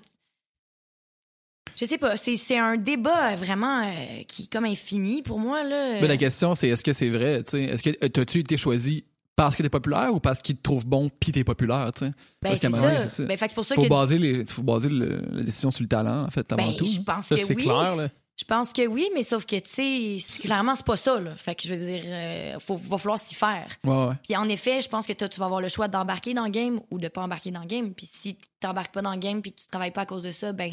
Je 1.78 1.86
sais 1.86 1.98
pas, 1.98 2.15
c'est 2.15 2.58
un 2.58 2.78
débat 2.78 3.36
vraiment 3.36 3.82
euh, 3.86 4.24
qui 4.28 4.43
est 4.43 4.52
comme 4.52 4.63
infini 4.65 5.21
pour 5.24 5.39
moi, 5.39 5.63
là. 5.63 6.00
Mais 6.00 6.08
la 6.08 6.15
question, 6.17 6.56
c'est 6.56 6.69
est-ce 6.69 6.84
que 6.84 6.93
c'est 6.93 7.10
vrai? 7.10 7.43
tu 7.43 7.52
sais? 7.52 7.63
Est-ce 7.63 7.84
que 7.84 7.89
euh, 8.06 8.08
t'as-tu 8.08 8.39
été 8.39 8.56
choisi 8.56 9.04
parce 9.36 9.56
que 9.56 9.63
t'es 9.63 9.69
populaire 9.69 10.13
ou 10.13 10.19
parce 10.19 10.41
qu'ils 10.41 10.56
te 10.58 10.62
trouvent 10.62 10.86
bon 10.88 11.10
puis 11.19 11.32
t'es 11.32 11.43
populaire? 11.43 11.91
tu 11.93 12.06
sais? 12.06 12.12
Ben, 12.41 12.50
parce 12.50 12.60
qu'à 12.60 12.67
c'est 12.69 12.74
un 12.74 12.78
moment 12.78 12.84
donné, 12.84 13.00
ça. 13.00 13.08
c'est 13.10 13.21
ça. 13.24 13.28
Ben, 13.28 13.38
fait 13.38 13.45
que 13.48 13.52
c'est 13.52 13.56
pour 13.56 13.65
ça 13.65 13.76
Faut 13.76 13.84
que. 13.84 13.88
baser, 13.89 14.17
les, 14.17 14.45
faut 14.45 14.63
baser 14.63 14.89
le- 14.89 15.21
la 15.32 15.43
décision 15.43 15.71
sur 15.71 15.84
le 15.84 15.89
talent, 15.89 16.24
en 16.26 16.30
fait, 16.30 16.52
avant 16.52 16.67
Ben, 16.71 16.78
tout. 16.78 16.86
je 16.86 17.00
hein. 17.00 17.04
pense 17.06 17.28
Ça, 17.28 17.36
que 17.36 17.41
c'est 17.41 17.56
oui. 17.56 17.63
clair. 17.63 17.95
Là. 17.95 18.10
Je 18.38 18.43
pense 18.43 18.74
que 18.74 18.86
oui, 18.86 19.08
mais 19.15 19.24
sauf 19.24 19.45
que, 19.45 19.56
tu 19.56 20.19
sais, 20.19 20.41
clairement, 20.41 20.76
c'est 20.76 20.86
pas 20.86 20.98
ça, 20.98 21.21
là. 21.21 21.36
Fait 21.38 21.56
que 21.56 21.63
je 21.67 21.74
veux 21.74 21.80
dire, 21.80 22.02
euh, 22.06 22.60
faut, 22.60 22.76
va 22.76 22.98
falloir 22.98 23.17
s'y 23.17 23.34
faire. 23.34 23.67
Ouais, 23.86 24.08
ouais. 24.08 24.13
Puis 24.24 24.36
en 24.36 24.48
effet, 24.50 24.82
je 24.82 24.89
pense 24.89 25.08
que 25.08 25.13
toi, 25.13 25.30
tu 25.30 25.39
vas 25.39 25.45
avoir 25.45 25.62
le 25.62 25.69
choix 25.69 25.88
d'embarquer 25.88 26.34
dans 26.34 26.43
le 26.43 26.50
game 26.50 26.82
ou 26.91 27.00
de 27.00 27.08
pas 27.08 27.21
embarquer 27.24 27.52
dans 27.52 27.62
le 27.62 27.67
game. 27.67 27.93
Puis 27.93 28.10
si 28.12 28.38
t'embarques 28.60 28.93
pas 28.93 29.02
dans 29.02 29.13
le 29.13 29.19
game 29.19 29.41
puis 29.41 29.54
que 29.54 29.62
tu 29.62 29.67
travailles 29.67 29.91
pas 29.91 30.02
à 30.02 30.06
cause 30.06 30.24
de 30.24 30.32
ça, 30.32 30.52
ben, 30.52 30.71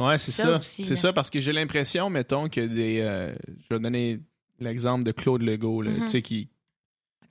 Ouais, 0.00 0.16
c'est 0.18 0.32
Ça 0.32 0.44
ça. 0.44 0.56
aussi, 0.58 0.84
C'est 0.84 0.94
là. 0.94 1.00
ça 1.00 1.12
parce 1.12 1.28
que 1.28 1.38
j'ai 1.40 1.52
l'impression, 1.52 2.08
mettons, 2.08 2.48
que 2.48 2.60
des. 2.60 3.00
euh, 3.00 3.32
je 3.48 3.74
vais 3.74 3.80
donner 3.80 4.20
l'exemple 4.58 5.04
de 5.04 5.12
Claude 5.12 5.42
Legault, 5.42 5.82
là, 5.82 5.90
Mhm. 5.90 6.00
tu 6.02 6.08
sais, 6.08 6.22
qui. 6.22 6.48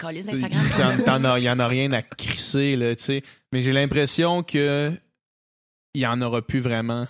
Il 0.10 0.26
d'Instagram. 0.26 1.38
il 1.38 1.44
y 1.44 1.50
en 1.50 1.60
a 1.60 1.68
rien 1.68 1.92
à 1.92 2.02
crisser, 2.02 2.76
là, 2.76 2.96
tu 2.96 3.04
sais. 3.04 3.24
Mais 3.54 3.62
j'ai 3.62 3.72
l'impression 3.74 4.44
que. 4.44 4.92
Il 5.94 6.02
y 6.02 6.08
en 6.08 6.22
aura 6.22 6.42
plus 6.42 6.62
vraiment 6.62 7.06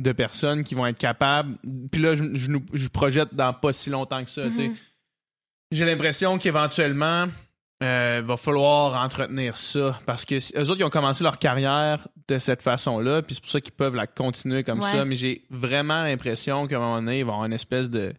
de 0.00 0.12
personnes 0.12 0.62
qui 0.62 0.76
vont 0.76 0.86
être 0.86 0.98
capables. 0.98 1.56
Puis 1.90 2.00
là, 2.00 2.14
je, 2.14 2.22
je 2.36 2.48
nous- 2.48 2.64
je 2.72 2.86
projette 2.88 3.34
dans 3.34 3.52
pas 3.52 3.72
si 3.72 3.90
longtemps 3.90 4.22
que 4.22 4.30
ça, 4.30 4.48
tu 4.48 4.54
sais. 4.54 4.68
Mhm. 4.68 4.76
J'ai 5.72 5.84
l'impression 5.84 6.38
qu'éventuellement, 6.38 7.26
euh, 7.82 8.22
va 8.24 8.36
falloir 8.36 9.02
entretenir 9.04 9.56
ça 9.58 9.98
parce 10.06 10.24
que 10.24 10.36
eux 10.36 10.70
autres, 10.70 10.80
ils 10.80 10.84
ont 10.84 10.90
commencé 10.90 11.22
leur 11.24 11.38
carrière 11.38 12.06
de 12.28 12.38
cette 12.38 12.62
façon-là, 12.62 13.22
puis 13.22 13.34
c'est 13.34 13.40
pour 13.40 13.50
ça 13.50 13.60
qu'ils 13.60 13.72
peuvent 13.72 13.94
la 13.96 14.06
continuer 14.06 14.62
comme 14.64 14.80
Ouais. 14.80 14.90
ça. 14.90 15.04
Mais 15.04 15.16
j'ai 15.16 15.44
vraiment 15.50 16.02
l'impression 16.02 16.66
qu'à 16.68 16.76
un 16.76 16.80
moment 16.80 17.00
donné, 17.00 17.18
il 17.18 17.24
va 17.24 17.30
y 17.30 17.34
avoir 17.34 17.44
une 17.46 17.52
espèce 17.52 17.90
de, 17.90 18.14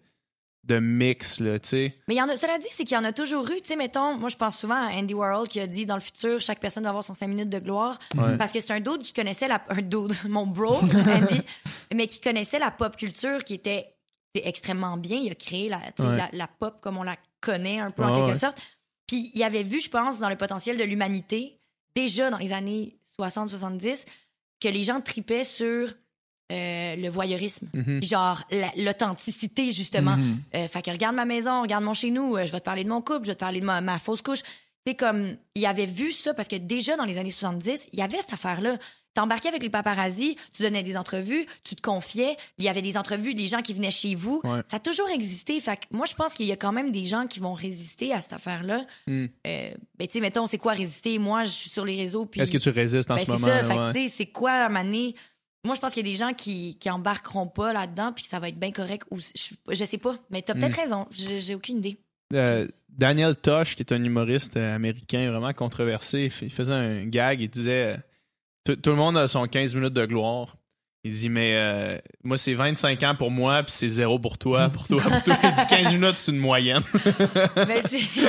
de 0.66 0.78
mix, 0.80 1.40
là, 1.40 1.58
tu 1.60 1.70
sais. 1.70 1.96
Mais 2.08 2.16
il 2.16 2.18
y 2.18 2.22
en 2.22 2.30
a, 2.30 2.36
cela 2.36 2.58
dit, 2.60 2.68
c'est 2.72 2.84
qu'il 2.84 2.96
y 2.96 3.00
en 3.00 3.04
a 3.04 3.14
toujours 3.14 3.50
eu. 3.50 3.62
Tu 3.62 3.70
sais, 3.70 3.76
mettons, 3.76 4.16
moi, 4.18 4.30
je 4.30 4.36
pense 4.36 4.58
souvent 4.58 4.76
à 4.88 4.92
Andy 4.92 5.14
Warhol 5.14 5.48
qui 5.48 5.60
a 5.60 5.68
dit 5.68 5.86
dans 5.86 5.96
le 5.96 6.02
futur, 6.02 6.40
chaque 6.42 6.60
personne 6.60 6.84
doit 6.84 6.90
avoir 6.90 7.04
son 7.04 7.14
5 7.14 7.28
minutes 7.28 7.50
de 7.50 7.60
gloire. 7.60 7.98
Ouais. 8.16 8.38
Parce 8.38 8.52
que 8.52 8.60
c'est 8.60 8.72
un 8.72 8.80
dude 8.80 9.02
qui 9.02 9.14
connaissait 9.14 9.48
la. 9.48 9.64
Un 9.70 9.82
dude, 9.82 10.14
mon 10.30 10.46
bro, 10.46 10.76
Andy, 10.76 11.42
mais 11.94 12.08
qui 12.08 12.20
connaissait 12.22 12.60
la 12.60 12.72
pop 12.72 12.96
culture 12.96 13.44
qui 13.44 13.56
était 13.56 13.96
extrêmement 14.36 14.98
bien. 14.98 15.18
Il 15.18 15.32
a 15.32 15.36
créé 15.36 15.70
la, 15.70 15.80
Ouais. 15.98 16.18
la, 16.18 16.30
la 16.32 16.48
pop 16.48 16.80
comme 16.82 16.98
on 16.98 17.04
la 17.04 17.16
connaît 17.42 17.80
un 17.80 17.92
peu 17.92 18.04
en 18.04 18.14
quelque 18.14 18.28
ouais. 18.34 18.36
sorte. 18.36 18.58
Puis 19.08 19.32
il 19.34 19.44
avait 19.44 19.64
vu, 19.64 19.82
je 19.82 19.90
pense, 19.90 20.20
dans 20.20 20.30
le 20.30 20.36
potentiel 20.38 20.78
de 20.78 20.84
l'humanité, 20.84 21.60
déjà 21.96 22.30
dans 22.30 22.38
les 22.38 22.54
années 22.54 22.98
60-70, 23.20 24.06
que 24.60 24.68
les 24.68 24.84
gens 24.84 25.02
tripaient 25.02 25.44
sur 25.44 25.94
euh, 26.52 26.96
le 26.96 27.10
voyeurisme. 27.10 27.68
Mhm. 27.74 28.04
Genre 28.04 28.42
la- 28.52 28.72
l'authenticité, 28.78 29.72
justement. 29.72 30.18
Euh, 30.56 30.68
fait 30.68 30.82
que 30.82 30.92
regarde 30.92 31.16
ma 31.16 31.26
maison, 31.26 31.62
regarde 31.62 31.84
mon 31.84 31.94
chez 31.94 32.12
nous, 32.12 32.36
euh, 32.36 32.46
je 32.46 32.52
vais 32.52 32.60
te 32.60 32.66
parler 32.66 32.84
de 32.84 32.90
mon 32.90 33.02
couple, 33.02 33.26
je 33.26 33.32
vais 33.32 33.36
te 33.36 33.40
parler 33.40 33.60
de 33.60 33.66
ma, 33.66 33.82
ma 33.82 34.00
fausse 34.00 34.22
couche. 34.22 34.42
Tu 34.86 34.92
sais, 34.92 34.96
comme, 34.96 35.36
il 35.56 35.66
avait 35.66 35.86
vu 35.86 36.12
ça 36.12 36.34
parce 36.34 36.48
que 36.48 36.56
déjà 36.56 36.96
dans 36.96 37.06
les 37.06 37.18
années 37.18 37.32
70, 37.32 37.88
il 37.94 38.00
y 38.00 38.02
avait 38.02 38.18
cette 38.18 38.34
affaire-là. 38.34 38.78
T'embarquais 39.16 39.50
avec 39.50 39.64
les 39.64 39.72
paparazzis, 39.72 40.38
tu 40.56 40.62
donnais 40.62 40.84
des 40.84 40.96
entrevues, 40.96 41.46
tu 41.64 41.76
te 41.76 41.82
confiais, 41.82 42.38
il 42.60 42.64
y 42.64 42.70
avait 42.70 42.84
des 42.84 42.96
entrevues 42.96 43.34
des 43.34 43.48
gens 43.48 43.62
qui 43.64 43.74
venaient 43.74 43.90
chez 43.92 44.14
vous. 44.14 44.40
Ouais. 44.44 44.60
Ça 44.68 44.78
a 44.78 44.80
toujours 44.80 45.10
existé. 45.10 45.60
Fait 45.60 45.78
que 45.78 45.82
moi, 45.92 46.06
je 46.10 46.14
pense 46.14 46.36
qu'il 46.36 46.46
y 46.46 46.52
a 46.52 46.56
quand 46.56 46.72
même 46.72 46.92
des 46.92 47.06
gens 47.06 47.26
qui 47.26 47.40
vont 47.40 47.54
résister 47.54 48.14
à 48.14 48.22
cette 48.22 48.34
affaire-là. 48.34 48.86
Mm. 49.08 49.26
Euh, 49.48 49.72
ben, 49.98 50.08
tu 50.08 50.14
sais, 50.14 50.22
mettons, 50.22 50.46
c'est 50.46 50.60
quoi 50.60 50.74
résister? 50.74 51.18
Moi, 51.18 51.44
je 51.46 51.50
suis 51.50 51.70
sur 51.72 51.86
les 51.86 51.96
réseaux. 51.98 52.28
puis 52.28 52.40
Est-ce 52.40 52.52
que 52.52 52.60
tu 52.60 52.70
résistes 52.70 53.10
en 53.10 53.16
ben, 53.16 53.20
ce 53.22 53.26
c'est 53.26 53.32
moment? 53.32 53.48
ça. 53.48 53.62
là, 53.62 53.68
Fait 53.68 53.76
que, 53.76 53.80
ouais. 53.88 53.94
tu 53.94 54.08
sais, 54.08 54.14
c'est 54.16 54.26
quoi 54.28 54.52
à? 54.70 54.70
Moi, 55.66 55.76
je 55.76 55.82
pense 55.82 55.94
qu'il 55.94 56.06
y 56.06 56.10
a 56.10 56.12
des 56.12 56.18
gens 56.18 56.34
qui, 56.34 56.78
qui 56.80 56.90
embarqueront 56.90 57.48
pas 57.48 57.74
là-dedans 57.74 58.14
puis 58.14 58.24
que 58.24 58.30
ça 58.30 58.40
va 58.40 58.48
être 58.50 58.60
bien 58.60 58.72
correct. 58.72 59.06
Ou, 59.12 59.20
je, 59.20 59.54
je 59.70 59.84
sais 59.86 59.98
pas. 59.98 60.16
Mais 60.30 60.42
t'as 60.42 60.54
peut-être 60.54 60.78
Mm. 60.78 60.82
raison. 60.82 61.08
J'ai 61.12 61.56
aucune 61.56 61.80
idée. 61.80 61.98
Euh, 62.34 62.68
Daniel 62.90 63.36
Tosh, 63.36 63.76
qui 63.76 63.82
est 63.84 63.92
un 63.92 64.04
humoriste 64.04 64.56
euh, 64.56 64.76
américain 64.76 65.30
vraiment 65.32 65.52
controversé, 65.54 66.32
il 66.42 66.52
faisait 66.52 66.74
un 66.74 67.06
gag, 67.08 67.42
il 67.42 67.50
disait 67.50 67.96
euh, 67.96 67.98
tout 68.64 68.76
tout 68.76 68.92
le 68.92 68.96
monde 68.98 69.18
a 69.18 69.28
son 69.28 69.48
15 69.48 69.74
minutes 69.76 69.94
de 69.94 70.06
gloire. 70.06 70.56
Il 71.10 71.16
dit 71.16 71.30
mais 71.30 71.56
euh, 71.56 71.98
moi 72.24 72.38
c'est 72.38 72.54
25 72.54 73.02
ans 73.02 73.16
pour 73.18 73.32
moi 73.32 73.64
puis 73.64 73.72
c'est 73.76 73.90
zéro 73.90 74.20
pour 74.20 74.38
toi, 74.38 74.70
pour 74.70 74.86
toi, 74.86 75.02
pour 75.02 75.24
toi. 75.24 75.38
Il 75.42 75.56
dit 75.56 75.66
15 75.70 75.92
minutes 75.94 76.18
c'est 76.18 76.32
une 76.32 76.38
moyenne. 76.38 76.84
Mais 77.56 77.82
c'est. 77.88 78.00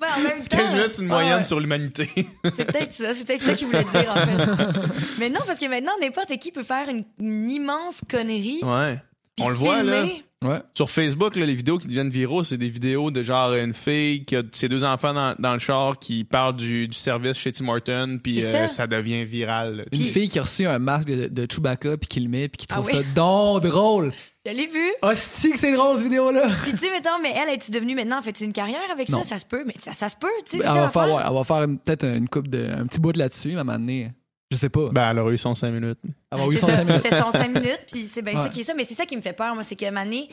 Ben, 0.00 0.08
en 0.16 0.20
même 0.20 0.42
temps. 0.42 0.56
15 0.56 0.72
minutes 0.72 0.92
c'est 0.94 1.02
une 1.02 1.10
ah 1.10 1.14
moyenne 1.14 1.38
ouais, 1.38 1.44
sur 1.44 1.60
l'humanité. 1.60 2.10
C'est 2.56 2.64
peut-être 2.64 2.90
ça. 2.90 3.14
C'est 3.14 3.24
peut-être 3.24 3.42
ça 3.42 3.54
qu'il 3.54 3.68
voulait 3.68 3.84
dire, 3.84 4.10
en 4.10 4.14
fait. 4.14 4.80
Mais 5.20 5.30
non, 5.30 5.40
parce 5.46 5.60
que 5.60 5.66
maintenant, 5.66 5.92
n'importe 6.00 6.36
qui 6.38 6.50
peut 6.50 6.64
faire 6.64 6.88
une, 6.88 7.04
une 7.20 7.48
immense 7.48 8.00
connerie. 8.10 8.60
ouais. 8.62 8.98
On 9.40 9.48
le 9.48 9.54
voit 9.54 9.82
là. 9.82 10.04
Ouais. 10.44 10.60
Sur 10.74 10.90
Facebook, 10.90 11.36
là, 11.36 11.46
les 11.46 11.54
vidéos 11.54 11.78
qui 11.78 11.86
deviennent 11.88 12.10
viraux, 12.10 12.44
c'est 12.44 12.58
des 12.58 12.68
vidéos 12.68 13.10
de 13.10 13.22
genre 13.22 13.54
une 13.54 13.74
fille 13.74 14.24
qui 14.24 14.36
a 14.36 14.42
ses 14.52 14.68
deux 14.68 14.84
enfants 14.84 15.14
dans, 15.14 15.34
dans 15.38 15.52
le 15.54 15.58
char 15.58 15.98
qui 15.98 16.24
parlent 16.24 16.56
du, 16.56 16.86
du 16.86 16.96
service 16.96 17.36
chez 17.38 17.50
Tim 17.52 17.68
Hortons, 17.68 18.18
puis 18.22 18.44
euh, 18.44 18.52
ça. 18.52 18.68
ça 18.68 18.86
devient 18.86 19.24
viral. 19.24 19.76
là. 19.76 19.84
Une 19.92 20.00
fille 20.04 20.28
qui 20.28 20.38
a 20.38 20.42
reçu 20.42 20.66
un 20.66 20.78
masque 20.78 21.08
de, 21.08 21.28
de 21.28 21.46
Chewbacca 21.50 21.96
puis 21.96 22.08
qui 22.08 22.20
le 22.20 22.28
met 22.28 22.48
puis 22.48 22.58
qui 22.58 22.66
Ah 22.70 22.74
trouve 22.74 22.86
oui? 22.86 22.92
ça 22.92 23.02
donc 23.14 23.62
drôle. 23.62 24.12
Je 24.46 24.52
l'ai 24.52 24.66
vu. 24.66 24.84
Hostie 25.00 25.52
que 25.52 25.58
c'est 25.58 25.72
drôle 25.74 25.94
cette 25.96 26.04
vidéo-là. 26.04 26.48
Puis 26.64 26.72
tu 26.72 26.76
sais, 26.76 26.90
mettons, 26.90 27.18
mais 27.22 27.32
elle, 27.34 27.54
est-tu 27.54 27.70
devenue 27.70 27.94
maintenant, 27.94 28.20
fait-tu 28.20 28.44
une 28.44 28.52
carrière 28.52 28.78
avec 28.92 29.08
Non. 29.08 29.22
ça? 29.22 29.28
Ça 29.30 29.38
se 29.38 29.46
peut, 29.46 29.64
mais 29.66 29.74
ça, 29.80 29.94
ça 29.94 30.10
se 30.10 30.16
peut, 30.16 30.26
tu 30.44 30.58
sais. 30.58 30.62
Ben, 30.62 30.74
elle 30.74 30.80
va 30.82 30.88
faire, 30.90 31.02
l'affaire. 31.06 31.16
ouais, 31.16 31.22
elle 31.26 31.34
va 31.34 31.44
faire 31.44 31.62
une- 31.62 31.78
peut-être 31.78 32.04
une 32.04 32.28
coupe 32.28 32.48
de 32.48 32.68
un 32.70 32.84
petit 32.86 33.00
bout 33.00 33.16
là-dessus, 33.16 33.56
à 33.56 33.60
un 33.60 33.64
moment 33.64 33.78
donné, 33.78 34.10
je 34.54 34.58
sais 34.58 34.68
pas. 34.68 34.88
Ben, 34.90 35.10
elle 35.10 35.18
aurait 35.18 35.34
eu 35.34 35.38
son 35.38 35.54
5 35.54 35.70
minutes. 35.70 35.98
elle 36.04 36.10
va 36.10 36.16
Ben, 36.30 36.36
avoir 36.38 36.50
eu 36.50 36.54
c'est 36.54 36.60
son 36.60 36.66
ça, 36.68 36.76
cinq 36.76 36.84
minutes. 36.86 37.02
C'était 37.02 37.20
son 37.20 37.30
5 37.32 37.48
minutes, 37.52 37.80
puis 37.92 38.06
c'est 38.06 38.22
bien 38.22 38.34
ça 38.34 38.42
Ouais. 38.44 38.48
qui 38.48 38.60
est 38.60 38.64
ça. 38.64 38.74
Mais 38.74 38.84
c'est 38.84 38.94
ça 38.94 39.06
qui 39.06 39.16
me 39.16 39.22
fait 39.22 39.32
peur, 39.32 39.54
moi, 39.54 39.62
c'est 39.62 39.76
que 39.76 39.90
Mané, 39.90 40.28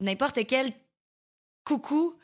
n'importe 0.00 0.40
quel 0.46 0.70
coucou 1.64 2.14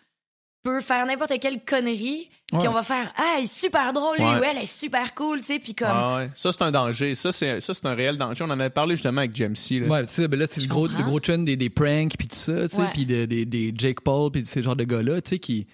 peut 0.62 0.80
faire 0.80 1.04
n'importe 1.04 1.38
quelle 1.40 1.62
connerie, 1.62 2.30
puis 2.46 2.66
on 2.68 2.72
va 2.72 2.82
faire 2.82 3.12
Ah, 3.18 3.34
elle 3.36 3.44
est 3.44 3.46
super 3.46 3.92
drôle, 3.92 4.16
lui, 4.16 4.24
Ouais. 4.24 4.38
ou 4.40 4.42
elle 4.44 4.56
est 4.58 4.64
super 4.66 5.14
cool, 5.14 5.40
tu 5.40 5.44
sais, 5.46 5.58
puis 5.58 5.74
comme. 5.74 5.88
Ah 5.90 6.16
ouais. 6.16 6.30
Ça, 6.34 6.52
c'est 6.52 6.62
un 6.62 6.70
danger. 6.70 7.14
Ça, 7.14 7.32
c'est 7.32 7.60
ça, 7.60 7.74
c'est 7.74 7.84
un 7.86 7.94
réel 7.94 8.16
danger. 8.16 8.44
On 8.44 8.50
en 8.50 8.58
avait 8.58 8.70
parlé 8.70 8.96
justement 8.96 9.18
avec 9.18 9.36
Jamesy. 9.36 9.80
Là. 9.80 9.88
Ouais, 9.88 10.06
tu 10.06 10.12
sais, 10.12 10.26
ben 10.26 10.40
là, 10.40 10.46
c'est 10.48 10.62
le 10.62 10.66
gros, 10.68 10.86
le 10.86 11.02
gros 11.02 11.20
trend 11.20 11.36
des, 11.38 11.56
des 11.58 11.68
pranks 11.68 12.16
puis 12.18 12.28
tout 12.28 12.34
ça, 12.36 12.66
tu 12.66 12.76
sais, 12.76 12.82
puis 12.94 13.04
de- 13.04 13.26
des, 13.26 13.44
des 13.44 13.74
Jake 13.76 14.00
Paul 14.00 14.30
puis 14.30 14.42
ces 14.46 14.62
genres 14.62 14.76
de 14.76 14.84
gars-là, 14.84 15.20
tu 15.20 15.30
sais, 15.30 15.38
qui 15.38 15.66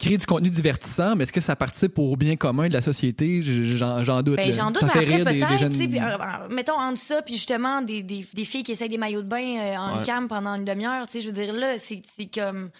créer 0.00 0.16
du 0.16 0.26
contenu 0.26 0.50
divertissant, 0.50 1.14
mais 1.14 1.24
est-ce 1.24 1.32
que 1.32 1.40
ça 1.40 1.54
participe 1.56 1.98
au 1.98 2.16
bien 2.16 2.36
commun 2.36 2.68
de 2.68 2.72
la 2.72 2.80
société? 2.80 3.42
J'en 3.42 4.02
j'en 4.02 4.22
doute. 4.22 4.36
Ben, 4.36 4.52
j'en 4.52 4.70
doute, 4.70 4.78
ça 4.80 4.86
mais 4.86 4.92
fait 4.92 4.98
après, 5.00 5.16
rire 5.16 5.24
des, 5.26 5.58
jeunes. 5.58 5.72
euh, 5.72 6.18
euh, 6.18 6.48
mettons, 6.48 6.78
entre 6.78 7.00
ça, 7.00 7.22
puis 7.22 7.34
justement, 7.34 7.82
des, 7.82 8.02
des, 8.02 8.26
des 8.32 8.44
filles 8.44 8.62
qui 8.62 8.72
essayent 8.72 8.88
des 8.88 8.98
maillots 8.98 9.22
de 9.22 9.28
bain 9.28 9.56
euh, 9.58 9.76
en 9.76 9.98
Ouais. 9.98 10.04
cam 10.04 10.26
pendant 10.28 10.54
une 10.54 10.64
demi-heure, 10.64 11.06
tu 11.06 11.12
sais, 11.12 11.20
je 11.20 11.26
veux 11.26 11.32
dire, 11.34 11.52
là, 11.52 11.76
c'est 11.78 12.02
c'est 12.16 12.26
comme... 12.32 12.70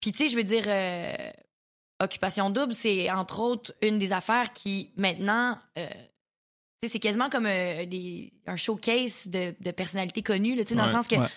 Puis, 0.00 0.12
tu 0.12 0.18
sais, 0.18 0.28
je 0.28 0.36
veux 0.36 0.44
dire, 0.44 0.64
euh, 0.66 1.12
Occupation 2.02 2.48
Double, 2.50 2.74
c'est 2.74 3.10
entre 3.10 3.40
autres 3.40 3.74
une 3.82 3.98
des 3.98 4.12
affaires 4.12 4.52
qui, 4.52 4.90
maintenant, 4.96 5.58
euh, 5.78 5.86
tu 6.82 6.88
sais, 6.88 6.92
c'est 6.94 6.98
quasiment 6.98 7.28
comme 7.28 7.46
euh, 7.46 7.84
des, 7.84 8.32
un 8.46 8.56
showcase 8.56 9.28
de, 9.28 9.54
de 9.60 9.70
personnalités 9.70 10.22
connues, 10.22 10.56
là, 10.56 10.62
tu 10.64 10.70
sais, 10.70 10.74
dans 10.74 10.86
le 10.86 10.90
sens 10.90 11.06
que 11.06 11.16
Ouais. 11.16 11.28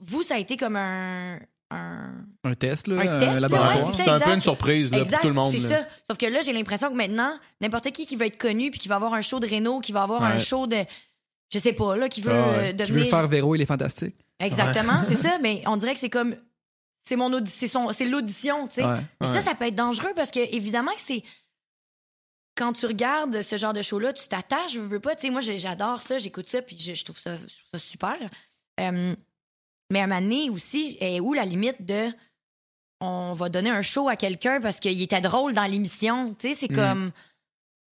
vous, 0.00 0.22
ça 0.22 0.36
a 0.36 0.38
été 0.38 0.56
comme 0.56 0.76
un... 0.76 1.38
un 1.70 2.24
Un 2.44 2.54
test, 2.54 2.86
là, 2.88 2.96
Un 3.02 3.16
un, 3.16 3.18
test, 3.18 3.32
là, 3.34 3.40
laboratoire. 3.40 3.86
ouais, 3.88 3.94
C'est 3.94 4.08
un 4.08 4.18
peu 4.20 4.30
une 4.32 4.40
surprise 4.40 4.90
là, 4.90 5.04
pour 5.04 5.20
tout 5.20 5.28
le 5.28 5.34
monde. 5.34 5.52
c'est 5.52 5.68
là. 5.68 5.80
ça. 5.82 5.88
Sauf 6.08 6.16
que 6.18 6.26
là, 6.26 6.40
j'ai 6.40 6.52
l'impression 6.52 6.88
que 6.90 6.94
maintenant, 6.96 7.38
n'importe 7.60 7.90
qui 7.90 8.06
qui 8.06 8.16
veut 8.16 8.26
être 8.26 8.38
connu, 8.38 8.70
puis 8.70 8.78
qui 8.80 8.88
va 8.88 8.94
avoir 8.96 9.12
un 9.14 9.20
show 9.20 9.38
de 9.40 9.46
Renault, 9.46 9.80
qui 9.80 9.92
va 9.92 10.02
avoir 10.02 10.22
un 10.22 10.38
show 10.38 10.66
de, 10.66 10.84
je 11.52 11.58
sais 11.58 11.72
pas, 11.74 11.96
là, 11.96 12.08
qui 12.08 12.20
veut 12.22 12.32
Ah 12.32 12.48
ouais. 12.50 12.56
euh, 12.56 12.60
Qui 12.72 12.92
veut 12.92 12.98
devenir. 13.00 13.10
faire 13.10 13.28
Véro, 13.28 13.54
il 13.54 13.60
est 13.62 13.66
fantastique. 13.66 14.14
Exactement, 14.40 15.02
c'est 15.06 15.14
ça. 15.16 15.38
Mais 15.42 15.62
on 15.66 15.76
dirait 15.76 15.94
que 15.94 16.00
c'est 16.00 16.08
comme, 16.10 16.36
c'est 17.02 17.16
mon 17.16 17.30
audi- 17.32 17.50
c'est 17.50 17.68
son, 17.68 17.92
c'est 17.92 18.04
l'audition, 18.06 18.66
tu 18.68 18.76
sais. 18.76 18.84
Ouais. 18.84 19.00
Mais 19.20 19.26
Ouais. 19.28 19.34
ça, 19.34 19.40
ça 19.42 19.54
peut 19.54 19.66
être 19.66 19.74
dangereux 19.74 20.12
parce 20.16 20.30
que 20.30 20.40
évidemment 20.54 20.92
que 20.92 21.00
c'est 21.00 21.22
quand 22.56 22.72
tu 22.72 22.86
regardes 22.86 23.40
ce 23.42 23.56
genre 23.56 23.72
de 23.72 23.82
show-là, 23.82 24.12
tu 24.12 24.26
t'attaches, 24.26 24.72
je 24.72 24.80
veux 24.80 25.00
pas. 25.00 25.14
Tu 25.14 25.22
sais, 25.22 25.30
moi, 25.30 25.40
j'adore 25.40 26.02
ça, 26.02 26.18
j'écoute 26.18 26.48
ça, 26.48 26.60
puis 26.60 26.76
je, 26.78 26.94
je 26.94 27.04
trouve 27.04 27.18
ça, 27.18 27.36
je 27.36 27.42
trouve 27.44 27.70
ça 27.72 27.78
super. 27.78 28.16
Euh, 28.80 29.14
mais 29.90 30.00
à 30.00 30.04
un 30.04 30.06
moment 30.06 30.20
donné 30.20 30.50
aussi, 30.50 30.96
est 31.00 31.20
où 31.20 31.32
la 31.34 31.44
limite 31.44 31.84
de 31.84 32.06
on 33.00 33.32
va 33.34 33.48
donner 33.48 33.70
un 33.70 33.82
show 33.82 34.08
à 34.08 34.16
quelqu'un 34.16 34.60
parce 34.60 34.80
qu'il 34.80 35.00
était 35.00 35.20
drôle 35.20 35.54
dans 35.54 35.64
l'émission? 35.64 36.34
Tu 36.38 36.48
sais, 36.48 36.54
c'est 36.54 36.70
Mm. 36.70 36.74
comme. 36.74 37.12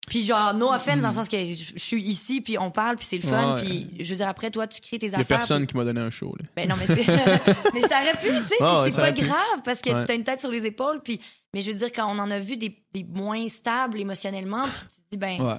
Puis 0.08 0.24
genre, 0.24 0.52
no 0.52 0.72
offense, 0.72 1.00
dans 1.00 1.08
le 1.08 1.14
sens 1.14 1.28
que 1.28 1.36
je 1.38 1.78
suis 1.78 2.02
ici, 2.02 2.40
puis 2.40 2.58
on 2.58 2.72
parle, 2.72 2.96
puis 2.96 3.06
c'est 3.06 3.18
le 3.18 3.22
fun. 3.28 3.54
Ouais. 3.54 3.62
Puis 3.62 3.90
je 4.00 4.10
veux 4.10 4.16
dire, 4.16 4.28
après, 4.28 4.50
toi, 4.50 4.66
tu 4.66 4.80
crées 4.80 4.98
tes 4.98 5.06
Il 5.06 5.12
y 5.12 5.14
a 5.14 5.18
affaires. 5.20 5.38
personne 5.38 5.58
puis- 5.58 5.68
qui 5.68 5.76
m'a 5.76 5.84
donné 5.84 6.00
un 6.00 6.10
show. 6.10 6.34
Là. 6.40 6.44
ben 6.56 6.68
non, 6.68 6.74
mais 6.76 6.86
c'est. 6.86 6.94
mais 7.74 7.82
ça 7.82 8.00
aurait 8.00 8.18
pu, 8.20 8.26
tu 8.26 8.44
sais, 8.46 8.54
Ah 8.60 8.82
c'est 8.90 8.96
pas 8.96 9.12
grave 9.12 9.62
parce 9.64 9.80
que 9.80 9.90
Ouais. 9.90 10.04
t'as 10.04 10.14
une 10.14 10.24
tête 10.24 10.40
sur 10.40 10.50
les 10.50 10.66
épaules, 10.66 11.00
puis. 11.02 11.20
Mais 11.54 11.60
je 11.60 11.70
veux 11.70 11.76
dire, 11.78 11.92
quand 11.92 12.06
on 12.10 12.18
en 12.18 12.30
a 12.30 12.38
vu 12.40 12.56
des, 12.56 12.82
des 12.92 13.04
moins 13.04 13.46
stables 13.48 14.00
émotionnellement, 14.00 14.62
puis 14.62 14.72
tu 14.72 14.86
te 14.86 15.10
dis, 15.12 15.18
ben, 15.18 15.40
Ouais. 15.40 15.58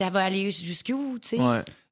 ça 0.00 0.10
va 0.10 0.24
aller 0.24 0.50
jusqu'où, 0.50 1.18
tu 1.20 1.28
sais? 1.30 1.38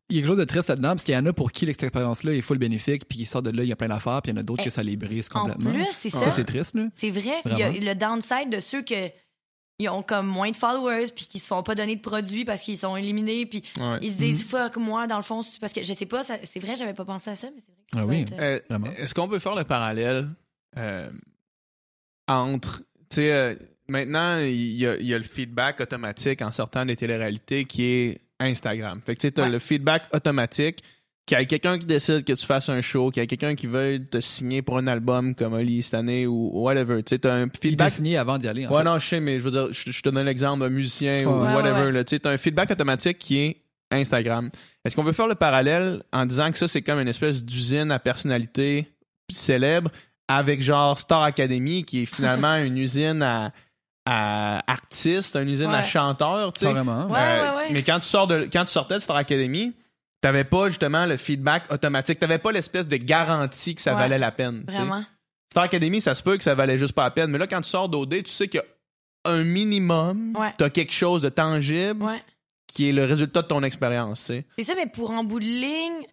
Il 0.08 0.16
y 0.16 0.18
a 0.18 0.22
quelque 0.22 0.28
chose 0.28 0.38
de 0.38 0.44
triste 0.44 0.68
là-dedans, 0.68 0.90
parce 0.90 1.02
qu'il 1.04 1.14
y 1.14 1.18
en 1.18 1.26
a 1.26 1.32
pour 1.32 1.50
qui 1.50 1.66
cette 1.66 1.82
expérience-là 1.82 2.32
est 2.34 2.40
full 2.40 2.58
bénéfique, 2.58 3.08
puis 3.08 3.18
ils 3.20 3.26
sortent 3.26 3.46
de 3.46 3.50
là, 3.50 3.64
il 3.64 3.68
y 3.68 3.72
a 3.72 3.76
plein 3.76 3.88
d'affaires, 3.88 4.22
puis 4.22 4.30
il 4.30 4.36
y 4.36 4.38
en 4.38 4.40
a 4.40 4.44
d'autres 4.44 4.62
Eh, 4.62 4.66
que 4.66 4.70
ça 4.70 4.82
les 4.82 4.96
brise 4.96 5.28
En 5.34 5.40
complètement. 5.40 5.72
plus, 5.72 5.86
c'est 5.92 6.10
ça. 6.10 6.22
ça, 6.22 6.30
c'est 6.30 6.44
triste, 6.44 6.74
là. 6.76 6.86
C'est 6.94 7.10
vrai. 7.10 7.34
Il 7.46 7.58
y 7.58 7.62
a 7.62 7.70
le 7.70 7.94
downside 7.94 8.50
de 8.50 8.60
ceux 8.60 8.82
que. 8.82 9.10
Ils 9.78 9.90
ont 9.90 10.02
comme 10.02 10.26
moins 10.26 10.50
de 10.50 10.56
followers, 10.56 11.08
puis 11.14 11.26
qui 11.26 11.38
se 11.38 11.48
font 11.48 11.62
pas 11.62 11.74
donner 11.74 11.96
de 11.96 12.00
produits 12.00 12.46
parce 12.46 12.62
qu'ils 12.62 12.78
sont 12.78 12.96
éliminés, 12.96 13.44
puis 13.44 13.62
Ouais. 13.76 13.98
ils 14.00 14.12
se 14.12 14.16
disent 14.16 14.42
fuck 14.42 14.76
moi, 14.78 15.06
dans 15.06 15.18
le 15.18 15.22
fond, 15.22 15.42
parce 15.60 15.74
que 15.74 15.82
je 15.82 15.92
sais 15.92 16.06
pas, 16.06 16.22
c'est 16.22 16.60
vrai, 16.60 16.76
j'avais 16.76 16.94
pas 16.94 17.04
pensé 17.04 17.28
à 17.28 17.34
ça, 17.36 17.48
mais 17.54 17.60
c'est 17.62 17.72
vrai 17.72 17.82
que 17.92 17.98
Ah 17.98 18.06
oui. 18.06 18.20
être, 18.22 18.32
euh, 18.32 18.56
Euh, 18.56 18.60
Vraiment. 18.70 18.92
Est-ce 18.96 19.14
qu'on 19.14 19.28
peut 19.28 19.38
faire 19.38 19.54
le 19.54 19.64
parallèle 19.64 20.30
euh, 20.78 21.10
entre. 22.28 22.78
Tu 23.10 23.16
sais, 23.16 23.32
euh, 23.32 23.54
maintenant, 23.88 24.38
il 24.38 24.50
y, 24.54 24.78
y 24.80 25.14
a 25.14 25.18
le 25.18 25.22
feedback 25.24 25.80
automatique 25.80 26.42
en 26.42 26.52
sortant 26.52 26.84
des 26.86 26.96
téléréalités 26.96 27.64
qui 27.66 27.84
est 27.84 28.20
Instagram. 28.40 29.00
Fait 29.04 29.14
que 29.14 29.26
tu 29.28 29.40
Ouais. 29.40 29.48
le 29.48 29.58
feedback 29.58 30.04
automatique, 30.12 30.82
qu'il 31.26 31.36
y 31.36 31.40
a 31.40 31.44
quelqu'un 31.44 31.76
qui 31.78 31.86
décide 31.86 32.22
que 32.24 32.32
tu 32.34 32.46
fasses 32.46 32.68
un 32.68 32.80
show, 32.80 33.10
qu'il 33.10 33.20
y 33.20 33.24
a 33.24 33.26
quelqu'un 33.26 33.56
qui 33.56 33.66
veut 33.66 33.98
te 34.08 34.20
signer 34.20 34.62
pour 34.62 34.78
un 34.78 34.86
album 34.86 35.34
comme 35.34 35.54
Oli 35.54 35.82
cette 35.82 35.94
année 35.94 36.24
ou 36.26 36.50
whatever. 36.54 37.02
Tu 37.02 37.10
sais, 37.10 37.18
t'as 37.18 37.34
un 37.34 37.46
Il 37.46 37.50
feedback. 37.60 37.90
signé 37.90 38.16
avant 38.16 38.38
d'y 38.38 38.46
aller, 38.46 38.64
en 38.66 38.70
Ouais, 38.70 38.78
fait. 38.78 38.84
non, 38.84 38.98
je 39.00 39.06
sais, 39.08 39.18
mais 39.20 39.40
je 39.40 39.44
veux 39.44 39.50
dire, 39.50 39.68
je, 39.72 39.90
je 39.90 40.02
te 40.02 40.08
donne 40.08 40.24
l'exemple 40.24 40.60
d'un 40.62 40.68
musicien 40.70 41.24
ou 41.26 41.42
Ouais, 41.42 41.52
whatever. 41.54 41.72
ouais, 41.80 41.86
ouais. 41.86 41.92
là. 41.92 42.04
Tu 42.04 42.10
sais, 42.14 42.20
t'as 42.20 42.30
un 42.30 42.36
feedback 42.36 42.70
automatique 42.70 43.18
qui 43.18 43.38
est 43.38 43.56
Instagram. 43.90 44.50
Est-ce 44.84 44.94
qu'on 44.94 45.02
veut 45.02 45.12
faire 45.12 45.26
le 45.26 45.34
parallèle 45.34 46.02
en 46.12 46.26
disant 46.26 46.50
que 46.52 46.58
ça, 46.58 46.68
c'est 46.68 46.82
comme 46.82 47.00
une 47.00 47.08
espèce 47.08 47.44
d'usine 47.44 47.90
à 47.90 47.98
personnalité 47.98 48.86
célèbre 49.30 49.90
avec 50.28 50.62
genre 50.62 50.98
Star 50.98 51.22
Academy 51.22 51.84
qui 51.84 52.02
est 52.02 52.06
finalement 52.06 52.56
une 52.64 52.78
usine 52.78 53.22
à, 53.22 53.52
à 54.06 54.62
artistes, 54.70 55.36
une 55.36 55.48
usine 55.48 55.70
à 55.74 55.78
Ouais. 55.78 55.84
chanteurs, 55.84 56.52
tu 56.52 56.60
sais. 56.60 56.66
Ouais, 56.72 56.78
Euh, 56.78 57.06
ouais, 57.08 57.56
ouais. 57.56 57.72
Mais 57.72 57.82
quand 57.82 57.98
tu 58.00 58.06
sors 58.06 58.26
de 58.26 58.48
quand 58.52 58.64
tu 58.64 58.70
sortais 58.72 58.94
de 58.94 59.00
Star 59.00 59.16
Academy, 59.16 59.74
t'avais 60.20 60.44
pas 60.44 60.68
justement 60.68 61.04
le 61.06 61.16
feedback 61.16 61.70
automatique, 61.72 62.18
t'avais 62.18 62.38
pas 62.38 62.52
l'espèce 62.52 62.88
de 62.88 62.96
garantie 62.96 63.74
que 63.74 63.80
ça 63.82 63.92
Ouais. 63.94 63.98
valait 64.00 64.18
la 64.18 64.30
peine. 64.32 64.64
Vraiment. 64.68 65.04
Star 65.52 65.64
Academy, 65.64 66.00
ça 66.00 66.14
se 66.14 66.22
peut 66.22 66.36
que 66.36 66.44
ça 66.44 66.54
valait 66.54 66.78
juste 66.78 66.92
pas 66.92 67.04
la 67.04 67.10
peine. 67.10 67.30
Mais 67.30 67.38
là, 67.38 67.46
quand 67.46 67.60
tu 67.60 67.68
sors 67.68 67.88
d'OD, 67.88 68.22
tu 68.24 68.30
sais 68.30 68.48
qu'il 68.48 68.60
y 68.60 68.62
a 68.62 69.30
un 69.32 69.42
minimum, 69.42 70.34
Ouais. 70.38 70.52
t'as 70.56 70.70
quelque 70.70 70.92
chose 70.92 71.20
de 71.22 71.28
tangible 71.28 72.02
Ouais. 72.02 72.22
qui 72.68 72.88
est 72.88 72.92
le 72.92 73.04
résultat 73.04 73.42
de 73.42 73.48
ton 73.48 73.62
expérience. 73.64 74.20
tu 74.20 74.26
sais. 74.26 74.44
C'est 74.58 74.64
ça, 74.64 74.74
mais 74.76 74.86
pour 74.86 75.10
en 75.10 75.24
bout 75.24 75.40
de 75.40 75.44
ligne, 75.46 76.06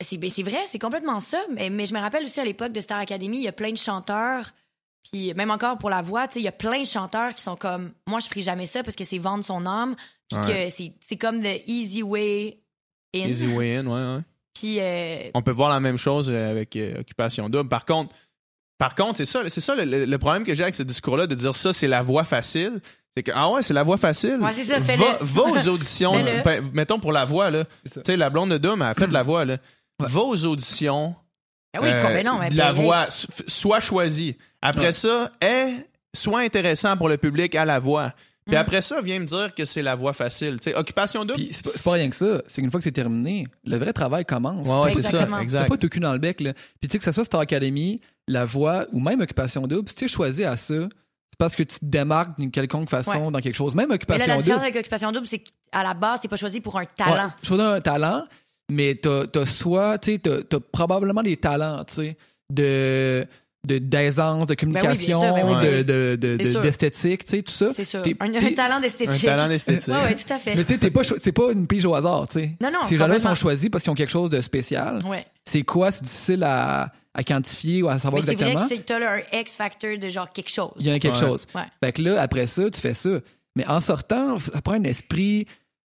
c'est 0.00 0.18
ben, 0.18 0.28
c'est 0.30 0.42
vrai, 0.42 0.58
c'est 0.66 0.78
complètement 0.78 1.20
ça. 1.20 1.38
Mais, 1.54 1.70
mais 1.70 1.86
je 1.86 1.94
me 1.94 2.00
rappelle 2.00 2.24
aussi 2.24 2.38
à 2.38 2.44
l'époque 2.44 2.72
de 2.72 2.80
Star 2.80 2.98
Academy, 2.98 3.38
il 3.38 3.42
y 3.42 3.48
a 3.48 3.52
plein 3.52 3.72
de 3.72 3.76
chanteurs. 3.78 4.52
Puis 5.10 5.34
même 5.34 5.50
encore 5.50 5.78
pour 5.78 5.90
la 5.90 6.02
voix, 6.02 6.26
tu 6.26 6.34
sais, 6.34 6.40
il 6.40 6.44
y 6.44 6.48
a 6.48 6.52
plein 6.52 6.80
de 6.80 6.86
chanteurs 6.86 7.34
qui 7.34 7.42
sont 7.42 7.56
comme 7.56 7.92
moi, 8.06 8.20
je 8.20 8.26
ferai 8.26 8.42
jamais 8.42 8.66
ça 8.66 8.82
parce 8.82 8.96
que 8.96 9.04
c'est 9.04 9.18
vendre 9.18 9.44
son 9.44 9.66
âme. 9.66 9.94
Puis 10.28 10.38
Ouais. 10.40 10.66
que 10.66 10.70
c'est 10.70 10.92
c'est 11.00 11.16
comme 11.16 11.40
the 11.42 11.62
easy 11.66 12.02
way 12.02 12.58
in. 13.14 13.28
Easy 13.28 13.46
way 13.46 13.76
in, 13.76 13.86
ouais, 13.86 14.16
ouais. 14.16 14.22
Puis 14.54 14.80
euh, 14.80 15.30
On 15.34 15.42
peut 15.42 15.52
voir 15.52 15.70
la 15.70 15.80
même 15.80 15.98
chose 15.98 16.30
euh, 16.30 16.50
avec 16.50 16.74
euh, 16.76 17.00
Occupation 17.00 17.48
Double. 17.48 17.68
Par 17.68 17.84
contre, 17.84 18.14
par 18.78 18.94
contre, 18.94 19.18
c'est 19.18 19.24
ça, 19.24 19.42
c'est 19.48 19.60
ça 19.60 19.74
le, 19.76 20.16
problème 20.18 20.44
que 20.44 20.54
j'ai 20.54 20.62
avec 20.62 20.74
ce 20.74 20.82
discours-là 20.82 21.26
de 21.26 21.34
dire 21.34 21.54
ça, 21.54 21.72
c'est 21.72 21.86
la 21.86 22.02
voie 22.02 22.24
facile. 22.24 22.80
C'est 23.14 23.22
que, 23.22 23.32
ah 23.34 23.50
ouais, 23.50 23.62
c'est 23.62 23.72
la 23.72 23.82
voie 23.82 23.96
facile. 23.96 24.38
Ouais, 24.42 24.52
c'est 24.52 24.64
ça, 24.64 24.78
va, 24.78 24.84
fais-le. 24.84 25.24
va 25.24 25.42
aux 25.42 25.68
auditions. 25.74 26.12
Ben, 26.44 26.68
mettons 26.74 26.98
pour 26.98 27.12
la 27.12 27.24
voix, 27.24 27.50
là. 27.50 27.64
Tu 27.90 28.00
sais, 28.04 28.16
la 28.16 28.28
blonde 28.28 28.50
de 28.50 28.58
Doom, 28.58 28.82
elle 28.82 28.88
a 28.88 28.94
fait 28.94 29.06
de 29.06 29.14
la 29.14 29.22
voix, 29.22 29.46
là. 29.46 29.56
Ouais. 30.00 30.08
Va 30.08 30.20
aux 30.20 30.44
auditions. 30.44 31.14
Ah 31.78 31.82
oui, 31.82 31.88
euh, 31.90 32.14
mais 32.14 32.22
non, 32.22 32.38
mais 32.38 32.50
de 32.50 32.56
la 32.56 32.72
ben, 32.72 32.82
voix, 32.82 33.06
soit 33.46 33.80
choisi. 33.80 34.36
Après 34.62 34.86
Ouais. 34.86 34.92
ça, 34.92 35.30
est 35.40 35.72
soit 36.14 36.40
intéressant 36.40 36.96
pour 36.96 37.08
le 37.08 37.16
public 37.16 37.54
à 37.54 37.64
la 37.64 37.78
voix. 37.78 38.12
Puis 38.46 38.54
Mm. 38.54 38.58
après 38.58 38.80
ça, 38.80 39.00
viens 39.00 39.18
me 39.18 39.24
dire 39.24 39.54
que 39.54 39.64
c'est 39.64 39.82
la 39.82 39.96
voie 39.96 40.12
facile. 40.12 40.58
Tu 40.60 40.70
sais, 40.70 40.76
Occupation 40.76 41.24
double. 41.24 41.34
Puis 41.40 41.48
c'est 41.52 41.82
pas, 41.82 41.92
rien 41.92 42.08
que 42.08 42.14
ça. 42.16 42.42
C'est 42.46 42.62
qu'une 42.62 42.70
fois 42.70 42.78
que 42.78 42.84
c'est 42.84 42.92
terminé, 42.92 43.46
le 43.64 43.76
vrai 43.76 43.92
travail 43.92 44.24
commence. 44.24 44.68
Ouais, 44.68 44.74
ouais, 44.84 44.92
c'est 44.92 45.02
ça. 45.02 45.08
Exactement. 45.08 45.36
T'as 45.38 45.42
Exact. 45.42 45.68
pas 45.68 45.76
tout 45.76 45.88
cul 45.88 45.98
dans 46.00 46.12
le 46.12 46.18
bec, 46.18 46.40
là. 46.40 46.52
Puis 46.80 46.88
tu 46.88 46.92
sais, 46.92 46.98
que 46.98 47.04
ce 47.04 47.10
soit 47.12 47.24
Star 47.24 47.40
Academy, 47.40 48.00
La 48.28 48.44
Voix 48.44 48.86
ou 48.92 49.00
même 49.00 49.20
Occupation 49.20 49.66
Double, 49.66 49.88
si 49.88 49.96
tu 49.96 50.04
es 50.04 50.08
choisi 50.08 50.44
à 50.44 50.56
ça, 50.56 50.74
c'est 50.74 51.38
parce 51.38 51.56
que 51.56 51.64
tu 51.64 51.80
te 51.80 51.84
démarques 51.84 52.38
d'une 52.38 52.52
quelconque 52.52 52.88
façon 52.88 53.30
dans 53.32 53.40
quelque 53.40 53.56
chose. 53.56 53.74
Même 53.74 53.86
Mais 53.88 53.90
là, 53.90 53.94
Occupation 53.96 54.26
la 54.28 54.32
Double. 54.34 54.42
différence 54.44 54.62
avec 54.62 54.76
Occupation 54.76 55.12
Double, 55.12 55.26
c'est 55.26 55.38
qu'à 55.40 55.82
la 55.82 55.94
base, 55.94 56.20
t'es 56.20 56.28
pas 56.28 56.36
choisi 56.36 56.60
pour 56.60 56.78
un 56.78 56.84
talent. 56.86 57.24
Ouais, 57.26 57.30
choisi 57.42 57.62
un 57.64 57.80
talent, 57.80 58.22
mais 58.70 58.94
t'as 58.96 59.24
as 59.34 59.46
soit, 59.46 59.98
tu 59.98 60.12
sais, 60.12 60.18
t'as 60.18 60.42
t'as 60.42 60.58
probablement 60.60 61.22
des 61.22 61.36
talents, 61.36 61.84
tu 61.84 61.94
sais, 61.94 62.16
de 62.52 63.26
de 63.66 63.78
d'aisance, 63.78 64.46
de 64.46 64.54
communication, 64.54 65.20
Ben 65.20 65.44
oui, 65.44 65.50
sûr, 65.50 65.60
de- 65.60 65.82
ben 65.82 66.16
de- 66.16 66.36
de- 66.36 66.60
d'esthétique, 66.60 67.24
tu 67.24 67.30
sais, 67.32 67.42
tout 67.42 67.52
ça. 67.52 67.72
C'est 67.74 67.82
sûr. 67.84 68.00
T'es- 68.02 68.14
Un, 68.20 68.32
un 68.32 68.52
talent 68.52 68.76
Un 68.76 68.80
d'esthétique. 68.80 69.24
talent 69.24 69.48
d'esthétique. 69.48 69.88
Ouais, 69.88 70.02
ouais, 70.02 70.14
tout 70.14 70.32
à 70.32 70.38
fait. 70.38 70.54
Mais 70.54 70.62
tu 70.64 70.74
sais, 70.74 70.78
t'es 70.78 70.90
pas 70.92 71.02
c'est 71.02 71.32
pas 71.32 71.50
une 71.50 71.66
pige 71.66 71.84
au 71.84 71.94
hasard, 71.94 72.28
tu 72.28 72.34
sais. 72.40 72.52
Non, 72.60 72.68
non, 72.72 72.78
Ces 72.84 72.96
gens-là 72.96 73.18
sont 73.18 73.34
choisis 73.34 73.68
parce 73.68 73.82
qu'ils 73.82 73.90
ont 73.90 73.96
quelque 73.96 74.12
chose 74.12 74.30
de 74.30 74.40
spécial. 74.40 75.00
Ouais. 75.04 75.26
C'est 75.44 75.62
quoi, 75.62 75.90
c'est 75.90 76.04
difficile 76.04 76.44
à, 76.44 76.92
à 77.12 77.24
quantifier 77.24 77.82
ou 77.82 77.88
à 77.88 77.98
savoir 77.98 78.22
Mais 78.22 78.28
c'est 78.28 78.34
vrai 78.36 78.52
exactement. 78.52 78.68
que 78.68 78.74
c'est 78.76 78.80
que 78.82 78.86
t'as 78.86 78.98
là 79.00 79.16
un 79.32 79.40
X-factor 79.40 79.98
de 79.98 80.08
genre 80.10 80.30
quelque 80.32 80.50
chose. 80.52 80.70
Il 80.78 80.86
y 80.86 80.90
a 80.90 80.98
quelque 81.00 81.14
Ouais. 81.14 81.20
chose. 81.26 81.46
Ouais. 81.54 81.62
Fait 81.82 81.92
que 81.92 82.02
là, 82.02 82.22
après 82.22 82.46
ça, 82.46 82.70
tu 82.70 82.80
fais 82.80 82.94
ça. 82.94 83.18
Mais 83.56 83.66
en 83.66 83.80
sortant, 83.80 84.38
ça 84.38 84.60
prend 84.62 84.74
un 84.74 84.84
esprit, 84.84 85.46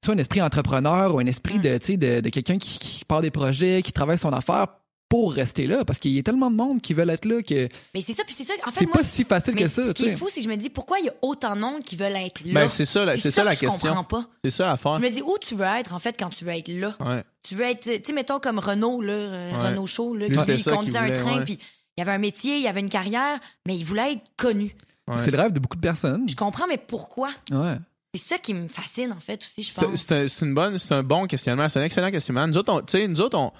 soit 0.07 0.15
un 0.15 0.19
esprit 0.19 0.41
entrepreneur 0.41 1.13
ou 1.15 1.19
un 1.19 1.25
esprit 1.25 1.59
Mm. 1.59 1.61
de, 1.61 1.77
tu 1.77 1.85
sais, 1.85 1.97
de, 1.97 2.19
de 2.21 2.29
quelqu'un 2.29 2.57
qui, 2.57 2.79
qui 2.79 3.05
part 3.05 3.21
des 3.21 3.31
projets, 3.31 3.81
qui 3.83 3.91
travaille 3.93 4.17
son 4.17 4.33
affaire 4.33 4.67
pour 5.09 5.31
rester 5.33 5.67
là. 5.67 5.85
Parce 5.85 5.99
qu'il 5.99 6.11
y 6.11 6.19
a 6.19 6.23
tellement 6.23 6.51
de 6.51 6.55
monde 6.57 6.81
qui 6.81 6.93
veulent 6.93 7.09
être 7.09 7.23
là 7.25 7.41
que 7.41 7.69
Mais 7.93 8.01
c'est 8.01 8.11
ça, 8.13 8.23
puis 8.25 8.33
c'est 8.37 8.43
ça. 8.43 8.53
En 8.65 8.71
fait, 8.71 8.79
c'est 8.81 8.87
pas 8.87 9.03
si 9.03 9.23
facile 9.23 9.53
mais 9.55 9.61
que 9.61 9.67
ça, 9.69 9.85
ce 9.87 9.91
qui 9.93 10.07
est 10.07 10.15
fou, 10.17 10.27
c'est 10.29 10.41
que 10.41 10.45
je 10.45 10.49
me 10.49 10.57
dis 10.57 10.69
pourquoi 10.69 10.99
il 10.99 11.05
y 11.05 11.09
a 11.09 11.13
autant 11.21 11.55
de 11.55 11.61
monde 11.61 11.81
qui 11.81 11.95
veulent 11.95 12.15
être 12.17 12.41
là? 12.43 12.53
Ben, 12.53 12.67
c'est 12.67 12.83
ça, 12.85 13.05
la- 13.05 13.17
c'est 13.17 13.31
ça, 13.31 13.43
la 13.45 13.51
que 13.51 13.55
Je 13.57 13.61
question. 13.67 13.87
comprends 13.89 14.03
pas. 14.03 14.27
C'est 14.43 14.49
ça 14.49 14.65
l'affaire. 14.65 14.95
Je 14.95 14.99
me 15.01 15.09
dis 15.09 15.21
où 15.21 15.35
tu 15.39 15.55
veux 15.55 15.63
être 15.65 15.93
en 15.93 15.99
fait 15.99 16.15
quand 16.19 16.29
tu 16.29 16.43
veux 16.43 16.51
être 16.51 16.67
là? 16.67 16.93
Ouais. 16.99 17.23
Tu 17.47 17.55
veux 17.55 17.63
être, 17.65 17.83
tu 17.83 18.01
sais, 18.03 18.13
mettons 18.13 18.39
comme 18.39 18.59
Renault 18.59 18.99
là, 19.01 19.13
euh, 19.13 19.51
Ouais. 19.53 19.67
Renault 19.69 19.85
Show 19.85 20.13
là, 20.15 20.27
qui 20.29 20.51
lui, 20.51 20.59
ça 20.59 20.71
conduisait 20.73 20.97
un 20.97 21.05
voulait, 21.07 21.13
train, 21.17 21.37
ouais. 21.37 21.43
puis 21.45 21.57
il 21.97 22.01
avait 22.01 22.11
un 22.11 22.17
métier, 22.17 22.57
il 22.57 22.67
avait 22.67 22.81
une 22.81 22.89
carrière, 22.89 23.39
mais 23.65 23.77
il 23.77 23.85
voulait 23.85 24.13
être 24.13 24.23
connu. 24.35 24.75
Ouais. 25.07 25.15
C'est 25.17 25.31
le 25.31 25.37
rêve 25.37 25.53
de 25.53 25.59
beaucoup 25.61 25.77
de 25.77 25.81
personnes. 25.81 26.27
Je 26.27 26.35
comprends, 26.35 26.67
mais 26.67 26.77
pourquoi? 26.77 27.29
Ouais. 27.49 27.77
C'est 28.17 28.35
ça 28.35 28.37
qui 28.37 28.53
me 28.53 28.67
fascine 28.67 29.11
en 29.11 29.19
fait 29.19 29.41
aussi, 29.43 29.63
je 29.63 29.69
C'est 29.71 29.85
pense. 29.85 30.01
c'est 30.01 30.15
un, 30.15 30.27
c'est 30.27 30.45
une 30.45 30.53
bonne, 30.53 30.77
c'est 30.77 30.93
un 30.93 31.03
bon 31.03 31.25
questionnement, 31.27 31.67
c'est 31.69 31.79
un 31.79 31.83
excellent 31.83 32.11
questionnement. 32.11 32.47
Nous 32.47 32.57
autres, 32.57 32.71
on, 32.73 32.79
tu 32.81 32.91
sais, 32.91 33.07
nous 33.07 33.21
autres, 33.21 33.37
on, 33.37 33.51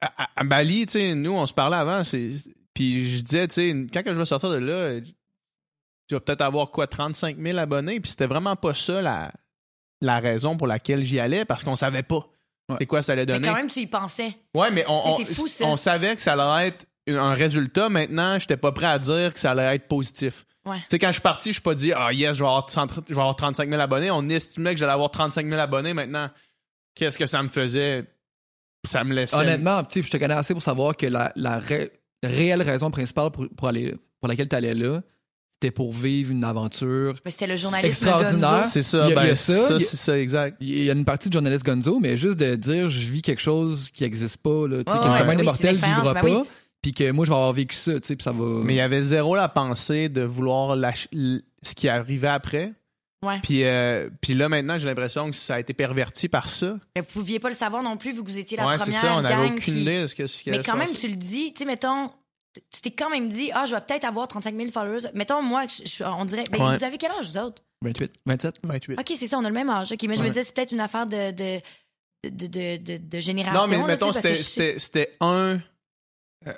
à, 0.00 0.44
Bali, 0.44 0.86
tu 0.86 0.92
sais, 0.92 1.14
nous, 1.14 1.32
on 1.32 1.46
se 1.46 1.54
parlait 1.54 1.76
avant, 1.76 2.04
c'est, 2.04 2.30
puis 2.74 3.16
je 3.16 3.22
disais, 3.22 3.48
tu 3.48 3.54
sais, 3.54 3.86
quand 3.92 4.02
que 4.02 4.12
je 4.12 4.18
vais 4.18 4.26
sortir 4.26 4.50
de 4.50 4.56
là, 4.56 5.00
je 6.10 6.14
vais 6.16 6.20
peut-être 6.20 6.40
avoir 6.42 6.70
quoi, 6.70 6.86
35 6.86 7.36
000 7.38 7.58
abonnés, 7.58 8.00
puis 8.00 8.10
c'était 8.10 8.26
vraiment 8.26 8.56
pas 8.56 8.74
ça 8.74 9.00
la, 9.02 9.32
la 10.00 10.20
raison 10.20 10.56
pour 10.56 10.66
laquelle 10.66 11.02
j'y 11.04 11.20
allais, 11.20 11.44
parce 11.44 11.64
qu'on 11.64 11.76
savait 11.76 12.02
pas 12.02 12.26
Ouais. 12.70 12.76
c'est 12.80 12.86
quoi 12.86 13.00
ça 13.00 13.12
allait 13.14 13.22
Mais 13.22 13.32
donner. 13.32 13.48
quand 13.48 13.54
même, 13.54 13.68
tu 13.68 13.80
y 13.80 13.86
pensais. 13.86 14.36
Ouais, 14.54 14.70
mais 14.70 14.84
on, 14.88 15.16
C'est 15.16 15.22
on, 15.30 15.34
fou, 15.34 15.48
ça. 15.48 15.64
on 15.64 15.78
savait 15.78 16.14
que 16.14 16.20
ça 16.20 16.34
allait 16.34 16.68
être 16.68 16.84
un 17.08 17.32
résultat. 17.32 17.88
Maintenant, 17.88 18.38
j'étais 18.38 18.58
pas 18.58 18.72
prêt 18.72 18.84
à 18.88 18.98
dire 18.98 19.32
que 19.32 19.40
ça 19.40 19.52
allait 19.52 19.74
être 19.76 19.88
positif. 19.88 20.44
Ouais. 20.68 20.78
Tu 20.80 20.84
sais, 20.90 20.98
quand 20.98 21.08
je 21.08 21.12
suis 21.14 21.22
parti, 21.22 21.48
je 21.50 21.54
suis 21.54 21.62
pas 21.62 21.74
dit, 21.74 21.92
ah 21.92 22.12
yes, 22.12 22.36
je 22.36 22.42
vais, 22.42 22.48
avoir 22.48 22.68
100 22.70 22.86
je 23.08 23.14
vais 23.14 23.20
avoir 23.20 23.36
35 23.36 23.68
000 23.68 23.80
abonnés. 23.80 24.10
On 24.10 24.28
estimait 24.28 24.74
que 24.74 24.80
j'allais 24.80 24.92
avoir 24.92 25.10
35 25.10 25.46
000 25.46 25.58
abonnés. 25.60 25.94
Maintenant, 25.94 26.28
qu'est-ce 26.94 27.18
que 27.18 27.26
ça 27.26 27.42
me 27.42 27.48
faisait? 27.48 28.04
Ça 28.86 29.02
me 29.04 29.14
laissait. 29.14 29.36
Honnêtement, 29.36 29.82
tu 29.84 30.00
sais, 30.00 30.06
je 30.06 30.10
te 30.10 30.16
connais 30.16 30.34
assez 30.34 30.54
pour 30.54 30.62
savoir 30.62 30.96
que 30.96 31.06
la, 31.06 31.32
la 31.36 31.58
ré- 31.58 31.90
réelle 32.22 32.62
raison 32.62 32.90
principale 32.90 33.30
pour, 33.30 33.46
pour 33.56 33.68
aller, 33.68 33.96
pour 34.20 34.28
laquelle 34.28 34.48
tu 34.48 34.54
allais 34.56 34.74
là, 34.74 35.00
c'était 35.52 35.72
pour 35.72 35.92
vivre 35.92 36.30
une 36.30 36.44
aventure. 36.44 37.14
Mais 37.24 37.32
c'était 37.32 37.48
le 37.48 37.56
journaliste 37.56 37.90
Extraordinaire. 37.90 38.50
Gonzo. 38.58 38.68
C'est 38.70 38.82
ça, 38.82 39.04
Il 39.04 39.08
y 39.08 39.12
a- 39.12 39.14
ben, 39.16 39.22
il 39.24 39.28
y 39.28 39.30
a 39.32 39.34
ça, 39.34 39.52
ça, 39.54 39.74
il 39.74 39.80
y 39.80 39.84
a- 39.84 39.86
c'est 39.86 39.96
ça, 39.96 40.18
exact. 40.18 40.56
Il 40.60 40.84
y 40.84 40.88
a 40.90 40.92
une 40.92 41.04
partie 41.04 41.28
de 41.28 41.32
journaliste 41.32 41.64
Gonzo, 41.66 41.98
mais 41.98 42.16
juste 42.16 42.38
de 42.38 42.54
dire 42.54 42.88
je 42.88 43.10
vis 43.10 43.22
quelque 43.22 43.40
chose 43.42 43.90
qui 43.90 44.04
n'existe 44.04 44.36
pas, 44.38 44.68
là, 44.68 44.84
tu 44.84 44.92
sais, 44.92 44.98
Ouais, 44.98 45.04
que 45.04 45.10
ouais, 45.10 45.18
comme 45.18 45.30
un 45.30 45.34
oui, 45.36 45.42
immortel 45.42 45.78
c'est 45.80 45.86
une 45.88 45.94
vivra 45.96 46.14
pas, 46.14 46.44
puis 46.92 46.92
que 46.94 47.10
moi 47.10 47.24
je 47.26 47.30
vais 47.30 47.36
avoir 47.36 47.52
vécu 47.52 47.76
ça, 47.76 47.94
tu 48.00 48.06
sais, 48.06 48.16
puis 48.16 48.22
ça 48.22 48.32
va. 48.32 48.44
Mais 48.64 48.74
il 48.74 48.76
y 48.76 48.80
avait 48.80 49.00
zéro 49.02 49.36
la 49.36 49.48
pensée 49.48 50.08
de 50.08 50.22
vouloir 50.22 50.74
lâcher- 50.76 51.10
ce 51.62 51.74
qui 51.74 51.88
arrivait 51.88 52.28
après. 52.28 52.72
Ouais. 53.24 53.40
Puis, 53.42 53.64
euh, 53.64 54.08
puis 54.20 54.32
là, 54.34 54.48
maintenant, 54.48 54.78
j'ai 54.78 54.86
l'impression 54.86 55.28
que 55.28 55.34
ça 55.36 55.56
a 55.56 55.60
été 55.60 55.74
perverti 55.74 56.28
par 56.28 56.48
ça. 56.48 56.78
Mais 56.94 57.02
vous 57.02 57.08
pouviez 57.08 57.40
pas 57.40 57.48
le 57.48 57.54
savoir 57.56 57.82
non 57.82 57.96
plus 57.96 58.12
vu 58.12 58.22
que 58.22 58.28
vous 58.28 58.38
étiez 58.38 58.56
la 58.56 58.64
ouais, 58.66 58.78
c'est 58.78 58.84
première 58.84 59.00
ça, 59.00 59.14
on 59.14 59.22
n'avait 59.22 59.34
gang 59.34 59.52
aucune 59.54 59.74
qui- 59.74 59.82
idée 59.82 60.02
de 60.02 60.06
ce 60.06 60.14
que 60.14 60.26
ce 60.28 60.42
qui 60.42 60.50
Mais 60.50 60.62
quand 60.62 60.76
même, 60.76 60.86
tu 60.94 61.08
le 61.08 61.16
dis, 61.16 61.52
tu 61.52 61.58
sais, 61.58 61.64
mettons, 61.64 62.10
tu 62.70 62.80
t'es 62.80 62.90
quand 62.92 63.10
même 63.10 63.28
dit, 63.28 63.50
ah, 63.52 63.66
je 63.66 63.74
vais 63.74 63.80
peut-être 63.80 64.04
avoir 64.04 64.28
35 64.28 64.54
000 64.56 64.70
followers. 64.70 65.10
Mettons, 65.14 65.42
moi, 65.42 65.64
je- 65.66 65.84
je- 65.90 66.04
on 66.04 66.24
dirait, 66.24 66.44
ben, 66.50 66.64
Ouais. 66.64 66.78
vous 66.78 66.84
avez 66.84 66.96
quel 66.96 67.10
âge, 67.10 67.32
vous 67.32 67.38
autres? 67.38 67.60
28, 67.82 68.12
27. 68.24 68.60
28. 68.62 68.98
Ok, 69.00 69.12
c'est 69.16 69.26
ça, 69.26 69.36
on 69.38 69.44
a 69.44 69.48
le 69.48 69.54
même 69.54 69.68
âge. 69.68 69.90
Ok, 69.92 70.02
mais 70.04 70.14
je 70.16 70.22
me 70.22 70.28
disais, 70.28 70.44
c'est 70.44 70.54
peut-être 70.54 70.72
une 70.72 70.80
affaire 70.80 71.06
de, 71.08 71.32
de, 71.32 71.60
de, 72.24 72.46
de, 72.46 72.76
de, 72.76 72.96
de 72.98 73.20
génération. 73.20 73.60
Non, 73.62 73.66
mais 73.66 73.78
là, 73.78 73.84
mettons, 73.84 74.12
c'était, 74.12 74.34
je 74.36 75.06
un, 75.20 75.58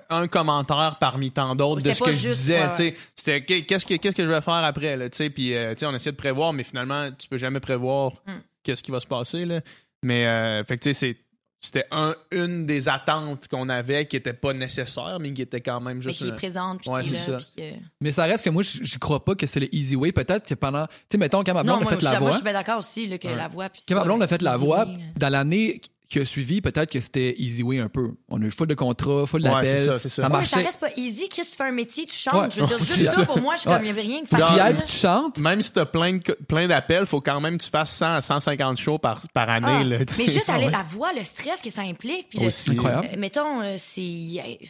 un 0.09 0.29
commentaire 0.29 0.97
parmi 1.01 1.31
tant 1.31 1.55
d'autres 1.57 1.83
de 1.83 1.93
ce 1.93 2.03
que 2.03 2.13
je 2.13 2.29
disais. 2.29 2.61
ouais, 2.61 2.69
tu 2.71 2.77
sais. 2.77 2.97
C'était 3.17 3.45
qu'est- 3.45 3.63
qu'est-ce 3.63 3.87
que, 3.87 3.95
qu'est-ce 3.95 4.15
que 4.17 4.23
je 4.25 4.29
vais 4.29 4.41
faire 4.41 4.55
après, 4.55 4.97
là, 4.97 5.09
tu 5.09 5.17
sais. 5.17 5.31
Puis, 5.31 5.55
euh, 5.57 5.73
tu 5.75 5.81
sais, 5.81 5.87
on 5.87 5.95
essayait 5.95 6.13
de 6.13 6.17
prévoir, 6.17 6.53
mais 6.53 6.63
finalement, 6.63 7.11
tu 7.13 7.29
peux 7.29 7.39
jamais 7.39 7.61
prévoir 7.61 8.13
Mm. 8.27 8.33
qu'est-ce 8.63 8.83
qui 8.83 8.91
va 8.91 9.01
se 9.01 9.07
passer, 9.07 9.45
là. 9.47 9.61
Mais, 10.03 10.27
euh, 10.27 10.63
fait 10.65 10.77
que, 10.77 10.83
tu 10.83 10.93
sais, 10.95 11.13
c'est- 11.13 11.17
c'était 11.63 11.87
un, 11.91 12.15
une 12.31 12.65
des 12.67 12.89
attentes 12.89 13.49
qu'on 13.49 13.69
avait 13.69 14.07
qui 14.07 14.17
était 14.17 14.33
pas 14.33 14.53
nécessaire, 14.55 15.19
mais 15.21 15.33
qui 15.33 15.43
était 15.43 15.61
quand 15.61 15.81
même 15.81 15.97
mais 15.97 16.03
juste. 16.03 16.19
qui 16.19 16.29
est 16.29 16.33
un- 16.33 16.35
présente. 16.37 16.81
Puis 16.81 16.91
Ouais, 16.91 17.03
c'est 17.03 17.15
là, 17.33 17.39
ça. 17.41 17.47
puis, 17.57 17.65
euh, 17.67 17.73
Mais 18.01 18.13
ça 18.13 18.25
reste 18.25 18.45
que 18.45 18.51
moi, 18.51 18.63
je 18.63 18.79
je 18.83 18.99
crois 18.99 19.25
pas 19.25 19.35
que 19.35 19.47
c'est 19.47 19.61
le 19.61 19.75
easy 19.75 19.97
way. 19.97 20.13
Peut-être 20.13 20.47
que 20.47 20.55
pendant. 20.55 20.87
Tu 20.87 20.93
sais, 21.13 21.19
mettons, 21.19 21.43
quand 21.45 21.53
ma 21.55 21.63
Non, 21.63 21.75
blonde 21.75 21.81
a 21.81 21.85
moi, 21.85 21.93
fait 21.93 22.01
je, 22.01 22.05
la 22.05 22.11
moi, 22.13 22.19
je 22.19 22.25
voix. 22.25 22.33
suis 22.35 22.43
bien 22.45 22.53
d'accord 22.53 22.79
aussi 22.79 23.07
là, 23.07 23.19
que 23.19 23.29
Ouais. 23.29 23.35
la 23.37 23.49
voix. 23.49 23.69
puis 23.69 23.81
c'est 23.83 23.89
Quand 23.89 23.95
ma 23.95 24.01
pas 24.03 24.07
blonde 24.07 24.23
a 24.23 24.27
fait 24.29 24.41
la 24.43 24.57
voix, 24.57 24.85
way, 24.87 24.95
euh. 24.95 24.99
dans 25.17 25.29
l'année 25.29 25.81
qui 26.11 26.19
a 26.19 26.25
suivi, 26.25 26.61
peut-être 26.61 26.91
que 26.91 26.99
c'était 27.01 27.35
easy 27.39 27.63
way 27.63 27.79
un 27.79 27.89
peu. 27.89 28.11
On 28.29 28.43
a 28.43 28.45
eu 28.45 28.51
full 28.51 28.67
de 28.67 28.75
contrats, 28.75 29.27
full 29.27 29.43
Ouais, 29.43 29.49
d'appels. 29.51 29.79
c'est 29.79 29.85
ça, 29.87 29.99
c'est 30.01 30.09
ça. 30.09 30.23
Ça 30.23 30.29
Ouais, 30.29 30.35
Ouais, 30.35 30.41
mais 30.41 30.47
ça 30.47 30.57
reste 30.59 30.81
pas 30.81 30.91
easy. 30.97 31.29
Chris, 31.29 31.43
tu 31.49 31.57
fais 31.57 31.63
un 31.63 31.71
métier, 31.73 32.05
tu 32.05 32.17
chantes. 32.17 32.35
Ouais. 32.35 32.49
Je 32.53 32.61
veux 32.61 32.67
dire, 32.67 32.77
Ouais, 32.81 32.85
juste 32.85 33.07
ça, 33.07 33.13
ça. 33.13 33.25
pour 33.27 33.41
moi, 33.41 33.55
je 33.55 33.61
suis 33.61 33.69
Ouais. 33.71 33.77
comme, 33.77 33.85
il 33.85 33.87
n'y 33.87 33.91
avait 33.93 34.01
rien 34.03 34.23
que 34.25 34.29
tu 34.29 34.35
y 34.83 34.87
tu 34.87 34.93
chantes. 34.93 35.39
Même 35.39 35.63
si 35.63 35.73
t'as 35.73 35.87
plein 35.87 36.15
de, 36.17 36.33
plein 36.49 36.67
d'appels, 36.69 37.07
faut 37.07 37.21
quand 37.21 37.41
même 37.41 37.57
que 37.59 37.63
tu 37.63 37.71
fasses 37.71 37.93
100 37.93 38.15
à 38.17 38.21
150 38.21 38.77
shows 38.79 38.99
par, 38.99 39.23
par 39.33 39.49
année, 39.49 39.67
Ah, 39.71 39.85
là, 39.85 40.05
tu 40.05 40.15
mais 40.19 40.27
juste 40.27 40.49
aller 40.49 40.65
ouais. 40.67 40.71
la 40.73 40.83
voix, 40.83 41.13
le 41.13 41.23
stress 41.23 41.63
que 41.63 41.71
ça 41.71 41.83
implique. 41.83 42.29
Puis 42.31 42.41
le- 42.41 42.47
Aussi. 42.49 42.73
Incroyable. 42.73 43.09
euh, 43.13 43.17
mettons, 43.17 43.63
euh, 43.63 43.77
c'est. 43.79 44.03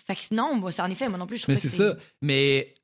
Fait 0.06 0.14
que 0.16 0.34
non, 0.34 0.54
moi, 0.56 0.70
en 0.78 0.90
effet, 0.90 1.08
moi 1.08 1.18
non 1.18 1.26
plus, 1.26 1.38
je 1.38 1.42
trouve 1.44 1.54
Mais 1.54 1.60
que 1.60 1.68
c'est 1.68 1.74
ça. 1.74 1.94
Mais 2.20 2.74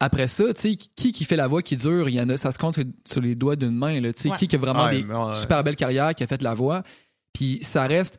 après 0.00 0.26
ça, 0.26 0.52
tu 0.54 0.60
sais, 0.60 0.74
qui 0.74 1.12
qui 1.12 1.24
fait 1.24 1.36
la 1.36 1.46
voix 1.48 1.62
qui 1.62 1.76
dure, 1.76 2.08
il 2.08 2.14
y 2.14 2.20
en 2.20 2.28
a, 2.30 2.36
ça 2.36 2.50
se 2.52 2.58
compte 2.58 2.74
sur, 2.74 2.84
sur 3.06 3.20
les 3.20 3.34
doigts 3.34 3.56
d'une 3.56 3.76
main, 3.76 4.00
là. 4.00 4.12
Tu 4.12 4.22
sais, 4.22 4.30
Ouais. 4.30 4.36
qui 4.36 4.48
qui 4.48 4.56
a 4.56 4.58
vraiment 4.58 4.84
Ouais, 4.86 5.02
des 5.02 5.04
ouais. 5.04 5.34
super 5.34 5.62
belles 5.64 5.76
carrières, 5.76 6.14
qui 6.14 6.24
a 6.24 6.26
fait 6.26 6.40
la 6.42 6.54
voix? 6.54 6.82
Puis 7.36 7.58
ça 7.60 7.86
reste 7.86 8.18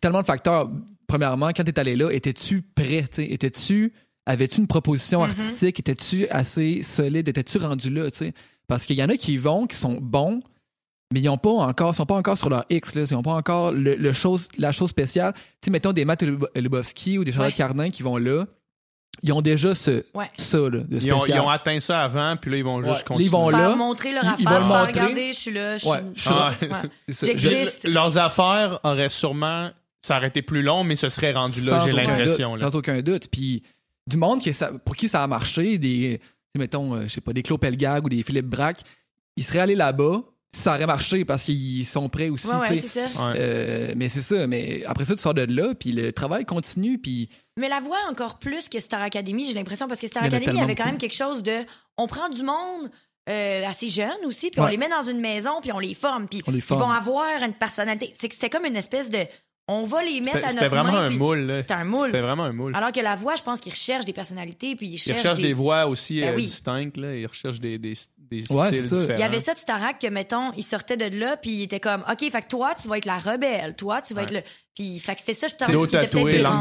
tellement 0.00 0.20
de 0.20 0.24
facteurs. 0.26 0.68
Premièrement, 1.06 1.50
quand 1.50 1.62
t'es 1.62 1.78
allé 1.78 1.94
là, 1.94 2.10
étais-tu 2.10 2.60
prêt? 2.62 3.04
Étais-tu, 3.18 3.92
avais-tu 4.26 4.58
une 4.60 4.66
proposition 4.66 5.20
Mhm. 5.22 5.30
artistique? 5.30 5.78
Étais-tu 5.78 6.26
assez 6.28 6.82
solide? 6.82 7.28
Étais-tu 7.28 7.58
rendu 7.58 7.88
là, 7.90 8.10
tu 8.10 8.16
sais? 8.18 8.34
Parce 8.66 8.84
qu'il 8.84 8.96
y 8.98 9.04
en 9.04 9.08
a 9.08 9.16
qui 9.16 9.36
vont, 9.36 9.68
qui 9.68 9.76
sont 9.76 9.98
bons, 10.00 10.40
mais 11.14 11.20
ils 11.20 11.28
ont 11.28 11.38
pas 11.38 11.50
encore, 11.50 11.94
sont 11.94 12.04
pas 12.04 12.16
encore 12.16 12.36
sur 12.36 12.48
leur 12.48 12.64
X, 12.68 12.96
là. 12.96 13.04
Ils 13.08 13.14
ont 13.14 13.22
pas 13.22 13.34
encore 13.34 13.70
le, 13.70 13.94
le 13.94 14.12
chose, 14.12 14.48
la 14.58 14.72
chose 14.72 14.90
spéciale. 14.90 15.32
Tu 15.60 15.70
mettons 15.70 15.92
des 15.92 16.04
Matt 16.04 16.24
Lub- 16.24 16.48
Lubowski 16.56 17.16
ou 17.18 17.22
des 17.22 17.30
Charlotte 17.30 17.52
Ouais. 17.52 17.56
Cardin 17.56 17.90
qui 17.90 18.02
vont 18.02 18.16
là. 18.16 18.46
Ils 19.22 19.32
ont 19.32 19.40
déjà 19.40 19.74
ce, 19.74 20.04
Ouais. 20.14 20.30
ça, 20.36 20.58
là, 20.58 20.68
de 20.68 20.86
Ils 20.90 21.12
ont, 21.12 21.18
spécial. 21.20 21.38
ils 21.38 21.40
ont 21.40 21.48
atteint 21.48 21.80
ça 21.80 22.02
avant, 22.02 22.36
puis 22.36 22.50
là, 22.50 22.56
ils 22.58 22.64
vont 22.64 22.76
Ouais. 22.80 22.88
juste 22.92 23.04
continuer. 23.04 23.24
ils 23.26 23.30
vont 23.30 23.48
Faire 23.48 23.58
là, 23.70 23.74
montrer 23.76 24.12
leur 24.12 24.24
ils- 24.24 24.28
affaire, 24.28 24.38
ils 24.40 24.48
vont 24.48 24.58
le 24.58 24.64
faire 24.64 24.76
montrer. 24.86 25.00
regarder, 25.02 25.32
je 25.32 25.38
suis 25.38 25.50
là, 25.52 25.74
je 25.78 25.82
suis. 25.82 25.90
Ouais, 25.90 26.02
je 26.14 26.20
suis 26.20 26.30
Ah, 26.32 26.52
Ouais. 26.60 26.68
C'est 27.08 27.12
ça. 27.14 27.26
J'existe. 27.26 27.82
Je- 27.84 27.88
Le- 27.88 27.94
leurs 27.94 28.18
affaires 28.18 28.80
auraient 28.84 29.08
sûrement. 29.08 29.70
Ça 30.02 30.18
aurait 30.18 30.28
été 30.28 30.42
plus 30.42 30.62
long, 30.62 30.84
mais 30.84 30.94
ce 30.96 31.08
serait 31.08 31.32
rendu 31.32 31.60
là, 31.62 31.82
j'ai 31.86 31.92
l'impression. 31.92 32.56
Sans 32.56 32.76
aucun 32.76 33.00
doute. 33.02 33.28
Puis 33.30 33.62
du 34.06 34.16
monde 34.18 34.40
ça, 34.42 34.70
pour 34.84 34.94
qui 34.94 35.08
ça 35.08 35.22
a 35.22 35.26
marché, 35.26 35.78
des, 35.78 36.20
mettons, 36.54 36.94
euh, 36.94 37.02
je 37.04 37.08
sais 37.08 37.20
pas, 37.20 37.32
des 37.32 37.42
Claude 37.42 37.60
Pelgag 37.60 38.04
ou 38.04 38.08
des 38.08 38.22
Philippe 38.22 38.46
Braque, 38.46 38.82
ils 39.36 39.42
seraient 39.42 39.58
allés 39.60 39.74
là-bas, 39.74 40.20
ça 40.52 40.74
aurait 40.74 40.86
marché 40.86 41.24
parce 41.24 41.44
qu'ils 41.44 41.84
sont 41.84 42.08
prêts 42.08 42.28
aussi. 42.30 42.48
Ouais, 42.48 42.54
ouais, 42.56 42.68
tu 42.68 42.76
sais. 42.76 42.88
c'est 42.88 43.06
ça. 43.08 43.26
Ouais. 43.28 43.34
Euh, 43.38 43.92
mais 43.96 44.08
c'est 44.08 44.22
ça. 44.22 44.46
Mais 44.46 44.82
après 44.86 45.04
ça, 45.04 45.14
tu 45.14 45.20
sors 45.20 45.34
de 45.34 45.42
là, 45.42 45.74
puis 45.74 45.92
le 45.92 46.12
travail 46.12 46.44
continue, 46.46 46.98
puis 46.98 47.28
Mais 47.58 47.68
la 47.68 47.80
voix 47.80 47.98
encore 48.10 48.38
plus 48.38 48.68
que 48.68 48.80
Star 48.80 49.02
Academy, 49.02 49.44
j'ai 49.46 49.54
l'impression, 49.54 49.86
parce 49.88 50.00
que 50.00 50.06
Star 50.06 50.22
Il 50.24 50.28
Academy, 50.28 50.44
il 50.44 50.44
y 50.44 50.46
tellement 50.46 50.62
avait 50.62 50.74
quand 50.74 50.84
beaucoup. 50.84 50.92
même 50.92 50.98
quelque 50.98 51.14
chose 51.16 51.42
de. 51.42 51.58
On 51.98 52.06
prend 52.06 52.28
du 52.30 52.42
monde 52.42 52.90
euh, 53.28 53.66
assez 53.66 53.88
jeune 53.88 54.24
aussi, 54.24 54.50
puis 54.50 54.60
on 54.60 54.66
les 54.66 54.76
met 54.76 54.88
dans 54.88 55.02
une 55.02 55.20
maison, 55.20 55.60
puis 55.60 55.72
on 55.72 55.78
les 55.78 55.94
forme, 55.94 56.26
puis 56.28 56.42
On 56.46 56.50
les 56.52 56.58
ils 56.58 56.64
vont 56.64 56.90
avoir 56.90 57.42
une 57.42 57.54
personnalité. 57.54 58.14
C'est 58.18 58.28
que 58.28 58.34
c'était 58.34 58.50
comme 58.50 58.64
une 58.64 58.76
espèce 58.76 59.10
de. 59.10 59.18
On 59.68 59.82
va 59.82 60.00
les 60.04 60.20
mettre 60.20 60.34
C'était 60.34 60.36
à 60.36 60.40
notre 60.42 60.52
c'était 60.52 60.68
vraiment 60.68 60.92
main, 60.92 61.06
un 61.06 61.10
moule. 61.10 61.38
là. 61.40 61.60
C'était 61.60 61.74
un 61.74 61.82
moule. 61.84 62.06
C'était 62.06 62.20
vraiment 62.20 62.44
un 62.44 62.52
moule. 62.52 62.76
Alors 62.76 62.92
que 62.92 63.00
la 63.00 63.16
voix, 63.16 63.34
je 63.34 63.42
pense 63.42 63.58
qu'ils 63.58 63.72
recherchent 63.72 64.04
des 64.04 64.12
personnalités, 64.12 64.76
puis 64.76 64.86
ils 64.86 64.94
Ils 64.94 64.98
cherchent, 64.98 65.18
recherchent 65.18 65.38
des 65.40 65.48
des... 65.48 65.52
voix 65.54 65.86
aussi 65.88 66.20
Ben 66.20 66.28
euh, 66.32 66.36
oui. 66.36 66.42
distinctes. 66.44 66.96
Là. 66.96 67.16
Ils 67.16 67.26
recherchent 67.26 67.58
des, 67.58 67.76
des, 67.76 67.94
des 68.30 68.44
Ouais, 68.52 68.66
styles 68.68 68.84
ça. 68.84 68.96
différents. 69.00 69.14
Il 69.18 69.20
y 69.20 69.24
avait 69.24 69.40
ça 69.40 69.54
de 69.54 69.58
Starac 69.58 69.98
que, 70.00 70.06
mettons, 70.08 70.52
il 70.56 70.62
sortait 70.62 70.96
de 70.96 71.04
là, 71.18 71.36
puis 71.36 71.50
il 71.52 71.62
était 71.62 71.80
comme, 71.80 72.02
OK, 72.10 72.30
fait 72.30 72.42
que 72.42 72.48
toi, 72.48 72.72
tu 72.80 72.88
vas 72.88 72.98
être 72.98 73.04
la 73.04 73.18
rebelle. 73.18 73.74
Toi, 73.76 74.00
tu 74.02 74.14
vas 74.14 74.20
Ouais. 74.20 74.24
être 74.24 74.34
le. 74.34 74.40
Puis, 74.74 74.98
fait 74.98 75.14
que 75.14 75.20
c'était 75.20 75.32
ça, 75.34 75.46
je 75.46 75.54
dérangeant. 75.56 75.88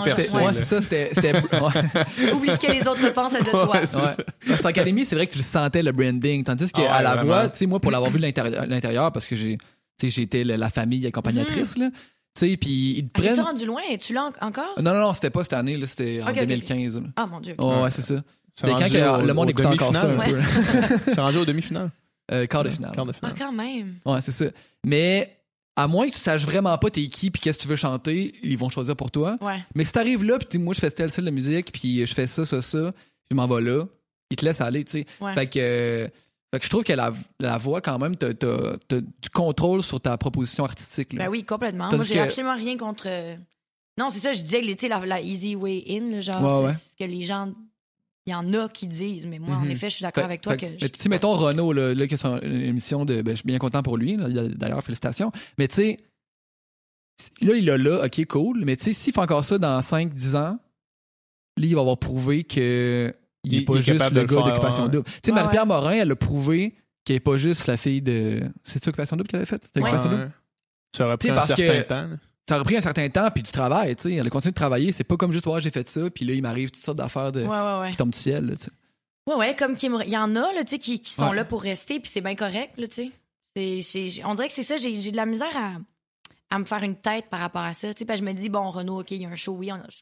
percée, 0.03 0.21
c'était, 0.23 0.37
Ouais. 0.37 0.43
ouais, 0.45 0.53
c'est 0.53 0.63
ça, 0.63 0.81
c'était. 0.81 1.11
ouais. 1.51 2.31
Oublie 2.33 2.51
ce 2.51 2.57
que 2.57 2.71
les 2.71 2.87
autres 2.87 3.13
pensent 3.13 3.33
de 3.33 3.43
toi. 3.49 3.69
Ouais, 3.71 3.85
c'est 3.85 3.97
Ouais. 3.99 4.05
ça. 4.05 4.17
Dans 4.47 4.57
Star 4.57 4.69
Academy, 4.69 5.03
c'est 5.05 5.15
vrai 5.15 5.27
que 5.27 5.31
tu 5.33 5.37
le 5.39 5.43
sentais, 5.43 5.83
le 5.83 5.91
branding. 5.91 6.43
Tandis 6.43 6.71
qu'à 6.71 6.83
Ah 6.89 6.97
ouais, 6.97 7.03
la 7.03 7.23
voix, 7.23 7.49
tu 7.49 7.57
sais, 7.57 7.65
moi, 7.65 7.79
pour 7.79 7.91
l'avoir 7.91 8.09
vu 8.11 8.19
de 8.19 8.23
l'intérieur, 8.69 9.11
parce 9.11 9.27
que 9.27 9.35
j'ai, 9.35 9.57
tu 9.99 10.09
sais, 10.11 10.43
le- 10.43 10.55
la 10.55 10.69
famille 10.69 11.05
accompagnatrice, 11.05 11.77
là. 11.77 11.89
Tu 12.37 12.49
sais, 12.51 12.57
puis 12.57 12.97
ils 12.97 13.03
te 13.05 13.11
Ah, 13.15 13.21
prennent. 13.21 13.39
rendu 13.39 13.65
loin? 13.65 13.81
Es-tu 13.89 14.13
là 14.13 14.29
en- 14.41 14.47
encore? 14.47 14.75
Non, 14.81 14.93
non, 14.93 14.99
non, 14.99 15.13
c'était 15.13 15.29
pas 15.29 15.43
cette 15.43 15.53
année, 15.53 15.77
là, 15.77 15.87
c'était 15.87 16.19
en 16.21 16.27
Ok, 16.27 16.33
ok, 16.33 16.39
2015. 16.39 17.01
là. 17.01 17.07
Ah, 17.15 17.27
mon 17.27 17.39
Dieu. 17.39 17.55
Oh, 17.57 17.81
ouais, 17.83 17.91
c'est 17.91 18.01
ça. 18.01 18.15
C'est 18.55 18.67
quand 18.67 18.77
rendu 18.77 18.91
que 18.93 19.21
au- 19.23 19.25
le 19.25 19.33
monde 19.33 19.47
au 19.47 19.49
écoutait 19.51 19.67
encore 19.67 19.93
ça 19.93 20.09
un 20.09 20.17
peu. 20.17 20.39
C'est 21.07 21.19
rendu 21.19 21.37
au 21.37 21.45
demi-finale. 21.45 21.91
Euh, 22.31 22.45
quart 22.47 22.63
de 22.63 22.69
finale. 22.69 22.91
Quart 22.93 23.05
de 23.05 23.11
Ah, 23.11 23.13
finale. 23.13 23.35
quand 23.37 23.51
même. 23.51 23.95
Ouais, 24.05 24.19
c'est 24.21 24.31
ça. 24.31 24.45
Mais 24.83 25.37
à 25.75 25.87
moins 25.87 26.07
que 26.07 26.13
tu 26.13 26.19
saches 26.19 26.43
vraiment 26.45 26.75
pas 26.77 26.89
t'es 26.89 27.05
qui 27.07 27.29
puis 27.29 27.39
qu'est-ce 27.41 27.57
que 27.59 27.63
tu 27.63 27.67
veux 27.69 27.75
chanter, 27.75 28.33
ils 28.41 28.57
vont 28.57 28.69
choisir 28.69 28.95
pour 28.95 29.11
toi. 29.11 29.37
Ouais. 29.41 29.59
Mais 29.75 29.83
si 29.83 29.91
t'arrives 29.93 30.23
là 30.23 30.37
puis 30.39 30.47
tu 30.47 30.57
dis, 30.57 30.63
moi 30.63 30.73
je 30.73 30.79
fais 30.79 30.89
tel 30.89 31.11
style 31.11 31.25
de 31.25 31.29
musique 31.31 31.71
puis 31.71 32.03
je 32.05 32.13
fais 32.13 32.25
ça 32.27 32.45
ça 32.45 32.61
ça, 32.63 32.91
je 33.29 33.35
m'en 33.35 33.45
vais 33.45 33.61
là, 33.61 33.83
ils 34.31 34.37
te 34.37 34.43
laissent 34.45 34.61
aller, 34.61 34.83
tu 34.85 34.91
sais. 34.93 35.05
Ouais. 35.21 35.35
Fait 35.35 35.47
que 35.47 35.59
euh, 35.59 36.07
fait 36.51 36.59
que 36.59 36.65
je 36.65 36.69
trouve 36.69 36.83
que 36.83 36.93
la, 36.93 37.11
la 37.39 37.57
voix 37.59 37.81
quand 37.81 37.99
même 37.99 38.15
t'as, 38.15 38.31
du 38.33 39.29
contrôle 39.33 39.83
sur 39.83 39.99
ta 40.01 40.17
proposition 40.17 40.63
artistique 40.63 41.13
là. 41.13 41.25
Ben 41.25 41.29
oui, 41.29 41.43
complètement. 41.43 41.89
Tandis 41.89 41.97
Moi, 41.97 42.05
j'ai 42.07 42.13
que- 42.15 42.19
absolument 42.21 42.55
rien 42.55 42.77
contre. 42.77 43.03
euh, 43.07 43.35
Non, 43.99 44.09
c'est 44.09 44.19
ça, 44.19 44.33
je 44.33 44.41
disais 44.41 44.61
que 44.61 44.65
tu 44.71 44.75
sais, 44.79 44.87
la, 44.87 45.05
la 45.05 45.21
easy 45.21 45.55
way 45.55 45.83
in, 45.89 46.09
là, 46.09 46.21
genre, 46.21 46.41
Ouais, 46.41 46.49
c'est 46.49 46.65
ouais. 46.77 46.81
ce 46.97 47.05
que 47.05 47.09
les 47.11 47.23
gens. 47.25 47.51
Il 48.27 48.31
y 48.31 48.33
en 48.33 48.53
a 48.55 48.67
qui 48.69 48.87
disent, 48.87 49.27
mais 49.27 49.37
moi, 49.37 49.55
en 49.57 49.59
Mhm. 49.65 49.71
effet, 49.71 49.89
je 49.89 49.95
suis 49.97 50.03
d'accord 50.03 50.23
avec 50.25 50.41
toi 50.41 50.53
fait 50.53 50.57
que. 50.57 50.71
que- 50.71 50.79
je- 50.81 50.87
Tu 50.87 50.99
sais, 50.99 51.09
mettons 51.09 51.33
Renaud, 51.35 51.73
là, 51.73 51.93
là, 51.93 52.07
qui 52.07 52.15
a 52.15 52.17
son 52.17 52.39
une 52.41 52.61
émission 52.61 53.05
de. 53.05 53.21
Ben, 53.21 53.31
je 53.31 53.37
suis 53.37 53.45
bien 53.47 53.59
content 53.59 53.83
pour 53.83 53.97
lui. 53.97 54.17
D'ailleurs, 54.17 54.81
félicitations. 54.83 55.31
Mais 55.59 55.67
tu 55.67 55.75
sais, 55.75 55.99
là, 57.41 57.53
il 57.55 57.69
a 57.69 57.77
là, 57.77 58.03
ok, 58.05 58.25
cool. 58.25 58.63
Mais 58.65 58.75
tu 58.77 58.85
sais, 58.85 58.93
s'il 58.93 59.13
fait 59.13 59.19
encore 59.19 59.45
ça 59.45 59.59
dans 59.59 59.79
5-10 59.83 60.35
ans, 60.35 60.57
là, 61.57 61.65
il 61.65 61.75
va 61.75 61.81
avoir 61.81 61.99
prouvé 61.99 62.43
que 62.43 63.13
il 63.43 63.59
n'est 63.59 63.63
pas 63.63 63.75
il 63.75 63.81
juste 63.83 64.11
le 64.11 64.23
gars 64.23 64.41
d'Occupation 64.41 64.83
ouais. 64.85 64.89
Double. 64.89 65.05
Tu 65.05 65.11
sais, 65.25 65.31
Ouais, 65.31 65.35
Marie-Pierre 65.35 65.67
Morin, 65.67 65.91
elle 65.91 66.11
a 66.11 66.15
prouvé 66.15 66.73
qu'elle 67.03 67.17
n'est 67.17 67.19
pas 67.19 67.37
juste 67.37 67.67
la 67.67 67.77
fille 67.77 68.01
de. 68.01 68.41
C'est 68.63 68.83
ça, 68.83 68.89
Occupation 68.89 69.17
Double 69.17 69.27
qu'elle 69.29 69.41
avait 69.41 69.45
fait? 69.45 69.61
C'était 69.63 69.81
Ouais. 69.81 69.89
Occupation 69.89 70.09
Double? 70.09 70.31
Ça 70.97 71.05
aurait 71.05 71.17
Tu 71.17 71.19
pris 71.19 71.27
sais, 71.27 71.31
un 71.31 71.35
parce 71.35 71.47
certain 71.49 71.63
que- 71.83 71.87
temps. 71.87 72.07
là. 72.07 72.17
Ça 72.47 72.55
aurait 72.55 72.63
pris 72.63 72.77
un 72.77 72.81
certain 72.81 73.09
temps, 73.09 73.29
puis 73.31 73.41
du 73.41 73.51
travail, 73.51 73.95
tu 73.95 74.03
sais. 74.03 74.13
Elle 74.13 74.27
a 74.27 74.29
continué 74.29 74.51
de 74.51 74.55
travailler. 74.55 74.91
C'est 74.91 75.03
pas 75.03 75.17
comme 75.17 75.31
juste, 75.31 75.47
ouais, 75.47 75.61
j'ai 75.61 75.71
fait 75.71 75.87
ça, 75.89 76.09
puis 76.11 76.25
là, 76.25 76.33
il 76.33 76.41
m'arrive 76.43 76.69
toutes 76.69 76.83
sortes 76.83 76.97
d'affaires 76.97 77.31
de... 77.31 77.41
Ouais, 77.41 77.47
ouais, 77.49 77.79
ouais. 77.81 77.91
qui 77.91 77.97
tombent 77.97 78.11
du 78.11 78.17
ciel, 78.19 78.53
tu 78.57 78.65
sais. 78.65 78.71
Ouais, 79.27 79.35
ouais, 79.35 79.55
comme. 79.55 79.75
Il 79.81 80.09
y 80.09 80.17
en 80.17 80.35
a, 80.35 80.53
là, 80.53 80.63
tu 80.63 80.71
sais, 80.73 80.77
qui, 80.77 80.99
qui 80.99 81.11
sont 81.11 81.29
Ouais. 81.29 81.35
là 81.35 81.45
pour 81.45 81.63
rester, 81.63 81.99
puis 81.99 82.11
c'est 82.13 82.21
bien 82.21 82.35
correct, 82.35 82.73
là, 82.77 82.87
tu 82.87 83.11
sais. 83.55 84.21
On 84.25 84.35
dirait 84.35 84.47
que 84.49 84.53
c'est 84.53 84.63
ça, 84.63 84.77
j'ai 84.77 84.99
j'ai 84.99 85.11
de 85.11 85.17
la 85.17 85.25
misère 85.25 85.55
à, 85.55 85.71
à 86.55 86.59
me 86.59 86.65
faire 86.65 86.83
une 86.83 86.95
tête 86.95 87.25
par 87.31 87.39
rapport 87.39 87.63
à 87.63 87.73
ça. 87.73 87.93
Tu 87.93 87.99
sais, 87.99 88.05
parce 88.05 88.19
que 88.19 88.25
je 88.27 88.31
me 88.31 88.37
dis, 88.37 88.49
bon, 88.49 88.69
Renaud, 88.69 88.99
OK, 88.99 89.09
il 89.11 89.21
y 89.21 89.25
a 89.25 89.29
un 89.29 89.35
show, 89.35 89.53
oui, 89.53 89.71
on 89.71 89.75
a, 89.75 89.85
je. 89.89 89.97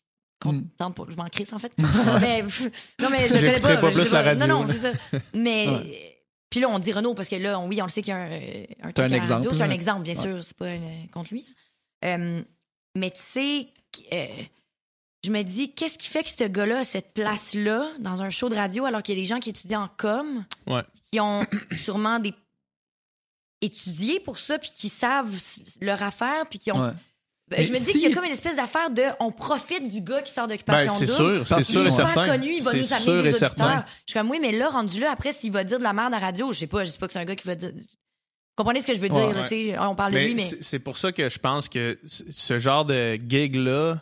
Je 0.45 1.15
m'en 1.15 1.29
crisse, 1.29 1.53
en 1.53 1.57
fait. 1.59 1.71
mais, 2.21 2.43
pff, 2.43 2.63
non, 3.01 3.07
mais 3.09 3.29
je 3.29 3.33
le 3.35 3.39
connais 3.39 3.59
pas. 3.61 3.77
pas 3.77 3.89
je 3.91 4.01
plus 4.01 4.11
la 4.11 4.21
radio, 4.21 4.45
Non, 4.45 4.59
non, 4.61 4.67
c'est 4.67 4.73
ça. 4.73 4.91
Mais. 5.33 5.67
Puis 6.49 6.59
là, 6.59 6.67
on 6.69 6.77
dit 6.77 6.91
Renaud 6.91 7.15
parce 7.15 7.29
que 7.29 7.35
là, 7.37 7.59
on- 7.59 7.67
oui, 7.67 7.81
on 7.81 7.85
le 7.85 7.89
sait 7.89 8.03
qu'il 8.03 8.11
y 8.13 8.15
a 8.15 8.19
un, 8.19 8.29
un 8.29 8.89
un 8.89 8.91
truc 8.91 8.99
à 8.99 9.07
la 9.07 9.17
radio. 9.17 9.17
exemple, 9.17 9.55
C'est 9.55 9.63
un 9.63 9.69
exemple, 9.71 10.03
bien 10.03 10.13
Ouais. 10.13 10.21
sûr. 10.21 10.43
C'est 10.43 10.55
pas 10.57 10.65
euh, 10.65 10.77
contre 11.11 11.29
lui. 11.33 11.45
Euh, 12.03 12.41
mais 12.95 13.11
tu 13.11 13.21
sais, 13.21 13.67
euh, 14.11 14.27
je 15.25 15.31
me 15.31 15.41
dis, 15.43 15.73
qu'est-ce 15.73 15.97
qui 15.97 16.07
fait 16.09 16.23
que 16.23 16.29
ce 16.29 16.43
gars-là 16.43 16.79
a 16.79 16.83
cette 16.83 17.13
place-là 17.13 17.89
dans 17.99 18.21
un 18.21 18.29
show 18.29 18.49
de 18.49 18.55
radio 18.55 18.85
alors 18.85 19.01
qu'il 19.03 19.15
y 19.15 19.17
a 19.17 19.21
des 19.21 19.25
gens 19.27 19.39
qui 19.39 19.49
étudient 19.51 19.83
en 19.83 19.89
com, 19.97 20.45
Ouais. 20.67 20.83
qui 21.11 21.19
ont 21.19 21.45
sûrement 21.83 22.19
des 22.19 22.33
étudié 23.61 24.19
pour 24.19 24.39
ça, 24.39 24.59
puis 24.59 24.71
qui 24.73 24.89
savent 24.89 25.33
leur 25.81 26.03
affaire, 26.03 26.45
puis 26.49 26.59
qui 26.59 26.71
ont. 26.71 26.81
Ouais. 26.87 26.91
Ben, 27.49 27.57
Mais 27.59 27.63
je 27.65 27.73
me 27.73 27.77
dis 27.77 27.85
si- 27.85 27.91
qu'il 27.93 28.01
y 28.01 28.11
a 28.11 28.15
comme 28.15 28.23
une 28.25 28.31
espèce 28.31 28.55
d'affaire 28.55 28.89
de 28.89 29.03
on 29.19 29.31
profite 29.31 29.89
du 29.89 30.01
gars 30.01 30.21
qui 30.21 30.31
sort 30.33 30.47
Ben, 30.47 30.53
d'occupation 30.55 30.93
c'est 30.97 31.05
double. 31.05 31.35
sûr, 31.37 31.47
c'est 31.47 31.55
Parce 31.55 31.67
sûr 31.67 31.81
Il 31.81 31.85
et 31.85 31.89
est 31.89 31.91
super 31.91 32.13
certain. 32.13 32.29
connu, 32.29 32.53
il 32.55 32.63
va 32.63 32.71
C'est 32.71 32.77
nous 32.77 32.93
amener 32.93 33.03
sûr 33.05 33.13
des 33.23 33.29
auditeurs. 33.29 33.49
certain. 33.49 33.85
Je 34.05 34.11
suis 34.11 34.19
comme, 34.19 34.29
oui, 34.31 34.39
mais 34.41 34.51
là, 34.53 34.69
rendu 34.69 34.99
là, 34.99 35.11
après, 35.11 35.31
s'il 35.33 35.51
va 35.51 35.63
dire 35.65 35.77
de 35.77 35.83
la 35.83 35.93
merde 35.93 36.13
à 36.13 36.19
la 36.19 36.25
radio, 36.25 36.51
je 36.53 36.59
sais 36.59 36.67
pas, 36.67 36.83
je 36.85 36.91
sais 36.91 36.97
pas 36.97 37.07
que 37.07 37.13
c'est 37.13 37.19
un 37.19 37.25
gars 37.25 37.35
qui 37.35 37.45
va 37.47 37.55
dire. 37.55 37.71
Comprenez 38.55 38.81
ce 38.81 38.87
que 38.87 38.93
je 38.93 39.01
veux 39.01 39.09
dire, 39.09 39.29
Ouais, 39.29 39.49
ouais. 39.51 39.77
on 39.79 39.95
parle 39.95 40.13
de 40.13 40.19
lui, 40.19 40.35
mais. 40.35 40.41
c'est 40.41 40.79
pour 40.79 40.97
ça 40.97 41.11
que 41.11 41.27
je 41.27 41.39
pense 41.39 41.67
que 41.67 41.97
ce 42.03 42.59
genre 42.59 42.85
de 42.85 43.15
gig-là, 43.15 43.99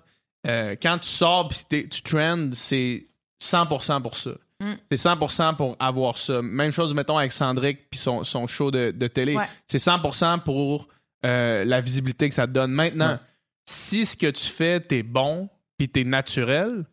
euh, 0.48 0.76
quand 0.82 0.98
tu 1.00 1.10
sors 1.10 1.50
et 1.72 1.88
tu 1.88 2.02
trends, 2.02 2.50
c'est 2.54 3.06
100% 3.42 4.02
pour 4.02 4.16
ça. 4.16 4.32
Mm. 4.60 4.74
C'est 4.92 5.08
100% 5.08 5.56
pour 5.56 5.76
avoir 5.80 6.18
ça. 6.18 6.42
Même 6.42 6.72
chose, 6.72 6.94
mettons, 6.94 7.18
avec 7.18 7.32
Sandrick 7.32 7.90
puis 7.90 8.00
son, 8.00 8.24
son 8.24 8.46
show 8.48 8.72
de, 8.72 8.92
de 8.92 9.08
télé. 9.08 9.36
Ouais. 9.36 9.46
C'est 9.68 9.80
100% 9.82 10.42
pour 10.42 10.88
euh, 11.26 11.64
la 11.64 11.82
visibilité 11.82 12.28
que 12.28 12.36
ça 12.36 12.46
te 12.46 12.52
donne. 12.52 12.72
Maintenant, 12.72 13.20
si 13.66 14.06
ce 14.06 14.18
que 14.18 14.28
tu 14.28 14.46
fais, 14.46 14.80
t'es 14.80 15.04
bon 15.04 15.50
puis 15.78 15.90
t'es 15.90 16.04
naturel, 16.04 16.86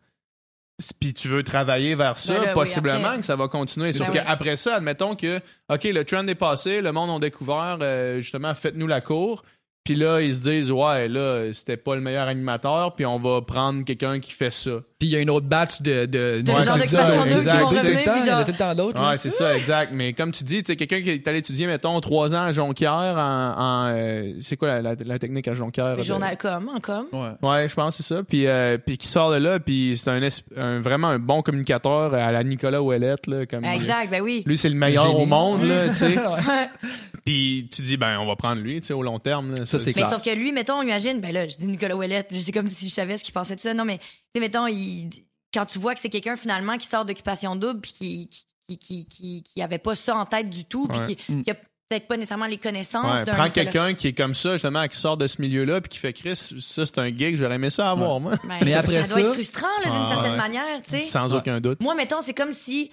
puis 0.99 1.13
tu 1.13 1.27
veux 1.27 1.43
travailler 1.43 1.95
vers 1.95 2.17
ça, 2.17 2.33
Ben 2.33 2.41
oui, 2.47 2.53
possiblement 2.53 3.07
après. 3.09 3.19
que 3.19 3.25
ça 3.25 3.35
va 3.35 3.47
continuer. 3.47 3.91
Sauf 3.91 4.09
oui. 4.09 4.13
qu'après 4.15 4.55
ça, 4.55 4.75
admettons 4.75 5.15
que, 5.15 5.37
OK, 5.69 5.83
le 5.83 6.03
trend 6.03 6.25
est 6.27 6.35
passé, 6.35 6.81
le 6.81 6.91
monde 6.91 7.09
a 7.09 7.19
découvert, 7.19 7.77
euh, 7.81 8.19
justement, 8.21 8.53
faites-nous 8.53 8.87
la 8.87 9.01
cour. 9.01 9.43
Puis 9.85 9.95
là, 9.95 10.21
ils 10.21 10.35
se 10.35 10.43
disent, 10.43 10.71
ouais, 10.71 11.07
là, 11.07 11.51
c'était 11.51 11.77
pas 11.77 11.95
le 11.95 12.01
meilleur 12.01 12.27
animateur, 12.27 12.93
puis 12.93 13.05
on 13.07 13.17
va 13.17 13.41
prendre 13.41 13.83
quelqu'un 13.83 14.19
qui 14.19 14.33
fait 14.33 14.51
ça. 14.51 14.71
Puis 14.99 15.07
il 15.07 15.11
y 15.11 15.15
a 15.15 15.19
une 15.19 15.29
autre 15.31 15.47
batch 15.47 15.81
de. 15.81 16.05
de, 16.05 16.41
De 16.41 16.51
Ouais, 16.51 16.57
genre 16.63 16.73
ça, 16.73 16.79
qui 16.79 16.83
exact. 16.83 17.07
vont 17.15 17.25
Il 17.25 17.31
y 17.31 17.33
revenir, 17.79 18.03
temps, 18.03 18.11
il 18.23 18.31
en 18.31 18.37
a 18.37 18.43
tout 18.43 18.51
le 18.51 18.57
temps 18.57 18.75
d'autres. 18.75 19.01
Ouais, 19.09 19.17
c'est 19.17 19.29
ça, 19.31 19.55
exact. 19.55 19.93
Mais 19.95 20.13
comme 20.13 20.31
tu 20.31 20.43
dis, 20.43 20.61
tu 20.61 20.67
sais, 20.67 20.75
quelqu'un 20.75 21.01
qui 21.01 21.09
est 21.11 21.27
allé 21.27 21.39
étudier, 21.39 21.65
mettons, 21.65 21.99
trois 22.01 22.35
ans 22.35 22.43
à 22.43 22.51
Jonquière 22.51 23.15
en. 23.17 23.53
en, 23.57 23.87
euh, 23.95 24.33
c'est 24.41 24.57
quoi 24.57 24.67
la, 24.67 24.81
la- 24.81 24.95
la 25.03 25.17
technique 25.19 25.47
à 25.47 25.53
Jonquière? 25.55 25.95
Le 25.95 26.01
de- 26.01 26.03
journal 26.03 26.37
com, 26.37 26.69
en 26.75 26.79
com. 26.81 27.05
Ouais. 27.13 27.31
Ouais, 27.49 27.67
je 27.67 27.73
pense 27.73 27.97
que 27.97 28.03
c'est 28.03 28.13
ça. 28.13 28.21
Puis, 28.21 28.45
euh, 28.45 28.77
puis 28.77 28.97
qui 28.97 29.07
sort 29.07 29.31
de 29.31 29.37
là, 29.37 29.59
puis 29.59 29.95
c'est 29.97 30.11
un, 30.57 30.79
vraiment 30.81 31.07
un 31.07 31.19
bon 31.19 31.41
communicateur 31.41 32.13
à 32.13 32.31
la 32.31 32.43
Nicolas 32.43 32.83
Ouellette. 32.83 33.25
Là, 33.27 33.45
comme 33.47 33.63
Exact, 33.65 34.11
ben 34.11 34.21
oui. 34.21 34.43
Lui, 34.45 34.57
c'est 34.57 34.69
le 34.69 34.75
meilleur 34.75 35.17
au 35.17 35.25
monde, 35.25 35.63
là, 35.63 35.87
tu 35.87 35.93
sais. 35.95 36.15
Puis 37.25 37.67
tu 37.71 37.81
dis, 37.81 37.97
ben, 37.97 38.17
on 38.19 38.25
va 38.25 38.35
prendre 38.35 38.61
lui, 38.61 38.79
tu 38.81 38.87
sais, 38.87 38.93
au 38.93 39.03
long 39.03 39.19
terme. 39.19 39.53
Là, 39.53 39.65
Ça, 39.69 39.79
c'est 39.79 39.95
Mais 39.95 40.03
sauf 40.03 40.23
que 40.23 40.29
lui, 40.31 40.51
mettons, 40.51 40.81
imagine, 40.81 41.19
ben 41.21 41.31
là, 41.31 41.47
je 41.47 41.55
dis 41.57 41.67
Nicolas 41.67 41.95
Ouellette, 41.95 42.27
c'est 42.31 42.51
comme 42.51 42.69
si 42.69 42.89
je 42.89 42.93
savais 42.93 43.17
ce 43.17 43.23
qu'il 43.23 43.33
pensait 43.33 43.55
de 43.55 43.61
ça. 43.61 43.73
Non, 43.73 43.85
mais, 43.85 43.97
tu 43.99 44.05
sais, 44.35 44.39
mettons, 44.39 44.67
il, 44.67 45.09
quand 45.53 45.65
tu 45.65 45.79
vois 45.79 45.93
que 45.95 45.99
c'est 45.99 46.09
quelqu'un 46.09 46.35
finalement 46.35 46.77
qui 46.77 46.87
sort 46.87 47.05
d'occupation 47.05 47.55
double 47.55 47.81
puis 47.81 47.91
qui, 47.91 48.29
qui, 48.67 48.77
qui, 48.77 49.05
qui, 49.07 49.43
qui 49.43 49.61
avait 49.61 49.77
pas 49.79 49.95
ça 49.95 50.15
en 50.15 50.25
tête 50.25 50.49
du 50.49 50.65
tout, 50.65 50.87
puis 50.87 50.99
Ouais. 50.99 51.15
qui, 51.15 51.31
Mm. 51.33 51.43
qui 51.43 51.51
a 51.51 51.55
peut-être 51.55 52.07
pas 52.07 52.17
nécessairement 52.17 52.45
les 52.45 52.59
connaissances 52.59 53.17
Ouais, 53.19 53.25
d'un 53.25 53.33
prends 53.33 53.49
quelqu'un 53.49 53.95
qui 53.95 54.09
est 54.09 54.13
comme 54.13 54.35
ça, 54.35 54.53
justement, 54.53 54.87
qui 54.87 54.95
sort 54.95 55.17
de 55.17 55.25
ce 55.25 55.41
milieu-là, 55.41 55.81
puis 55.81 55.89
qui 55.89 55.97
fait 55.97 56.13
Chris, 56.13 56.35
ça, 56.35 56.85
c'est 56.85 56.99
un 56.99 57.07
gig, 57.07 57.35
j'aurais 57.35 57.55
aimé 57.55 57.71
ça 57.71 57.89
avoir, 57.89 58.19
moi. 58.19 58.33
Ben, 58.47 58.59
Mais 58.63 58.75
après 58.75 59.01
ça 59.03 59.07
doit 59.15 59.23
ça- 59.23 59.27
être 59.29 59.33
frustrant, 59.33 59.67
là, 59.83 59.89
d'une 59.91 60.01
Ah, 60.03 60.07
certaine 60.07 60.31
ouais. 60.31 60.37
manière, 60.37 60.81
tu 60.83 60.89
sais. 60.91 60.99
Sans 60.99 61.31
Ouais. 61.33 61.39
aucun 61.39 61.59
doute. 61.59 61.81
Moi, 61.81 61.95
mettons, 61.95 62.21
c'est 62.21 62.35
comme 62.35 62.51
si, 62.53 62.91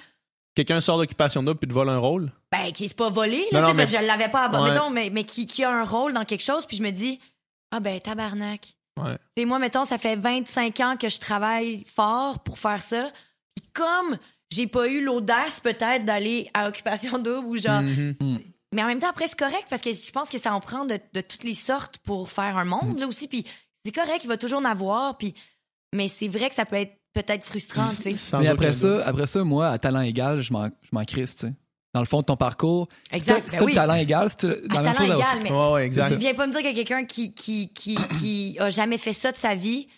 Quelqu'un 0.56 0.80
sort 0.80 0.98
d'occupation 0.98 1.42
double 1.42 1.58
puis 1.58 1.68
te 1.68 1.74
vole 1.74 1.90
un 1.90 1.98
rôle? 1.98 2.32
ben, 2.50 2.72
qui 2.72 2.88
c'est 2.88 2.96
pas 2.96 3.10
volé, 3.10 3.44
là, 3.52 3.60
non, 3.60 3.74
parce 3.76 3.92
que 3.92 3.98
je 3.98 4.04
l'avais 4.04 4.28
pas 4.30 4.46
à 4.46 4.62
Ouais. 4.62 4.70
mettons, 4.70 4.90
mais, 4.90 5.10
mais 5.10 5.24
qui, 5.24 5.46
qui 5.46 5.62
a 5.62 5.70
un 5.70 5.84
rôle 5.84 6.14
dans 6.14 6.24
quelque 6.24 6.42
chose, 6.42 6.64
puis 6.66 6.76
je 6.78 6.82
me 6.82 6.90
dis, 6.90 7.20
ah 7.70 7.80
ben, 7.80 8.00
tabarnak. 8.00 8.74
Ouais. 8.98 9.44
Moi, 9.44 9.58
mettons, 9.58 9.84
ça 9.84 9.98
fait 9.98 10.16
25 10.16 10.80
ans 10.80 10.96
que 10.98 11.10
je 11.10 11.20
travaille 11.20 11.84
fort 11.84 12.38
pour 12.40 12.58
faire 12.58 12.80
ça. 12.80 13.10
Puis 13.54 13.68
comme 13.74 14.16
j'ai 14.50 14.66
pas 14.66 14.88
eu 14.88 15.04
l'audace, 15.04 15.60
peut-être, 15.60 16.04
d'aller 16.06 16.50
à 16.54 16.68
Occupation 16.68 17.18
Double 17.18 17.46
ou 17.46 17.56
genre. 17.58 17.82
Mhm. 17.82 18.16
Mais 18.72 18.82
en 18.82 18.86
même 18.86 18.98
temps, 18.98 19.10
après, 19.10 19.28
c'est 19.28 19.38
correct 19.38 19.66
parce 19.68 19.82
que 19.82 19.92
je 19.92 20.10
pense 20.10 20.30
que 20.30 20.38
ça 20.38 20.54
en 20.54 20.60
prend 20.60 20.86
de, 20.86 20.98
de 21.12 21.20
toutes 21.20 21.44
les 21.44 21.54
sortes 21.54 21.98
pour 21.98 22.30
faire 22.30 22.56
un 22.56 22.64
monde, 22.64 22.98
là 22.98 23.06
aussi. 23.06 23.28
Puis 23.28 23.44
c'est 23.84 23.92
correct, 23.92 24.20
il 24.24 24.28
va 24.28 24.38
toujours 24.38 24.60
en 24.60 24.64
avoir. 24.64 25.18
Puis... 25.18 25.34
Mais 25.94 26.08
c'est 26.08 26.28
vrai 26.28 26.48
que 26.48 26.54
ça 26.54 26.64
peut 26.64 26.76
être 26.76 26.96
peut-être 27.22 27.44
frustrant, 27.44 27.88
tu 27.88 28.16
sais. 28.16 28.36
Mais 28.38 28.46
après 28.48 28.66
doute. 28.72 28.74
ça, 28.76 29.06
après 29.06 29.26
ça, 29.26 29.42
moi, 29.44 29.68
à 29.68 29.78
talent 29.78 30.00
égal, 30.02 30.40
je 30.40 30.52
m'en 30.52 30.66
je 30.66 30.88
m'en 30.92 31.02
crisse, 31.02 31.34
tu 31.36 31.46
sais. 31.46 31.52
Dans 31.94 32.00
le 32.00 32.06
fond 32.06 32.20
de 32.20 32.26
ton 32.26 32.36
parcours, 32.36 32.88
Exact. 33.10 33.48
si 33.48 33.56
ben 33.56 33.64
oui. 33.64 33.72
talent 33.72 33.94
égal, 33.94 34.28
c'est 34.36 34.48
la 34.70 34.78
À 34.80 34.82
même 34.82 34.94
chose 34.94 35.08
talent 35.08 35.12
à- 35.12 35.16
égal, 35.16 35.38
mais 35.42 35.50
Ouais, 35.50 35.72
ouais, 35.72 35.86
exact. 35.86 36.12
tu 36.12 36.18
viens 36.18 36.34
pas 36.34 36.46
me 36.46 36.52
dire 36.52 36.60
que 36.62 36.74
quelqu'un 36.74 37.04
qui, 37.06 37.32
qui, 37.32 37.68
qui, 37.72 37.96
qui 38.20 38.56
a 38.60 38.68
jamais 38.68 38.98
fait 38.98 39.14
ça 39.14 39.32
de 39.32 39.36
sa 39.38 39.54
vie 39.54 39.88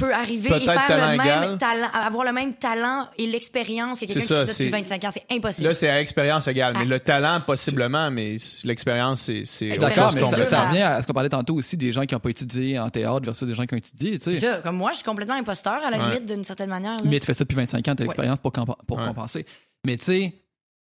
peut 0.00 0.12
arriver 0.14 0.50
et 0.56 0.64
faire 0.64 0.86
talent 0.86 1.12
le 1.12 1.16
même 1.18 1.58
talent, 1.58 1.88
avoir 1.92 2.24
le 2.24 2.32
même 2.32 2.54
talent 2.54 3.08
et 3.18 3.26
l'expérience 3.26 4.00
que 4.00 4.06
quelqu'un 4.06 4.20
qui 4.20 4.26
fait 4.26 4.34
ça, 4.34 4.40
depuis 4.44 4.54
c'est- 4.54 4.68
25 4.68 5.04
ans. 5.04 5.10
C'est 5.12 5.24
impossible. 5.30 5.68
Là, 5.68 5.74
c'est 5.74 5.88
à 5.88 6.00
expérience 6.00 6.48
égale. 6.48 6.72
Mais 6.74 6.80
Ah. 6.82 6.88
le 6.88 7.00
talent, 7.00 7.40
possiblement, 7.46 8.10
mais 8.10 8.36
l'expérience, 8.64 9.30
c'est. 9.44 9.68
D'accord, 9.78 10.12
mais 10.14 10.24
ça, 10.44 10.66
revient 10.68 10.82
à 10.82 11.02
ce 11.02 11.06
qu'on 11.06 11.12
parlait 11.12 11.28
tantôt 11.28 11.54
aussi 11.54 11.76
des 11.76 11.92
gens 11.92 12.02
qui 12.04 12.14
n'ont 12.14 12.20
pas 12.20 12.30
étudié 12.30 12.78
en 12.78 12.88
théâtre 12.90 13.22
versus 13.24 13.46
des 13.46 13.54
gens 13.54 13.64
qui 13.66 13.74
ont 13.74 13.78
étudié, 13.78 14.18
tu 14.18 14.24
C'est 14.24 14.34
sais. 14.34 14.40
ça. 14.40 14.56
Comme 14.62 14.76
moi, 14.76 14.90
je 14.92 14.96
suis 14.96 15.04
complètement 15.04 15.34
imposteur 15.34 15.80
à 15.84 15.90
la 15.90 15.98
Ouais. 15.98 16.14
limite 16.14 16.26
d'une 16.26 16.44
certaine 16.44 16.70
manière. 16.70 16.92
là. 16.92 17.04
Mais 17.04 17.20
tu 17.20 17.26
fais 17.26 17.34
ça 17.34 17.44
depuis 17.44 17.56
25 17.56 17.78
ans, 17.88 17.94
tu 17.94 18.02
as 18.02 18.04
Ouais. 18.04 18.04
l'expérience 18.04 18.40
pour, 18.40 18.52
compa- 18.52 18.76
pour 18.86 18.98
Ouais. 18.98 19.04
compenser. 19.06 19.44
Mais 19.86 19.96
tu 19.96 20.04
sais, 20.04 20.34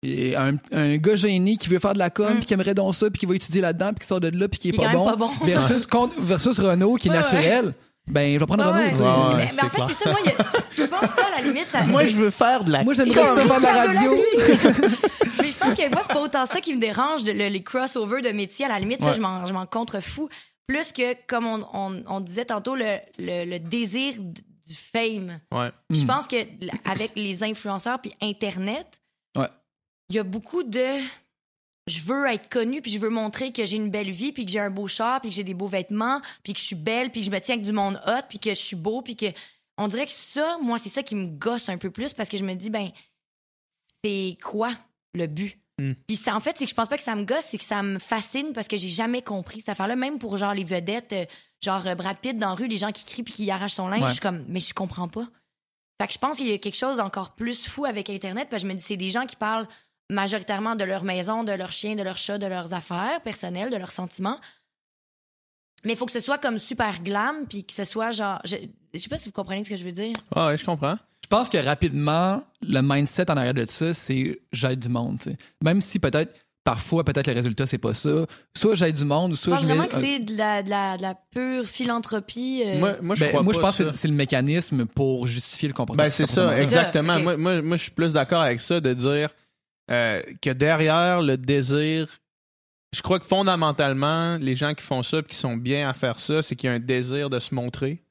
et 0.02 0.36
un, 0.38 0.54
un 0.72 0.96
gars 0.98 1.16
gêné 1.16 1.58
qui 1.58 1.68
veut 1.68 1.80
faire 1.80 1.94
de 1.94 2.00
la 2.00 2.10
com, 2.10 2.34
Mm. 2.34 2.38
puis 2.38 2.46
qui 2.46 2.54
aimerait 2.54 2.74
donc 2.74 2.96
ça, 2.96 3.10
puis 3.10 3.20
qui 3.20 3.26
va 3.26 3.36
étudier 3.36 3.60
là-dedans, 3.62 3.90
puis 3.90 4.00
qui 4.00 4.08
sort 4.08 4.20
de 4.22 4.30
là, 4.30 4.48
puis 4.48 4.58
qui 4.60 4.70
est, 4.70 4.72
pas, 4.72 4.92
bon, 4.94 5.06
même 5.06 5.16
pas 5.18 5.26
bon. 5.26 5.30
versus, 5.46 5.86
contre- 5.88 6.20
versus 6.22 6.58
Renault 6.60 6.96
qui 6.96 7.10
est 7.10 7.12
Ouais, 7.12 7.18
ouais. 7.18 7.72
Ben 8.10 8.34
je 8.34 8.40
vais 8.40 8.46
prendre 8.46 8.64
Ouais, 8.66 8.70
Renault. 8.72 8.84
ouais. 8.84 8.90
tu 8.92 8.96
sais. 8.98 9.04
Ouais, 9.04 9.10
ouais. 9.10 9.36
mais, 9.36 9.50
mais 9.56 9.64
en 9.64 9.70
fait, 9.70 9.82
c'est 9.94 10.04
ça. 10.04 10.10
Moi, 10.10 10.20
il 10.26 10.32
y 10.32 10.34
a- 10.34 10.46
je 10.78 10.84
pense 10.84 11.00
que 11.02 11.08
ça, 11.08 11.26
à 11.28 11.40
la 11.40 11.44
limite, 11.48 11.68
ça. 11.68 11.80
c'est- 11.84 12.12
veux 12.14 12.30
faire 12.32 12.64
de 12.64 12.72
la. 12.72 12.84
Moi, 12.84 12.94
j'aimerais 12.94 13.24
ça 13.26 13.36
faire 13.48 13.58
de 13.60 13.64
la 13.64 13.74
radio. 13.74 14.12
Mais 15.42 15.50
je 15.52 15.58
pense 15.58 15.76
que 15.76 15.90
moi, 15.90 16.00
c'est 16.02 16.14
pas 16.14 16.22
autant 16.22 16.46
ça 16.46 16.60
qui 16.62 16.74
me 16.76 16.80
dérange, 16.82 17.24
de- 17.24 17.32
le- 17.32 17.48
les 17.48 17.64
crossovers 17.64 18.22
de 18.22 18.30
métiers. 18.30 18.66
À 18.66 18.70
la 18.70 18.80
limite, 18.80 19.00
ça, 19.02 19.08
Ouais. 19.08 19.14
je 19.14 19.22
m'en, 19.22 19.46
je 19.46 19.54
m'en 19.54 19.66
contrefous. 19.66 20.30
Plus 20.68 20.92
que, 20.92 21.16
comme 21.28 21.46
on, 21.48 21.66
on- 21.74 22.04
on 22.08 22.20
disait 22.20 22.46
tantôt, 22.46 22.76
le, 22.76 22.98
le- 23.18 23.46
le 23.46 23.60
désir 23.60 24.14
d- 24.18 24.42
du 24.68 24.76
fame. 24.76 25.40
Ouais. 25.52 25.72
Je 25.90 26.04
Mm. 26.04 26.08
pense 26.08 26.28
que 26.28 26.36
l- 26.36 26.72
avec 26.86 27.12
les 27.16 27.44
influenceurs 27.44 28.00
puis 28.00 28.14
Internet, 28.22 29.00
Ouais. 29.38 29.48
il 30.10 30.16
y 30.16 30.20
a 30.20 30.24
beaucoup 30.24 30.62
de 30.64 30.86
je 31.90 32.04
veux 32.04 32.26
être 32.28 32.50
connue 32.50 32.82
puis 32.82 32.92
je 32.92 33.00
veux 33.00 33.10
montrer 33.10 33.52
que 33.52 33.66
j'ai 33.66 33.78
une 33.78 33.90
belle 33.90 34.12
vie 34.12 34.32
puis 34.32 34.46
que 34.46 34.52
j'ai 34.52 34.60
un 34.60 34.70
beau 34.70 34.88
char 34.88 35.22
puis 35.22 35.30
que 35.30 35.36
j'ai 35.36 35.44
des 35.44 35.54
beaux 35.54 35.68
vêtements 35.68 36.22
puis 36.44 36.54
que 36.54 36.60
je 36.60 36.66
suis 36.66 36.76
belle 36.76 37.12
puis 37.12 37.22
que 37.22 37.26
je 37.26 37.32
me 37.32 37.40
tiens 37.40 37.56
avec 37.56 37.66
du 37.66 37.72
monde 37.72 38.00
hot 38.08 38.26
puis 38.30 38.40
que 38.40 38.52
je 38.52 38.60
suis 38.60 38.76
beau 38.76 39.02
puis 39.02 39.16
que 39.16 39.28
on 39.78 39.88
dirait 39.88 40.06
que 40.06 40.12
ça 40.12 40.58
moi 40.62 40.78
c'est 40.78 40.90
ça 40.90 41.04
qui 41.04 41.16
me 41.16 41.28
gosse 41.28 41.70
un 41.70 41.78
peu 41.78 41.90
plus 41.90 42.14
parce 42.14 42.30
que 42.30 42.38
je 42.38 42.46
me 42.46 42.54
dis 42.54 42.70
ben 42.70 42.92
c'est 44.04 44.38
quoi 44.44 44.74
le 45.14 45.28
but? 45.28 45.58
Mm. 45.80 45.94
puis 46.08 46.16
ça 46.16 46.36
en 46.36 46.40
fait 46.40 46.56
c'est 46.58 46.66
que 46.66 46.70
je 46.70 46.76
pense 46.76 46.90
pas 46.90 46.98
que 46.98 47.04
ça 47.04 47.16
me 47.16 47.24
gosse 47.24 47.46
c'est 47.48 47.58
que 47.58 47.64
ça 47.64 47.82
me 47.82 48.00
fascine 48.00 48.54
parce 48.54 48.68
que 48.68 48.78
j'ai 48.78 48.90
jamais 48.90 49.22
compris 49.22 49.60
cette 49.60 49.70
affaire 49.70 49.88
là 49.88 49.96
même 49.96 50.20
pour 50.20 50.38
genre 50.38 50.54
les 50.54 50.64
vedettes 50.64 51.14
euh, 51.14 51.26
genre 51.64 51.88
euh, 51.88 51.96
Brad 51.96 52.18
Pitt 52.18 52.38
dans 52.38 52.50
la 52.50 52.56
rue 52.56 52.68
les 52.68 52.78
gens 52.78 52.92
qui 52.92 53.06
crient 53.06 53.24
puis 53.24 53.34
qui 53.34 53.52
arrachent 53.52 53.74
son 53.74 53.88
linge 53.88 54.02
Ouais. 54.02 54.08
je 54.08 54.14
suis 54.14 54.22
comme 54.22 54.46
mais 54.48 54.60
je 54.60 54.74
comprends 54.74 55.08
pas 55.08 55.28
fait 56.02 56.08
que 56.08 56.14
je 56.14 56.20
pense 56.20 56.38
qu'il 56.38 56.48
y 56.48 56.54
a 56.54 56.58
quelque 56.58 56.78
chose 56.78 56.98
d'encore 56.98 57.36
plus 57.36 57.68
fou 57.68 57.86
avec 57.86 58.10
Internet. 58.10 58.48
Parce 58.50 58.64
que 58.64 58.70
je 58.70 58.74
me 58.74 58.78
dis, 58.78 58.84
c'est 58.84 58.98
des 58.98 59.10
gens 59.10 59.26
qui 59.26 59.36
parlent 59.36 59.68
majoritairement 60.10 60.76
de 60.76 60.84
leur 60.84 61.04
maison, 61.04 61.44
de 61.44 61.52
leur 61.52 61.72
chien, 61.72 61.96
de 61.96 62.04
leur 62.04 62.18
chat, 62.18 62.38
de 62.38 62.46
leurs 62.48 62.74
affaires 62.74 63.22
personnelles, 63.22 63.70
de 63.70 63.78
leurs 63.78 63.92
sentiments. 63.92 64.40
Mais 65.86 65.94
il 65.94 65.96
faut 65.96 66.06
que 66.06 66.12
ce 66.12 66.20
soit 66.20 66.38
comme 66.38 66.58
super 66.58 67.02
glam, 67.02 67.46
puis 67.48 67.64
que 67.64 67.74
ce 67.74 67.86
soit 67.86 68.12
genre. 68.12 68.42
Je, 68.44 68.56
je 68.94 69.00
sais 69.00 69.08
pas 69.10 69.18
si 69.18 69.30
vous 69.30 69.34
comprenez 69.34 69.64
ce 69.64 69.70
que 69.70 69.78
je 69.78 69.84
veux 69.86 69.92
dire. 69.94 70.14
Ah 70.36 70.48
ouais, 70.48 70.58
je 70.58 70.66
comprends. 70.66 70.98
Je 71.24 71.28
pense 71.30 71.48
que 71.50 71.58
rapidement, 71.58 72.44
le 72.62 72.82
mindset 72.82 73.30
en 73.32 73.38
arrière 73.38 73.54
de 73.54 73.66
ça, 73.66 73.94
c'est 73.94 74.42
j'aide 74.52 74.80
du 74.80 74.90
monde. 74.90 75.20
Même 75.64 75.80
si 75.80 76.00
peut-être, 76.00 76.38
parfois, 76.66 77.04
peut-être 77.06 77.28
le 77.28 77.34
résultat, 77.34 77.66
c'est 77.66 77.78
pas 77.78 77.94
ça. 77.94 78.26
Soit 78.58 78.76
j'aide 78.76 78.96
du 78.96 79.06
monde, 79.06 79.32
ou 79.32 79.36
Je 79.36 79.40
soit 79.42 79.54
pense 79.54 79.62
je 79.62 79.68
mets. 79.68 79.76
vraiment 79.76 79.88
que 79.90 80.00
c'est 80.02 80.20
de 80.20 80.36
la, 80.36 80.64
de, 80.64 80.70
la, 80.70 80.98
de 80.98 81.02
la 81.04 81.16
pure 81.16 81.66
philanthropie. 81.66 82.64
euh, 82.66 82.80
Moi, 82.80 82.98
moi, 83.02 83.16
je 83.16 83.22
Ben, 83.22 83.30
crois 83.30 83.44
moi, 83.44 83.54
pas 83.54 83.58
je 83.60 83.62
pense 83.62 83.76
ça. 83.78 83.84
que 83.86 83.96
c'est- 83.96 84.08
le 84.08 84.14
mécanisme 84.16 84.86
pour 84.86 85.28
justifier 85.28 85.68
le 85.70 85.74
comportement. 85.74 86.04
Ben, 86.04 86.10
c'est 86.10 86.26
ça, 86.26 86.60
exactement. 86.60 87.20
Moi, 87.20 87.38
moi, 87.38 87.62
moi, 87.62 87.78
je 87.78 87.84
suis 87.84 87.92
plus 87.92 88.12
d'accord 88.12 88.42
avec 88.42 88.60
ça 88.60 88.82
de 88.82 88.94
dire 88.94 89.30
euh, 89.92 90.22
que 90.42 90.50
derrière 90.52 91.22
le 91.22 91.38
désir, 91.38 92.08
je 92.96 93.02
crois 93.02 93.20
que 93.20 93.26
fondamentalement, 93.26 94.38
les 94.38 94.56
gens 94.56 94.74
qui 94.74 94.84
font 94.84 95.04
ça 95.04 95.20
et 95.20 95.24
qui 95.24 95.36
sont 95.36 95.56
bien 95.58 95.90
à 95.90 95.94
faire 95.94 96.20
ça, 96.20 96.42
c'est 96.42 96.56
qu'il 96.56 96.70
y 96.70 96.74
a 96.74 96.76
un 96.76 96.80
désir 96.80 97.30
de 97.30 97.40
se 97.40 97.54
montrer. 97.54 98.02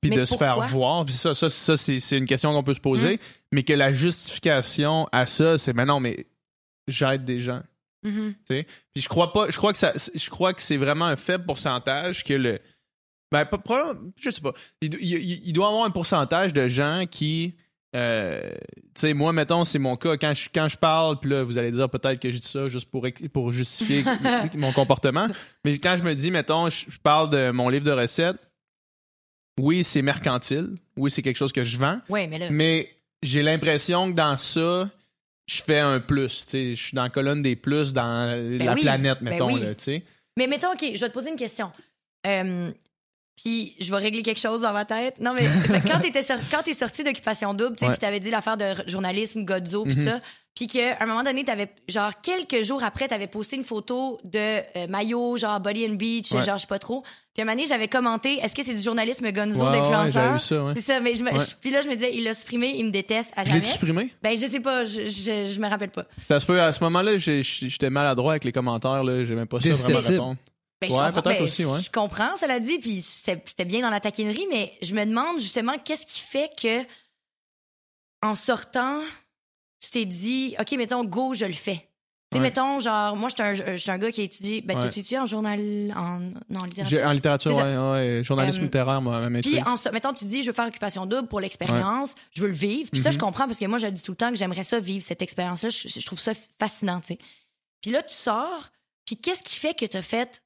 Puis 0.00 0.10
de 0.10 0.24
se 0.24 0.34
faire 0.36 0.56
voir. 0.68 1.04
Puis 1.06 1.14
ça, 1.14 1.32
ça, 1.34 1.48
ça 1.48 1.76
c'est, 1.76 1.98
c'est 1.98 2.18
une 2.18 2.26
question 2.26 2.52
qu'on 2.52 2.62
peut 2.62 2.74
se 2.74 2.80
poser. 2.80 3.18
Mais 3.52 3.62
que 3.62 3.72
la 3.72 3.92
justification 3.92 5.08
à 5.12 5.24
ça, 5.26 5.56
c'est 5.58 5.72
mais 5.72 5.84
non, 5.86 5.98
mais 5.98 6.26
j'aide 6.88 7.24
des 7.24 7.40
gens. 7.40 7.62
mhm. 8.02 8.34
Puis 8.48 9.02
je 9.02 9.08
crois 9.08 9.32
pas, 9.32 9.48
je 9.50 9.56
crois 9.56 9.72
que 9.72 9.78
ça, 9.78 9.92
je 10.14 10.28
crois 10.30 10.52
que 10.54 10.60
c'est 10.60 10.76
vraiment 10.76 11.06
un 11.06 11.16
faible 11.16 11.46
pourcentage 11.46 12.22
que 12.24 12.34
le, 12.34 12.58
ben 13.30 13.44
pas, 13.46 13.94
je 14.16 14.28
sais 14.30 14.40
pas, 14.42 14.52
il, 14.82 14.90
do- 14.90 14.98
il- 15.00 15.12
il- 15.14 15.42
il 15.48 15.52
doit 15.54 15.66
y 15.66 15.68
avoir 15.68 15.84
un 15.86 15.90
pourcentage 15.90 16.52
de 16.52 16.68
gens 16.68 17.04
qui, 17.10 17.54
euh, 17.94 18.50
tu 18.94 19.00
sais, 19.00 19.14
moi 19.14 19.32
mettons 19.32 19.64
c'est 19.64 19.78
mon 19.78 19.96
cas 19.96 20.16
quand 20.16 20.32
je 20.34 20.48
quand 20.54 20.68
je 20.68 20.76
parle, 20.78 21.20
puis 21.20 21.30
là 21.30 21.42
vous 21.42 21.58
allez 21.58 21.70
dire 21.70 21.88
peut-être 21.90 22.20
que 22.20 22.30
j'ai 22.30 22.38
dit 22.38 22.46
ça 22.46 22.68
juste 22.68 22.90
pour 22.90 23.06
pour 23.32 23.52
justifier 23.52 24.04
mon 24.54 24.72
comportement, 24.72 25.26
mais 25.64 25.78
quand 25.78 25.96
je 25.98 26.02
me 26.02 26.14
dis 26.14 26.30
mettons 26.30 26.70
je, 26.70 26.86
je 26.88 26.98
parle 26.98 27.30
de 27.30 27.50
mon 27.50 27.68
livre 27.68 27.84
de 27.84 27.92
recettes, 27.92 28.38
oui, 29.60 29.84
c'est 29.84 30.02
mercantile. 30.02 30.76
Oui, 30.96 31.10
c'est 31.10 31.22
quelque 31.22 31.36
chose 31.36 31.52
que 31.52 31.64
je 31.64 31.76
vends. 31.76 32.00
Ouais, 32.08 32.26
mais 32.26 32.38
là. 32.38 32.50
Mais 32.50 32.88
j'ai 33.22 33.42
l'impression 33.42 34.10
que 34.10 34.16
dans 34.16 34.36
ça, 34.36 34.90
je 35.46 35.62
fais 35.62 35.78
un 35.78 36.00
plus. 36.00 36.46
tu 36.46 36.50
sais. 36.50 36.74
Je 36.74 36.82
suis 36.86 36.94
dans 36.94 37.02
la 37.02 37.10
colonne 37.10 37.42
des 37.42 37.56
plus 37.56 37.92
dans 37.92 38.34
la 38.58 38.72
oui, 38.74 38.82
planète, 38.82 39.18
ben 39.20 39.30
mettons. 39.30 39.52
oui. 39.52 39.60
là. 39.60 39.98
Mais 40.38 40.46
mettons, 40.46 40.72
OK, 40.72 40.80
je 40.94 41.00
vais 41.00 41.08
te 41.08 41.12
poser 41.12 41.30
une 41.30 41.36
question. 41.36 41.70
Euh, 42.26 42.70
puis 43.36 43.74
je 43.80 43.90
vais 43.90 43.98
régler 44.00 44.22
quelque 44.22 44.40
chose 44.40 44.60
dans 44.60 44.72
ma 44.72 44.84
tête. 44.84 45.20
Non, 45.20 45.34
mais 45.38 45.44
fait 45.46 45.80
quand 45.88 46.00
t'étais 46.00 46.22
sor- 46.22 46.38
quand 46.50 46.62
t'es 46.62 46.74
sorti 46.74 47.02
d'Occupation 47.04 47.54
Double, 47.54 47.76
tu 47.76 47.80
sais, 47.80 47.86
Ouais. 47.86 47.90
puis 47.92 48.00
t'avais 48.00 48.20
dit 48.20 48.30
l'affaire 48.30 48.56
de 48.56 48.64
r- 48.64 48.88
journalisme, 48.88 49.44
Godzo, 49.44 49.84
puis 49.84 49.96
Mhm. 49.96 50.04
ça, 50.04 50.20
puis 50.54 50.66
qu'à 50.66 50.98
un 51.00 51.06
moment 51.06 51.22
donné, 51.22 51.44
t'avais, 51.44 51.70
genre, 51.88 52.12
quelques 52.22 52.62
jours 52.62 52.84
après, 52.84 53.08
t'avais 53.08 53.26
posté 53.26 53.56
une 53.56 53.64
photo 53.64 54.20
de 54.22 54.38
euh, 54.38 54.86
maillot, 54.86 55.38
genre 55.38 55.58
Body 55.60 55.86
and 55.86 55.94
Beach, 55.94 56.30
Ouais. 56.32 56.42
genre, 56.42 56.56
je 56.58 56.62
sais 56.62 56.66
pas 56.66 56.78
trop. 56.78 57.02
Puis 57.32 57.40
à 57.40 57.42
un 57.42 57.44
moment 57.46 57.56
donné, 57.56 57.66
j'avais 57.66 57.88
commenté, 57.88 58.34
est-ce 58.42 58.54
que 58.54 58.62
c'est 58.62 58.74
du 58.74 58.82
journalisme 58.82 59.30
Gonzo 59.32 59.64
Ouais, 59.64 59.70
d'influenceur? 59.70 60.38
ça, 60.38 60.62
ouais. 60.64 60.74
C'est 60.74 60.82
ça, 60.82 61.00
mais 61.00 61.14
je 61.14 61.24
me, 61.24 61.32
Ouais. 61.32 61.38
je- 61.38 61.56
puis 61.58 61.70
là, 61.70 61.80
je 61.80 61.88
me 61.88 61.94
disais, 61.94 62.14
il 62.14 62.24
l'a 62.24 62.34
supprimé, 62.34 62.74
il 62.76 62.84
me 62.84 62.90
déteste 62.90 63.30
à 63.34 63.44
Je 63.44 63.48
jamais. 63.48 63.60
l'ai 63.62 63.66
supprimé? 63.66 64.12
Ben, 64.22 64.36
je 64.38 64.46
sais 64.46 64.60
pas, 64.60 64.84
je, 64.84 65.06
je, 65.06 65.48
je 65.50 65.58
me 65.58 65.66
rappelle 65.70 65.88
pas. 65.90 66.04
Ça 66.28 66.38
se 66.38 66.44
peut, 66.44 66.60
à 66.60 66.70
ce 66.74 66.84
moment-là, 66.84 67.16
j'ai- 67.16 67.42
j'étais 67.42 67.88
maladroit 67.88 68.34
avec 68.34 68.44
les 68.44 68.52
commentaires. 68.52 69.02
là. 69.02 69.24
J'aimais 69.24 69.46
pas 69.46 69.58
ça 69.58 69.70
vraiment 69.72 70.00
répondre. 70.00 70.36
Ben, 70.82 70.90
je 70.90 70.94
Ouais, 70.96 71.12
peut-être 71.12 71.24
ben, 71.38 71.42
aussi, 71.42 71.64
ouais. 71.64 71.80
Je 71.80 71.90
comprends, 71.90 72.34
cela 72.36 72.60
dit, 72.60 72.78
puis 72.78 73.00
c'était 73.00 73.64
bien 73.64 73.80
dans 73.80 73.90
la 73.90 74.00
taquinerie, 74.00 74.46
mais 74.50 74.72
je 74.82 74.94
me 74.94 75.04
demande 75.06 75.38
justement 75.40 75.78
qu'est-ce 75.78 76.04
qui 76.06 76.20
fait 76.20 76.50
que, 76.60 76.84
en 78.22 78.34
sortant, 78.34 79.00
tu 79.80 79.90
t'es 79.90 80.04
dit, 80.04 80.54
OK, 80.60 80.72
mettons, 80.72 81.04
go, 81.04 81.34
je 81.34 81.44
le 81.44 81.52
fais. 81.52 81.88
Tu 82.30 82.38
sais, 82.38 82.38
Ouais. 82.38 82.48
mettons, 82.48 82.80
genre, 82.80 83.14
moi, 83.16 83.28
j'étais 83.28 83.42
un, 83.42 83.52
je 83.54 83.74
suis 83.76 83.90
un 83.90 83.98
gars 83.98 84.10
qui 84.10 84.22
a 84.22 84.24
étudié, 84.24 84.60
ben, 84.62 84.74
Ouais. 84.76 84.82
t'as 84.82 84.88
étudié 84.88 85.18
en 85.18 85.26
journal, 85.26 85.60
en, 85.94 86.18
non, 86.48 86.60
en 86.60 86.64
littérature. 86.64 87.04
En 87.06 87.12
littérature, 87.12 87.54
C'est 87.54 87.62
ouais, 87.62 87.76
ouais, 87.90 88.24
journalisme 88.24 88.60
Euh, 88.60 88.64
littéraire, 88.64 89.02
moi, 89.02 89.28
ma. 89.28 89.40
Puis, 89.40 89.60
en, 89.62 89.74
mettons, 89.92 90.14
tu 90.14 90.24
dis, 90.24 90.42
je 90.42 90.46
veux 90.48 90.54
faire 90.54 90.66
occupation 90.66 91.04
double 91.04 91.28
pour 91.28 91.40
l'expérience, 91.40 92.14
je 92.32 92.40
veux 92.42 92.48
le 92.48 92.54
vivre. 92.54 92.88
Puis 92.90 93.02
ça, 93.02 93.10
Mhm. 93.10 93.14
je 93.14 93.18
comprends 93.18 93.46
parce 93.46 93.58
que 93.58 93.66
moi, 93.66 93.78
je 93.78 93.86
dis 93.88 94.00
tout 94.02 94.12
le 94.12 94.16
temps 94.16 94.30
que 94.30 94.36
j'aimerais 94.36 94.64
ça 94.64 94.80
vivre, 94.80 95.04
cette 95.04 95.20
expérience-là. 95.20 95.68
Je, 95.68 95.88
je 95.88 96.06
trouve 96.06 96.20
ça 96.20 96.32
fascinant, 96.58 97.00
tu 97.00 97.08
sais. 97.08 97.18
Puis 97.82 97.90
là, 97.90 98.02
tu 98.02 98.14
sors, 98.14 98.70
puis 99.04 99.16
qu'est-ce 99.20 99.42
qui 99.42 99.56
fait 99.56 99.74
que 99.74 99.84
tu 99.84 99.96
as 99.96 100.02
fait, 100.02 100.42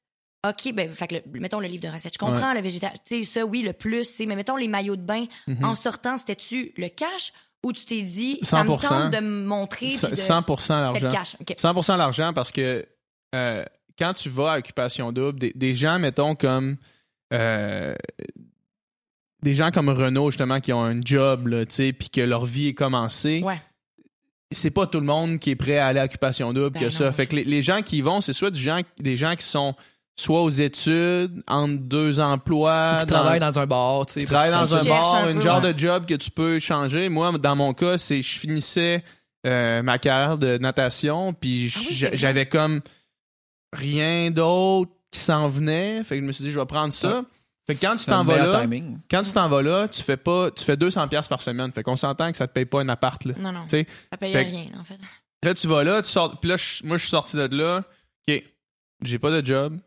OK, 0.47 0.73
ben, 0.73 0.89
fait 0.91 1.07
que 1.07 1.15
le- 1.15 1.39
mettons 1.39 1.59
le 1.59 1.67
livre 1.67 1.83
de 1.83 1.89
recettes. 1.93 2.13
Je 2.13 2.19
comprends 2.19 2.53
le 2.53 2.61
végétal, 2.61 2.91
tu 3.05 3.23
sais, 3.23 3.39
ça, 3.39 3.45
oui, 3.45 3.61
le 3.63 3.73
plus, 3.73 4.07
tu 4.07 4.13
sais, 4.13 4.25
mais 4.25 4.35
mettons 4.35 4.55
les 4.55 4.67
maillots 4.67 4.95
de 4.95 5.01
bain, 5.01 5.25
Mhm. 5.47 5.63
en 5.65 5.73
sortant, 5.75 6.15
c'était-tu 6.17 6.71
le 6.77 6.89
cash 6.89 7.33
ou 7.63 7.73
tu 7.73 7.85
t'es 7.85 8.01
dit, 8.03 8.39
ça 8.43 8.63
me 8.63 8.69
100%. 8.69 8.87
tente 8.87 9.13
de 9.13 9.19
me 9.19 9.45
montrer, 9.45 9.89
de 9.89 10.15
100% 10.15 10.67
faire 10.67 10.93
le 10.93 10.99
l'argent. 10.99 11.09
cash. 11.17 11.35
OK. 11.41 11.53
100% 11.57 11.97
l'argent 11.97 12.31
parce 12.33 12.51
que 12.51 12.85
euh, 13.35 13.65
quand 13.97 14.13
tu 14.13 14.29
vas 14.29 14.53
à 14.53 14.57
Occupation 14.59 15.11
Double, 15.11 15.39
des, 15.39 15.51
des 15.55 15.73
gens, 15.75 15.97
mettons, 15.99 16.35
comme. 16.35 16.77
euh, 17.33 17.95
des 19.43 19.53
gens 19.53 19.69
comme 19.71 19.89
Renault, 19.89 20.31
justement, 20.31 20.59
qui 20.59 20.73
ont 20.73 20.83
un 20.83 20.99
job, 21.03 21.49
tu 21.49 21.75
sais, 21.75 21.93
puis 21.93 22.09
que 22.09 22.21
leur 22.21 22.45
vie 22.45 22.67
est 22.69 22.73
commencée. 22.73 23.41
Ouais. 23.43 23.61
C'est 24.51 24.71
pas 24.71 24.87
tout 24.87 24.99
le 24.99 25.05
monde 25.05 25.39
qui 25.39 25.51
est 25.51 25.55
prêt 25.55 25.77
à 25.77 25.87
aller 25.87 25.99
à 25.99 26.05
Occupation 26.05 26.53
Double 26.53 26.71
Ben 26.71 26.79
que 26.79 26.89
ça. 26.89 27.05
non, 27.05 27.11
Fait 27.11 27.27
que 27.27 27.35
les, 27.35 27.43
les 27.43 27.61
gens 27.61 27.81
qui 27.81 27.97
y 27.97 28.01
vont, 28.01 28.21
c'est 28.21 28.33
soit 28.33 28.49
du 28.49 28.59
gens, 28.59 28.81
des 28.97 29.17
gens 29.17 29.35
qui 29.35 29.45
sont 29.45 29.75
soit 30.19 30.41
aux 30.41 30.49
études, 30.49 31.43
entre 31.47 31.77
deux 31.81 32.19
emplois. 32.19 32.97
qui 33.01 33.05
dans- 33.05 33.37
dans 33.39 33.59
un 33.59 33.65
bar, 33.67 34.05
tu 34.07 34.13
sais. 34.13 34.19
tu 34.21 34.25
travailles 34.25 34.51
parce 34.51 34.69
dans 34.71 34.75
un 34.77 34.83
bar, 34.83 35.15
un 35.15 35.27
un 35.29 35.33
peu, 35.35 35.41
genre 35.41 35.61
ouais. 35.63 35.73
de 35.73 35.79
job 35.79 36.05
que 36.05 36.15
tu 36.15 36.31
peux 36.31 36.59
changer. 36.59 37.07
Moi, 37.09 37.31
dans 37.37 37.55
mon 37.55 37.73
cas, 37.73 37.97
c'est 37.97 38.21
je 38.21 38.37
finissais 38.39 39.03
euh, 39.45 39.81
ma 39.83 39.99
carrière 39.99 40.37
de 40.37 40.57
natation, 40.57 41.33
puis 41.33 41.71
Ah 41.75 41.79
oui, 41.87 41.95
j'avais 42.13 42.47
comme 42.47 42.81
rien 43.73 44.31
d'autre 44.31 44.91
qui 45.11 45.19
s'en 45.19 45.47
venait. 45.49 46.03
Fait 46.03 46.15
que 46.17 46.21
je 46.23 46.27
me 46.27 46.31
suis 46.31 46.43
dit, 46.45 46.51
je 46.51 46.59
vais 46.59 46.65
prendre 46.65 46.91
ça. 46.93 47.23
Fait 47.67 47.75
que 47.75 47.81
quand 47.81 47.97
tu 47.97 48.05
t'en 48.05 48.23
vas 48.23 48.37
là, 48.37 48.61
timing. 48.61 48.97
quand 49.11 49.23
tu 49.23 49.33
t'en 49.33 49.49
vas 49.49 49.61
là, 49.61 49.87
tu 49.89 50.01
fais 50.01 50.15
pas, 50.17 50.49
tu 50.51 50.63
fais 50.63 50.77
200 50.77 51.07
pièces 51.09 51.27
par 51.27 51.41
semaine. 51.41 51.71
Fait 51.73 51.83
qu'on 51.83 51.97
s'entend 51.97 52.31
que 52.31 52.37
ça 52.37 52.47
te 52.47 52.53
paye 52.53 52.65
pas 52.65 52.79
un 52.81 52.87
appart 52.89 53.23
là. 53.25 53.33
Non, 53.37 53.51
non. 53.51 53.63
Tu 53.63 53.69
sais, 53.69 53.87
Ça 54.11 54.17
paye 54.17 54.31
fait 54.31 54.41
rien, 54.43 54.65
en 54.79 54.83
fait. 54.85 54.97
Là, 55.43 55.53
tu 55.53 55.67
vas 55.67 55.83
là, 55.83 56.01
tu 56.01 56.09
sors. 56.09 56.39
Puis 56.39 56.49
là, 56.49 56.55
moi, 56.85 56.95
je 56.97 57.01
suis 57.01 57.09
sorti 57.09 57.35
de 57.35 57.55
là. 57.55 57.83
OK, 58.27 58.43
j'ai 59.03 59.19
pas 59.19 59.31
de 59.31 59.45
job. 59.45 59.77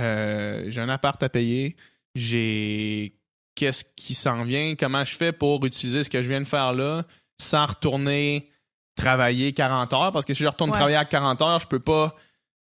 Euh, 0.00 0.64
j'ai 0.68 0.80
un 0.80 0.88
appart 0.88 1.22
à 1.22 1.28
payer. 1.28 1.76
J'ai. 2.14 3.14
Qu'est-ce 3.54 3.84
qui 3.96 4.14
s'en 4.14 4.44
vient? 4.44 4.74
Comment 4.78 5.04
je 5.04 5.16
fais 5.16 5.32
pour 5.32 5.64
utiliser 5.66 6.04
ce 6.04 6.10
que 6.10 6.22
je 6.22 6.28
viens 6.28 6.40
de 6.40 6.46
faire 6.46 6.72
là 6.72 7.04
sans 7.40 7.66
retourner 7.66 8.48
travailler 8.96 9.52
40 9.52 9.92
heures? 9.94 10.12
Parce 10.12 10.24
que 10.24 10.32
si 10.34 10.42
je 10.42 10.48
retourne 10.48 10.70
Ouais. 10.70 10.76
travailler 10.76 10.96
à 10.96 11.04
40 11.04 11.42
heures, 11.42 11.60
je 11.60 11.66
peux 11.66 11.80
pas. 11.80 12.14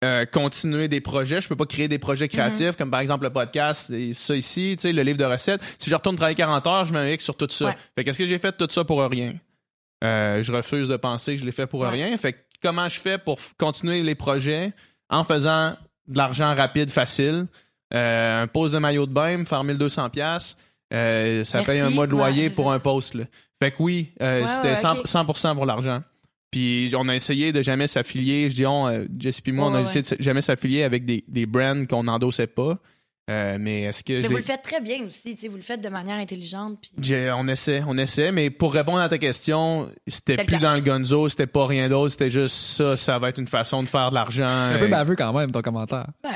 euh, 0.04 0.24
continuer 0.26 0.86
des 0.86 1.00
projets, 1.00 1.40
je 1.40 1.48
peux 1.48 1.56
pas 1.56 1.66
créer 1.66 1.88
des 1.88 1.98
projets 1.98 2.28
créatifs 2.28 2.76
comme 2.76 2.88
par 2.88 3.00
exemple 3.00 3.24
le 3.24 3.32
podcast 3.32 3.90
et 3.90 4.14
ça 4.14 4.36
ici, 4.36 4.76
tu 4.78 4.82
sais 4.82 4.92
le 4.92 5.02
livre 5.02 5.18
de 5.18 5.24
recettes. 5.24 5.60
Si 5.76 5.90
je 5.90 5.94
retourne 5.96 6.14
travailler 6.14 6.36
40 6.36 6.64
heures, 6.68 6.86
je 6.86 6.92
m'invite 6.92 7.20
sur 7.20 7.36
tout 7.36 7.48
ça. 7.50 7.64
Ouais. 7.64 7.76
Fait 7.96 8.04
qu'est-ce 8.04 8.18
que 8.20 8.24
j'ai 8.26 8.38
fait 8.38 8.52
tout 8.56 8.68
ça 8.70 8.84
pour 8.84 9.02
rien? 9.02 9.34
Euh, 10.04 10.40
je 10.40 10.52
refuse 10.52 10.86
de 10.86 10.96
penser 10.96 11.34
que 11.34 11.40
je 11.40 11.44
l'ai 11.44 11.50
fait 11.50 11.66
pour 11.66 11.80
Ouais. 11.80 11.88
rien. 11.88 12.16
Fait 12.16 12.32
que 12.34 12.38
comment 12.62 12.88
je 12.88 13.00
fais 13.00 13.18
pour 13.18 13.40
continuer 13.58 14.04
les 14.04 14.14
projets 14.14 14.72
en 15.10 15.24
faisant 15.24 15.74
de 16.08 16.18
l'argent 16.18 16.54
rapide, 16.54 16.90
facile? 16.90 17.46
Euh, 17.94 18.42
un 18.42 18.46
poste 18.46 18.74
de 18.74 18.78
maillot 18.78 19.06
de 19.06 19.12
bain, 19.12 19.44
faire 19.44 19.64
1200 19.64 20.10
pièces, 20.10 20.56
euh, 20.92 21.42
ça 21.44 21.58
Merci. 21.58 21.70
paye 21.72 21.80
un 21.80 21.90
mois 21.90 22.06
de 22.06 22.12
loyer 22.12 22.50
pour 22.50 22.70
un 22.72 22.78
poste. 22.78 23.14
Là. 23.14 23.24
Fait 23.62 23.70
que 23.70 23.76
oui, 23.82 24.12
euh, 24.22 24.42
Ouais, 24.42 24.46
c'était 24.46 24.68
ouais, 24.68 24.74
100%, 24.74 24.98
ok. 25.00 25.06
100% 25.06 25.54
pour 25.54 25.66
l'argent. 25.66 26.02
Puis 26.50 26.90
on 26.96 27.08
a 27.08 27.14
essayé 27.14 27.52
de 27.52 27.60
jamais 27.62 27.86
s'affilier. 27.86 28.48
Je 28.50 28.54
dis 28.56 28.66
on, 28.66 29.06
Jesse 29.18 29.42
moi, 29.48 29.68
Ouais, 29.68 29.72
on 29.72 29.76
a 29.76 29.80
essayé 29.82 30.02
de 30.02 30.22
jamais 30.22 30.40
s'affilier 30.40 30.82
avec 30.82 31.04
des, 31.04 31.24
des 31.28 31.46
brands 31.46 31.84
qu'on 31.86 32.04
n'endossait 32.04 32.46
pas. 32.46 32.78
Euh, 33.28 33.58
mais 33.60 33.82
est-ce 33.82 34.02
que 34.02 34.22
Mais 34.22 34.26
vous 34.28 34.36
le 34.36 34.42
faites 34.42 34.62
très 34.62 34.80
bien 34.80 35.04
aussi, 35.06 35.34
tu 35.34 35.42
sais, 35.42 35.48
vous 35.48 35.56
le 35.56 35.62
faites 35.62 35.82
de 35.82 35.88
manière 35.90 36.16
intelligente. 36.16 36.78
Puis... 36.80 36.90
j'ai- 37.02 37.30
on 37.36 37.46
essaie, 37.46 37.82
on 37.86 37.98
essaie, 37.98 38.32
mais 38.32 38.48
pour 38.48 38.72
répondre 38.72 39.00
à 39.00 39.08
ta 39.08 39.18
question, 39.18 39.90
c'était 40.06 40.36
plus 40.44 40.58
dans 40.58 40.74
le 40.74 40.80
gonzo, 40.80 41.28
c'était 41.28 41.46
pas 41.46 41.66
rien 41.66 41.88
d'autre, 41.90 42.12
c'était 42.12 42.30
juste 42.30 42.56
ça, 42.56 42.96
ça 42.96 43.18
va 43.18 43.28
être 43.28 43.38
une 43.38 43.46
façon 43.46 43.82
de 43.82 43.88
faire 43.88 44.08
de 44.10 44.14
l'argent. 44.14 44.66
C'est 44.68 44.76
un 44.76 44.78
peu 44.78 44.88
baveux 44.88 45.14
quand 45.16 45.32
même, 45.34 45.50
ton 45.50 45.60
commentaire. 45.60 46.06
Ouais. 46.24 46.30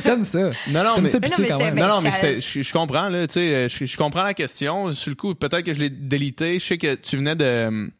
T'aimes 0.02 0.24
ça. 0.24 0.50
Non, 0.70 0.82
non, 0.82 0.94
T'aimes 0.96 1.04
mais, 1.04 1.08
ça 1.10 1.18
Mais 1.20 1.28
non, 1.28 1.34
mais 1.38 1.48
quand 1.48 1.58
même. 1.58 1.74
mais 1.74 1.80
non, 1.82 1.88
non, 1.88 2.00
mais 2.00 2.10
ça- 2.10 2.20
c'était- 2.34 2.62
je, 2.62 2.72
comprends, 2.72 3.08
là, 3.08 3.26
tu 3.28 3.34
sais, 3.34 3.68
je, 3.68 3.84
je 3.84 3.96
comprends 3.96 4.24
la 4.24 4.34
question. 4.34 4.92
Sur 4.92 5.10
le 5.10 5.16
coup, 5.16 5.34
peut-être 5.34 5.62
que 5.62 5.72
je 5.72 5.78
l'ai 5.80 5.90
délité. 5.90 6.58
Je 6.58 6.64
sais 6.64 6.78
que 6.78 6.94
tu 6.96 7.16
venais 7.16 7.36
de. 7.36 7.90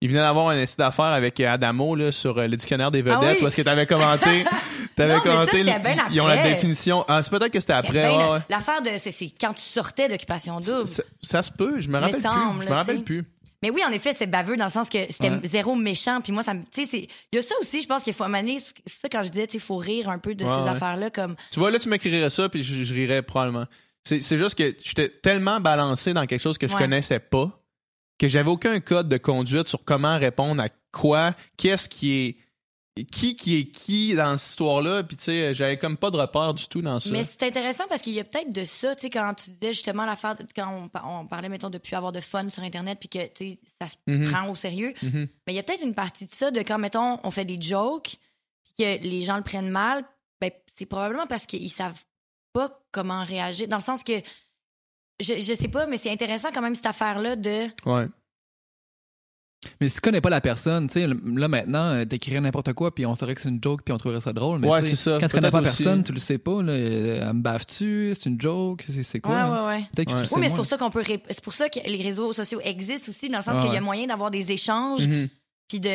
Il 0.00 0.08
venait 0.10 0.20
d'avoir 0.20 0.48
un 0.50 0.60
essai 0.60 0.76
d'affaires 0.78 1.06
avec 1.06 1.40
Adamo 1.40 1.96
là, 1.96 2.12
sur 2.12 2.38
euh, 2.38 2.46
le 2.46 2.56
dictionnaire 2.56 2.90
des 2.92 3.02
vedettes, 3.02 3.18
Ah 3.20 3.34
oui? 3.40 3.46
est-ce 3.46 3.56
que 3.56 3.62
tu 3.62 3.68
avais 3.68 3.86
commenté. 3.86 4.44
T'avais 4.96 5.14
Non, 5.14 5.20
mais 5.24 5.30
ça, 5.30 5.36
commenté. 5.36 5.56
c'était 5.64 5.78
bien 5.80 6.04
ils 6.10 6.20
ont 6.20 6.26
la 6.26 6.42
définition. 6.48 7.04
Ah, 7.08 7.22
c'est 7.22 7.30
peut-être 7.30 7.52
que 7.52 7.60
c'était 7.60 7.74
C'était 7.76 7.88
après. 7.98 8.08
ouais, 8.16 8.34
le-. 8.38 8.42
L'affaire 8.48 8.82
de. 8.82 8.90
C'est 8.98 9.10
c'est 9.10 9.30
quand 9.40 9.54
tu 9.54 9.62
sortais 9.62 10.08
d'occupation 10.08 10.58
double. 10.60 10.86
Ça, 10.86 11.02
ça 11.22 11.42
se 11.42 11.50
peut, 11.52 11.80
je 11.80 11.88
me 11.88 11.98
rappelle 11.98 12.20
semble, 12.20 12.58
plus. 12.58 12.64
Je 12.66 12.70
me 12.70 12.74
rappelle 12.74 13.02
plus. 13.04 13.24
Mais 13.62 13.70
oui, 13.70 13.82
en 13.84 13.90
effet, 13.90 14.14
c'est 14.16 14.28
baveux 14.28 14.56
dans 14.56 14.66
le 14.66 14.70
sens 14.70 14.88
que 14.88 14.98
c'était 15.10 15.30
Ouais. 15.30 15.40
zéro 15.42 15.74
méchant. 15.74 16.20
Puis 16.20 16.32
moi, 16.32 16.42
ça 16.44 16.54
me. 16.54 16.62
Tu 16.72 16.86
sais, 16.86 17.08
il 17.32 17.36
y 17.36 17.38
a 17.38 17.42
ça 17.42 17.54
aussi, 17.60 17.82
je 17.82 17.88
pense 17.88 18.04
qu'il 18.04 18.12
faut 18.14 18.22
amener. 18.24 18.58
C'est 18.86 19.00
ça 19.00 19.08
quand 19.10 19.24
je 19.24 19.30
disais, 19.30 19.46
tu 19.48 19.54
sais, 19.54 19.58
faut 19.58 19.76
rire 19.78 20.08
un 20.08 20.18
peu 20.18 20.34
de 20.36 20.44
Ouais, 20.44 20.62
ces 20.62 20.68
affaires-là. 20.68 21.10
Comme. 21.10 21.34
Tu 21.50 21.58
vois, 21.58 21.70
là, 21.72 21.78
tu 21.80 21.88
m'écrirais 21.88 22.30
ça, 22.30 22.48
puis 22.48 22.62
je, 22.62 22.84
je 22.84 22.94
rirais 22.94 23.22
probablement. 23.22 23.66
C'est 24.04 24.20
c'est 24.20 24.38
juste 24.38 24.56
que 24.56 24.74
j'étais 24.84 25.08
tellement 25.08 25.58
balancé 25.60 26.12
dans 26.14 26.24
quelque 26.26 26.40
chose 26.40 26.56
que 26.56 26.68
je 26.68 26.76
connaissais 26.76 27.18
pas 27.18 27.50
que 28.18 28.28
j'avais 28.28 28.50
aucun 28.50 28.80
code 28.80 29.08
de 29.08 29.16
conduite 29.16 29.68
sur 29.68 29.84
comment 29.84 30.18
répondre 30.18 30.62
à 30.62 30.68
quoi, 30.92 31.34
qu'est-ce 31.56 31.88
qui 31.88 32.12
est. 32.12 32.36
Qui 33.12 33.36
qui 33.36 33.56
est 33.60 33.66
qui 33.70 34.16
dans 34.16 34.36
cette 34.38 34.48
histoire-là, 34.50 35.04
puis 35.04 35.16
tu 35.16 35.22
sais, 35.22 35.54
j'avais 35.54 35.78
comme 35.78 35.96
pas 35.96 36.10
de 36.10 36.16
repère 36.16 36.52
du 36.52 36.66
tout 36.66 36.82
dans 36.82 36.98
ça. 36.98 37.10
Mais 37.12 37.22
c'est 37.22 37.44
intéressant 37.44 37.84
parce 37.88 38.02
qu'il 38.02 38.12
y 38.12 38.18
a 38.18 38.24
peut-être 38.24 38.50
de 38.52 38.64
ça, 38.64 38.96
tu 38.96 39.02
sais, 39.02 39.10
quand 39.10 39.34
tu 39.34 39.50
disais 39.52 39.72
justement 39.72 40.04
l'affaire, 40.04 40.34
quand 40.56 40.90
on 41.04 41.24
parlait, 41.28 41.48
mettons, 41.48 41.70
de 41.70 41.78
plus 41.78 41.94
avoir 41.94 42.10
de 42.10 42.18
fun 42.18 42.50
sur 42.50 42.64
Internet, 42.64 42.98
puis 42.98 43.08
que, 43.08 43.24
tu 43.28 43.50
sais, 43.50 43.58
ça 43.80 43.88
se 43.88 43.94
Mhm. 44.08 44.32
prend 44.32 44.48
au 44.50 44.56
sérieux. 44.56 44.94
Mhm. 45.00 45.28
Mais 45.46 45.52
il 45.52 45.54
y 45.54 45.60
a 45.60 45.62
peut-être 45.62 45.84
une 45.84 45.94
partie 45.94 46.26
de 46.26 46.32
ça, 46.34 46.50
de 46.50 46.58
quand, 46.62 46.78
mettons, 46.78 47.20
on 47.22 47.30
fait 47.30 47.44
des 47.44 47.62
jokes, 47.62 48.16
puis 48.64 48.74
que 48.84 49.00
les 49.00 49.22
gens 49.22 49.36
le 49.36 49.44
prennent 49.44 49.70
mal, 49.70 50.04
ben, 50.40 50.50
c'est 50.74 50.86
probablement 50.86 51.28
parce 51.28 51.46
qu'ils 51.46 51.70
savent 51.70 52.02
pas 52.52 52.80
comment 52.90 53.22
réagir. 53.22 53.68
Dans 53.68 53.76
le 53.76 53.82
sens 53.82 54.02
que, 54.02 54.20
je, 55.20 55.34
je 55.34 55.54
sais 55.54 55.68
pas, 55.68 55.86
mais 55.86 55.98
c'est 55.98 56.10
intéressant 56.10 56.48
quand 56.52 56.62
même 56.62 56.74
cette 56.74 56.86
affaire-là 56.86 57.36
de. 57.36 57.66
Ouais. 57.86 58.06
Mais 59.80 59.88
si 59.88 59.96
tu 59.96 60.00
connais 60.02 60.20
pas 60.20 60.30
la 60.30 60.40
personne, 60.40 60.86
tu 60.86 60.94
sais, 60.94 61.06
là 61.08 61.48
maintenant, 61.48 61.86
euh, 61.86 62.04
t'écrirais 62.04 62.40
n'importe 62.40 62.72
quoi, 62.74 62.94
puis 62.94 63.04
on 63.06 63.16
saurait 63.16 63.34
que 63.34 63.40
c'est 63.40 63.48
une 63.48 63.60
joke, 63.62 63.82
puis 63.84 63.92
on 63.92 63.96
trouverait 63.96 64.20
ça 64.20 64.32
drôle. 64.32 64.60
Mais 64.60 64.68
Ouais, 64.68 64.78
tu 64.82 64.84
sais, 64.84 64.90
c'est 64.90 65.10
ça. 65.10 65.18
Quand 65.20 65.26
tu 65.26 65.34
connais 65.34 65.50
pas 65.50 65.60
aussi. 65.60 65.82
personne, 65.82 66.04
tu 66.04 66.12
le 66.12 66.20
sais 66.20 66.38
pas, 66.38 66.62
là, 66.62 66.72
euh, 66.72 67.26
elle 67.28 67.36
me 67.36 67.42
bave-tu, 67.42 68.12
c'est 68.14 68.30
une 68.30 68.40
joke, 68.40 68.84
c'est 68.88 69.02
c'est 69.02 69.18
quoi? 69.20 69.34
ouais, 69.34 69.50
ouais, 69.50 69.66
ouais. 69.66 69.88
Peut-être 69.94 70.08
que 70.10 70.14
Ouais. 70.14 70.20
tu 70.22 70.26
sais 70.28 70.34
Oui, 70.36 70.40
mais 70.42 70.48
c'est 70.48 70.54
pour 70.54 70.64
ça 70.66 70.78
qu'on 70.78 70.90
peut. 70.90 71.02
ré- 71.04 71.22
C'est 71.28 71.42
pour 71.42 71.52
ça 71.52 71.68
que 71.68 71.80
les 71.84 72.02
réseaux 72.02 72.32
sociaux 72.32 72.60
existent 72.62 73.10
aussi, 73.10 73.28
dans 73.28 73.38
le 73.38 73.42
sens 73.44 73.56
Ah 73.58 73.62
qu'il 73.62 73.70
y 73.70 73.76
a 73.76 73.80
ouais. 73.80 73.80
moyen 73.80 74.06
d'avoir 74.06 74.30
des 74.30 74.52
échanges 74.52 75.08
Mhm. 75.08 75.28
Puis 75.68 75.80
de, 75.80 75.88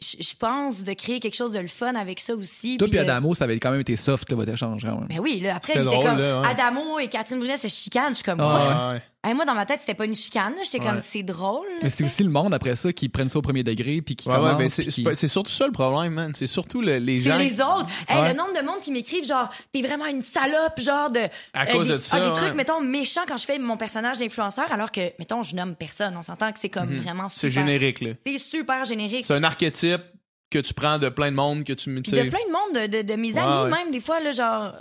je 0.00 0.34
pense, 0.38 0.82
de 0.82 0.92
créer 0.94 1.20
quelque 1.20 1.36
chose 1.36 1.52
de 1.52 1.58
le 1.58 1.66
fun 1.68 1.94
avec 1.94 2.20
ça 2.20 2.34
aussi. 2.34 2.78
Toi 2.78 2.88
puis 2.88 2.96
de- 2.96 3.02
Adamo, 3.02 3.34
ça 3.34 3.44
avait 3.44 3.58
quand 3.58 3.70
même 3.70 3.80
été 3.80 3.94
soft, 3.96 4.30
là, 4.30 4.36
votre 4.36 4.50
échange, 4.52 4.82
quand 4.82 4.98
même. 4.98 5.08
Ben 5.08 5.18
oui, 5.20 5.40
là, 5.40 5.56
après, 5.56 5.74
C'était 5.74 5.84
il 5.84 5.94
était 5.94 6.02
comme 6.06 6.18
là, 6.18 6.40
ouais. 6.40 6.46
Adamo 6.48 6.98
et 6.98 7.08
Catherine 7.08 7.38
Brunet 7.38 7.58
se 7.58 7.68
chicanent. 7.68 8.10
Je 8.10 8.14
suis 8.16 8.24
comme, 8.24 8.40
Ah? 8.40 8.88
Ouais, 8.88 8.94
ouais. 8.94 9.02
Hey, 9.22 9.34
moi, 9.34 9.44
dans 9.44 9.52
ma 9.54 9.66
tête, 9.66 9.80
c'était 9.80 9.92
pas 9.92 10.06
une 10.06 10.14
chicane. 10.16 10.54
là. 10.54 10.62
J'étais 10.64 10.78
Ouais. 10.82 10.90
comme, 10.92 11.00
c'est 11.00 11.22
drôle. 11.22 11.66
là, 11.66 11.80
Mais 11.82 11.90
c'est 11.90 12.04
aussi 12.04 12.24
le 12.24 12.30
monde 12.30 12.54
après 12.54 12.74
ça 12.74 12.90
qui 12.90 13.10
prennent 13.10 13.28
ça 13.28 13.38
au 13.38 13.42
premier 13.42 13.62
degré 13.62 14.00
puis 14.00 14.16
qui 14.16 14.26
Ouais, 14.30 14.38
ouais, 14.38 14.54
mais 14.56 14.70
c'est 14.70 14.84
c'est 14.84 14.90
qui- 15.02 15.06
c'est 15.14 15.28
surtout 15.28 15.50
ça 15.52 15.66
le 15.66 15.72
problème, 15.72 16.14
man. 16.14 16.32
C'est 16.34 16.46
surtout 16.46 16.80
le- 16.80 16.96
les 16.96 17.18
C'est 17.18 17.24
gens. 17.32 17.36
les 17.36 17.60
autres. 17.60 17.86
Hey. 18.08 18.28
Le 18.28 18.34
nombre 18.34 18.58
de 18.58 18.64
monde 18.66 18.80
qui 18.80 18.90
m'écrivent, 18.90 19.26
genre, 19.26 19.50
t'es 19.74 19.82
vraiment 19.82 20.06
une 20.06 20.22
salope, 20.22 20.80
genre 20.80 21.10
de. 21.10 21.20
À 21.52 21.64
euh, 21.68 21.72
cause 21.74 21.88
des, 21.88 21.92
de 21.94 21.98
ça, 21.98 22.16
ah, 22.16 22.20
des 22.20 22.26
ouais. 22.28 22.32
trucs, 22.34 22.54
mettons, 22.54 22.80
méchants 22.80 23.20
quand 23.28 23.36
je 23.36 23.44
fais 23.44 23.58
mon 23.58 23.76
personnage 23.76 24.16
d'influenceur, 24.16 24.72
alors 24.72 24.90
que, 24.90 25.12
mettons, 25.18 25.42
je 25.42 25.54
nomme 25.54 25.74
personne. 25.74 26.16
On 26.16 26.22
s'entend 26.22 26.50
que 26.52 26.58
c'est 26.58 26.70
comme 26.70 26.88
vraiment 26.88 27.28
super. 27.28 27.28
Mhm. 27.28 27.30
C'est 27.36 27.50
générique, 27.50 28.00
là. 28.00 28.10
C'est 28.26 28.38
super 28.38 28.86
générique. 28.86 29.09
C'est 29.22 29.34
un 29.34 29.42
archétype 29.44 30.02
que 30.50 30.58
tu 30.58 30.74
prends 30.74 30.98
de 30.98 31.08
plein 31.08 31.30
de 31.30 31.36
monde 31.36 31.64
que 31.64 31.72
tu 31.72 31.92
Puis 32.02 32.12
de 32.12 32.28
plein 32.28 32.46
de 32.46 32.52
monde, 32.52 32.82
de, 32.90 32.96
de- 32.98 33.02
de 33.02 33.14
mes 33.14 33.36
amis, 33.38 33.56
ouais. 33.56 33.70
même, 33.70 33.90
des 33.90 34.00
fois, 34.00 34.20
là, 34.20 34.32
genre, 34.32 34.74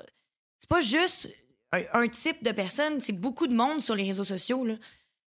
c'est 0.60 0.70
pas 0.70 0.82
juste 0.82 1.30
un, 1.72 1.84
un 1.94 2.08
type 2.08 2.44
de 2.44 2.52
personne, 2.52 3.00
c'est 3.02 3.14
beaucoup 3.14 3.46
de 3.48 3.54
monde 3.54 3.80
sur 3.82 3.94
les 3.96 4.04
réseaux 4.08 4.24
sociaux, 4.24 4.66
là. 4.66 4.76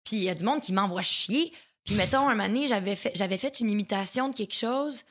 Puis 0.04 0.16
il 0.16 0.22
y 0.24 0.28
a 0.30 0.34
du 0.34 0.42
monde 0.44 0.60
qui 0.60 0.72
m'envoie 0.72 1.02
chier. 1.02 1.52
Puis 1.84 1.94
mettons, 1.94 2.26
un 2.28 2.34
moment 2.34 2.46
donné, 2.48 2.66
j'avais 2.66 2.96
fait, 2.96 3.12
j'avais 3.14 3.38
fait 3.38 3.60
une 3.60 3.70
imitation 3.70 4.28
de 4.28 4.34
quelque 4.34 4.54
chose. 4.54 5.02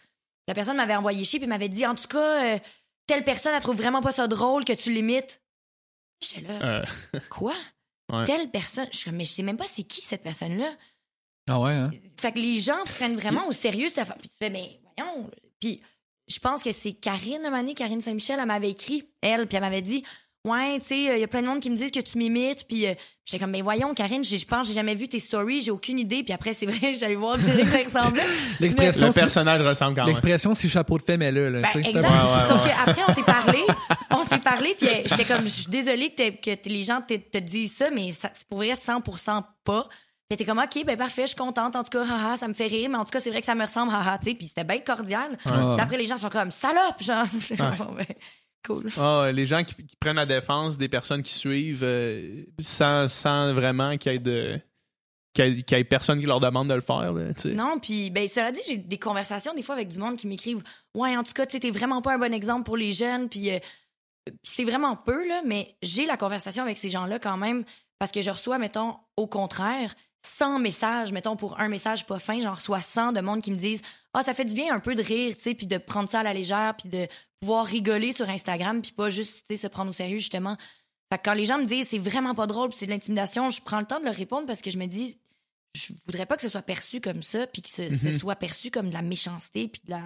La 0.47 0.53
personne 0.53 0.75
m'avait 0.75 0.95
envoyé 0.95 1.23
chier, 1.23 1.39
puis 1.39 1.47
m'avait 1.47 1.69
dit, 1.69 1.85
en 1.85 1.95
tout 1.95 2.07
cas, 2.07 2.55
euh, 2.55 2.59
telle 3.07 3.23
personne, 3.23 3.53
elle 3.55 3.61
trouve 3.61 3.77
vraiment 3.77 4.01
pas 4.01 4.11
ça 4.11 4.27
drôle 4.27 4.65
que 4.65 4.73
tu 4.73 4.91
l'imites. 4.91 5.41
J'étais 6.21 6.41
là, 6.41 6.59
Euh, 6.81 7.19
quoi? 7.29 7.55
Ouais. 8.11 8.25
Telle 8.25 8.51
personne? 8.51 8.87
Je 8.91 8.97
suis 8.97 9.05
comme, 9.09 9.15
mais 9.15 9.23
je 9.23 9.31
sais 9.31 9.43
même 9.43 9.55
pas 9.57 9.65
c'est 9.65 9.83
qui 9.83 10.01
cette 10.01 10.21
personne-là. 10.23 10.69
Ah 11.49 11.59
ouais, 11.59 11.73
hein? 11.73 11.91
Fait 12.19 12.31
que 12.31 12.39
les 12.39 12.59
gens 12.59 12.83
prennent 12.85 13.15
vraiment 13.15 13.47
au 13.47 13.51
sérieux 13.51 13.89
cette 13.89 13.99
affaire. 13.99 14.17
Puis 14.17 14.29
tu 14.29 14.35
fais, 14.39 14.49
mais 14.49 14.79
voyons. 14.97 15.29
Puis 15.59 15.81
je 16.29 16.39
pense 16.39 16.63
que 16.63 16.71
c'est 16.71 16.93
Karine, 16.93 17.41
donné, 17.43 17.73
Karine 17.73 18.01
Saint-Michel, 18.01 18.37
elle 18.39 18.45
m'avait 18.47 18.69
écrit, 18.69 19.03
elle, 19.21 19.45
puis 19.47 19.57
elle 19.57 19.61
m'avait 19.63 19.81
dit, 19.81 20.03
ouais, 20.45 20.79
tu 20.79 20.85
sais, 20.87 20.97
il 20.99 21.19
y 21.19 21.23
a 21.23 21.27
plein 21.27 21.41
de 21.41 21.47
monde 21.47 21.59
qui 21.59 21.69
me 21.69 21.75
disent 21.75 21.91
que 21.91 21.99
tu 21.99 22.17
m'imites. 22.17 22.65
Puis 22.67 22.85
euh, 22.87 22.93
j'étais 23.25 23.39
comme, 23.39 23.51
mais 23.51 23.61
voyons, 23.61 23.93
Karine, 23.93 24.23
j'ai- 24.23 24.37
je 24.37 24.45
pense, 24.47 24.67
j'ai 24.67 24.73
jamais 24.73 24.95
vu 24.95 25.09
tes 25.09 25.19
stories, 25.19 25.61
j'ai 25.61 25.71
aucune 25.71 25.99
idée. 25.99 26.23
Puis 26.23 26.33
après, 26.33 26.53
c'est 26.53 26.65
vrai, 26.65 26.93
j'allais 26.99 27.15
voir, 27.15 27.35
puis 27.35 27.43
c'est 27.43 27.61
vrai 27.61 27.83
que 27.83 27.89
ça 27.89 27.99
ressemblait. 28.01 28.23
L'expression, 28.61 29.07
le 29.07 29.13
si- 29.13 29.19
personnage 29.19 29.61
ressemble 29.61 29.95
quand 29.95 30.01
même. 30.03 30.07
l'expression 30.07 30.55
si 30.55 30.69
chapeau 30.69 30.97
de 30.97 31.03
fait, 31.03 31.17
mais 31.17 31.29
là, 31.31 31.49
là, 31.49 31.59
Ben, 31.61 31.67
tu 31.73 31.79
sais, 31.79 31.83
c'est 31.83 31.89
exact. 31.97 32.09
Ouais, 32.09 32.17
ouais, 32.17 32.47
Sauf 32.47 32.63
ouais. 32.65 32.71
qu'après, 32.85 33.01
on 33.07 33.13
s'est 33.13 33.23
parlé. 33.23 33.59
On 34.15 34.23
s'est 34.23 34.39
parlé, 34.39 34.75
puis 34.79 34.87
euh, 34.87 35.01
j'étais 35.05 35.25
comme, 35.25 35.43
je 35.43 35.49
suis 35.49 35.65
désolée 35.65 36.11
que, 36.13 36.29
que 36.55 36.69
les 36.69 36.83
gens 36.83 37.01
te, 37.01 37.39
disent 37.39 37.73
ça, 37.75 37.89
mais 37.89 38.11
ça, 38.13 38.31
pour 38.47 38.59
vrai 38.59 38.73
100% 38.73 39.43
pas. 39.65 39.89
Puis 40.35 40.37
t'es 40.37 40.45
comme, 40.45 40.57
OK, 40.59 40.83
ben 40.83 40.97
parfait, 40.97 41.23
je 41.23 41.27
suis 41.27 41.35
contente. 41.35 41.75
En 41.75 41.83
tout 41.83 41.91
cas, 41.91 42.03
haha, 42.05 42.37
ça 42.37 42.47
me 42.47 42.53
fait 42.53 42.65
rire, 42.65 42.89
mais 42.89 42.97
en 42.97 43.05
tout 43.05 43.11
cas, 43.11 43.19
c'est 43.19 43.29
vrai 43.29 43.39
que 43.41 43.45
ça 43.45 43.53
me 43.53 43.61
ressemble, 43.61 43.93
haha, 43.93 44.17
tu 44.17 44.31
sais. 44.31 44.35
Puis 44.35 44.47
c'était 44.47 44.63
bien 44.63 44.79
cordial. 44.79 45.37
Puis 45.43 45.53
après, 45.53 45.97
les 45.97 46.07
gens 46.07 46.17
sont 46.17 46.29
comme, 46.29 46.49
salope, 46.49 47.01
genre. 47.01 47.27
Bon, 47.77 47.93
ben, 47.93 48.05
cool. 48.65 48.89
Ah, 48.97 49.29
les 49.31 49.45
gens 49.45 49.63
qui, 49.63 49.75
qui 49.75 49.95
prennent 49.95 50.15
la 50.15 50.25
défense 50.25 50.75
des 50.77 50.89
personnes 50.89 51.21
qui 51.21 51.33
suivent 51.33 51.83
euh, 51.83 52.45
sans, 52.59 53.07
sans 53.11 53.53
vraiment 53.53 53.95
qu'il 53.97 54.11
y 54.11 54.15
ait 54.15 54.19
de 54.19 54.59
qu'il 55.35 55.57
y 55.69 55.73
ait- 55.75 55.83
personne 55.83 56.19
qui 56.19 56.25
leur 56.25 56.39
demande 56.39 56.67
de 56.69 56.73
le 56.75 56.81
faire. 56.81 57.11
Là. 57.13 57.29
Non, 57.53 57.77
puis 57.79 58.09
ben 58.09 58.27
cela 58.27 58.51
dit, 58.51 58.61
j'ai 58.67 58.77
des 58.77 58.99
conversations 58.99 59.53
des 59.53 59.61
fois 59.63 59.75
avec 59.75 59.87
du 59.89 59.97
monde 59.99 60.15
qui 60.17 60.27
m'écrivent 60.27 60.63
"Ouais, 60.95 61.15
en 61.17 61.23
tout 61.23 61.33
cas, 61.33 61.45
tu 61.45 61.59
t'es 61.59 61.71
vraiment 61.71 62.01
pas 62.01 62.13
un 62.13 62.17
bon 62.19 62.33
exemple 62.33 62.63
pour 62.63 62.77
les 62.77 62.91
jeunes." 62.91 63.29
Puis 63.29 63.51
euh, 63.51 63.59
puis 64.25 64.35
c'est 64.43 64.63
vraiment 64.63 64.95
peu 64.95 65.27
là, 65.27 65.41
mais 65.45 65.75
j'ai 65.83 66.05
la 66.05 66.17
conversation 66.17 66.63
avec 66.63 66.77
ces 66.79 66.89
gens-là 66.89 67.19
quand 67.19 67.37
même 67.37 67.65
parce 67.99 68.11
que 68.11 68.21
je 68.21 68.29
reçois 68.29 68.57
mettons 68.57 68.95
au 69.17 69.27
contraire 69.27 69.93
100 70.25 70.59
messages, 70.59 71.11
mettons 71.11 71.35
pour 71.35 71.59
un 71.59 71.67
message 71.67 72.05
pas 72.05 72.19
fin, 72.19 72.39
j'en 72.39 72.53
reçois 72.53 72.81
100 72.81 73.11
de 73.11 73.21
monde 73.21 73.41
qui 73.41 73.51
me 73.51 73.57
disent 73.57 73.81
"Ah, 74.13 74.23
ça 74.23 74.33
fait 74.33 74.45
du 74.45 74.53
bien 74.53 74.73
un 74.73 74.79
peu 74.79 74.95
de 74.95 75.01
rire, 75.03 75.35
tu 75.35 75.43
sais, 75.43 75.53
puis 75.53 75.67
de 75.67 75.77
prendre 75.77 76.07
ça 76.09 76.21
à 76.21 76.23
la 76.23 76.33
légère, 76.33 76.75
puis 76.77 76.89
de 76.89 77.07
pouvoir 77.41 77.65
rigoler 77.65 78.11
sur 78.13 78.29
Instagram, 78.29 78.81
puis 78.81 78.91
pas 78.91 79.09
juste 79.09 79.39
tu 79.47 79.55
sais 79.55 79.57
se 79.57 79.67
prendre 79.67 79.89
au 79.89 79.93
sérieux 79.93 80.17
justement." 80.19 80.57
Fait 81.11 81.17
que 81.19 81.23
quand 81.25 81.33
les 81.33 81.45
gens 81.45 81.57
me 81.59 81.65
disent 81.65 81.89
"C'est 81.89 81.97
vraiment 81.99 82.35
pas 82.35 82.47
drôle, 82.47 82.73
c'est 82.73 82.85
de 82.85 82.91
l'intimidation", 82.91 83.49
je 83.49 83.61
prends 83.61 83.79
le 83.79 83.85
temps 83.85 83.99
de 83.99 84.05
leur 84.05 84.15
répondre 84.15 84.47
parce 84.47 84.61
que 84.61 84.71
je 84.71 84.77
me 84.77 84.85
dis 84.87 85.17
je 85.75 85.91
voudrais 86.05 86.25
pas 86.27 86.35
que 86.35 86.43
ce 86.43 86.49
soit 86.49 86.61
perçu 86.61 87.01
comme 87.01 87.23
ça, 87.23 87.47
puis 87.47 87.61
que 87.63 87.69
ce, 87.69 87.89
ce 87.89 88.05
Mhm. 88.07 88.11
soit 88.19 88.35
perçu 88.35 88.69
comme 88.69 88.89
de 88.89 88.93
la 88.93 89.01
méchanceté, 89.01 89.67
puis 89.67 89.81
de 89.85 89.89
la, 89.91 90.03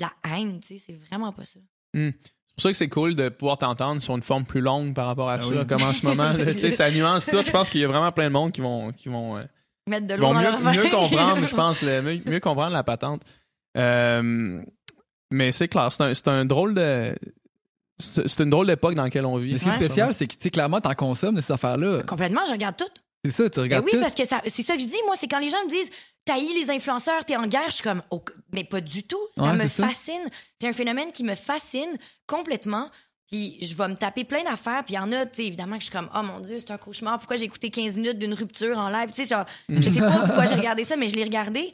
la 0.00 0.12
haine, 0.24 0.58
tu 0.60 0.66
sais, 0.66 0.78
c'est 0.78 0.92
vraiment 0.94 1.32
pas 1.32 1.44
ça. 1.44 1.60
C'est 1.94 2.14
pour 2.58 2.62
ça 2.62 2.70
que 2.70 2.76
c'est 2.76 2.88
cool 2.88 3.14
de 3.14 3.28
pouvoir 3.28 3.56
t'entendre 3.58 4.00
sur 4.02 4.14
une 4.16 4.22
forme 4.22 4.44
plus 4.44 4.60
longue 4.60 4.94
par 4.94 5.06
rapport 5.06 5.30
à 5.30 5.34
Ah 5.34 5.42
ça, 5.42 5.48
oui. 5.48 5.66
comme 5.66 5.82
en 5.82 5.92
ce 5.92 6.04
moment. 6.04 6.30
là, 6.32 6.44
tu 6.52 6.58
sais, 6.58 6.70
ça 6.70 6.90
nuance 6.90 7.26
tout. 7.26 7.38
Je 7.44 7.50
pense 7.50 7.70
qu'il 7.70 7.80
y 7.80 7.84
a 7.84 7.88
vraiment 7.88 8.12
plein 8.12 8.24
de 8.28 8.32
monde 8.32 8.52
qui 8.52 8.60
vont, 8.60 8.92
qui 8.92 9.08
vont, 9.08 9.36
euh, 9.36 9.42
Mettre 9.88 10.06
de 10.06 10.14
vont 10.16 10.34
dans 10.34 10.40
mieux, 10.40 10.42
leur 10.44 10.58
vin. 10.58 10.72
mieux 10.72 10.90
comprendre, 10.90 11.46
je 11.46 11.54
pense, 11.54 11.82
le- 11.82 12.02
mieux, 12.02 12.20
mieux 12.26 12.40
comprendre 12.40 12.72
la 12.72 12.82
patente. 12.84 13.22
Euh, 13.76 14.60
mais 15.30 15.52
c'est 15.52 15.68
clair, 15.68 15.92
c'est 15.92 16.02
un, 16.02 16.14
c'est 16.14 16.28
un 16.28 16.44
drôle 16.44 16.74
de. 16.74 17.14
C'est 18.00 18.40
une 18.40 18.50
drôle 18.50 18.66
d'époque 18.68 18.94
dans 18.94 19.02
laquelle 19.02 19.26
on 19.26 19.36
vit. 19.38 19.52
Mais 19.52 19.58
ce 19.58 19.64
qui 19.64 19.70
est 19.70 19.72
Ouais. 19.72 19.78
spécial, 19.80 20.14
c'est 20.14 20.26
que, 20.28 20.32
tu 20.34 20.38
sais, 20.42 20.50
clairement, 20.50 20.80
t'en 20.80 20.94
consommes 20.94 21.34
de 21.34 21.40
ces 21.40 21.52
affaires-là. 21.52 22.02
Complètement, 22.04 22.42
je 22.46 22.52
regarde 22.52 22.76
tout. 22.76 22.84
C'est 23.30 23.42
ça, 23.44 23.50
tu 23.50 23.56
Ben 23.56 23.62
regardes 23.62 23.84
oui, 23.84 23.90
tout. 23.92 24.00
parce 24.00 24.14
que 24.14 24.22
c'est 24.48 24.62
ça 24.62 24.74
que 24.74 24.80
je 24.82 24.86
dis, 24.86 24.96
moi, 25.06 25.14
c'est 25.16 25.28
quand 25.28 25.38
les 25.38 25.50
gens 25.50 25.62
me 25.64 25.70
disent 25.70 25.90
Taillis 26.24 26.52
les 26.54 26.70
influenceurs, 26.70 27.24
t'es 27.24 27.36
en 27.36 27.46
guerre, 27.46 27.66
je 27.68 27.74
suis 27.74 27.82
comme 27.82 28.02
Oh, 28.10 28.22
mais 28.52 28.64
pas 28.64 28.80
du 28.80 29.02
tout. 29.04 29.18
Ça 29.36 29.44
Ouais, 29.44 29.52
me 29.54 29.68
fascine. 29.68 30.28
C'est 30.60 30.68
un 30.68 30.72
phénomène 30.72 31.10
qui 31.12 31.24
me 31.24 31.34
fascine 31.34 31.96
complètement. 32.26 32.90
Puis 33.28 33.58
je 33.62 33.74
vais 33.74 33.88
me 33.88 33.94
taper 33.96 34.24
plein 34.24 34.42
d'affaires. 34.42 34.84
Puis 34.84 34.94
il 34.94 34.96
y 34.96 35.00
en 35.00 35.10
a, 35.12 35.26
tu 35.26 35.36
sais, 35.36 35.46
évidemment, 35.46 35.76
que 35.76 35.80
je 35.84 35.88
suis 35.88 35.92
comme 35.96 36.08
Oh 36.14 36.22
mon 36.22 36.40
Dieu, 36.40 36.58
c'est 36.58 36.70
un 36.70 36.78
cauchemar. 36.78 37.18
Pourquoi 37.18 37.36
j'ai 37.36 37.44
écouté 37.44 37.70
15 37.70 37.96
minutes 37.96 38.18
d'une 38.18 38.34
rupture 38.34 38.76
en 38.78 38.88
live? 38.90 39.08
Tu 39.14 39.24
sais, 39.24 39.34
genre, 39.34 39.44
je 39.68 39.88
sais 39.88 40.00
pas 40.00 40.18
pourquoi 40.26 40.46
j'ai 40.46 40.54
regardé 40.56 40.84
ça, 40.84 40.96
mais 40.96 41.08
je 41.08 41.14
l'ai 41.14 41.24
regardé. 41.24 41.72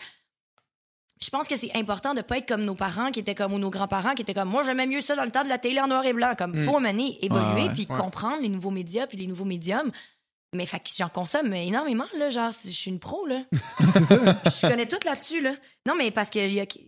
Je 1.22 1.30
pense 1.30 1.46
que 1.48 1.56
c'est 1.56 1.70
important 1.76 2.12
de 2.12 2.20
pas 2.20 2.38
être 2.38 2.48
comme 2.48 2.64
nos 2.64 2.74
parents 2.74 3.10
qui 3.10 3.20
étaient 3.20 3.34
comme 3.36 3.52
ou 3.54 3.58
nos 3.58 3.70
grands-parents 3.70 4.14
qui 4.14 4.22
étaient 4.22 4.34
comme 4.34 4.48
moi 4.50 4.62
j'aimais 4.62 4.86
mieux 4.86 5.00
ça 5.00 5.14
dans 5.16 5.24
le 5.24 5.30
temps 5.30 5.44
de 5.44 5.48
la 5.48 5.58
télé 5.58 5.80
en 5.80 5.86
noir 5.86 6.04
et 6.04 6.12
blanc 6.12 6.34
comme 6.36 6.54
faut 6.56 6.80
mener 6.80 7.24
évoluer 7.24 7.44
Ouais, 7.54 7.62
ouais, 7.68 7.72
puis 7.72 7.86
ouais. 7.88 7.96
comprendre 7.96 8.42
les 8.42 8.48
nouveaux 8.50 8.72
médias 8.72 9.06
puis 9.06 9.16
les 9.16 9.26
nouveaux 9.28 9.44
médiums 9.46 9.90
mais 10.54 10.66
fait 10.66 10.78
que 10.80 10.88
j'en 10.96 11.08
consomme 11.08 11.52
énormément 11.54 12.06
là 12.16 12.30
genre 12.30 12.50
je 12.64 12.70
suis 12.70 12.90
une 12.90 13.00
pro 13.00 13.26
là 13.26 13.42
c'est 13.92 14.04
ça. 14.04 14.16
je 14.44 14.68
connais 14.68 14.86
tout 14.86 14.98
là-dessus 15.04 15.40
là 15.40 15.54
non 15.86 15.94
mais 15.96 16.10
parce 16.10 16.30
que 16.30 16.38
a 16.60 16.66
tu 16.66 16.80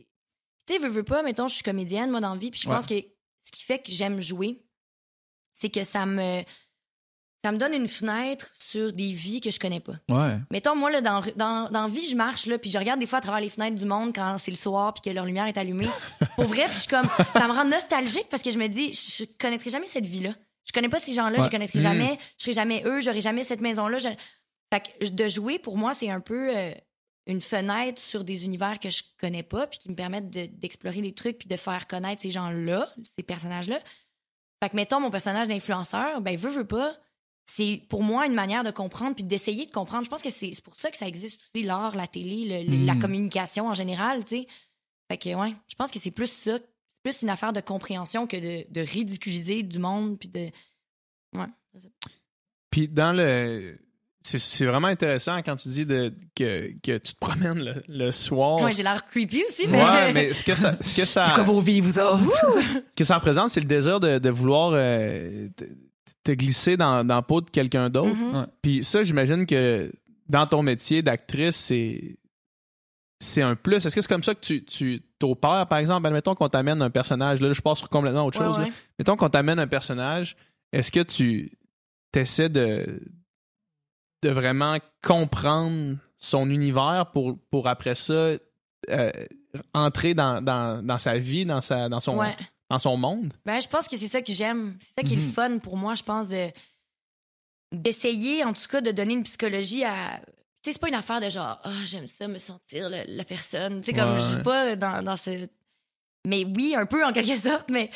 sais 0.68 0.78
veux 0.78 0.88
veux 0.88 1.02
pas 1.04 1.22
mettons 1.22 1.48
je 1.48 1.54
suis 1.54 1.62
comédienne 1.64 2.10
moi 2.10 2.20
dans 2.20 2.32
la 2.32 2.38
vie 2.38 2.50
puis 2.50 2.60
je 2.62 2.68
Ouais. 2.68 2.74
pense 2.76 2.86
que 2.86 2.94
ce 2.94 3.50
qui 3.52 3.62
fait 3.62 3.78
que 3.80 3.92
j'aime 3.92 4.20
jouer 4.22 4.62
c'est 5.52 5.70
que 5.70 5.84
ça 5.84 6.06
me 6.06 6.42
ça 7.44 7.52
me 7.52 7.58
donne 7.58 7.74
une 7.74 7.86
fenêtre 7.86 8.50
sur 8.58 8.92
des 8.92 9.12
vies 9.12 9.40
que 9.40 9.52
je 9.52 9.60
connais 9.60 9.78
pas 9.78 9.92
Ouais. 10.10 10.36
Mettons, 10.50 10.74
moi, 10.74 10.90
là, 10.90 11.00
dans, 11.00 11.22
dans, 11.36 11.70
dans 11.70 11.86
vie, 11.86 12.08
je 12.10 12.16
marche, 12.16 12.46
là, 12.46 12.58
puis 12.58 12.70
je 12.70 12.76
regarde 12.78 12.98
des 12.98 13.06
fois 13.06 13.18
à 13.18 13.22
travers 13.22 13.40
les 13.40 13.48
fenêtres 13.48 13.76
du 13.76 13.84
monde 13.86 14.12
quand 14.12 14.36
c'est 14.36 14.50
le 14.50 14.56
soir, 14.56 14.92
puis 14.94 15.02
que 15.08 15.14
leur 15.14 15.24
lumière 15.24 15.46
est 15.46 15.56
allumée. 15.56 15.86
Pour 16.34 16.46
vrai, 16.46 16.64
puis 16.64 16.74
je 16.74 16.78
suis 16.80 16.88
comme, 16.88 17.08
ça 17.34 17.46
me 17.46 17.52
rend 17.52 17.64
nostalgique 17.64 18.26
parce 18.30 18.42
que 18.42 18.50
je 18.50 18.58
me 18.58 18.66
dis, 18.66 18.92
je 18.94 19.24
connaîtrai 19.38 19.70
jamais 19.70 19.86
cette 19.86 20.06
vie-là. 20.06 20.30
Je 20.66 20.72
connais 20.72 20.88
pas 20.88 20.98
ces 21.00 21.12
gens-là, 21.12 21.38
Ouais. 21.38 21.44
je 21.44 21.50
connaîtrai 21.50 21.78
Mhm. 21.78 21.82
jamais, 21.82 22.18
je 22.38 22.42
serai 22.44 22.52
jamais 22.52 22.82
eux, 22.84 23.00
j'aurai 23.00 23.20
jamais 23.20 23.44
cette 23.44 23.60
maison-là. 23.60 23.98
je- 23.98 24.08
Fait 24.72 24.82
que 25.00 25.08
de 25.08 25.28
jouer, 25.28 25.58
pour 25.60 25.76
moi, 25.78 25.94
c'est 25.94 26.10
un 26.10 26.20
peu 26.20 26.54
euh, 26.56 26.72
une 27.28 27.40
fenêtre 27.40 28.00
sur 28.00 28.24
des 28.24 28.44
univers 28.44 28.80
que 28.80 28.90
je 28.90 29.02
connais 29.20 29.44
pas, 29.44 29.66
puis 29.68 29.78
qui 29.78 29.88
me 29.90 29.94
permettent 29.94 30.28
de- 30.30 30.46
d'explorer 30.46 31.00
des 31.00 31.14
trucs, 31.14 31.38
puis 31.38 31.48
de 31.48 31.56
faire 31.56 31.86
connaître 31.86 32.20
ces 32.22 32.30
gens-là, 32.32 32.92
ces 33.16 33.22
personnages-là. 33.22 33.78
Fait 34.62 34.70
que, 34.70 34.76
mettons, 34.76 35.00
mon 35.00 35.10
personnage 35.10 35.46
d'influenceur, 35.48 36.20
ben, 36.20 36.36
veut, 36.36 36.50
veut 36.50 36.66
pas, 36.66 36.96
c'est 37.48 37.80
pour 37.88 38.02
moi 38.02 38.26
une 38.26 38.32
manière 38.34 38.64
de 38.64 38.70
comprendre 38.72 39.14
puis 39.14 39.22
d'essayer 39.24 39.66
de 39.66 39.70
comprendre. 39.70 40.04
Je 40.04 40.10
pense 40.10 40.22
que 40.22 40.30
c'est 40.30 40.50
pour 40.64 40.76
ça 40.76 40.90
que 40.90 40.96
ça 40.96 41.06
existe 41.06 41.40
aussi, 41.42 41.62
l'art, 41.64 41.94
la 41.94 42.06
télé, 42.08 42.64
le- 42.64 42.84
la 42.86 42.94
Mm. 42.94 43.00
communication 43.00 43.68
en 43.68 43.74
général, 43.74 44.24
tu 44.24 44.30
sais. 44.38 44.46
Fait 45.08 45.18
que, 45.18 45.32
ouais, 45.34 45.54
je 45.68 45.74
pense 45.76 45.92
que 45.92 46.00
c'est 46.00 46.10
plus 46.10 46.26
ça. 46.30 46.58
Plus 47.06 47.22
une 47.22 47.30
affaire 47.30 47.52
de 47.52 47.60
compréhension 47.60 48.26
que 48.26 48.36
de, 48.36 48.66
de 48.68 48.80
ridiculiser 48.80 49.62
du 49.62 49.78
monde 49.78 50.18
puis 50.18 50.28
de. 50.28 50.50
Ouais. 51.38 51.46
Puis 52.68 52.88
dans 52.88 53.12
le. 53.12 53.78
C'est 54.22 54.40
c'est 54.40 54.66
vraiment 54.66 54.88
intéressant 54.88 55.36
quand 55.36 55.54
tu 55.54 55.68
dis 55.68 55.86
de, 55.86 56.12
que, 56.34 56.72
que 56.82 56.98
tu 56.98 57.14
te 57.14 57.18
promènes 57.20 57.62
le, 57.62 57.84
le 57.86 58.10
soir. 58.10 58.60
Ouais, 58.60 58.72
j'ai 58.72 58.82
l'air 58.82 59.04
creepy 59.04 59.44
aussi, 59.48 59.68
mais. 59.68 59.80
Ouais, 59.80 60.12
mais 60.14 60.34
ce 60.34 60.42
que 60.42 60.56
ça, 60.56 60.76
ce 60.82 60.92
que 60.92 61.04
ça, 61.04 61.26
C'est 61.26 61.34
quoi 61.34 61.44
vos 61.44 61.60
vies, 61.60 61.80
vous 61.80 61.96
autres? 62.00 62.24
ce 62.90 62.96
que 62.96 63.04
ça 63.04 63.18
représente, 63.18 63.50
c'est 63.50 63.60
le 63.60 63.66
désir 63.66 64.00
de, 64.00 64.18
de 64.18 64.30
vouloir 64.30 64.72
euh, 64.74 65.48
te, 65.56 65.64
te 66.24 66.32
glisser 66.32 66.76
dans, 66.76 67.04
dans 67.04 67.14
la 67.14 67.22
peau 67.22 67.40
de 67.40 67.50
quelqu'un 67.50 67.88
d'autre. 67.88 68.16
Mhm. 68.16 68.48
Puis 68.62 68.82
ça, 68.82 69.04
j'imagine 69.04 69.46
que 69.46 69.92
dans 70.28 70.48
ton 70.48 70.64
métier 70.64 71.02
d'actrice, 71.02 71.54
c'est 71.54 72.16
c'est 73.18 73.42
un 73.42 73.54
plus. 73.56 73.76
Est-ce 73.84 73.94
que 73.94 74.02
c'est 74.02 74.08
comme 74.08 74.22
ça 74.22 74.34
que 74.34 74.40
tu, 74.40 74.64
tu 74.64 75.02
t'opères, 75.18 75.66
par 75.68 75.78
exemple? 75.78 76.06
Admettons 76.06 76.34
qu'on 76.34 76.48
t'amène 76.48 76.82
un 76.82 76.90
personnage. 76.90 77.40
Là, 77.40 77.52
je 77.52 77.60
passe 77.62 77.78
sur 77.78 77.88
complètement 77.88 78.24
autre 78.26 78.38
Ouais, 78.40 78.46
chose. 78.46 78.58
ouais. 78.58 78.72
Mettons 78.98 79.16
qu'on 79.16 79.28
t'amène 79.30 79.58
un 79.58 79.66
personnage. 79.66 80.36
Est-ce 80.72 80.90
que 80.90 81.00
tu 81.00 81.50
essaies 82.14 82.48
de, 82.48 83.00
de 84.22 84.28
vraiment 84.30 84.78
comprendre 85.02 85.96
son 86.16 86.48
univers 86.50 87.10
pour, 87.12 87.38
pour 87.50 87.68
après 87.68 87.94
ça 87.94 88.36
euh, 88.90 89.10
entrer 89.74 90.14
dans, 90.14 90.42
dans, 90.42 90.84
dans 90.84 90.98
sa 90.98 91.18
vie, 91.18 91.44
dans, 91.44 91.60
sa, 91.60 91.88
dans, 91.88 92.00
son, 92.00 92.16
Ouais. 92.18 92.34
dans 92.70 92.78
son 92.78 92.96
monde? 92.96 93.32
Ben, 93.44 93.60
je 93.60 93.68
pense 93.68 93.86
que 93.88 93.96
c'est 93.96 94.08
ça 94.08 94.20
que 94.22 94.32
j'aime. 94.32 94.76
C'est 94.80 95.00
ça 95.00 95.02
qui 95.06 95.14
est 95.14 95.16
le 95.16 95.22
Mhm. 95.22 95.32
fun 95.32 95.58
pour 95.58 95.76
moi, 95.76 95.94
je 95.94 96.02
pense, 96.02 96.28
de 96.28 96.48
d'essayer, 97.72 98.44
en 98.44 98.52
tout 98.52 98.66
cas, 98.70 98.80
de 98.80 98.90
donner 98.90 99.14
une 99.14 99.24
psychologie 99.24 99.84
à. 99.84 100.20
Sais, 100.66 100.72
c'est 100.74 100.78
pas 100.80 100.88
une 100.88 100.94
affaire 100.94 101.20
de 101.20 101.28
genre, 101.28 101.58
ah, 101.64 101.70
j'aime 101.84 102.06
ça, 102.06 102.28
me 102.28 102.38
sentir 102.38 102.88
le- 102.90 103.04
la 103.06 103.24
personne. 103.24 103.80
Tu 103.80 103.86
sais, 103.90 103.92
comme, 103.96 104.12
Ouais. 104.12 104.18
je 104.20 104.32
suis 104.34 104.42
pas 104.42 104.76
dans, 104.76 105.02
dans 105.02 105.16
ce. 105.16 105.48
Mais 106.26 106.44
oui, 106.44 106.74
un 106.76 106.86
peu 106.86 107.04
en 107.04 107.12
quelque 107.12 107.36
sorte, 107.36 107.70
mais 107.70 107.90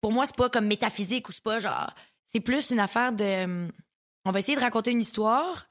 pour 0.00 0.12
moi, 0.12 0.24
c'est 0.26 0.36
pas 0.36 0.48
comme 0.50 0.66
métaphysique 0.66 1.28
ou 1.28 1.32
c'est 1.32 1.42
pas 1.42 1.58
genre. 1.58 1.92
C'est 2.32 2.40
plus 2.40 2.70
une 2.70 2.80
affaire 2.80 3.12
de. 3.12 3.44
hum, 3.44 3.72
On 4.24 4.30
va 4.32 4.38
essayer 4.40 4.56
de 4.56 4.62
raconter 4.62 4.90
une 4.90 5.00
histoire. 5.00 5.66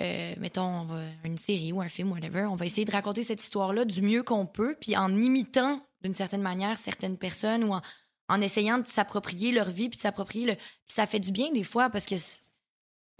euh, 0.00 0.34
mettons, 0.38 0.64
on 0.80 0.84
va- 0.86 1.02
une 1.24 1.38
série 1.38 1.72
ou 1.72 1.80
un 1.80 1.88
film, 1.88 2.10
whatever. 2.10 2.46
On 2.46 2.56
va 2.56 2.66
essayer 2.66 2.84
de 2.84 2.90
raconter 2.90 3.22
cette 3.22 3.40
histoire-là 3.42 3.84
du 3.84 4.02
mieux 4.02 4.24
qu'on 4.24 4.44
peut, 4.44 4.76
puis 4.80 4.96
en 4.96 5.14
imitant 5.16 5.86
d'une 6.02 6.14
certaine 6.14 6.42
manière 6.42 6.76
certaines 6.78 7.16
personnes 7.16 7.62
ou 7.62 7.72
en, 7.74 7.80
en 8.28 8.40
essayant 8.40 8.78
de 8.78 8.86
s'approprier 8.88 9.52
leur 9.52 9.70
vie, 9.70 9.88
puis 9.88 9.96
de 9.96 10.02
s'approprier 10.02 10.46
le. 10.46 10.54
Puis 10.56 10.64
ça 10.88 11.06
fait 11.06 11.20
du 11.20 11.30
bien 11.30 11.52
des 11.52 11.62
fois 11.62 11.90
parce 11.90 12.06
que 12.06 12.18
c'est- 12.18 12.40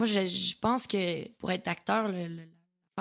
moi, 0.01 0.07
je, 0.07 0.25
je 0.25 0.57
pense 0.59 0.85
que 0.87 1.25
pour 1.37 1.49
être 1.51 1.67
acteur, 1.69 2.09
le, 2.09 2.27
le- 2.27 2.49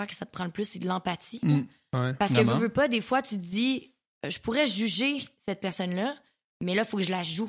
que 0.07 0.15
ça 0.15 0.27
te 0.27 0.31
prend 0.33 0.45
le 0.45 0.51
plus, 0.51 0.65
c'est 0.69 0.79
de 0.79 0.87
l'empathie. 0.89 1.41
Mm. 1.43 1.61
Ouais. 1.95 2.15
Parce 2.15 2.33
que 2.33 2.37
Vraiment. 2.37 2.55
veux, 2.55 2.65
veux 2.67 2.69
pas, 2.73 2.89
des 2.89 3.01
fois, 3.01 3.23
tu 3.23 3.37
te 3.37 3.41
dis, 3.45 3.93
euh, 4.25 4.31
je 4.31 4.39
pourrais 4.41 4.67
juger 4.67 5.23
cette 5.47 5.61
personne-là, 5.61 6.17
mais 6.61 6.75
là, 6.75 6.83
il 6.83 6.89
faut 6.89 6.97
que 6.99 7.03
je 7.05 7.11
la 7.11 7.23
joue. 7.23 7.49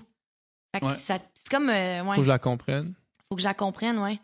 Fait 0.74 0.82
que 0.82 0.86
Ouais. 0.88 0.96
ça- 0.96 1.20
c'est 1.34 1.50
comme, 1.50 1.70
euh, 1.70 2.04
ouais, 2.04 2.16
Faut 2.16 2.22
que 2.22 2.24
je 2.26 2.30
la 2.30 2.40
comprenne. 2.40 2.94
faut 3.30 3.36
que 3.36 3.42
je 3.42 3.48
la 3.48 3.54
comprenne, 3.54 3.98
ouais. 4.00 4.20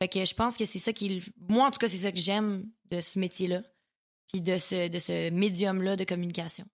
Fait 0.00 0.08
que 0.08 0.24
je 0.24 0.34
pense 0.34 0.56
que 0.56 0.64
c'est 0.64 0.78
ça 0.78 0.92
qui. 0.92 1.08
le- 1.08 1.22
Moi, 1.48 1.66
en 1.66 1.70
tout 1.70 1.78
cas, 1.78 1.88
c'est 1.88 1.98
ça 1.98 2.12
que 2.12 2.18
j'aime 2.18 2.64
de 2.90 3.00
ce 3.00 3.18
métier-là, 3.18 3.62
puis 4.32 4.40
de 4.40 4.56
ce, 4.56 4.88
de 4.88 4.98
ce 4.98 5.30
médium-là 5.30 5.96
de 5.96 6.04
communication. 6.04 6.64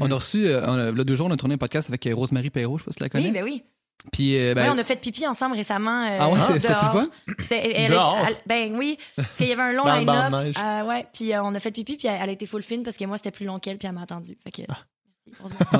On 0.00 0.10
a 0.10 0.14
reçu, 0.16 0.46
euh, 0.46 0.60
on 0.66 0.74
a- 0.74 0.90
là, 0.92 1.04
deux 1.04 1.16
jours, 1.16 1.28
on 1.28 1.30
a 1.30 1.36
tourné 1.36 1.54
un 1.54 1.58
podcast 1.58 1.88
avec 1.88 2.06
euh, 2.06 2.14
Rosemary 2.14 2.50
Perrault, 2.50 2.78
je 2.78 2.82
sais 2.82 2.86
pas 2.86 2.92
si 2.92 2.96
tu 2.98 3.02
la 3.04 3.08
connais. 3.08 3.26
Oui, 3.26 3.32
ben 3.32 3.44
oui. 3.44 3.64
Puis, 4.12 4.36
euh, 4.38 4.54
ben, 4.54 4.64
Ouais, 4.64 4.70
on 4.74 4.78
a 4.78 4.84
fait 4.84 4.96
pipi 4.96 5.26
ensemble 5.26 5.56
récemment. 5.56 6.04
euh, 6.06 6.18
ah 6.20 6.28
ouais, 6.28 6.38
c'est- 6.40 6.54
le 6.54 6.60
fun? 6.60 7.08
C'était- 7.40 7.70
elle- 7.70 7.76
elle- 7.86 7.90
Dehors? 7.92 8.18
elle- 8.28 8.36
ben 8.46 8.76
oui, 8.76 8.98
parce 9.16 9.28
qu'il 9.36 9.48
y 9.48 9.52
avait 9.52 9.62
un 9.62 9.72
long 9.72 9.84
line-up. 9.86 10.32
Euh, 10.58 10.82
ouais, 10.84 11.06
puis 11.12 11.32
euh, 11.32 11.42
on 11.42 11.54
a 11.54 11.60
fait 11.60 11.70
pipi, 11.72 11.96
puis 11.96 12.06
elle, 12.08 12.18
elle 12.22 12.28
a 12.28 12.32
été 12.32 12.46
full 12.46 12.62
fine 12.62 12.82
parce 12.82 12.96
que 12.96 13.04
moi, 13.06 13.16
c'était 13.16 13.30
plus 13.32 13.46
long 13.46 13.58
qu'elle, 13.58 13.78
puis 13.78 13.88
elle 13.88 13.94
m'a 13.94 14.02
attendu. 14.02 14.36
Fait 14.44 14.50
que, 14.50 14.62
Ah. 14.68 14.76
euh, 15.74 15.78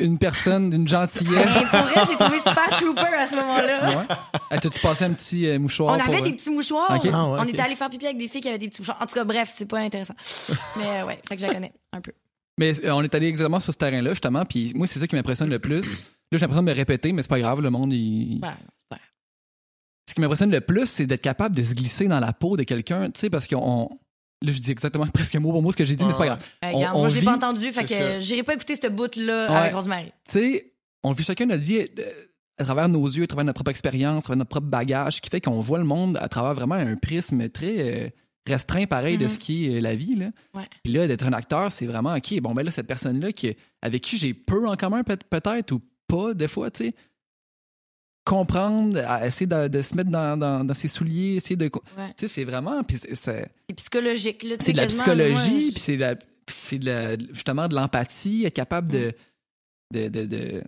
une 0.00 0.18
personne 0.18 0.70
d'une 0.70 0.82
Mais 0.82 0.88
gentillesse. 0.88 1.70
pour 1.70 1.80
vrai, 1.80 2.02
j'ai 2.08 2.16
trouvé 2.16 2.38
super 2.38 2.68
trooper 2.70 3.14
à 3.18 3.26
ce 3.26 3.34
moment-là. 3.36 3.98
ouais. 3.98 4.58
T'as-tu 4.60 4.80
passé 4.80 5.04
un 5.04 5.10
petit 5.12 5.48
euh, 5.48 5.58
mouchoir 5.58 5.94
On 5.94 5.98
pour, 5.98 6.08
avait 6.08 6.20
euh, 6.20 6.24
des 6.24 6.32
petits 6.34 6.50
mouchoirs. 6.50 6.90
Ok. 6.90 7.06
Ah 7.12 7.24
ouais, 7.26 7.38
on 7.40 7.42
ok. 7.42 7.48
était 7.48 7.62
allé 7.62 7.74
faire 7.74 7.88
pipi 7.90 8.04
avec 8.04 8.18
des 8.18 8.28
filles 8.28 8.42
qui 8.42 8.48
avaient 8.48 8.58
des 8.58 8.68
petits 8.68 8.82
mouchoirs. 8.82 8.98
En 9.00 9.06
tout 9.06 9.14
cas, 9.14 9.24
bref, 9.24 9.52
c'est 9.56 9.66
pas 9.66 9.78
intéressant. 9.78 10.14
Mais 10.76 10.84
euh, 10.86 11.06
ouais, 11.06 11.18
fait 11.28 11.36
que 11.36 11.42
je 11.42 11.46
la 11.46 11.54
connais 11.54 11.72
un 11.92 12.00
peu. 12.00 12.12
Mais 12.58 12.72
euh, 12.84 12.92
on 12.92 13.02
est 13.02 13.14
allé 13.14 13.26
exactement 13.28 13.60
sur 13.60 13.72
ce 13.72 13.78
terrain-là, 13.78 14.10
justement. 14.10 14.44
Puis 14.44 14.72
moi, 14.74 14.86
c'est 14.86 14.98
ça 14.98 15.06
qui 15.06 15.14
m'impressionne 15.16 15.50
le 15.50 15.58
plus. 15.58 16.00
Là, 16.32 16.38
j'ai 16.38 16.40
l'impression 16.40 16.62
de 16.62 16.68
me 16.70 16.74
répéter, 16.74 17.12
mais 17.12 17.22
c'est 17.22 17.28
pas 17.28 17.38
grave, 17.40 17.60
le 17.60 17.70
monde, 17.70 17.92
il. 17.92 18.40
Ouais, 18.42 18.48
super. 18.82 18.98
Ce 20.08 20.14
qui 20.14 20.20
m'impressionne 20.20 20.50
le 20.50 20.60
plus, 20.60 20.86
c'est 20.86 21.06
d'être 21.06 21.20
capable 21.22 21.54
de 21.56 21.62
se 21.62 21.74
glisser 21.74 22.06
dans 22.08 22.20
la 22.20 22.32
peau 22.32 22.56
de 22.56 22.62
quelqu'un, 22.64 23.10
tu 23.10 23.20
sais, 23.20 23.30
parce 23.30 23.46
qu'on. 23.48 23.88
Là, 24.42 24.52
je 24.52 24.58
dis 24.58 24.70
exactement 24.70 25.06
presque 25.14 25.34
mot 25.36 25.50
pour 25.50 25.62
mot 25.62 25.70
ce 25.72 25.76
que 25.76 25.84
j'ai 25.84 25.96
dit, 25.96 26.04
mais 26.04 26.10
c'est 26.12 26.16
pas 26.18 26.22
Ouais. 26.22 26.28
grave. 26.28 26.44
Euh, 26.64 26.70
On- 26.72 26.76
regarde, 26.76 26.96
on 26.96 26.98
moi, 27.00 27.08
je 27.08 27.14
l'ai 27.14 27.20
vit- 27.20 27.26
pas 27.26 27.34
entendu, 27.36 27.72
fait 27.72 27.84
que 27.84 28.20
j'irai 28.20 28.42
pas 28.42 28.54
écouter 28.54 28.74
cette 28.76 28.94
bout-là 28.94 29.50
Ouais. 29.50 29.56
avec 29.56 29.74
Rosemary. 29.74 30.06
Tu 30.28 30.32
sais, 30.38 30.72
on 31.02 31.12
vit 31.12 31.24
chacun 31.24 31.46
notre 31.46 31.62
vie 31.62 31.78
euh, 31.78 32.02
à 32.58 32.64
travers 32.64 32.88
nos 32.88 33.06
yeux, 33.06 33.24
à 33.24 33.26
travers 33.26 33.44
notre 33.44 33.56
propre 33.56 33.70
expérience, 33.70 34.18
à 34.18 34.22
travers 34.22 34.38
notre 34.38 34.50
propre 34.50 34.66
bagage, 34.66 35.14
ce 35.16 35.20
qui 35.22 35.30
fait 35.30 35.40
qu'on 35.40 35.60
voit 35.60 35.78
le 35.78 35.84
monde 35.84 36.18
à 36.20 36.28
travers 36.28 36.54
vraiment 36.54 36.74
un 36.74 36.96
prisme 36.96 37.48
très 37.48 38.06
euh, 38.06 38.08
restreint, 38.48 38.84
pareil, 38.86 39.16
de 39.18 39.24
Mhm. 39.24 39.28
ce 39.30 39.38
qui 39.38 39.74
est 39.74 39.80
la 39.80 39.94
vie. 39.96 40.14
Là. 40.16 40.26
Ouais. 40.54 40.68
Puis 40.84 40.92
là, 40.92 41.06
d'être 41.08 41.26
un 41.26 41.32
acteur, 41.32 41.72
c'est 41.72 41.86
vraiment, 41.86 42.14
OK, 42.14 42.38
bon, 42.40 42.52
ben 42.54 42.62
là, 42.62 42.70
cette 42.70 42.86
personne-là 42.86 43.32
qui, 43.32 43.56
avec 43.82 44.02
qui 44.02 44.18
j'ai 44.18 44.34
peu 44.34 44.68
en 44.68 44.76
commun, 44.76 45.02
peut- 45.02 45.16
peut-être, 45.30 45.72
ou 45.72 45.80
pas, 46.06 46.34
des 46.34 46.48
fois, 46.48 46.70
tu 46.70 46.86
sais, 46.86 46.94
comprendre, 48.24 48.98
à 49.06 49.26
essayer 49.26 49.46
de, 49.46 49.68
de 49.68 49.82
se 49.82 49.94
mettre 49.94 50.10
dans, 50.10 50.36
dans- 50.36 50.64
dans 50.64 50.74
ses 50.74 50.88
souliers, 50.88 51.36
essayer 51.36 51.56
de. 51.56 51.66
Ouais. 51.96 52.08
Tu 52.16 52.26
sais, 52.26 52.28
c'est 52.28 52.44
vraiment. 52.44 52.82
Puis 52.82 52.98
c'est- 52.98 53.50
psychologique, 53.76 54.42
là. 54.42 54.56
c'est 54.60 54.72
de 54.72 54.76
la 54.78 54.86
psychologie, 54.86 55.70
puis 55.72 55.80
c'est 55.80 55.96
la- 55.96 56.16
c'est 56.48 56.80
justement 57.32 57.68
de 57.68 57.74
l'empathie, 57.74 58.44
être 58.44 58.54
capable 58.54 58.88
de. 58.90 59.12
de, 59.94 60.08
de, 60.08 60.24
de- 60.24 60.62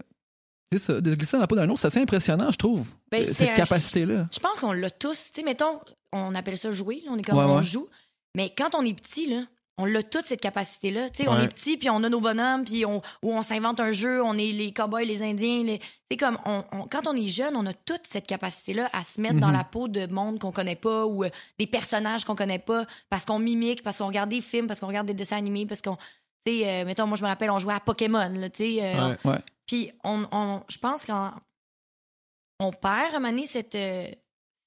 ça, 0.76 1.00
de 1.00 1.10
se 1.10 1.16
glisser 1.16 1.36
dans 1.36 1.40
la 1.40 1.46
peau 1.46 1.56
d'un 1.56 1.68
autre, 1.70 1.80
c'est 1.80 1.86
assez 1.88 2.00
impressionnant, 2.00 2.50
je 2.52 2.58
trouve. 2.58 2.86
Ben, 3.10 3.24
euh, 3.26 3.32
cette 3.32 3.54
capacité-là. 3.54 4.28
Je 4.32 4.38
pense 4.38 4.60
qu'on 4.60 4.72
l'a 4.72 4.90
tous. 4.90 5.30
Tu 5.32 5.40
sais, 5.40 5.42
mettons, 5.42 5.80
on 6.12 6.34
appelle 6.34 6.58
ça 6.58 6.70
jouer. 6.72 7.02
là, 7.06 7.12
on 7.12 7.16
est 7.18 7.22
comme 7.22 7.38
Ouais, 7.38 7.44
on 7.44 7.56
ouais. 7.56 7.62
joue. 7.62 7.88
Mais 8.36 8.52
quand 8.56 8.74
on 8.74 8.84
est 8.84 8.92
petit, 8.94 9.26
là, 9.26 9.44
on 9.78 9.84
l'a 9.84 10.02
toute 10.02 10.26
cette 10.26 10.40
capacité-là. 10.40 11.08
Tu 11.10 11.22
sais, 11.22 11.28
on 11.28 11.38
est 11.38 11.48
petit, 11.48 11.76
puis 11.76 11.88
on 11.88 12.02
a 12.02 12.08
nos 12.08 12.20
bonhommes, 12.20 12.64
puis 12.64 12.84
on, 12.84 12.98
ou 13.22 13.32
on 13.32 13.42
s'invente 13.42 13.78
un 13.80 13.92
jeu, 13.92 14.22
on 14.22 14.34
est 14.36 14.50
les 14.52 14.72
cowboys, 14.72 15.04
les 15.06 15.22
Indiens. 15.22 15.62
Les... 15.62 15.80
C'est 16.10 16.16
comme, 16.16 16.36
on, 16.44 16.64
on- 16.72 16.88
quand 16.88 17.06
on 17.06 17.14
est 17.16 17.28
jeune, 17.28 17.54
on 17.56 17.64
a 17.64 17.72
toute 17.72 18.02
cette 18.08 18.26
capacité-là 18.26 18.90
à 18.92 19.04
se 19.04 19.20
mettre 19.20 19.38
dans 19.38 19.46
Mhm. 19.48 19.56
la 19.56 19.64
peau 19.64 19.88
de 19.88 20.06
monde 20.06 20.38
qu'on 20.40 20.52
connaît 20.52 20.76
pas 20.76 21.06
ou 21.06 21.24
euh, 21.24 21.30
des 21.58 21.66
personnages 21.66 22.24
qu'on 22.24 22.34
connaît 22.36 22.58
pas 22.58 22.84
parce 23.08 23.24
qu'on 23.24 23.38
mimique, 23.38 23.82
parce 23.82 23.98
qu'on 23.98 24.08
regarde 24.08 24.30
des 24.30 24.40
films, 24.40 24.66
parce 24.66 24.80
qu'on 24.80 24.88
regarde 24.88 25.06
des 25.06 25.14
dessins 25.14 25.36
animés, 25.38 25.64
parce 25.64 25.80
qu'on. 25.80 25.96
Tu 26.44 26.58
sais, 26.58 26.68
euh, 26.68 26.84
mettons, 26.84 27.06
moi, 27.06 27.16
je 27.16 27.22
me 27.22 27.28
rappelle, 27.28 27.50
on 27.50 27.58
jouait 27.58 27.74
à 27.74 27.80
Pokémon, 27.80 28.28
là, 28.32 28.50
tu 28.50 28.64
sais. 28.64 28.82
euh, 28.82 29.10
Ouais. 29.10 29.16
Ouais. 29.24 29.38
puis 29.66 29.90
on, 30.04 30.26
on- 30.32 30.62
je 30.68 30.78
pense 30.78 31.04
qu'on 31.04 31.30
on 32.60 32.72
perd 32.72 33.14
à 33.14 33.16
un 33.16 33.20
moment 33.20 33.30
donné 33.30 33.46
cette, 33.46 33.74
euh, 33.74 34.08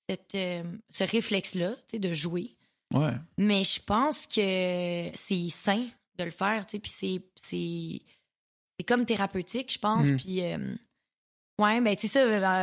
cette, 0.09 0.35
euh, 0.35 0.63
ce 0.91 1.03
réflexe-là, 1.03 1.71
tu 1.71 1.81
sais, 1.91 1.99
de 1.99 2.13
jouer. 2.13 2.55
Ouais. 2.93 3.13
Mais 3.37 3.63
je 3.63 3.79
pense 3.81 4.25
que 4.27 5.11
c'est 5.13 5.49
sain 5.49 5.87
de 6.17 6.23
le 6.23 6.31
faire, 6.31 6.65
tu 6.65 6.71
sais, 6.73 6.79
puis 6.79 6.91
c'est, 6.91 7.21
c'est, 7.35 8.01
c'est 8.79 8.85
comme 8.85 9.05
thérapeutique, 9.05 9.71
je 9.73 9.79
pense. 9.79 10.07
Mm. 10.07 10.17
Puis, 10.17 10.41
euh, 10.43 10.75
ouais, 11.59 11.81
ben, 11.81 11.95
tu 11.95 12.07
sais, 12.07 12.07
ça, 12.07 12.19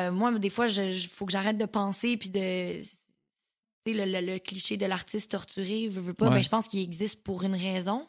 euh, 0.08 0.12
moi, 0.12 0.36
des 0.38 0.50
fois, 0.50 0.66
il 0.68 1.00
faut 1.08 1.26
que 1.26 1.32
j'arrête 1.32 1.58
de 1.58 1.66
penser, 1.66 2.16
puis 2.16 2.30
de. 2.30 2.80
Tu 2.80 3.94
sais, 3.94 3.94
le, 3.94 4.04
le- 4.20 4.32
le 4.34 4.38
cliché 4.38 4.76
de 4.76 4.86
l'artiste 4.86 5.30
torturé, 5.30 5.88
veut, 5.88 6.00
veut 6.02 6.14
pas, 6.14 6.28
Ouais. 6.28 6.36
ben, 6.36 6.42
je 6.42 6.48
pense 6.48 6.68
qu'il 6.68 6.80
existe 6.80 7.22
pour 7.22 7.42
une 7.44 7.54
raison. 7.56 8.06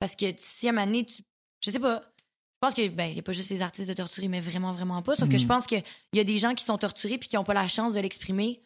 Parce 0.00 0.16
que 0.16 0.26
si 0.38 0.66
à 0.66 0.70
un 0.70 0.72
moment 0.72 0.86
donné, 0.86 1.04
tu. 1.06 1.22
Je 1.64 1.70
sais 1.70 1.78
pas. 1.80 2.02
Je 2.04 2.68
pense 2.68 2.74
que 2.74 2.88
ben 2.88 3.06
il 3.06 3.16
y 3.16 3.18
a 3.18 3.22
pas 3.22 3.32
juste 3.32 3.50
les 3.50 3.60
artistes 3.60 3.88
de 3.88 3.94
torturés 3.94 4.28
mais 4.28 4.38
vraiment 4.40 4.70
vraiment 4.70 5.02
pas 5.02 5.16
sauf 5.16 5.28
que 5.28 5.36
je 5.36 5.46
pense 5.48 5.66
que 5.66 5.74
il 5.74 6.16
y 6.16 6.20
a 6.20 6.24
des 6.24 6.38
gens 6.38 6.54
qui 6.54 6.62
sont 6.64 6.78
torturés 6.78 7.18
puis 7.18 7.28
qui 7.28 7.34
n'ont 7.34 7.42
pas 7.42 7.54
la 7.54 7.66
chance 7.66 7.92
de 7.94 7.98
l'exprimer 7.98 8.62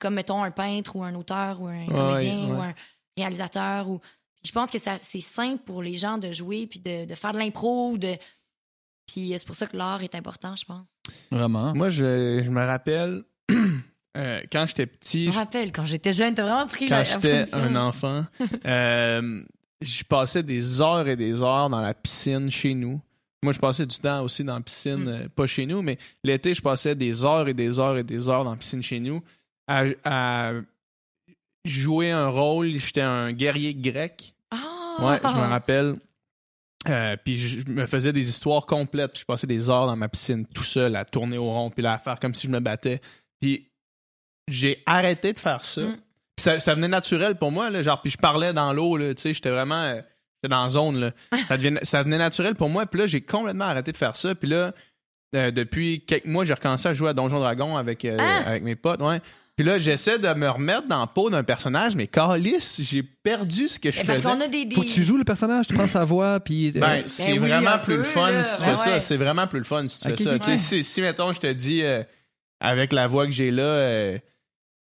comme 0.00 0.14
mettons 0.14 0.42
un 0.42 0.50
peintre 0.50 0.96
ou 0.96 1.04
un 1.04 1.14
auteur 1.14 1.60
ou 1.60 1.68
un 1.68 1.86
comédien 1.86 2.46
ouais. 2.46 2.50
ou 2.50 2.60
un 2.60 2.74
réalisateur 3.16 3.88
ou 3.88 3.98
puis 3.98 4.48
je 4.48 4.52
pense 4.52 4.70
que 4.70 4.78
ça 4.78 4.96
c'est 4.98 5.20
simple 5.20 5.62
pour 5.64 5.82
les 5.82 5.94
gens 5.94 6.18
de 6.18 6.32
jouer 6.32 6.66
puis 6.66 6.80
de, 6.80 7.04
de 7.06 7.14
faire 7.14 7.32
de 7.32 7.38
l'impro 7.38 7.90
ou 7.92 7.98
de 7.98 8.16
puis 9.06 9.32
euh, 9.32 9.38
c'est 9.38 9.46
pour 9.46 9.56
ça 9.56 9.66
que 9.66 9.76
l'art 9.76 10.02
est 10.02 10.14
important 10.14 10.56
je 10.56 10.64
pense 10.64 10.84
Vraiment. 11.32 11.74
Moi, 11.74 11.90
je, 11.90 12.40
je 12.44 12.50
me 12.50 12.64
rappelle, 12.64 13.24
euh, 14.16 14.40
quand 14.52 14.66
j'étais 14.66 14.86
petit, 14.86 15.24
je 15.26 15.30
me 15.30 15.34
rappelle 15.34 15.72
quand 15.72 15.84
j'étais 15.84 16.12
jeune 16.12 16.34
t'as 16.34 16.42
vraiment 16.44 16.66
pris 16.68 16.86
quand 16.86 16.98
la, 16.98 17.04
j'étais 17.04 17.52
un 17.54 17.74
enfant, 17.74 18.24
euh, 18.66 19.42
je 19.80 20.04
passais 20.04 20.42
des 20.42 20.80
heures 20.82 21.08
et 21.08 21.16
des 21.16 21.42
heures 21.42 21.68
dans 21.70 21.80
la 21.80 21.94
piscine 21.94 22.50
chez 22.50 22.74
nous. 22.74 23.00
Moi, 23.42 23.52
je 23.54 23.58
passais 23.58 23.86
du 23.86 23.96
temps 23.98 24.22
aussi 24.22 24.44
dans 24.44 24.54
la 24.56 24.60
piscine, 24.60 25.04
Mm. 25.04 25.08
euh, 25.08 25.28
pas 25.34 25.46
chez 25.46 25.64
nous, 25.66 25.80
mais 25.82 25.98
l'été, 26.22 26.52
je 26.52 26.60
passais 26.60 26.94
des 26.94 27.24
heures 27.24 27.48
et 27.48 27.54
des 27.54 27.78
heures 27.78 27.96
et 27.96 28.04
des 28.04 28.28
heures 28.28 28.44
dans 28.44 28.50
la 28.50 28.56
piscine 28.56 28.82
chez 28.82 29.00
nous 29.00 29.22
à, 29.70 29.84
à 30.04 30.52
jouer 31.64 32.10
un 32.10 32.28
rôle. 32.28 32.72
J'étais 32.74 33.00
un 33.00 33.32
guerrier 33.32 33.74
grec. 33.74 34.34
Ah! 34.50 34.96
Ouais, 35.00 35.20
je 35.22 35.34
me 35.34 35.48
rappelle. 35.48 35.96
Euh, 36.88 37.16
puis 37.22 37.36
je 37.36 37.68
me 37.68 37.86
faisais 37.86 38.12
des 38.12 38.28
histoires 38.28 38.66
complètes. 38.66 39.12
Puis 39.12 39.20
je 39.20 39.26
passais 39.26 39.46
des 39.46 39.70
heures 39.70 39.86
dans 39.86 39.96
ma 39.96 40.08
piscine 40.08 40.46
tout 40.46 40.62
seul 40.62 40.96
à 40.96 41.04
tourner 41.04 41.38
au 41.38 41.50
rond 41.50 41.70
puis 41.70 41.82
là, 41.82 41.94
à 41.94 41.98
faire 41.98 42.18
comme 42.18 42.34
si 42.34 42.46
je 42.46 42.52
me 42.52 42.60
battais. 42.60 43.00
Puis 43.40 43.68
j'ai 44.48 44.82
arrêté 44.86 45.32
de 45.32 45.38
faire 45.38 45.62
ça. 45.62 45.82
Mm. 45.82 45.96
Puis 46.36 46.44
ça, 46.44 46.58
ça 46.58 46.74
venait 46.74 46.88
naturel 46.88 47.36
pour 47.36 47.52
moi. 47.52 47.70
Là, 47.70 47.82
genre, 47.82 48.00
puis 48.00 48.10
je 48.10 48.18
parlais 48.18 48.52
dans 48.52 48.72
l'eau. 48.72 48.98
Tu 48.98 49.14
sais, 49.16 49.34
j'étais 49.34 49.50
vraiment 49.50 49.82
euh, 49.82 50.00
j'étais 50.42 50.50
dans 50.50 50.62
la 50.62 50.70
zone. 50.70 50.96
Là. 50.98 51.10
Ça, 51.84 52.02
venait 52.02 52.18
naturel 52.18 52.54
pour 52.54 52.70
moi. 52.70 52.86
Puis 52.86 53.00
là, 53.00 53.06
j'ai 53.06 53.20
complètement 53.20 53.66
arrêté 53.66 53.92
de 53.92 53.96
faire 53.96 54.16
ça. 54.16 54.34
Puis 54.34 54.48
là, 54.48 54.72
euh, 55.36 55.50
depuis 55.50 56.00
quelques 56.06 56.24
mois, 56.24 56.44
j'ai 56.44 56.54
recommencé 56.54 56.88
à 56.88 56.94
jouer 56.94 57.10
à 57.10 57.12
Donjon 57.12 57.38
Dragon 57.38 57.76
avec, 57.76 58.06
Ah! 58.06 58.42
avec 58.46 58.62
mes 58.62 58.74
potes. 58.74 59.02
Ouais. 59.02 59.20
Puis 59.60 59.68
là, 59.68 59.78
j'essaie 59.78 60.18
de 60.18 60.32
me 60.32 60.48
remettre 60.48 60.88
dans 60.88 61.00
la 61.00 61.06
peau 61.06 61.28
d'un 61.28 61.42
personnage, 61.42 61.94
mais 61.94 62.06
calice, 62.06 62.80
j'ai 62.82 63.02
perdu 63.02 63.68
ce 63.68 63.78
que 63.78 63.90
je 63.90 63.98
Mais 63.98 64.04
parce 64.06 64.20
faisais. 64.20 64.30
qu'on 64.30 64.40
a 64.40 64.48
des, 64.48 64.64
des... 64.64 64.74
Faut 64.74 64.80
que 64.80 64.88
tu 64.88 65.02
joues 65.02 65.18
le 65.18 65.24
personnage, 65.24 65.66
tu 65.66 65.74
prends 65.74 65.86
sa 65.86 66.02
voix, 66.06 66.40
puis. 66.40 66.72
euh, 66.74 66.80
Ben, 66.80 67.02
c'est 67.04 67.32
oui, 67.32 67.38
vraiment 67.40 67.76
plus 67.78 67.96
peu, 67.96 67.98
le 67.98 68.02
fun 68.04 68.30
là. 68.30 68.42
si 68.42 68.52
tu 68.54 68.64
Ben 68.66 68.76
fais 68.78 68.90
ça. 68.92 69.00
C'est 69.00 69.18
vraiment 69.18 69.46
plus 69.46 69.58
le 69.58 69.64
fun 69.66 69.86
si 69.86 70.00
tu 70.00 70.08
fais 70.08 70.56
ça. 70.56 70.82
si, 70.82 71.00
mettons, 71.02 71.34
je 71.34 71.40
te 71.40 71.52
dis, 71.52 71.82
euh, 71.82 72.02
avec 72.58 72.94
la 72.94 73.06
voix 73.06 73.26
que 73.26 73.32
j'ai 73.32 73.50
là, 73.50 73.62
euh, 73.64 74.18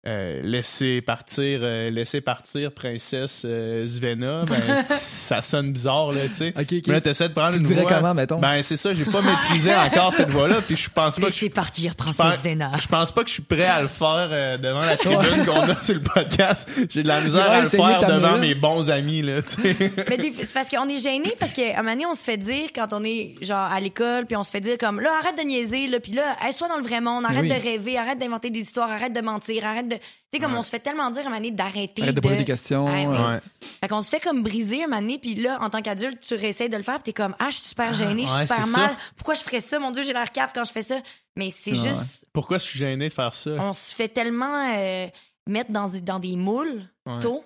euh, 0.08 0.40
laissez 0.44 1.02
partir, 1.02 1.60
euh, 1.62 1.90
laissez 1.90 2.22
partir 2.22 2.72
princesse 2.72 3.44
euh, 3.46 3.86
Svena, 3.86 4.44
ben, 4.46 4.84
ça 4.98 5.42
sonne 5.42 5.74
bizarre, 5.74 6.14
là, 6.14 6.22
tu 6.30 6.36
sais. 6.36 6.54
ok, 6.58 6.62
ok. 6.72 6.84
Mais 6.88 6.94
là, 6.94 7.02
t'essaies 7.02 7.28
de 7.28 7.34
prendre 7.34 7.54
tu 7.54 7.60
une 7.60 7.66
voix. 7.66 7.96
comment, 7.96 8.14
mettons? 8.14 8.40
Ben, 8.40 8.64
c'est 8.64 8.78
ça, 8.78 8.94
j'ai 8.94 9.04
pas 9.04 9.22
maîtrisé 9.22 9.76
encore 9.76 10.14
cette 10.14 10.30
voix-là, 10.30 10.62
puis 10.66 10.78
je 10.78 10.90
pense 10.90 11.16
pas 11.18 11.24
que 11.24 11.28
je 11.28 11.34
laissez 11.34 11.50
partir 11.50 11.96
princesse 11.96 12.40
Zena 12.42 12.72
je 12.82 12.88
pense 12.88 13.12
pas 13.12 13.24
que 13.24 13.28
je 13.28 13.34
suis 13.34 13.44
prêt 13.44 13.66
à 13.66 13.82
le 13.82 13.90
faire 13.90 14.30
euh, 14.32 14.58
devant 14.58 14.80
la 14.86 14.96
tribune 14.96 15.46
qu'on 15.46 15.62
a 15.70 15.82
sur 15.82 15.96
le 15.96 16.02
podcast. 16.02 16.70
J'ai 16.90 17.04
de 17.04 17.08
la 17.10 17.20
misère 17.22 17.50
Ouais, 17.50 17.56
à 17.56 17.62
le 17.62 17.70
faire 17.70 18.00
devant 18.00 18.38
mes 18.38 18.56
bons 18.56 18.90
amis, 18.90 19.22
là, 19.22 19.42
tu 19.42 19.62
sais. 19.62 19.76
Mais 20.10 20.18
des- 20.18 20.32
c'est 20.32 20.54
parce 20.54 20.70
qu'on 20.70 20.88
est 20.88 21.00
gêné 21.04 21.34
parce 21.38 21.52
qu'à 21.52 21.74
un 21.78 21.84
moment 21.84 21.92
donné, 21.92 22.06
on 22.06 22.14
se 22.16 22.24
fait 22.24 22.38
dire 22.38 22.70
quand 22.74 22.94
on 22.94 23.04
est 23.04 23.36
genre 23.42 23.70
à 23.70 23.80
l'école, 23.82 24.26
puis 24.26 24.38
on 24.38 24.46
se 24.46 24.52
fait 24.52 24.62
dire 24.62 24.78
comme 24.78 25.02
là, 25.02 25.10
arrête 25.22 25.38
de 25.38 25.44
niaiser, 25.44 25.88
là, 25.88 26.00
puis 26.00 26.14
là, 26.14 26.38
hey, 26.42 26.54
sois 26.54 26.70
dans 26.70 26.78
le 26.78 26.84
vrai 26.84 27.02
monde, 27.02 27.26
arrête 27.26 27.42
Oui. 27.42 27.50
de 27.50 27.54
rêver, 27.62 27.98
arrête 27.98 28.18
d'inventer 28.18 28.50
des 28.50 28.60
histoires, 28.62 28.90
arrête 28.90 29.14
de 29.14 29.22
mentir, 29.22 29.66
arrête 29.66 29.89
de. 29.90 29.96
Tu 29.96 30.02
sais, 30.34 30.40
comme 30.40 30.54
Ouais. 30.54 30.60
on 30.60 30.64
se 30.64 30.70
fait 30.70 30.80
tellement 30.80 31.10
dire 31.12 31.28
à 31.28 31.36
donné 31.38 31.52
d'arrêter. 31.52 32.04
Arrête 32.04 32.16
de 32.16 32.22
poser 32.22 32.38
des 32.38 32.46
questions. 32.46 32.86
Ouais, 32.86 33.06
ouais. 33.06 33.18
Ouais. 33.18 33.40
Fait 33.60 33.88
qu'on 33.88 34.02
se 34.02 34.10
fait 34.10 34.20
comme 34.20 34.42
briser 34.44 34.84
moment 34.88 35.02
donné, 35.02 35.20
puis 35.20 35.36
là, 35.36 35.58
en 35.62 35.70
tant 35.70 35.82
qu'adulte, 35.82 36.20
tu 36.20 36.36
réessayes 36.36 36.70
de 36.70 36.78
le 36.78 36.84
faire, 36.84 36.96
puis 36.96 37.04
t'es 37.04 37.14
comme, 37.14 37.36
ah, 37.40 37.50
je 37.50 37.56
suis 37.58 37.68
super 37.70 37.94
gênée, 37.94 38.26
je 38.28 38.32
suis 38.32 38.42
super 38.42 38.68
mal. 38.68 38.92
ça. 38.92 38.98
Pourquoi 39.16 39.34
je 39.34 39.42
ferais 39.42 39.60
ça? 39.62 39.80
Mon 39.80 39.92
Dieu, 39.92 40.04
j'ai 40.04 40.14
l'air 40.14 40.32
cave 40.32 40.52
quand 40.54 40.64
je 40.64 40.72
fais 40.72 40.84
ça. 40.84 41.02
Mais 41.36 41.50
c'est 41.50 41.72
Ouais. 41.72 41.90
juste, 41.90 42.26
Pourquoi 42.34 42.58
je 42.58 42.64
suis 42.64 42.80
gêné 42.80 43.08
de 43.10 43.14
faire 43.14 43.34
ça? 43.34 43.52
on 43.52 43.74
se 43.74 43.94
fait 43.96 44.10
tellement 44.10 44.68
euh, 44.78 45.08
mettre 45.48 45.72
dans, 45.72 45.88
des- 45.90 46.02
dans 46.02 46.20
des 46.20 46.36
moules 46.36 46.84
Ouais. 47.06 47.20
tôt 47.20 47.44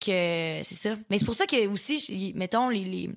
que 0.00 0.60
c'est 0.62 0.74
ça. 0.74 0.90
Mais 1.10 1.18
c'est 1.18 1.24
pour 1.24 1.34
ça 1.34 1.46
que 1.46 1.66
aussi, 1.66 2.32
mettons, 2.34 2.68
les, 2.68 2.84
les, 2.84 3.10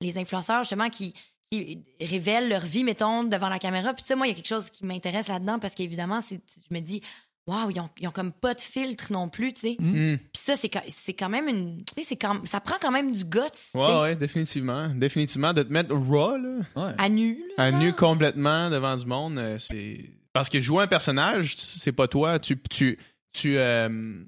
les 0.00 0.18
influenceurs, 0.18 0.60
justement, 0.62 0.88
qui, 0.90 1.14
qui 1.50 1.82
révèlent 2.00 2.48
leur 2.48 2.60
vie, 2.64 2.84
mettons, 2.84 3.24
devant 3.24 3.48
la 3.48 3.58
caméra. 3.58 3.94
Puis 3.94 4.04
ça, 4.04 4.16
moi, 4.16 4.26
il 4.26 4.30
y 4.30 4.32
a 4.32 4.36
quelque 4.36 4.48
chose 4.48 4.70
qui 4.70 4.84
m'intéresse 4.84 5.28
là-dedans 5.28 5.58
parce 5.58 5.74
qu'évidemment, 5.74 6.20
c'est- 6.20 6.40
je 6.68 6.74
me 6.74 6.80
dis, 6.80 7.00
waouh, 7.46 7.70
ils 7.70 7.80
ont, 7.80 7.90
ils 7.98 8.08
ont 8.08 8.12
comme 8.12 8.32
pas 8.32 8.54
de 8.54 8.60
filtre 8.60 9.12
non 9.12 9.28
plus, 9.28 9.52
tu 9.52 9.60
sais. 9.60 9.76
Hmm. 9.78 10.16
Puis 10.16 10.42
ça, 10.42 10.56
c'est, 10.56 10.70
c'est 10.88 11.14
quand 11.14 11.28
même 11.28 11.48
une. 11.48 11.84
Tu 11.84 12.02
sais, 12.02 12.18
ça 12.44 12.60
prend 12.60 12.76
quand 12.80 12.90
même 12.90 13.12
du 13.12 13.24
guts, 13.24 13.40
Ouais, 13.74 14.00
ouais, 14.00 14.16
définitivement. 14.16 14.88
Définitivement, 14.88 15.52
de 15.52 15.62
te 15.62 15.72
mettre 15.72 15.94
raw, 15.94 16.36
là, 16.36 16.58
ouais. 16.76 16.94
à 16.98 17.08
nu. 17.08 17.42
là, 17.56 17.64
à 17.64 17.70
nu 17.72 17.92
complètement 17.92 18.70
devant 18.70 18.96
du 18.96 19.06
monde, 19.06 19.38
euh, 19.38 19.58
c'est. 19.58 20.10
Parce 20.32 20.48
que 20.48 20.58
jouer 20.58 20.84
un 20.84 20.86
personnage, 20.88 21.56
c'est 21.56 21.92
pas 21.92 22.08
toi. 22.08 22.38
Tu, 22.38 22.60
tu, 22.68 22.98
tu, 23.32 23.56
euh, 23.56 24.24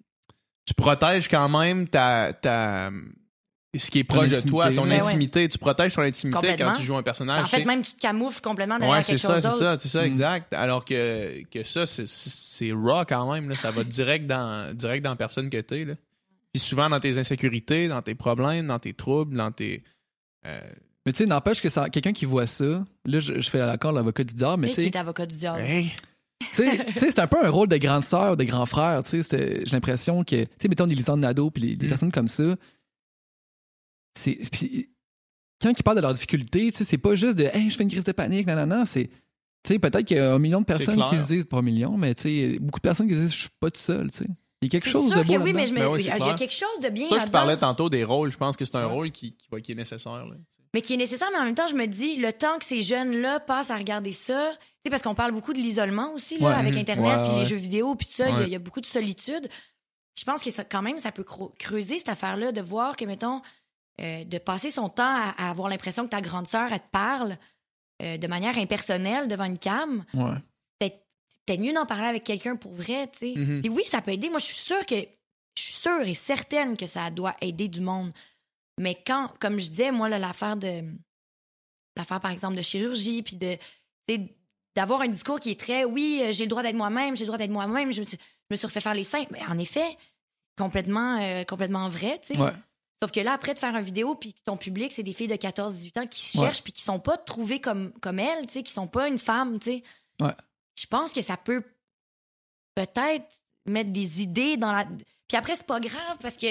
tu 0.65 0.75
protèges 0.75 1.29
quand 1.29 1.49
même 1.49 1.89
ta, 1.89 2.33
ta, 2.33 2.91
ce 3.79 3.91
qui 3.91 4.01
est 4.01 4.05
proche 4.05 4.31
de 4.31 4.41
toi, 4.41 4.67
ton 4.73 4.83
Ben 4.87 4.91
ouais. 4.91 4.97
intimité. 5.07 5.49
Tu 5.49 5.59
protèges 5.59 5.95
ton 5.95 6.03
intimité 6.03 6.55
quand 6.59 6.73
tu 6.75 6.83
joues 6.83 6.97
un 6.97 7.03
personnage. 7.03 7.45
En 7.45 7.49
fait, 7.49 7.65
même 7.65 7.83
tu 7.83 7.93
te 7.95 8.01
camoufles 8.01 8.41
complètement 8.41 8.79
derrière 8.79 8.97
Ouais, 8.97 9.03
c'est 9.03 9.13
quelque 9.13 9.21
ça, 9.21 9.35
chose 9.35 9.43
c'est 9.43 9.49
d'autre. 9.49 9.59
ça, 9.61 9.79
c'est 9.79 9.89
ça, 9.89 10.03
Mm. 10.03 10.07
exact. 10.07 10.53
Alors 10.55 10.85
que, 10.85 11.43
que 11.51 11.63
ça, 11.65 11.87
c'est- 11.87 12.07
c'est 12.07 12.73
raw 12.73 13.05
quand 13.09 13.33
même. 13.33 13.49
Là. 13.49 13.55
Ça 13.55 13.71
va 13.71 13.85
direct 13.85 14.27
dans, 14.27 14.75
direct 14.75 15.05
dans 15.05 15.11
la 15.11 15.17
personne 15.17 15.51
que 15.51 15.61
t'es. 15.61 15.85
Puis 16.53 16.61
souvent 16.61 16.89
dans 16.89 17.01
tes 17.01 17.19
insécurités, 17.19 17.89
dans 17.89 18.03
tes 18.03 18.15
problèmes, 18.15 18.67
dans 18.67 18.79
tes 18.79 18.95
troubles, 18.95 19.37
dans 19.37 19.53
tes. 19.53 19.83
euh, 20.47 20.61
Mais 21.05 21.13
tu 21.13 21.19
sais, 21.19 21.27
n'empêche 21.27 21.61
que 21.61 21.69
ça- 21.69 21.89
quelqu'un 21.89 22.13
qui 22.13 22.25
voit 22.25 22.47
ça, 22.47 22.85
là, 23.05 23.21
je, 23.21 23.41
je 23.41 23.51
fais 23.51 23.59
l'accord 23.59 23.93
l'avocat 23.93 24.25
du 24.25 24.35
diable, 24.35 24.63
mais 24.63 24.69
tu 24.69 24.75
qui 24.77 24.81
sais, 24.83 24.87
est 24.89 24.97
avocat 24.97 25.27
du 25.27 25.37
diable? 25.37 25.61
hey, 25.61 25.93
tu 26.53 26.65
sais, 26.65 26.77
c'est 26.97 27.19
un 27.21 27.27
peu 27.27 27.45
un 27.45 27.49
rôle 27.51 27.69
de 27.69 27.77
grande 27.77 28.05
sœur, 28.05 28.37
de 28.37 28.45
grand 28.45 28.67
frère. 28.67 29.03
tu 29.05 29.11
sais, 29.11 29.23
c'était- 29.23 29.65
J'ai 29.65 29.73
l'impression 29.73 30.25
que, 30.25 30.37
tu 30.45 30.49
sais, 30.59 30.69
mettons 30.69 30.87
des 30.87 30.95
Lisanne 30.95 31.21
Nadeau 31.21 31.51
puis 31.51 31.77
des 31.77 31.87
Mm. 31.87 31.89
personnes 31.89 32.13
comme 32.13 32.29
ça, 32.29 32.57
c'est. 34.19 34.39
Quand 35.63 35.71
ils 35.71 35.83
parlent 35.83 35.97
de 35.97 36.03
leurs 36.03 36.15
difficultés, 36.15 36.71
tu 36.71 36.79
sais, 36.79 36.85
c'est 36.85 36.99
pas 36.99 37.15
juste 37.15 37.37
de 37.37 37.45
Hey, 37.45 37.71
je 37.71 37.77
fais 37.77 37.83
une 37.83 37.91
crise 37.91 38.05
de 38.05 38.13
panique, 38.13 38.47
nanana, 38.47 38.85
c'est. 38.87 39.09
Tu 39.63 39.73
sais, 39.73 39.79
peut-être 39.79 40.05
qu'il 40.05 40.17
y 40.19 40.21
a 40.21 40.33
un 40.35 40.39
million 40.39 40.61
de 40.61 40.67
C'est 40.69 40.77
personnes 40.85 41.03
qui 41.05 41.17
se 41.19 41.27
disent, 41.27 41.45
pas 41.45 41.59
un 41.59 41.63
million, 41.63 41.97
mais 41.97 42.15
tu 42.15 42.23
sais, 42.23 42.59
beaucoup 42.61 42.79
de 42.79 42.83
personnes 42.83 43.09
qui 43.09 43.15
se 43.15 43.21
disent, 43.21 43.33
je 43.35 43.41
suis 43.41 43.49
pas 43.59 43.71
tout 43.71 43.81
seul, 43.81 44.11
tu 44.11 44.19
sais. 44.19 44.27
Il 44.63 44.67
y 44.67 44.69
a 44.69 44.71
quelque 44.71 44.85
C'est 44.85 44.91
chose 44.93 45.11
de 45.11 45.23
beau 45.23 45.35
que 45.35 45.39
oui, 45.39 45.53
mais 45.53 45.67
je 45.67 45.73
me- 45.75 45.79
Ben 45.81 45.89
oui, 45.89 46.01
il 46.01 46.05
c'est 46.05 46.09
y 46.19 46.23
a 46.23 46.35
quelque 46.35 46.55
chose 46.55 46.81
de 46.83 46.89
bien 46.89 47.09
Ça, 47.11 47.19
je 47.27 47.31
parlais 47.31 47.57
tantôt 47.59 47.89
des 47.91 48.05
rôles. 48.05 48.33
Je 48.33 48.37
pense 48.39 48.57
que 48.57 48.65
c'est 48.65 48.75
un 48.77 48.87
Ouais. 48.87 48.93
rôle 48.93 49.11
qui, 49.11 49.37
qui, 49.37 49.73
est 49.73 49.75
nécessaire. 49.75 50.13
là. 50.27 50.35
mais 50.75 50.83
qui 50.83 50.95
est 50.95 50.97
nécessaire, 50.99 51.29
mais 51.33 51.39
en 51.39 51.45
même 51.45 51.55
temps, 51.55 51.69
je 51.69 51.75
me 51.75 51.87
dis, 51.87 52.17
le 52.17 52.33
temps 52.33 52.59
que 52.59 52.65
ces 52.65 52.83
jeunes-là 52.83 53.41
passent 53.41 53.71
à 53.71 53.77
regarder 53.77 54.13
ça, 54.13 54.51
tu 54.53 54.59
sais, 54.85 54.91
parce 54.91 55.03
qu'on 55.03 55.15
parle 55.15 55.33
beaucoup 55.33 55.53
de 55.53 55.59
l'isolement 55.59 56.13
aussi, 56.15 56.39
là, 56.39 56.49
Ouais. 56.49 56.55
avec 56.55 56.75
Mhm. 56.75 56.81
Internet, 56.81 57.19
puis 57.23 57.33
ouais. 57.33 57.39
les 57.41 57.45
jeux 57.47 57.57
vidéo, 57.57 57.95
puis 57.95 58.07
tout 58.07 58.13
ça, 58.15 58.29
il 58.43 58.49
y 58.49 58.51
y, 58.53 58.55
a 58.55 58.59
beaucoup 58.59 58.81
de 58.81 58.87
solitude. 58.87 59.49
Je 60.19 60.25
pense 60.25 60.43
que 60.43 60.51
ça, 60.51 60.65
quand 60.65 60.83
même, 60.83 60.99
ça 60.99 61.13
peut 61.13 61.25
creuser 61.59 61.99
cette 61.99 62.09
affaire-là, 62.11 62.53
de 62.53 62.61
voir 62.61 62.97
que, 62.97 63.05
mettons, 63.05 63.41
euh, 64.01 64.25
de 64.25 64.39
passer 64.39 64.71
son 64.71 64.89
temps 64.89 65.05
à, 65.17 65.35
à 65.39 65.51
avoir 65.51 65.69
l'impression 65.69 66.05
que 66.05 66.11
ta 66.11 66.21
grande 66.21 66.47
sœur, 66.47 66.73
elle 66.73 66.81
te 66.81 66.91
parle 66.91 67.39
euh, 68.03 68.19
de 68.19 68.27
manière 68.27 68.59
impersonnelle 68.59 69.27
devant 69.29 69.45
une 69.45 69.59
cam. 69.59 70.05
Ouais. 70.15 70.35
Peut-être 71.47 71.61
mieux 71.61 71.73
d'en 71.73 71.87
parler 71.87 72.07
avec 72.09 72.25
quelqu'un 72.25 72.57
pour 72.57 72.75
vrai, 72.75 73.09
tu 73.13 73.19
sais. 73.19 73.33
Puis 73.61 73.69
oui, 73.69 73.85
ça 73.87 74.03
peut 74.03 74.11
aider. 74.11 74.29
Moi, 74.31 74.41
je 74.41 74.47
suis 74.47 74.57
sûre 74.57 74.85
que 74.85 74.97
je 74.97 75.63
suis 75.63 75.75
sûre 75.75 76.03
et 76.03 76.13
certaine 76.15 76.77
que 76.77 76.87
ça 76.87 77.09
doit 77.11 77.37
aider 77.41 77.69
du 77.69 77.81
monde. 77.81 78.11
Mais 78.79 79.01
quand, 79.07 79.31
comme 79.39 79.59
je 79.61 79.69
disais, 79.71 79.93
moi, 79.93 80.09
l'affaire 80.09 80.57
de 80.57 80.83
l'affaire, 81.97 82.21
par 82.21 82.31
exemple, 82.33 82.57
de 82.57 82.63
chirurgie, 82.63 83.23
puis 83.23 83.37
de 83.37 83.57
d'avoir 84.77 85.01
un 85.01 85.09
discours 85.09 85.41
qui 85.41 85.51
est 85.53 85.59
très 85.59 85.85
oui, 85.85 86.21
euh, 86.23 86.33
j'ai 86.33 86.45
le 86.45 86.51
droit 86.51 86.63
d'être 86.63 86.77
moi-même, 86.77 87.17
j'ai 87.17 87.25
le 87.25 87.29
droit 87.29 87.39
d'être 87.39 87.51
moi-même, 87.51 87.93
je, 87.93 88.03
me 88.03 88.07
suis- 88.07 88.19
je 88.19 88.47
me 88.55 88.57
suis 88.57 88.67
refait 88.67 88.81
faire 88.83 88.93
les 88.95 89.05
seins. 89.05 89.25
Mais 89.31 89.41
en 89.47 89.57
effet, 89.59 89.97
complètement, 90.59 91.19
euh, 91.23 91.45
complètement 91.45 91.89
vrai, 91.89 92.19
tu 92.21 92.35
sais. 92.35 92.41
Ouais. 92.41 92.51
Sauf 93.01 93.11
que 93.13 93.21
là, 93.21 93.33
après 93.35 93.53
de 93.55 93.59
faire 93.59 93.77
une 93.77 93.85
vidéo, 93.85 94.15
puis 94.15 94.35
ton 94.45 94.57
public, 94.57 94.93
c'est 94.93 95.03
des 95.03 95.13
filles 95.13 95.29
de 95.29 95.35
14-18 95.37 96.01
ans 96.01 96.07
qui 96.07 96.21
se 96.21 96.39
cherchent, 96.39 96.63
puis 96.63 96.73
qui 96.73 96.81
sont 96.83 96.99
pas 96.99 97.17
trouvées 97.19 97.61
comme, 97.61 97.93
comme 98.01 98.19
elles, 98.19 98.47
tu 98.47 98.55
sais, 98.55 98.63
qui 98.63 98.73
sont 98.73 98.87
pas 98.87 99.07
une 99.09 99.19
femme, 99.19 99.59
tu 99.59 99.65
sais. 99.67 99.83
Ouais. 100.21 100.33
Je 100.81 100.87
pense 100.87 101.13
que 101.13 101.21
ça 101.23 101.37
peut 101.37 101.63
peut-être 102.75 103.27
mettre 103.67 103.91
des 103.91 104.23
idées 104.23 104.57
dans 104.57 104.73
la. 104.73 104.85
Puis 105.29 105.37
après, 105.37 105.57
c'est 105.57 105.67
pas 105.67 105.81
grave 105.81 106.17
parce 106.21 106.37
que 106.37 106.47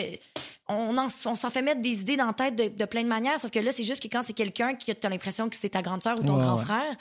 on, 0.67 0.97
en- 0.97 1.05
on 1.05 1.35
s'en 1.35 1.49
fait 1.49 1.61
mettre 1.61 1.81
des 1.81 2.01
idées 2.01 2.17
dans 2.17 2.25
la 2.27 2.33
tête 2.33 2.55
de, 2.55 2.67
de 2.67 2.85
plein 2.85 3.03
de 3.03 3.07
manières. 3.07 3.39
Sauf 3.39 3.51
que 3.51 3.59
là, 3.59 3.71
c'est 3.71 3.83
juste 3.83 4.01
que 4.01 4.07
quand 4.07 4.21
c'est 4.23 4.33
quelqu'un 4.33 4.75
qui 4.75 4.91
a 4.91 5.09
l'impression 5.09 5.49
que 5.49 5.55
c'est 5.55 5.69
ta 5.69 5.81
grande 5.81 6.03
sœur 6.03 6.19
ou 6.19 6.23
ton 6.23 6.35
Ouais, 6.37 6.43
grand 6.43 6.57
ouais. 6.57 6.65
frère 6.65 6.95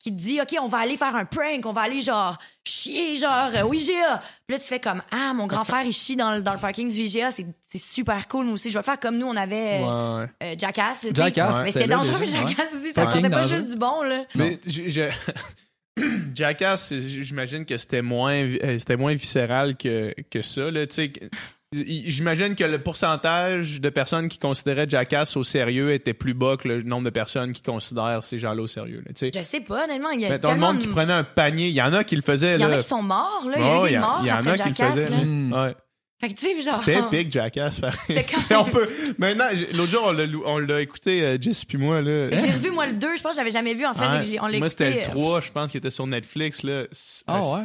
qui 0.00 0.10
te 0.10 0.20
dit 0.20 0.40
OK, 0.40 0.56
on 0.60 0.66
va 0.66 0.78
aller 0.78 0.96
faire 0.96 1.14
un 1.14 1.24
prank, 1.26 1.64
on 1.66 1.72
va 1.72 1.82
aller 1.82 2.00
genre 2.00 2.36
chier, 2.64 3.16
genre 3.16 3.50
euh, 3.54 3.62
au 3.64 3.72
IGA. 3.74 4.22
Puis 4.46 4.56
là, 4.56 4.58
tu 4.58 4.64
fais 4.66 4.80
comme 4.80 5.02
Ah, 5.12 5.32
mon 5.34 5.46
grand 5.46 5.64
frère, 5.64 5.82
il 5.84 5.92
chie 5.92 6.16
dans, 6.16 6.34
le- 6.36 6.42
dans 6.42 6.54
le 6.54 6.58
parking 6.58 6.90
du 6.90 6.96
IGA, 7.02 7.30
c'est 7.30 7.46
c'est 7.60 7.78
super 7.80 8.26
cool. 8.26 8.46
Moi 8.46 8.54
aussi, 8.54 8.72
je 8.72 8.78
vais 8.78 8.82
faire 8.82 8.98
comme 8.98 9.16
nous, 9.18 9.26
on 9.26 9.36
avait 9.36 9.80
euh, 9.82 10.16
Ouais, 10.18 10.24
ouais. 10.24 10.28
euh, 10.42 10.54
Jackass. 10.58 11.04
là. 11.04 11.10
Jackass, 11.14 11.64
Mais 11.64 11.70
c'était 11.72 11.86
dangereux, 11.86 12.18
déjà, 12.18 12.42
ouais. 12.42 12.48
Jackass 12.48 12.74
aussi. 12.74 12.92
Ça 12.94 13.06
comptait 13.06 13.30
pas 13.30 13.46
juste 13.46 13.68
du 13.68 13.76
bon, 13.76 14.02
là. 14.02 14.24
Mais 14.34 14.58
je- 14.66 14.88
je- 14.88 15.10
Jackass, 16.34 16.94
j'imagine 16.94 17.64
que 17.66 17.76
c'était 17.76 18.02
moins, 18.02 18.34
euh, 18.42 18.78
c'était 18.78 18.96
moins 18.96 19.14
viscéral 19.14 19.76
que, 19.76 20.14
que 20.30 20.40
ça. 20.42 20.70
Là, 20.70 20.86
tu 20.86 20.94
sais. 20.94 21.12
J'imagine 21.72 22.56
que 22.56 22.64
le 22.64 22.80
pourcentage 22.82 23.80
de 23.80 23.90
personnes 23.90 24.28
qui 24.28 24.38
considéraient 24.40 24.88
Jackass 24.88 25.36
au 25.36 25.44
sérieux 25.44 25.92
était 25.92 26.14
plus 26.14 26.34
bas 26.34 26.56
que 26.56 26.66
le 26.66 26.82
nombre 26.82 27.04
de 27.04 27.10
personnes 27.10 27.52
qui 27.52 27.62
considèrent 27.62 28.24
ces 28.24 28.38
gens-là 28.38 28.62
au 28.62 28.66
sérieux. 28.66 29.04
Là, 29.06 29.12
tu 29.14 29.26
sais. 29.26 29.30
Je 29.32 29.40
sais 29.44 29.60
pas, 29.60 29.84
honnêtement. 29.84 30.10
Il 30.10 30.20
y 30.20 30.26
a 30.26 30.30
Mettons, 30.30 30.48
le 30.48 30.54
tellement 30.54 30.72
monde 30.72 30.78
de- 30.78 30.82
qui 30.82 30.88
prenait 30.88 31.12
un 31.12 31.22
panier, 31.22 31.68
il 31.68 31.74
y 31.74 31.80
en 31.80 31.92
a 31.92 32.02
qui 32.02 32.16
le 32.16 32.22
faisaient. 32.22 32.54
Il 32.54 32.60
y 32.60 32.64
en 32.64 32.72
a 32.72 32.78
qui 32.78 32.82
sont 32.88 33.02
morts, 33.02 33.46
là. 33.48 33.54
Il 33.56 33.62
y 33.62 33.64
a 33.64 33.78
Oh, 33.78 33.84
eu 33.84 33.86
il 33.86 33.86
y 33.86 33.90
des 33.90 33.96
a- 33.96 34.00
morts 34.00 34.18
il 34.22 34.26
y 34.26 34.32
en 34.32 34.36
après 34.38 34.50
a 34.50 34.54
qui 34.54 34.68
le 34.68 34.74
Jackass, 34.74 34.94
faisaient. 34.96 35.14
Ouais. 35.14 35.76
Genre. 36.62 36.74
C'était 36.74 36.98
épique, 37.18 37.30
Jackass. 37.32 37.80
quand 38.48 38.60
on 38.66 38.70
peut... 38.70 38.88
Maintenant, 39.18 39.46
l'autre 39.72 39.90
jour, 39.92 40.12
on 40.46 40.58
l'a, 40.58 40.80
écouté, 40.80 41.22
euh, 41.22 41.38
Jess 41.40 41.64
puis 41.64 41.78
moi. 41.78 42.02
Là. 42.02 42.30
J'ai 42.34 42.50
revu, 42.50 42.70
moi, 42.72 42.88
le 42.88 42.94
2. 42.94 43.16
Je 43.16 43.22
pense 43.22 43.32
que 43.32 43.36
j'avais 43.38 43.52
jamais 43.52 43.74
vu, 43.74 43.86
en 43.86 43.94
fait. 43.94 44.06
Ouais. 44.06 44.38
on 44.42 44.58
Moi, 44.58 44.68
c'était 44.68 44.90
le 44.90 44.96
écouté, 44.96 45.08
euh, 45.08 45.12
3, 45.12 45.40
je 45.40 45.50
pense, 45.52 45.70
qui 45.70 45.76
était 45.78 45.90
sur 45.90 46.06
Netflix. 46.08 46.64
Là. 46.64 46.86
Ah 47.28 47.40
ouais? 47.40 47.64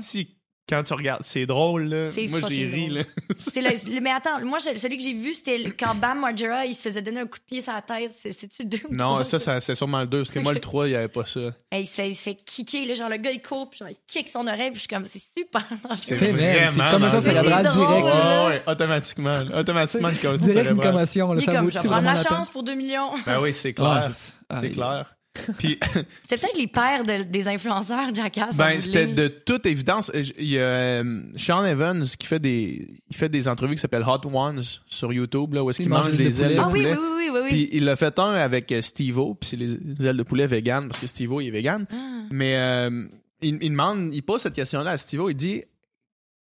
Quand 0.68 0.84
tu 0.84 0.94
regardes, 0.94 1.24
c'est 1.24 1.46
drôle. 1.46 1.84
Là. 1.84 2.12
C'est 2.12 2.28
Moi, 2.28 2.40
j'ai 2.48 2.66
ri. 2.66 2.90
Là. 2.90 3.02
C'est 3.38 3.62
le, 3.62 3.70
le- 3.94 4.02
mais 4.02 4.12
attends, 4.12 4.44
moi, 4.44 4.58
je- 4.60 4.78
celui 4.80 4.98
que 4.98 5.04
j'ai 5.04 5.14
vu, 5.14 5.34
c'était 5.34 5.72
quand 5.78 5.94
Bam 5.96 6.20
Margera, 6.20 6.66
il 6.66 6.74
se 6.74 6.82
faisait 6.90 7.02
donner 7.02 7.20
un 7.22 7.26
coup 7.28 7.38
de 7.38 7.44
pied 7.46 7.62
sur 7.62 7.74
la 7.74 7.82
tête. 7.82 8.12
C'est- 8.22 8.32
C'est-tu 8.32 8.64
le 8.64 8.70
2 8.70 8.78
ou 8.86 8.92
le 8.92 8.98
non, 8.98 9.06
3, 9.14 9.24
ça, 9.26 9.40
ça? 9.40 9.60
c'est 9.60 9.76
sûrement 9.76 10.02
le 10.02 10.08
2, 10.08 10.20
parce 10.20 10.32
que 10.32 10.40
moi, 10.40 10.54
le 10.54 10.60
3, 10.62 10.88
il 10.88 10.92
n'y 10.92 10.96
avait 10.96 11.08
pas 11.08 11.26
ça. 11.26 11.40
Hey, 11.72 11.84
il, 11.84 11.88
se 11.88 11.96
fait, 11.96 12.10
il 12.10 12.16
se 12.16 12.24
fait 12.24 12.36
kicker, 12.36 12.86
là, 12.86 12.94
genre 12.96 13.10
le 13.10 13.18
gars 13.18 13.32
il 13.32 13.42
court, 13.42 13.70
puis 13.70 13.80
genre 13.80 13.90
il 13.90 13.98
kick 14.08 14.28
son 14.30 14.48
oreille, 14.48 14.72
puis 14.72 14.76
je 14.76 14.80
suis 14.80 14.88
comme, 14.88 15.06
c'est 15.06 15.22
super. 15.38 15.66
C'est 15.94 16.16
vrai, 16.32 16.68
c'est 16.72 16.78
dangereux. 16.78 17.22
cérébrale 17.22 17.70
C'est 17.72 17.80
là. 17.80 18.46
Ouais, 18.46 18.54
ouais, 18.54 18.64
automatiquement. 18.68 19.40
Automatiquement, 19.56 20.10
une 20.10 20.18
commotion 20.22 20.48
Direct 20.48 20.70
une 20.72 20.80
commotion, 20.80 21.34
là, 21.34 21.40
Il 21.40 21.44
est 21.44 21.46
ça 21.46 21.52
comme, 21.54 21.66
vaut 21.66 21.70
je 21.70 21.76
vais 21.78 21.88
prendre 21.88 22.02
vraiment 22.02 22.14
la 22.18 22.24
la 22.24 22.30
chance 22.38 22.50
pour 22.50 22.64
2 22.64 22.74
millions. 22.76 23.12
Ben 23.26 23.40
oui, 23.40 23.54
c'est 23.54 23.74
clair. 23.74 24.04
c'est 24.12 24.34
ah, 24.50 24.62
clair. 24.62 25.15
Puis, 25.58 25.78
C'était 26.22 26.38
peut-être 26.42 26.58
les 26.58 26.68
pères 26.68 27.04
de- 27.04 27.24
des 27.24 27.48
influenceurs, 27.48 28.14
Jackass. 28.14 28.54
en 28.54 28.58
ben, 28.58 28.80
c'était 28.80 29.08
de 29.08 29.28
toute 29.28 29.66
évidence. 29.66 30.12
euh, 30.16 30.24
Il 30.38 30.48
y 30.48 30.58
a 30.60 30.62
euh, 30.64 31.22
Sean 31.38 31.66
Evans 31.66 32.04
qui 32.18 32.28
fait 32.28 32.40
des, 32.40 32.88
il 33.10 33.16
fait 33.16 33.30
des 33.30 33.48
entrevues 33.48 33.76
qui 33.76 33.82
s'appellent 33.82 34.06
Hot 34.08 34.28
Ones 34.32 34.62
sur 34.86 35.12
YouTube, 35.14 35.54
là, 35.54 35.64
où 35.64 35.70
est-ce 35.70 35.82
Il 35.82 35.86
qu'il 35.86 35.92
mange 35.92 36.08
mange 36.10 36.18
des 36.18 36.42
ailes 36.42 36.56
de 36.56 36.62
poulet. 36.62 36.92
Ah 36.94 36.98
oui, 37.00 37.00
oui, 37.00 37.16
oui, 37.18 37.30
oui, 37.34 37.40
oui. 37.44 37.50
Puis 37.50 37.70
il 37.74 37.88
a 37.90 37.96
fait 37.96 38.18
un 38.20 38.34
avec 38.34 38.72
euh, 38.72 38.82
Steve-O, 38.82 39.36
puis 39.36 39.50
c'est 39.50 39.58
les, 39.58 39.68
les 39.68 40.08
ailes 40.08 40.18
de 40.18 40.24
poulet 40.24 40.48
vegan, 40.48 40.88
parce 40.88 41.00
que 41.02 41.08
Steve-O, 41.08 41.42
il 41.42 41.48
est 41.48 41.52
vegan. 41.52 41.86
Ah. 41.92 41.96
Mais 42.32 42.56
euh, 42.58 43.06
il, 43.42 43.58
il 43.62 43.70
demande, 43.70 44.14
il 44.14 44.22
pose 44.24 44.42
cette 44.42 44.56
question-là 44.56 44.92
à 44.92 44.98
Steve-O, 44.98 45.30
il 45.30 45.36
dit 45.36 45.64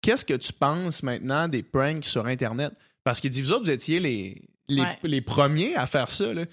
Qu'est-ce 0.02 0.24
que 0.24 0.34
tu 0.34 0.52
penses 0.52 1.02
maintenant 1.02 1.46
des 1.46 1.62
pranks 1.62 2.04
sur 2.04 2.26
Internet 2.26 2.72
Parce 3.04 3.20
qu'il 3.20 3.30
dit 3.30 3.42
Vous 3.42 3.52
autres, 3.52 3.64
vous 3.64 3.70
étiez 3.70 4.00
les, 4.00 4.42
les, 4.68 4.80
Ouais. 4.82 4.98
les 5.02 5.20
premiers 5.20 5.74
à 5.76 5.86
faire 5.86 6.10
ça. 6.10 6.32
Là. 6.32 6.44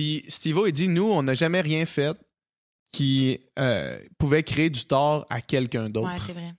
Puis 0.00 0.24
Steve-O, 0.28 0.66
il 0.66 0.72
dit 0.72 0.88
Nous, 0.88 1.04
on 1.04 1.22
n'a 1.22 1.34
jamais 1.34 1.60
rien 1.60 1.84
fait 1.84 2.16
qui 2.90 3.38
euh, 3.58 3.98
pouvait 4.18 4.42
créer 4.42 4.70
du 4.70 4.86
tort 4.86 5.26
à 5.28 5.42
quelqu'un 5.42 5.90
d'autre. 5.90 6.08
Ouais, 6.10 6.18
c'est 6.26 6.32
vrai. 6.32 6.54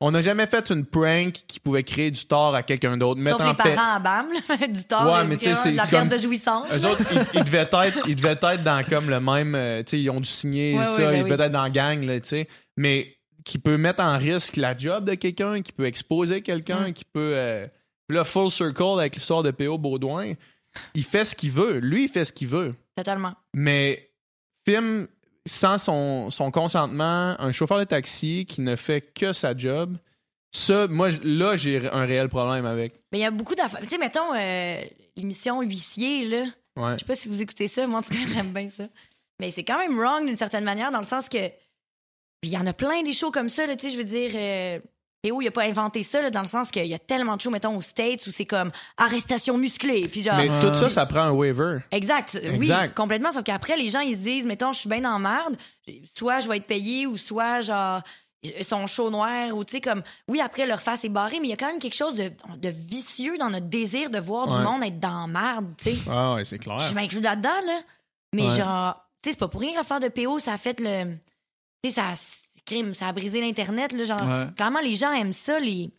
on 0.00 0.10
n'a 0.10 0.20
jamais 0.20 0.46
fait 0.46 0.68
une 0.70 0.84
prank 0.84 1.32
qui 1.32 1.60
pouvait 1.60 1.82
créer 1.82 2.10
du 2.10 2.26
tort 2.26 2.54
à 2.54 2.62
quelqu'un 2.62 2.98
d'autre. 2.98 3.22
Sauf 3.26 3.40
en 3.40 3.48
les 3.48 3.54
paix- 3.56 3.74
parents 3.74 3.94
à 3.94 3.98
BAM, 4.00 4.26
du 4.72 4.84
tort, 4.84 5.06
Ouais, 5.10 5.24
mais 5.26 5.36
de 5.38 5.74
la 5.76 5.82
comme- 5.86 5.90
perte 6.08 6.08
de 6.12 6.18
jouissance. 6.18 6.68
Eux 6.74 6.84
autres, 6.84 7.02
ils, 7.10 7.38
ils 7.38 7.44
devaient 7.44 7.66
être, 7.72 8.06
ils 8.06 8.16
devaient 8.16 8.38
être 8.40 8.62
dans 8.62 8.82
comme 8.86 9.08
le 9.08 9.18
même. 9.18 9.54
euh, 9.54 9.82
sais, 9.86 9.98
ils 9.98 10.10
ont 10.10 10.20
dû 10.20 10.28
signer 10.28 10.76
Ouais, 10.78 10.84
ça, 10.84 10.98
ben 10.98 11.12
ils 11.14 11.24
devaient 11.24 11.36
oui. 11.36 11.42
être 11.46 11.52
dans 11.52 11.62
la 11.62 11.70
gang, 11.70 12.02
là. 12.04 12.18
Mais 12.76 13.16
qui 13.46 13.58
peut 13.58 13.78
mettre 13.78 14.02
en 14.02 14.18
risque 14.18 14.56
la 14.56 14.76
job 14.76 15.04
de 15.06 15.14
quelqu'un, 15.14 15.62
qui 15.62 15.72
peut 15.72 15.86
exposer 15.86 16.42
quelqu'un, 16.42 16.88
Mm. 16.88 16.92
qui 16.92 17.06
peut. 17.06 17.32
euh, 17.34 17.66
là, 18.10 18.24
full 18.24 18.50
circle 18.50 18.98
avec 19.00 19.14
l'histoire 19.16 19.42
de 19.42 19.50
P.O. 19.52 19.78
Baudouin. 19.78 20.34
Il 20.94 21.04
fait 21.04 21.24
ce 21.24 21.34
qu'il 21.34 21.50
veut. 21.50 21.78
Lui, 21.78 22.04
il 22.04 22.08
fait 22.08 22.24
ce 22.24 22.32
qu'il 22.32 22.48
veut. 22.48 22.74
Totalement. 22.96 23.34
Mais 23.54 24.10
filme 24.66 25.08
sans 25.46 25.78
son, 25.78 26.30
son 26.30 26.50
consentement 26.50 27.34
un 27.40 27.52
chauffeur 27.52 27.78
de 27.78 27.84
taxi 27.84 28.44
qui 28.46 28.60
ne 28.60 28.76
fait 28.76 29.00
que 29.00 29.32
sa 29.32 29.56
job, 29.56 29.96
Ça, 30.50 30.86
moi, 30.88 31.10
là, 31.22 31.56
j'ai 31.56 31.88
un 31.90 32.04
réel 32.04 32.28
problème 32.28 32.66
avec. 32.66 32.94
Mais 33.12 33.18
il 33.18 33.22
y 33.22 33.24
a 33.24 33.30
beaucoup 33.30 33.54
d'affaires. 33.54 33.80
Tu 33.82 33.88
sais, 33.88 33.98
mettons, 33.98 34.34
euh, 34.34 34.80
l'émission 35.16 35.60
Huissier, 35.62 36.24
là. 36.26 36.44
Ouais. 36.76 36.94
Je 36.94 37.00
sais 37.00 37.04
pas 37.04 37.14
si 37.14 37.28
vous 37.28 37.42
écoutez 37.42 37.68
ça. 37.68 37.86
Moi, 37.86 37.98
en 37.98 38.02
tout 38.02 38.10
cas, 38.10 38.20
j'aime 38.32 38.52
bien 38.52 38.68
ça. 38.68 38.84
Mais 39.40 39.50
c'est 39.50 39.64
quand 39.64 39.78
même 39.78 39.98
wrong 39.98 40.26
d'une 40.26 40.36
certaine 40.36 40.64
manière, 40.64 40.90
dans 40.90 41.00
le 41.00 41.04
sens 41.04 41.28
que. 41.28 41.48
Puis 42.40 42.50
il 42.50 42.52
y 42.52 42.58
en 42.58 42.66
a 42.66 42.72
plein 42.72 43.02
des 43.02 43.12
shows 43.12 43.30
comme 43.30 43.48
ça, 43.48 43.66
là, 43.66 43.76
tu 43.76 43.86
sais, 43.86 43.92
je 43.92 43.98
veux 43.98 44.04
dire. 44.04 44.30
Euh... 44.34 44.80
Théo, 45.22 45.40
il 45.42 45.48
a 45.48 45.50
pas 45.50 45.64
inventé 45.64 46.04
ça, 46.04 46.22
là, 46.22 46.30
dans 46.30 46.42
le 46.42 46.46
sens 46.46 46.70
qu'il 46.70 46.86
y 46.86 46.94
a 46.94 46.98
tellement 46.98 47.34
de 47.36 47.40
shows, 47.40 47.50
mettons, 47.50 47.76
aux 47.76 47.82
States, 47.82 48.24
où 48.28 48.30
c'est 48.30 48.46
comme 48.46 48.70
arrestation 48.96 49.58
musclée. 49.58 50.06
Puis 50.06 50.22
genre. 50.22 50.36
Mais 50.36 50.48
tout 50.60 50.72
ça, 50.74 50.88
ça 50.88 51.06
prend 51.06 51.22
un 51.22 51.30
waiver. 51.32 51.78
Exact, 51.90 52.38
oui, 52.40 52.54
Exact. 52.54 52.94
complètement. 52.96 53.32
Sauf 53.32 53.42
qu'après, 53.42 53.76
les 53.76 53.88
gens, 53.88 54.00
ils 54.00 54.14
se 54.16 54.22
disent, 54.22 54.46
mettons, 54.46 54.72
je 54.72 54.78
suis 54.80 54.88
bien 54.88 55.00
dans 55.00 55.18
la 55.18 55.18
merde, 55.18 55.56
soit 56.14 56.38
je 56.40 56.48
vais 56.48 56.58
être 56.58 56.66
payé 56.66 57.06
ou 57.08 57.16
soit, 57.16 57.62
genre, 57.62 58.00
ils 58.44 58.62
sont 58.64 58.86
chauds 58.86 59.10
noirs 59.10 59.56
ou, 59.56 59.64
tu 59.64 59.72
sais, 59.72 59.80
comme, 59.80 60.02
oui, 60.28 60.40
après, 60.40 60.66
leur 60.66 60.80
face 60.80 61.04
est 61.04 61.08
barrée, 61.08 61.40
mais 61.40 61.48
il 61.48 61.50
y 61.50 61.54
a 61.54 61.56
quand 61.56 61.66
même 61.66 61.80
quelque 61.80 61.96
chose 61.96 62.14
de, 62.14 62.30
de 62.56 62.68
vicieux 62.68 63.36
dans 63.38 63.50
notre 63.50 63.66
désir 63.66 64.10
de 64.10 64.20
voir 64.20 64.46
Ouais. 64.48 64.58
du 64.58 64.62
monde 64.62 64.84
être 64.84 65.00
dans 65.00 65.26
la 65.26 65.26
merde, 65.26 65.66
tu 65.78 65.90
sais. 65.90 65.96
Ah 66.08 66.34
ouais, 66.34 66.44
c'est 66.44 66.58
clair. 66.60 66.78
Je 66.78 66.94
m'inclus 66.94 67.20
là-dedans, 67.20 67.60
là. 67.66 67.80
Mais 68.34 68.44
Ouais. 68.46 68.56
genre, 68.56 68.94
tu 69.20 69.30
sais, 69.30 69.32
c'est 69.32 69.38
pas 69.40 69.48
pour 69.48 69.60
rien 69.60 69.72
que 69.72 69.78
l'affaire 69.78 69.98
de 69.98 70.06
PO, 70.08 70.38
ça 70.38 70.52
a 70.52 70.58
fait 70.58 70.78
le. 70.78 71.14
Tu 71.82 71.90
sais, 71.90 71.96
ça, 71.96 72.10
a- 72.10 72.14
crime, 72.68 72.94
ça 72.94 73.08
a 73.08 73.12
brisé 73.12 73.40
l'Internet, 73.40 73.92
là. 73.92 74.04
Genre, 74.04 74.20
Ouais. 74.20 74.46
clairement, 74.56 74.80
les 74.80 74.94
gens 74.94 75.12
aiment 75.12 75.32
ça, 75.32 75.58
les. 75.60 75.90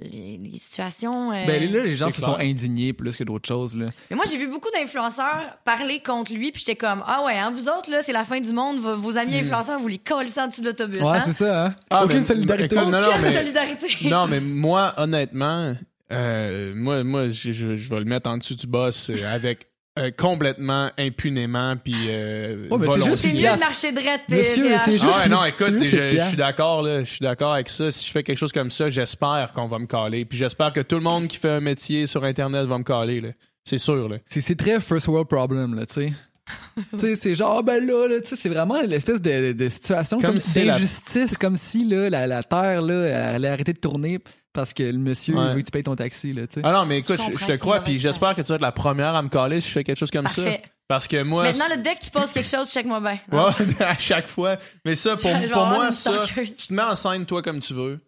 Les, 0.00 0.38
les 0.38 0.58
situations. 0.58 1.32
euh, 1.32 1.44
Ben 1.46 1.72
là, 1.72 1.82
les 1.82 1.94
gens 1.96 2.10
se 2.10 2.16
clair. 2.16 2.28
sont 2.30 2.36
indignés 2.36 2.92
plus 2.92 3.16
que 3.16 3.24
d'autres 3.24 3.46
choses. 3.48 3.76
Là. 3.76 3.86
Mais 4.10 4.16
moi, 4.16 4.24
j'ai 4.30 4.36
vu 4.38 4.46
beaucoup 4.48 4.68
d'influenceurs 4.72 5.56
parler 5.64 6.00
contre 6.00 6.32
lui, 6.32 6.52
puis 6.52 6.60
j'étais 6.60 6.76
comme, 6.76 7.02
ah 7.06 7.22
ouais, 7.24 7.36
hein, 7.38 7.50
vous 7.52 7.68
autres, 7.68 7.90
là, 7.90 8.00
c'est 8.02 8.12
la 8.12 8.24
fin 8.24 8.40
du 8.40 8.52
monde, 8.52 8.78
vos, 8.78 8.96
vos 8.96 9.16
amis 9.18 9.36
influenceurs, 9.36 9.78
vous 9.80 9.88
les 9.88 9.98
collez 9.98 10.38
en 10.38 10.46
dessous 10.48 10.60
de 10.60 10.66
l'autobus. 10.66 11.00
Ouais, 11.02 11.08
hein? 11.16 11.20
c'est 11.20 11.32
ça, 11.32 11.66
hein? 11.66 11.74
Ah, 11.90 12.04
Aucune 12.04 12.18
mais- 12.18 12.24
solidarité. 12.24 12.76
non, 12.76 12.90
non, 12.90 12.98
Aucune 12.98 13.22
mais- 13.22 13.32
solidarité. 13.38 14.08
Non, 14.08 14.26
mais 14.28 14.40
moi, 14.40 14.94
honnêtement, 14.98 15.74
euh, 16.12 16.72
moi, 16.76 17.02
moi 17.04 17.28
je, 17.30 17.52
je- 17.52 17.76
je 17.76 17.90
vais 17.90 17.98
le 17.98 18.04
mettre 18.04 18.28
en 18.30 18.38
dessous 18.38 18.54
du 18.54 18.66
boss 18.68 19.10
euh, 19.10 19.34
avec 19.34 19.66
euh, 19.98 20.10
complètement 20.16 20.90
impunément 20.98 21.76
puis 21.76 21.94
euh, 22.08 22.66
Oh, 22.70 22.78
mais 22.78 22.86
c'est 22.88 23.04
juste 23.04 23.24
mieux 23.34 23.40
de 23.40 23.60
marcher 23.60 23.92
drette, 23.92 24.22
Monsieur, 24.30 24.68
PH. 24.68 24.80
c'est 24.84 24.92
juste- 24.92 25.04
Ah 25.12 25.18
ouais, 25.24 25.28
non, 25.28 25.44
écoute, 25.44 25.74
je, 25.84 26.10
je 26.18 26.24
suis 26.28 26.36
d'accord 26.36 26.82
là, 26.82 27.04
je 27.04 27.10
suis 27.10 27.20
d'accord 27.20 27.52
avec 27.52 27.68
ça. 27.68 27.90
Si 27.90 28.06
je 28.06 28.10
fais 28.12 28.22
quelque 28.22 28.38
chose 28.38 28.52
comme 28.52 28.70
ça, 28.70 28.88
j'espère 28.88 29.52
qu'on 29.54 29.66
va 29.68 29.78
me 29.78 29.86
caler. 29.86 30.24
Puis 30.24 30.38
j'espère 30.38 30.72
que 30.72 30.80
tout 30.80 30.96
le 30.96 31.02
monde 31.02 31.28
qui 31.28 31.36
fait 31.36 31.50
un 31.50 31.60
métier 31.60 32.06
sur 32.06 32.24
internet 32.24 32.66
va 32.66 32.78
me 32.78 32.84
caler 32.84 33.20
là. 33.20 33.28
C'est 33.64 33.78
sûr 33.78 34.08
là. 34.08 34.16
C'est, 34.26 34.56
très 34.56 34.80
first 34.80 35.08
world 35.08 35.28
problem, 35.28 35.74
là, 35.74 35.84
tu 35.86 35.94
sais. 35.94 36.12
tu 36.92 36.98
sais, 36.98 37.14
c'est 37.16 37.34
genre, 37.36 37.58
ah, 37.60 37.62
ben 37.62 37.86
là, 37.86 38.08
là, 38.08 38.20
tu 38.20 38.28
sais, 38.30 38.36
c'est 38.36 38.48
vraiment 38.48 38.80
l'espèce 38.82 39.20
de, 39.20 39.52
de 39.52 39.68
situation 39.68 40.20
Comme 40.20 40.32
comme, 40.32 40.40
si 40.40 40.64
la- 40.64 40.72
d'injustice, 40.72 41.38
comme 41.38 41.56
si 41.56 41.84
là, 41.84 42.10
la, 42.10 42.26
la 42.26 42.42
Terre 42.42 42.82
là, 42.82 43.04
elle 43.06 43.34
allait 43.36 43.48
arrêter 43.48 43.72
de 43.74 43.78
tourner 43.78 44.18
parce 44.52 44.74
que 44.74 44.82
le 44.82 44.98
monsieur 44.98 45.34
Ouais. 45.36 45.54
veut 45.54 45.60
que 45.60 45.66
tu 45.66 45.70
payes 45.70 45.82
ton 45.82 45.96
taxi, 45.96 46.32
là, 46.32 46.46
tu 46.46 46.54
sais. 46.54 46.60
Ah 46.64 46.72
non, 46.72 46.86
mais 46.86 46.98
écoute, 46.98 47.16
Je 47.18 47.22
je, 47.22 47.30
comprends, 47.30 47.46
je 47.46 47.52
te 47.52 47.56
crois 47.58 47.80
puis 47.80 47.98
j'espère 47.98 48.34
que 48.36 48.42
tu 48.42 48.48
vas 48.48 48.56
être 48.56 48.60
la 48.62 48.72
première 48.72 49.14
à 49.14 49.22
me 49.22 49.28
caler 49.28 49.60
si 49.60 49.68
je 49.68 49.72
fais 49.72 49.84
quelque 49.84 49.98
chose 49.98 50.10
comme 50.10 50.28
ça. 50.28 50.42
Parce 50.88 51.08
que 51.08 51.22
moi 51.22 51.44
Maintenant, 51.44 51.68
là, 51.68 51.76
dès 51.78 51.94
que 51.94 52.00
tu 52.04 52.10
poses 52.10 52.32
quelque 52.32 52.48
chose, 52.48 52.68
check-moi 52.68 53.00
bien. 53.00 53.18
Ouais, 53.30 53.50
à 53.80 53.96
chaque 53.96 54.28
fois. 54.28 54.58
Mais 54.84 54.94
ça, 54.94 55.16
pour, 55.16 55.30
pour 55.52 55.66
moi, 55.66 55.90
ça, 55.92 56.24
tu 56.26 56.44
te 56.68 56.74
mets 56.74 56.82
en 56.82 56.94
scène 56.94 57.24
toi 57.24 57.40
comme 57.40 57.60
tu 57.60 57.72
veux, 57.72 58.00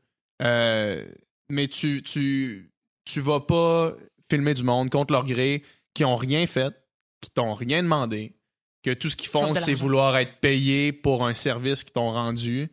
euh, 0.43 1.03
mais 1.49 1.69
tu, 1.69 2.03
tu, 2.03 2.71
tu 3.11 3.21
vas 3.21 3.41
pas 3.41 3.93
filmer 4.31 4.53
du 4.55 4.65
monde 4.65 4.91
contre 4.91 5.13
leur 5.13 5.25
gré, 5.25 5.63
qui 5.95 6.05
ont 6.05 6.17
rien 6.17 6.47
fait, 6.47 6.75
qui 7.23 7.31
t'ont 7.31 7.55
rien 7.55 7.83
demandé, 7.83 8.37
que 8.83 8.93
tout 8.93 9.09
ce 9.09 9.17
qu'ils 9.17 9.31
font, 9.31 9.55
c'est 9.55 9.73
vouloir 9.75 10.17
être 10.19 10.41
payés 10.41 10.93
pour 10.93 11.27
un 11.27 11.35
service 11.35 11.85
qu'ils 11.85 11.93
t'ont 11.93 12.11
rendu, 12.13 12.71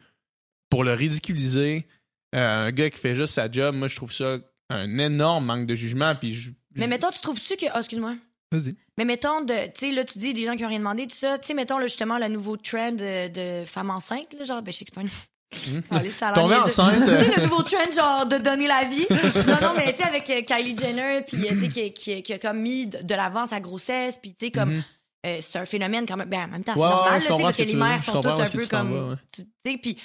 pour 0.69 0.84
le 0.84 0.93
ridiculiser. 0.93 1.88
Euh, 2.36 2.68
un 2.68 2.72
gars 2.72 2.90
qui 2.90 2.99
fait 2.99 3.16
juste 3.16 3.34
sa 3.34 3.52
job, 3.52 3.76
moi, 3.76 3.88
je 3.88 3.95
trouve 3.95 4.12
ça 4.14 4.38
un 4.70 4.98
énorme 4.99 5.45
manque 5.45 5.66
de 5.68 5.76
jugement. 5.76 6.16
Puis 6.16 6.34
je- 6.34 6.52
Mais 6.76 6.86
je- 6.86 6.90
mettons, 6.90 7.12
tu 7.12 7.20
trouves-tu 7.22 7.56
que. 7.58 7.66
Oh, 7.74 7.78
excuse-moi. 7.80 8.16
Vas-y. 8.53 8.76
Mais 8.98 9.06
mettons, 9.06 9.41
de, 9.41 9.68
tu 9.74 9.88
sais, 9.88 9.91
là, 9.91 10.03
tu 10.03 10.18
dis 10.20 10.34
des 10.34 10.45
gens 10.45 10.56
qui 10.56 10.66
ont 10.66 10.68
rien 10.70 10.80
demandé, 10.80 11.08
tout 11.08 11.16
ça. 11.16 11.38
Tu 11.40 11.48
sais, 11.48 11.53
mettons, 11.53 11.78
là, 11.78 11.88
justement, 11.88 12.18
le 12.18 12.28
nouveau 12.28 12.58
trend 12.58 12.91
de, 12.91 13.28
de 13.30 13.66
femmes 13.66 13.90
enceintes, 13.90 14.34
là, 14.38 14.44
genre, 14.45 14.62
ben, 14.62 14.72
je 14.72 14.78
sais 14.78 14.86
que 14.86 14.91
c'est 14.94 14.95
pas 14.95 15.02
une. 15.02 15.10
Hmm. 15.76 15.82
Allez, 15.91 16.10
ça 16.10 16.30
a 16.30 16.36
l'air 16.36 16.44
Tomber 16.44 16.56
enceinte, 16.56 16.95
Tu 17.06 17.10
euh. 17.10 17.24
sais, 17.24 17.36
le 17.38 17.44
nouveau 17.44 17.64
trend, 17.64 17.91
genre, 17.94 18.26
de 18.26 18.38
donner 18.38 18.68
la 18.68 18.84
vie. 18.86 19.06
non, 19.48 19.68
non, 19.70 19.74
mais 19.76 19.91
tu 19.94 19.99
sais, 20.02 20.08
avec 20.08 20.30
euh, 20.30 20.41
Kylie 20.44 20.78
Jenner, 20.78 21.22
puis, 21.28 21.45
euh, 21.45 21.49
tu 21.52 21.60
sais, 21.72 21.91
qui, 21.91 21.94
qui, 21.94 22.24
qui 22.24 22.34
a 22.34 22.40
comme 22.40 22.62
mis 22.62 22.88
de, 22.88 23.14
l'avant 23.16 23.45
sa 23.45 23.60
grossesse, 23.60 24.18
puis, 24.22 24.34
tu 24.36 24.45
sais, 24.48 24.52
comme. 24.52 24.76
Mhm. 24.76 24.84
euh, 25.26 25.38
c'est 25.41 25.60
un 25.60 25.66
phénomène 25.66 26.06
quand 26.06 26.18
même. 26.18 26.30
Ben, 26.30 26.44
en 26.44 26.48
même 26.48 26.64
temps, 26.64 26.74
c'est 26.76 26.80
Ouais, 26.82 26.88
ouais, 26.88 26.91
normal, 26.94 27.14
là, 27.14 27.20
tu 27.20 27.22
sais, 27.24 27.28
comprends 27.30 27.44
parce 27.44 27.56
ce 27.58 27.62
que 27.64 27.68
que 27.68 27.72
les 27.74 27.78
mères 27.78 28.03
sont 28.03 28.22
toutes 28.22 28.40
un 28.40 28.49
peu 28.49 28.68
comme. 28.68 29.18
Tu 29.34 29.41
sais, 29.66 29.78
puis. 29.78 29.98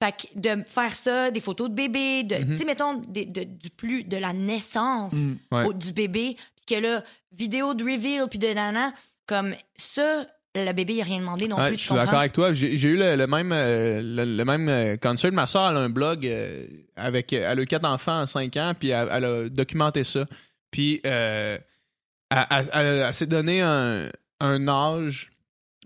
Fait 0.00 0.12
que 0.12 0.38
de 0.38 0.62
faire 0.68 0.94
ça, 0.94 1.30
des 1.32 1.40
photos 1.40 1.68
de 1.70 1.74
bébé, 1.74 2.22
de, 2.22 2.36
Mhm. 2.36 2.48
tu 2.50 2.56
sais, 2.58 2.64
mettons, 2.64 2.94
des- 3.08 3.26
de, 3.26 3.42
du 3.44 3.70
plus, 3.70 4.04
de 4.04 4.16
la 4.16 4.32
naissance 4.32 5.14
Mm. 5.14 5.36
Ouais. 5.50 5.64
au- 5.66 5.72
du 5.72 5.92
bébé, 5.92 6.36
puis 6.56 6.76
que 6.76 6.80
là, 6.80 7.02
vidéo 7.32 7.74
de 7.74 7.82
reveal, 7.82 8.28
puis 8.30 8.38
de 8.38 8.46
nana, 8.48 8.92
comme 9.26 9.54
ça, 9.76 10.24
le 10.54 10.72
bébé, 10.72 10.94
il 10.94 11.00
a 11.00 11.04
rien 11.04 11.18
demandé 11.20 11.46
non 11.48 11.56
Ouais, 11.56 11.68
plus. 11.68 11.78
je 11.78 11.82
suis 11.84 11.94
d'accord 11.94 12.20
avec 12.20 12.32
toi. 12.32 12.54
J'ai 12.54 12.72
eu 12.74 12.96
le, 12.96 13.16
le 13.16 13.26
même 13.26 13.52
euh, 13.52 14.00
le, 14.02 14.24
le 14.36 14.44
même 14.44 14.68
euh, 14.68 14.96
concert. 14.96 15.32
Ma 15.32 15.46
soeur, 15.46 15.70
elle 15.70 15.76
a 15.76 15.80
un 15.80 15.88
blog 15.90 16.26
euh, 16.26 16.66
avec 16.96 17.32
elle 17.32 17.58
a 17.58 17.62
eu 17.62 17.66
quatre 17.66 17.84
enfants 17.86 18.20
à 18.20 18.26
5 18.26 18.56
ans, 18.56 18.72
puis 18.78 18.88
elle, 18.90 19.08
elle 19.12 19.24
a 19.24 19.48
documenté 19.48 20.04
ça. 20.04 20.26
Puis 20.70 21.00
euh, 21.06 21.58
elle- 22.30 22.68
elle 22.72 23.14
s'est 23.14 23.26
donné 23.26 23.60
un, 23.62 24.10
un 24.40 24.68
âge 24.68 25.30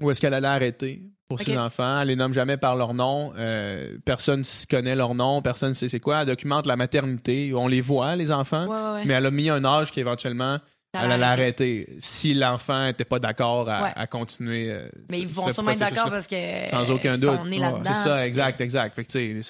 où 0.01 0.11
est-ce 0.11 0.21
qu'elle 0.21 0.35
allait 0.35 0.49
arrêter 0.49 1.03
pour 1.37 1.45
ses 1.45 1.59
enfants. 1.59 2.01
Elle 2.01 2.09
les 2.09 2.17
nomme 2.17 2.33
jamais 2.35 2.57
par 2.57 2.77
leur 2.77 2.95
nom. 2.95 3.33
Euh, 3.37 3.97
personne 4.05 4.41
ne 4.41 4.67
connaît 4.71 4.95
leur 4.97 5.15
nom. 5.15 5.43
Personne 5.43 5.71
ne 5.71 5.75
sait 5.75 5.89
c'est 5.89 6.01
quoi. 6.01 6.21
Elle 6.21 6.27
documente 6.27 6.67
la 6.67 6.77
maternité. 6.77 7.53
On 7.55 7.67
les 7.69 7.81
voit, 7.81 8.17
les 8.17 8.31
enfants. 8.33 8.67
Ouais, 8.67 8.71
ouais, 8.77 8.93
ouais. 9.01 9.05
Mais 9.07 9.15
elle 9.15 9.27
a 9.27 9.31
mis 9.31 9.51
un 9.51 9.65
âge 9.65 9.91
qui 9.91 10.01
éventuellement 10.01 10.59
elle 10.95 11.09
l'a 11.09 11.15
allait 11.15 11.25
arrêter 11.25 11.89
si 12.01 12.35
l'enfant 12.35 12.85
n'était 12.85 13.07
pas 13.07 13.19
d'accord 13.19 13.67
à, 13.71 13.83
Ouais. 13.83 13.93
à 13.97 14.07
continuer. 14.07 14.71
euh, 14.71 14.89
Mais 15.11 15.21
ils 15.21 15.27
vont 15.29 15.51
sûrement 15.51 15.71
être 15.71 15.79
d'accord 15.79 16.11
parce 16.11 16.27
que. 16.27 16.69
Sans 16.69 16.91
aucun 16.91 17.17
doute. 17.17 17.41
C'est 17.83 17.95
ça, 17.95 18.27
exact, 18.27 18.61
exact. 18.61 18.95
Fait 18.95 19.05
que, 19.05 19.41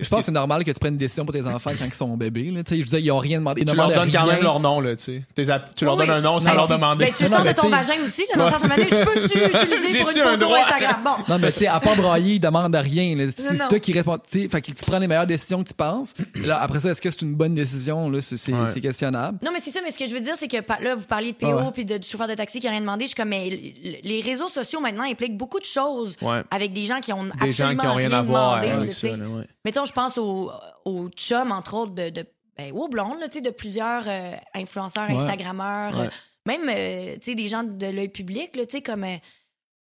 Je 0.00 0.08
pense 0.08 0.18
que 0.20 0.24
c'est 0.26 0.32
normal 0.32 0.64
que 0.64 0.72
tu 0.72 0.78
prennes 0.80 0.94
une 0.94 0.98
décision 0.98 1.24
pour 1.24 1.32
tes 1.32 1.46
enfants 1.46 1.70
quand 1.78 1.84
ils 1.84 1.94
sont 1.94 2.16
bébés. 2.16 2.50
Là. 2.50 2.64
Tu 2.64 2.70
sais, 2.74 2.76
Je 2.80 2.82
veux 2.82 2.90
dire, 2.90 2.98
ils 2.98 3.08
n'ont 3.08 3.18
rien 3.18 3.38
demandé. 3.38 3.60
Ils 3.60 3.64
tu 3.68 3.76
leur 3.76 3.86
demandent 3.88 4.02
donnes 4.02 4.12
quand 4.12 4.24
rien. 4.24 4.32
même 4.34 4.42
leur 4.42 4.58
nom, 4.58 4.80
là, 4.80 4.96
tu 4.96 5.22
Tu 5.36 5.44
leur 5.84 5.96
Oui, 5.96 6.06
donnes 6.06 6.10
un 6.16 6.20
nom 6.20 6.40
sans 6.40 6.46
Ben, 6.50 6.56
leur 6.56 6.66
puis- 6.66 6.74
demander. 6.74 7.04
Ben, 7.04 7.12
tu 7.16 7.22
le 7.22 7.28
sors 7.28 7.38
de 7.38 7.44
mais 7.44 7.54
ton 7.54 7.68
vagin 7.68 7.94
aussi, 8.04 8.22
là, 8.22 8.34
dans 8.36 8.44
Ouais, 8.46 8.50
le 8.50 8.56
sens 8.56 8.62
de 8.64 8.82
je 8.82 9.04
peux-tu 9.04 9.24
utiliser 9.64 9.98
pour 10.00 10.08
une 10.08 10.14
J'ai-tu 10.14 10.20
un 10.20 10.30
photo 10.32 10.36
droit? 10.46 10.58
Instagram? 10.58 10.96
Bon. 11.04 11.10
Non, 11.28 11.38
mais 11.38 11.52
tu 11.52 11.58
sais, 11.60 11.66
à 11.68 11.78
part 11.78 11.94
brailler, 11.94 12.34
ils 12.34 12.40
demandent 12.40 12.74
rien. 12.74 13.14
là. 13.14 13.24
C'est 13.36 13.44
Non, 13.44 13.50
c'est 13.52 13.62
non. 13.62 13.68
toi 13.68 13.78
qui 13.78 13.92
réponds. 13.92 14.18
Tu 14.28 14.42
sais, 14.42 14.48
fait 14.48 14.60
que 14.62 14.66
tu 14.72 14.84
prends 14.84 14.98
les 14.98 15.06
meilleures 15.06 15.26
décisions 15.28 15.62
que 15.62 15.68
tu 15.68 15.74
penses. 15.74 16.12
Là, 16.34 16.60
après 16.60 16.80
ça, 16.80 16.90
est-ce 16.90 17.00
que 17.00 17.10
c'est 17.12 17.22
une 17.22 17.34
bonne 17.36 17.54
décision? 17.54 18.10
Là, 18.10 18.20
c'est, 18.20 18.36
c'est, 18.36 18.52
Ouais. 18.52 18.66
c'est 18.66 18.80
questionnable. 18.80 19.38
Non, 19.44 19.52
mais 19.52 19.60
c'est 19.62 19.70
ça, 19.70 19.78
mais 19.84 19.92
ce 19.92 19.98
que 19.98 20.08
je 20.08 20.12
veux 20.12 20.20
dire, 20.20 20.34
c'est 20.36 20.48
que 20.48 20.56
là, 20.82 20.96
vous 20.96 21.04
parliez 21.06 21.30
de 21.30 21.36
PO 21.36 21.46
Ah 21.50 21.56
ouais. 21.66 21.70
puis 21.72 21.84
de, 21.84 21.98
du 21.98 22.08
chauffeur 22.08 22.26
de 22.26 22.34
taxi 22.34 22.58
qui 22.58 22.66
a 22.66 22.70
rien 22.70 22.80
demandé. 22.80 23.04
Je 23.04 23.08
suis 23.10 23.14
comme, 23.16 23.28
mais 23.28 23.48
les 24.02 24.20
réseaux 24.22 24.48
sociaux 24.48 24.80
maintenant 24.80 25.04
impliquent 25.04 25.36
beaucoup 25.36 25.60
de 25.60 25.64
choses 25.64 26.16
avec 26.50 26.72
des 26.72 26.84
gens 26.86 26.98
qui 27.00 27.12
ont 27.12 27.22
Des 27.26 27.52
gens 27.52 27.68
absolument 27.68 27.94
rien 27.94 28.12
à 28.12 28.22
voir 28.22 28.60
sais. 29.64 29.68
Mettons, 29.70 29.84
je 29.84 29.92
pense 29.92 30.18
aux, 30.18 30.50
aux 30.84 31.08
chums, 31.10 31.52
entre 31.52 31.74
autres, 31.74 31.94
de, 31.94 32.10
de 32.10 32.26
ben, 32.56 32.72
aux 32.72 32.88
blondes, 32.88 33.18
là, 33.20 33.28
tu 33.28 33.38
sais, 33.38 33.40
de 33.40 33.50
plusieurs 33.50 34.04
euh, 34.06 34.32
influenceurs, 34.54 35.08
Ouais. 35.08 35.14
Instagrammeurs, 35.16 35.96
Ouais. 35.98 36.06
euh, 36.06 36.10
même, 36.46 36.68
euh, 36.68 37.14
tu 37.14 37.22
sais, 37.30 37.34
des 37.34 37.48
gens 37.48 37.64
de 37.64 37.86
l'œil 37.86 38.08
public, 38.08 38.54
là, 38.56 38.64
tu 38.66 38.72
sais, 38.76 38.82
comme... 38.82 39.04
Euh, 39.04 39.16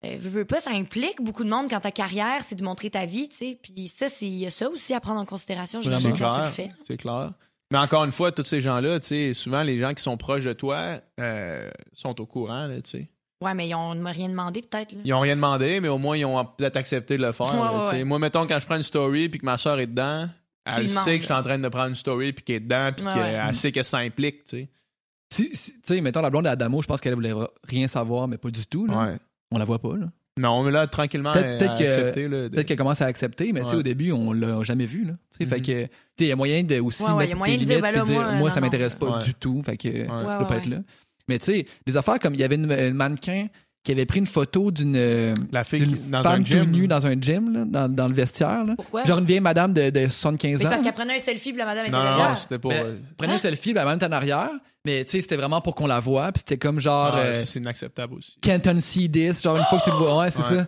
euh, 0.05 0.15
veux, 0.19 0.29
veux 0.29 0.45
pas, 0.45 0.59
ça 0.59 0.71
implique 0.71 1.21
beaucoup 1.21 1.45
de 1.45 1.49
monde 1.49 1.69
quand 1.69 1.79
ta 1.79 1.91
carrière, 1.91 2.41
c'est 2.43 2.55
de 2.55 2.63
montrer 2.63 2.89
ta 2.89 3.05
vie, 3.05 3.29
tu 3.29 3.37
sais. 3.37 3.59
Puis 3.61 3.87
ça, 3.87 4.09
c'est 4.09 4.27
il 4.27 4.35
y 4.35 4.45
a 4.45 4.49
ça 4.49 4.69
aussi 4.69 4.93
à 4.93 4.99
prendre 4.99 5.19
en 5.21 5.25
considération. 5.25 5.79
Je 5.81 5.89
C'est 5.89 5.95
quand 5.95 6.01
tu 6.01 6.07
le 6.09 6.15
clair. 6.17 6.47
fais. 6.49 6.71
C'est 6.83 6.97
clair. 6.97 7.31
Mais 7.71 7.77
encore 7.79 8.03
une 8.03 8.11
fois, 8.11 8.31
tous 8.33 8.43
ces 8.43 8.59
gens-là, 8.59 8.99
tu 8.99 9.07
sais, 9.07 9.33
souvent, 9.33 9.63
les 9.63 9.77
gens 9.77 9.93
qui 9.93 10.03
sont 10.03 10.17
proches 10.17 10.43
de 10.43 10.51
toi 10.53 10.99
euh, 11.21 11.71
sont 11.93 12.19
au 12.19 12.25
courant, 12.25 12.67
là, 12.67 12.81
tu 12.81 12.89
sais. 12.89 13.09
Ouais, 13.43 13.53
mais 13.53 13.67
ils 13.67 13.75
ont 13.75 13.89
rien 13.91 14.29
demandé, 14.29 14.61
peut-être. 14.61 14.91
là. 14.93 14.99
Ils 15.03 15.13
ont 15.13 15.19
rien 15.19 15.35
demandé, 15.35 15.79
mais 15.79 15.87
au 15.89 15.97
moins, 15.97 16.15
ils 16.17 16.25
ont 16.25 16.45
peut-être 16.45 16.77
accepté 16.77 17.17
de 17.17 17.21
le 17.23 17.31
faire. 17.31 17.53
Ouais, 17.53 17.89
ouais. 17.91 18.03
Moi, 18.03 18.19
mettons, 18.19 18.47
quand 18.47 18.59
je 18.59 18.65
prends 18.65 18.75
une 18.77 18.83
story 18.83 19.29
puis 19.29 19.39
que 19.39 19.45
ma 19.45 19.57
soeur 19.57 19.79
est 19.79 19.87
dedans, 19.87 20.27
Tu 20.65 20.73
elle 20.81 20.89
sait 20.89 21.15
que 21.15 21.21
je 21.21 21.25
suis 21.25 21.33
en 21.33 21.41
train 21.43 21.59
de 21.59 21.67
prendre 21.67 21.89
une 21.89 21.95
story 21.95 22.31
puis 22.33 22.43
qu'elle 22.43 22.55
est 22.57 22.59
dedans 22.61 22.89
puis 22.95 23.05
Ouais, 23.05 23.13
qu'elle 23.13 23.45
ouais. 23.47 23.53
sait 23.53 23.71
que 23.71 23.83
ça 23.83 23.97
implique, 23.97 24.45
tu 24.45 24.57
sais. 24.57 24.69
Si, 25.33 25.49
si- 25.53 25.73
tu 25.73 25.79
sais, 25.95 26.01
mettons 26.01 26.21
la 26.21 26.29
blonde 26.29 26.43
d'Adamo, 26.43 26.81
je 26.81 26.87
pense 26.87 27.01
qu'elle 27.01 27.15
voulait 27.15 27.33
rien 27.67 27.87
savoir, 27.87 28.27
mais 28.27 28.37
pas 28.37 28.49
du 28.51 28.65
tout. 28.67 28.85
Là. 28.85 28.97
Ouais. 29.03 29.17
On 29.51 29.57
la 29.57 29.65
voit 29.65 29.79
pas. 29.79 29.95
Là. 29.97 30.05
Non, 30.39 30.63
mais 30.63 30.71
là, 30.71 30.87
tranquillement, 30.87 31.31
Peut-être- 31.31 31.45
elle 31.47 31.57
peut-être 31.57 31.71
a 31.73 31.77
que- 31.77 31.83
accepté, 31.83 32.27
là, 32.27 32.43
de- 32.43 32.47
Peut-être 32.49 32.67
qu'elle 32.67 32.77
commence 32.77 33.01
à 33.01 33.05
accepter, 33.05 33.51
mais 33.51 33.59
tu 33.61 33.65
sais, 33.67 33.71
Ouais. 33.73 33.79
au 33.79 33.83
début, 33.83 34.11
on 34.11 34.31
l'a 34.33 34.61
jamais 34.63 34.85
vu. 34.85 35.05
Là. 35.05 35.13
Tu 35.31 35.37
sais, 35.43 35.45
Fait 35.45 35.57
Mhm. 35.57 35.61
que, 35.61 35.83
tu 35.83 35.89
sais, 35.89 35.89
il 36.21 36.27
y 36.27 36.31
a 36.31 36.35
moyen 36.35 36.63
de 36.63 36.79
aussi 36.79 37.03
Ouais, 37.03 37.09
ouais, 37.09 37.15
mettre 37.17 37.27
il 37.27 37.29
y 37.29 37.33
a 37.33 37.35
moyen 37.37 37.53
tes 37.55 37.59
de 37.61 37.65
dire, 37.65 37.81
ben 37.81 37.91
là, 37.91 38.03
puis 38.03 38.13
moi, 38.13 38.23
euh, 38.25 38.49
ça 38.49 38.59
non, 38.59 38.65
m'intéresse 38.65 38.95
pas 38.95 39.17
Ouais. 39.17 39.23
du 39.23 39.33
tout. 39.35 39.61
Fait 39.63 39.77
que, 39.77 39.87
Ouais. 39.87 39.93
je 39.99 40.03
peux 40.05 40.07
pas 40.07 40.47
ouais, 40.49 40.57
être 40.57 40.65
là. 40.67 40.77
Mais 41.27 41.39
tu 41.39 41.45
sais, 41.45 41.65
des 41.85 41.97
affaires 41.97 42.19
comme 42.19 42.33
il 42.33 42.39
y 42.41 42.43
avait 42.43 42.55
une, 42.55 42.71
une 42.71 42.93
mannequin 42.93 43.47
qui 43.83 43.91
avait 43.91 44.05
pris 44.05 44.19
une 44.19 44.27
photo 44.27 44.71
d'une 44.71 45.35
La 45.51 45.63
fille 45.65 45.79
d'une 45.79 45.93
qui- 45.97 46.09
dans 46.09 46.23
femme 46.23 46.41
un 46.41 46.45
gym. 46.45 46.71
nue 46.71 46.87
dans 46.87 47.05
un 47.05 47.19
gym, 47.19 47.53
là, 47.53 47.63
dans, 47.65 47.93
dans 47.93 48.07
le 48.07 48.13
vestiaire. 48.13 48.63
Là. 48.63 48.73
Pourquoi? 48.77 49.03
Genre 49.03 49.17
une 49.19 49.25
vieille 49.25 49.41
madame 49.41 49.73
de, 49.73 49.89
de 49.89 50.07
75 50.07 50.51
Mais 50.51 50.57
c'est 50.57 50.65
ans. 50.65 50.69
parce 50.69 50.83
qu'elle 50.83 50.93
prenait 50.93 51.15
un 51.15 51.19
selfie, 51.19 51.49
puis 51.51 51.57
la 51.59 51.65
madame 51.65 51.83
était 51.85 51.91
Non, 51.91 52.03
non, 52.03 52.15
derrière. 52.17 52.37
c'était 52.37 52.59
pas. 52.59 52.69
Ben, 52.69 52.85
euh, 52.85 52.97
prenait 53.17 53.33
un 53.33 53.39
selfie, 53.39 53.73
la 53.73 53.83
madame 53.83 53.97
était 53.97 54.05
en 54.05 54.11
arrière, 54.13 54.49
mais 54.85 55.03
tu 55.03 55.11
sais, 55.11 55.21
c'était 55.21 55.35
vraiment 55.35 55.59
pour 55.59 55.75
qu'on 55.75 55.87
la 55.87 55.99
voie, 55.99 56.31
puis 56.31 56.39
c'était 56.45 56.57
comme 56.57 56.79
genre 56.79 57.11
ah, 57.13 57.19
euh, 57.19 57.43
c'est 57.43 57.59
inacceptable 57.59 58.13
aussi. 58.13 58.37
Canton 58.41 58.77
see 58.79 59.09
this, 59.11 59.41
genre 59.43 59.57
une 59.57 59.63
fois 59.65 59.79
que 59.79 59.83
tu 59.83 59.89
le 59.89 59.97
vois, 59.97 60.17
ouais, 60.19 60.31
c'est 60.31 60.43
Ouais. 60.53 60.59
ça. 60.59 60.67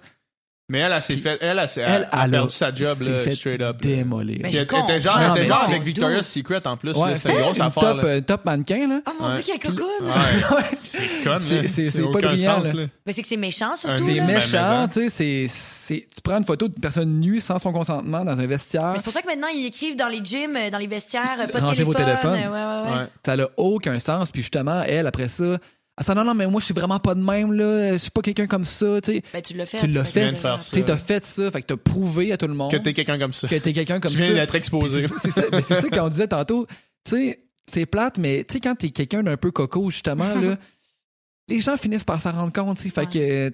Mais 0.67 0.79
elle, 0.79 0.93
elle 0.93 1.01
s'est 1.03 1.17
fait. 1.17 1.37
Elle, 1.41 1.59
elle, 1.59 1.69
s'est- 1.69 1.81
Elle, 1.81 1.89
elle, 1.89 2.09
elle 2.11 2.17
a 2.19 2.21
a 2.23 2.27
perdu 2.29 2.53
sa 2.55 2.73
job, 2.73 2.95
s'est 2.95 3.11
là, 3.11 3.19
fait 3.19 3.31
straight 3.35 3.61
up. 3.61 3.79
démolir. 3.79 4.39
Ben, 4.41 4.51
Elle 4.51 4.63
était 4.63 4.99
genre, 4.99 5.19
elle 5.21 5.31
était 5.37 5.45
genre 5.45 5.63
c'est 5.67 5.71
avec 5.73 5.83
Victoria's 5.83 6.27
Secret 6.27 6.65
en 6.65 6.75
plus. 6.75 6.97
Ouais, 6.97 7.15
C'était 7.15 7.35
une 7.35 7.41
grosse 7.41 7.57
une 7.57 7.61
affaire. 7.65 7.83
top, 7.83 8.01
là. 8.01 8.07
euh, 8.09 8.21
top 8.21 8.45
mannequin, 8.45 8.87
là. 8.87 9.01
Oh 9.07 9.11
mon 9.19 9.27
Ouais. 9.29 9.41
dieu, 9.41 9.53
qu'elle 9.59 9.75
cocoune! 9.75 9.85
Ouais. 10.07 10.77
C'est 10.81 11.23
con, 11.23 11.29
là. 11.33 11.39
C'est- 11.39 11.67
c'est- 11.67 11.91
c'est 11.91 12.01
pas 12.03 12.19
brillant, 12.19 12.63
sens, 12.63 12.73
là. 12.73 12.81
là. 12.81 12.87
Mais 13.05 13.13
c'est 13.13 13.21
que 13.21 13.27
c'est 13.27 13.37
méchant, 13.37 13.75
surtout. 13.75 13.93
Un- 13.95 13.99
C'est 13.99 14.21
méchant, 14.21 14.87
tu 14.87 14.93
sais, 14.93 15.09
c'est, 15.09 15.45
c'est, 15.47 16.07
tu 16.15 16.21
prends 16.23 16.37
une 16.37 16.43
photo 16.45 16.67
d'une 16.67 16.81
personne 16.81 17.19
nue 17.19 17.39
sans 17.39 17.59
son 17.59 17.71
consentement 17.71 18.25
dans 18.25 18.39
un 18.39 18.47
vestiaire, 18.47 18.89
Mais 18.91 18.97
c'est 18.97 19.03
pour 19.03 19.13
ça 19.13 19.21
que 19.21 19.27
maintenant, 19.27 19.49
ils 19.53 19.67
écrivent 19.67 19.95
dans 19.95 20.07
les 20.07 20.25
gyms, 20.25 20.55
euh, 20.55 20.71
dans 20.71 20.79
les 20.79 20.87
vestiaires, 20.87 21.37
euh, 21.41 21.47
pas 21.47 21.59
de 21.59 21.65
Rangez 21.65 21.83
vos 21.83 21.93
téléphone. 21.93 22.33
téléphones. 22.33 23.07
ça 23.23 23.37
n'a 23.37 23.47
aucun 23.57 23.99
sens, 23.99 24.31
puis 24.31 24.41
justement, 24.41 24.81
elle, 24.87 25.05
après 25.05 25.27
ça, 25.27 25.57
elle 25.97 26.05
dit 26.05 26.11
non, 26.13 26.23
non, 26.25 26.33
mais 26.33 26.47
moi, 26.47 26.59
je 26.59 26.65
suis 26.65 26.73
vraiment 26.73 26.99
pas 26.99 27.15
de 27.15 27.21
même, 27.21 27.53
là, 27.53 27.93
je 27.93 27.97
suis 27.97 28.11
pas 28.11 28.21
quelqu'un 28.21 28.47
comme 28.47 28.65
ça, 28.65 28.99
tu 29.01 29.13
sais. 29.13 29.23
Ben, 29.33 29.41
tu 29.41 29.53
l'as 29.55 29.65
fait. 29.65 29.77
Tu 29.77 29.87
l'as 29.87 30.03
Fait 30.03 30.11
fait. 30.11 30.19
viens 30.21 30.31
de 30.33 30.37
faire 30.37 30.61
ça. 30.61 30.75
Tu 30.75 30.83
t'as 30.83 30.97
fait 30.97 31.25
ça, 31.25 31.51
fait 31.51 31.61
que 31.61 31.67
t'as 31.67 31.77
prouvé 31.77 32.31
à 32.31 32.37
tout 32.37 32.47
le 32.47 32.53
monde 32.53 32.71
Que 32.71 32.77
t'es 32.77 32.93
quelqu'un 32.93 33.17
comme 33.17 33.33
ça. 33.33 33.47
que 33.47 33.55
t'es 33.55 33.71
quelqu'un 33.73 33.99
comme 33.99 34.11
Tu 34.11 34.17
ça. 34.17 34.25
viens 34.25 34.33
d'être 34.35 34.49
Puis 34.49 34.57
exposé. 34.57 35.07
C'est 35.21 35.31
ça, 35.31 35.43
mais 35.51 35.61
c'est 35.61 35.75
ça 35.75 35.89
qu'on 35.89 36.09
disait 36.09 36.27
tantôt. 36.27 36.67
Tu 37.05 37.11
sais, 37.15 37.39
c'est 37.67 37.85
plate, 37.85 38.17
mais 38.19 38.43
tu 38.43 38.53
sais, 38.55 38.59
quand 38.59 38.75
t'es 38.75 38.89
quelqu'un 38.89 39.23
d'un 39.23 39.37
peu 39.37 39.51
coco, 39.51 39.89
justement, 39.89 40.35
là, 40.35 40.57
les 41.47 41.61
gens 41.61 41.77
finissent 41.77 42.03
par 42.03 42.19
s'en 42.19 42.31
rendre 42.31 42.51
compte, 42.53 42.77
tu 42.77 42.83
sais. 42.83 42.89
Fait 42.89 43.01
Ouais. 43.01 43.07
que 43.51 43.53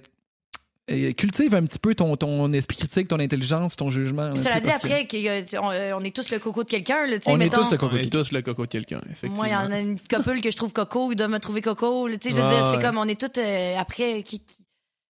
cultive 1.16 1.54
un 1.54 1.64
petit 1.64 1.78
peu 1.78 1.94
ton, 1.94 2.16
ton 2.16 2.52
esprit 2.52 2.76
critique, 2.76 3.08
ton 3.08 3.20
intelligence, 3.20 3.76
ton 3.76 3.90
jugement. 3.90 4.30
là, 4.30 4.36
Cela 4.36 4.60
dit, 4.60 4.70
après, 4.70 5.06
que, 5.06 5.16
euh, 5.16 5.60
on, 5.62 5.70
euh, 5.70 5.92
on 5.96 6.02
est 6.04 6.14
tous 6.14 6.30
le 6.30 6.38
coco 6.38 6.64
de 6.64 6.68
quelqu'un. 6.68 7.06
là, 7.06 7.16
On 7.26 7.34
est 7.34 7.38
mettons. 7.38 7.58
tous 7.62 7.70
le 7.70 7.78
coco. 7.78 7.94
On 7.94 7.98
est 7.98 8.10
tous 8.12 8.32
le 8.32 8.42
coco 8.42 8.62
de 8.66 8.70
quelqu'un, 8.70 9.00
effectivement. 9.10 9.36
Moi, 9.36 9.48
il 9.48 9.52
y 9.52 9.54
en 9.56 9.70
a 9.70 9.80
une 9.80 9.98
couple 9.98 10.40
que 10.40 10.50
je 10.50 10.56
trouve 10.56 10.72
coco, 10.72 11.12
ils 11.12 11.16
doivent 11.16 11.30
me 11.30 11.38
trouver 11.38 11.62
coco. 11.62 12.06
là, 12.08 12.16
sais, 12.20 12.30
je 12.30 12.34
veux 12.36 12.42
Ouais, 12.42 12.48
dire, 12.48 12.70
c'est 12.70 12.76
ouais. 12.76 12.82
comme 12.82 12.98
on 12.98 13.06
est 13.08 13.20
tous 13.20 13.40
euh, 13.40 13.76
après. 13.78 14.22
Qui, 14.22 14.40
qui- 14.40 14.64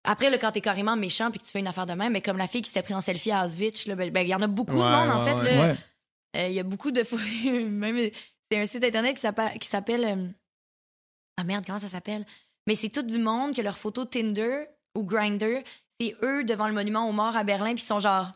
Après, 0.05 0.29
là, 0.29 0.37
quand 0.37 0.51
t'es 0.51 0.61
carrément 0.61 0.95
méchant 0.95 1.31
puis 1.31 1.39
que 1.39 1.45
tu 1.45 1.51
fais 1.51 1.59
une 1.59 1.67
affaire 1.67 1.85
de 1.85 1.93
même, 1.93 2.11
mais 2.13 2.21
comme 2.21 2.37
la 2.37 2.47
fille 2.47 2.61
qui 2.61 2.67
s'était 2.67 2.81
pris 2.83 2.93
en 2.93 3.01
selfie 3.01 3.31
à 3.31 3.45
Auschwitz, 3.45 3.87
là, 3.87 3.95
ben, 3.95 4.11
ben, 4.11 4.21
il 4.21 4.29
y 4.29 4.35
en 4.35 4.41
a 4.41 4.47
beaucoup 4.47 4.75
de 4.75 4.79
Ouais, 4.79 4.89
monde, 4.89 5.09
en 5.09 5.23
fait. 5.23 5.33
ouais. 5.33 5.55
là. 5.55 5.61
Ouais. 5.71 5.75
Euh, 6.35 6.47
Il 6.49 6.53
y 6.53 6.59
a 6.59 6.63
beaucoup 6.63 6.91
de 6.91 7.03
fois. 7.03 7.19
Même, 7.45 8.09
c'est 8.51 8.59
un 8.59 8.65
site 8.65 8.83
internet 8.83 9.15
qui 9.15 9.21
s'appelle. 9.21 9.57
qui 9.59 9.67
s'appelle, 9.67 10.33
Ah 11.37 11.43
merde, 11.43 11.63
comment 11.65 11.79
ça 11.79 11.87
s'appelle? 11.87 12.25
Mais 12.67 12.75
c'est 12.75 12.89
tout 12.89 13.01
du 13.01 13.17
monde 13.17 13.55
que 13.55 13.61
leur 13.61 13.77
photo 13.77 14.05
Tinder 14.05 14.65
ou 14.95 15.03
Grinder, 15.03 15.63
c'est 15.99 16.15
eux 16.23 16.43
devant 16.43 16.67
le 16.67 16.73
monument 16.73 17.07
aux 17.07 17.11
morts 17.13 17.35
à 17.35 17.43
Berlin, 17.43 17.73
puis 17.73 17.83
ils 17.83 17.87
sont 17.87 17.99
genre. 17.99 18.31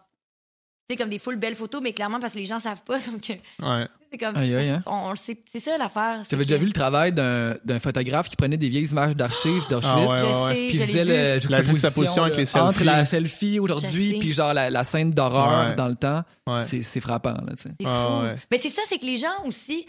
Tu 0.89 0.93
sais, 0.93 0.97
comme 0.97 1.09
des 1.09 1.19
full 1.19 1.35
belles 1.35 1.55
photos, 1.55 1.81
mais 1.81 1.91
clairement 1.91 2.19
parce 2.21 2.31
que 2.33 2.39
les 2.39 2.45
gens 2.45 2.59
savent 2.59 2.81
pas. 2.83 2.97
Donc, 3.11 3.29
euh, 3.29 3.35
Ouais. 3.81 3.87
c'est 4.09 4.17
comme. 4.17 4.37
Aïe, 4.37 4.55
aïe, 4.55 4.69
hein. 4.69 4.83
on, 4.85 4.93
on 5.07 5.09
le 5.09 5.17
sait. 5.17 5.37
C'est 5.51 5.59
ça 5.59 5.77
l'affaire. 5.77 6.19
c'est 6.23 6.29
J'avais 6.31 6.43
que- 6.43 6.47
déjà 6.47 6.57
vu 6.61 6.65
le 6.65 6.71
travail 6.71 7.11
d'un 7.11 7.55
d'un 7.65 7.79
photographe 7.79 8.29
qui 8.29 8.37
prenait 8.37 8.55
des 8.55 8.69
vieilles 8.69 8.87
images 8.87 9.13
d'archives 9.13 9.67
d'Auschwitz? 9.69 9.83
Ah 9.93 10.07
ouais, 10.07 10.43
ouais, 10.45 10.67
Puis 10.69 10.77
faisait 10.77 11.03
le 11.03 11.39
juxtaposition 11.41 12.23
avec 12.23 12.37
les 12.37 12.55
entre 12.55 12.71
selfies. 12.71 12.83
la 12.85 13.03
selfie 13.05 13.59
aujourd'hui 13.59 14.17
puis 14.17 14.31
genre 14.31 14.53
la, 14.53 14.69
la 14.69 14.83
scène 14.85 15.11
d'horreur 15.11 15.67
Ouais. 15.67 15.75
dans 15.75 15.89
le 15.89 15.95
temps. 15.95 16.23
Ouais. 16.47 16.61
C'est 16.61 16.81
c'est 16.83 17.01
frappant, 17.01 17.33
là, 17.33 17.53
tu 17.57 17.63
sais. 17.63 17.69
C'est 17.81 17.85
Ah, 17.85 18.07
fou. 18.07 18.23
ouais. 18.23 18.37
Mais 18.49 18.57
c'est 18.59 18.69
ça, 18.69 18.81
c'est 18.87 18.97
que 18.97 19.05
les 19.05 19.17
gens 19.17 19.43
aussi, 19.45 19.85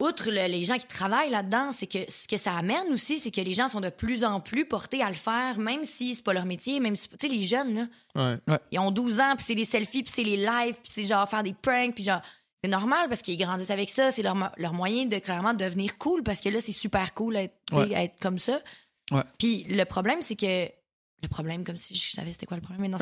outre 0.00 0.30
le- 0.30 0.46
les 0.50 0.64
gens 0.64 0.76
qui 0.78 0.86
travaillent 0.86 1.30
là-dedans, 1.30 1.70
c'est 1.72 1.86
que 1.86 1.98
ce 2.10 2.26
que 2.26 2.36
ça 2.36 2.54
amène 2.56 2.90
aussi, 2.90 3.18
c'est 3.18 3.30
que 3.30 3.40
les 3.40 3.52
gens 3.54 3.68
sont 3.68 3.80
de 3.80 3.90
plus 3.90 4.24
en 4.24 4.40
plus 4.40 4.64
portés 4.66 5.02
à 5.02 5.08
le 5.08 5.14
faire, 5.14 5.58
même 5.58 5.84
si 5.84 6.14
c'est 6.14 6.24
pas 6.24 6.32
leur 6.32 6.46
métier, 6.46 6.80
même 6.80 6.96
si, 6.96 7.08
tu 7.08 7.16
sais, 7.20 7.28
les 7.28 7.44
jeunes, 7.44 7.74
là, 8.14 8.38
Ouais. 8.48 8.58
ils 8.72 8.78
ont 8.78 8.90
12 8.90 9.20
ans, 9.20 9.34
puis 9.36 9.44
c'est 9.46 9.54
les 9.54 9.64
selfies, 9.64 10.02
puis 10.02 10.12
c'est 10.14 10.22
les 10.24 10.36
lives, 10.36 10.74
puis 10.82 10.90
c'est 10.92 11.04
genre 11.04 11.28
faire 11.28 11.42
des 11.42 11.52
pranks, 11.54 11.94
puis 11.94 12.02
genre, 12.04 12.20
c'est 12.64 12.70
normal 12.70 13.08
parce 13.08 13.22
qu'ils 13.22 13.38
grandissent 13.38 13.70
avec 13.70 13.88
ça, 13.90 14.10
c'est 14.10 14.22
leur, 14.22 14.52
leur 14.56 14.72
moyen 14.74 15.06
de 15.06 15.18
clairement 15.18 15.54
devenir 15.54 15.96
cool, 15.98 16.22
parce 16.22 16.40
que 16.40 16.48
là, 16.48 16.60
c'est 16.60 16.72
super 16.72 17.14
cool 17.14 17.34
Ouais. 17.72 17.92
être 17.92 18.18
comme 18.20 18.38
ça. 18.38 18.58
Ouais. 19.10 19.22
Puis 19.38 19.64
le 19.68 19.84
problème, 19.84 20.22
c'est 20.22 20.36
que, 20.36 20.66
le 21.22 21.28
problème, 21.28 21.64
comme 21.64 21.76
si 21.76 21.94
je 21.94 22.10
savais 22.12 22.32
c'était 22.32 22.46
quoi 22.46 22.56
le 22.56 22.62
problème, 22.62 22.82
mais 22.82 22.88
non, 22.88 22.98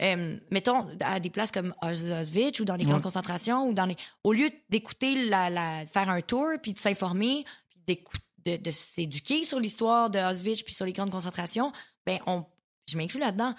Euh, 0.00 0.36
mettons, 0.50 0.86
à 1.00 1.18
des 1.18 1.30
places 1.30 1.50
comme 1.50 1.74
Aus- 1.82 2.04
Auschwitz 2.22 2.60
ou 2.60 2.64
dans 2.64 2.76
les 2.76 2.84
camps 2.84 2.92
Ouais. 2.92 2.98
de 2.98 3.02
concentration, 3.02 3.68
ou 3.68 3.72
dans 3.74 3.86
les... 3.86 3.96
au 4.22 4.32
lieu 4.32 4.48
d'écouter, 4.70 5.24
la, 5.26 5.50
la- 5.50 5.86
faire 5.86 6.08
un 6.08 6.20
tour, 6.20 6.50
puis 6.62 6.72
de 6.72 6.78
s'informer, 6.78 7.44
puis 7.86 7.98
de, 8.46 8.56
de 8.56 8.70
s'éduquer 8.70 9.42
sur 9.44 9.58
l'histoire 9.58 10.08
de 10.10 10.18
Auschwitz, 10.20 10.62
puis 10.62 10.72
sur 10.74 10.86
les 10.86 10.92
camps 10.92 11.06
de 11.06 11.10
concentration, 11.10 11.72
ben, 12.06 12.18
on... 12.26 12.44
je 12.88 12.96
m'inclus 12.96 13.18
là-dedans. 13.18 13.54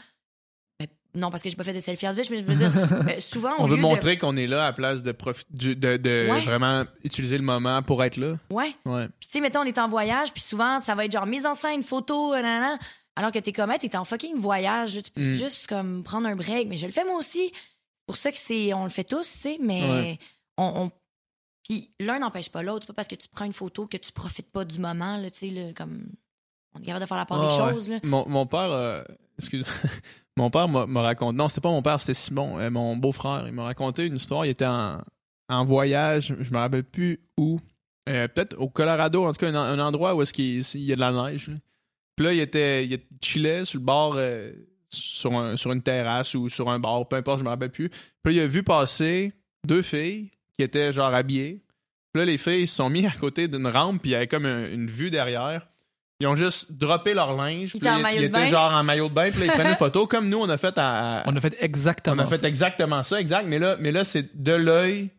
Ben, 0.80 0.88
non, 1.16 1.30
parce 1.30 1.44
que 1.44 1.50
j'ai 1.50 1.58
pas 1.58 1.66
fait 1.66 1.74
de 1.74 1.82
selfie 1.82 2.06
à 2.06 2.12
Auschwitz, 2.12 2.30
mais 2.32 2.38
je 2.38 2.44
veux 2.44 2.56
dire, 2.56 2.72
euh, 3.10 3.20
souvent, 3.20 3.56
On 3.60 3.66
veut 3.66 3.76
montrer 3.76 4.18
qu'on 4.18 4.38
est 4.38 4.48
là 4.48 4.66
à 4.66 4.72
place 4.72 5.04
de, 5.04 5.14
du- 5.50 5.76
de, 5.76 5.98
de 5.98 6.28
Ouais. 6.32 6.42
vraiment 6.46 6.86
utiliser 7.04 7.38
le 7.38 7.44
moment 7.44 7.84
pour 7.84 8.02
être 8.02 8.16
là. 8.16 8.38
Ouais. 8.50 8.74
Ouais. 8.86 9.08
Puis, 9.20 9.28
tu 9.28 9.32
sais, 9.34 9.40
mettons, 9.42 9.60
on 9.60 9.66
est 9.66 9.78
en 9.78 9.90
voyage, 9.90 10.32
puis 10.32 10.42
souvent, 10.42 10.80
ça 10.80 10.96
va 10.96 11.04
être 11.04 11.12
genre 11.12 11.26
mise 11.26 11.46
en 11.46 11.54
scène, 11.54 11.84
photo, 11.84 12.34
nanana. 12.34 12.80
Alors 13.20 13.32
que 13.34 13.40
t'es 13.40 13.52
comme, 13.52 13.70
hey, 13.72 13.80
t'es 13.80 13.96
en 13.98 14.06
fucking 14.06 14.38
voyage, 14.38 14.96
là, 14.96 15.02
tu 15.02 15.12
peux 15.12 15.22
Mm. 15.22 15.34
juste 15.34 15.68
comme 15.68 16.04
prendre 16.04 16.28
un 16.28 16.36
break. 16.36 16.68
Mais 16.70 16.78
je 16.78 16.86
le 16.86 16.92
fais 16.94 17.04
moi 17.04 17.16
aussi. 17.18 17.52
C'est 17.54 18.06
pour 18.08 18.16
ça 18.16 18.32
que 18.32 18.38
c'est, 18.38 18.74
on 18.74 18.84
le 18.86 18.90
fait 18.90 19.04
tous, 19.04 19.30
tu 19.34 19.40
sais, 19.40 19.58
mais 19.62 19.84
Ouais. 19.84 20.20
on, 20.58 20.84
on- 20.86 20.92
Puis 21.68 21.92
l'un 22.00 22.20
n'empêche 22.20 22.50
pas 22.50 22.64
l'autre. 22.64 22.84
C'est 22.86 22.88
pas 22.88 22.94
parce 22.94 23.08
que 23.10 23.16
tu 23.16 23.28
prends 23.28 23.46
une 23.46 23.54
photo 23.54 23.86
que 23.88 23.98
tu 23.98 24.12
profites 24.12 24.50
pas 24.52 24.64
du 24.66 24.80
moment, 24.80 25.18
là, 25.18 25.30
tu 25.30 25.40
sais, 25.40 25.50
là, 25.50 25.74
comme. 25.76 26.08
On 26.76 26.80
est 26.80 26.84
capable 26.86 27.04
de 27.04 27.08
faire 27.08 27.18
la 27.18 27.26
part 27.26 27.42
des 27.42 27.48
Ah 27.60 27.66
ouais. 27.66 27.74
choses, 27.74 27.90
là. 27.90 28.00
Mon, 28.04 28.28
mon 28.30 28.46
père, 28.48 28.72
euh, 28.72 29.04
excuse, 29.38 29.66
mon 30.38 30.50
père 30.50 30.68
m'a 30.70 31.02
raconté. 31.02 31.36
Non, 31.38 31.50
c'était 31.50 31.62
pas 31.62 31.70
mon 31.70 31.82
père, 31.82 32.00
c'était 32.00 32.14
Simon, 32.14 32.58
euh, 32.60 32.70
mon 32.70 32.96
beau-frère. 32.96 33.46
Il 33.48 33.54
m'a 33.54 33.64
raconté 33.66 34.06
une 34.06 34.16
histoire. 34.16 34.46
Il 34.46 34.50
était 34.50 34.66
en, 34.66 35.02
en 35.50 35.66
voyage, 35.66 36.34
je 36.40 36.52
me 36.52 36.58
rappelle 36.58 36.84
plus 36.86 37.20
où. 37.38 37.60
Euh, 38.08 38.28
Peut-être 38.28 38.56
au 38.58 38.70
Colorado, 38.70 39.26
en 39.26 39.34
tout 39.34 39.40
cas, 39.40 39.50
un, 39.50 39.56
un 39.56 39.80
endroit 39.80 40.16
où 40.16 40.22
est-ce 40.22 40.34
qu'il 40.34 40.60
il 40.60 40.84
y 40.86 40.94
a 40.94 40.96
de 40.96 41.02
la 41.02 41.12
neige. 41.12 41.50
là. 41.50 41.56
Puis 42.20 42.26
là, 42.26 42.34
il 42.34 42.42
était, 42.42 42.86
il 42.86 43.00
chillait 43.24 43.64
sur 43.64 43.80
le 43.80 43.86
bord, 43.86 44.16
euh, 44.18 44.52
sur, 44.90 45.32
un- 45.34 45.56
sur 45.56 45.72
une 45.72 45.82
terrasse 45.82 46.36
ou 46.36 46.50
sur 46.50 46.70
un 46.70 46.78
bar, 46.78 47.08
peu 47.08 47.16
importe, 47.16 47.40
je 47.40 47.46
me 47.46 47.50
rappelle 47.50 47.70
plus. 47.72 47.88
Puis 47.88 48.02
là, 48.26 48.32
il 48.34 48.40
a 48.42 48.48
vu 48.48 48.62
passer 48.62 49.32
deux 49.66 49.82
filles 49.82 50.30
qui 50.58 50.64
étaient 50.66 50.92
genre 50.92 51.14
habillées. 51.14 51.64
Puis 52.14 52.20
là, 52.20 52.26
les 52.26 52.38
filles 52.38 52.68
se 52.68 52.76
sont 52.76 52.90
mis 52.90 53.06
à 53.06 53.12
côté 53.12 53.48
d'une 53.48 53.68
rampe, 53.68 54.02
puis 54.02 54.10
il 54.10 54.14
y 54.14 54.16
avait 54.18 54.28
comme 54.28 54.46
un- 54.46 54.70
une 54.70 54.88
vue 54.88 55.10
derrière. 55.12 55.70
Ils 56.20 56.28
ont 56.28 56.36
juste 56.36 56.70
droppé 56.74 57.14
leur 57.14 57.38
linge. 57.38 57.72
Ils 57.82 57.88
en 57.88 58.06
ils- 58.10 58.26
étaient 58.26 58.50
genre 58.50 58.74
en 58.74 58.84
maillot 58.84 59.08
de 59.08 59.14
bain, 59.14 59.32
puis 59.32 59.40
là, 59.40 59.46
ils 59.46 59.52
prenaient 59.54 59.70
une 59.70 59.76
photo, 59.78 60.06
comme 60.06 60.28
nous, 60.28 60.40
on 60.40 60.50
a 60.50 60.58
fait 60.58 60.78
à. 60.78 61.08
à- 61.20 61.24
On 61.26 61.34
a 61.38 61.40
fait 61.40 61.56
on 61.62 61.64
exactement 61.64 62.24
a 62.24 62.26
fait 62.26 62.40
ça. 62.40 62.48
exactement 62.50 63.02
ça, 63.04 63.22
exact. 63.22 63.46
Mais 63.48 63.60
là, 63.60 63.78
mais 63.80 63.94
là 63.94 64.04
c'est 64.04 64.36
de 64.36 64.52
l'œil 64.52 65.10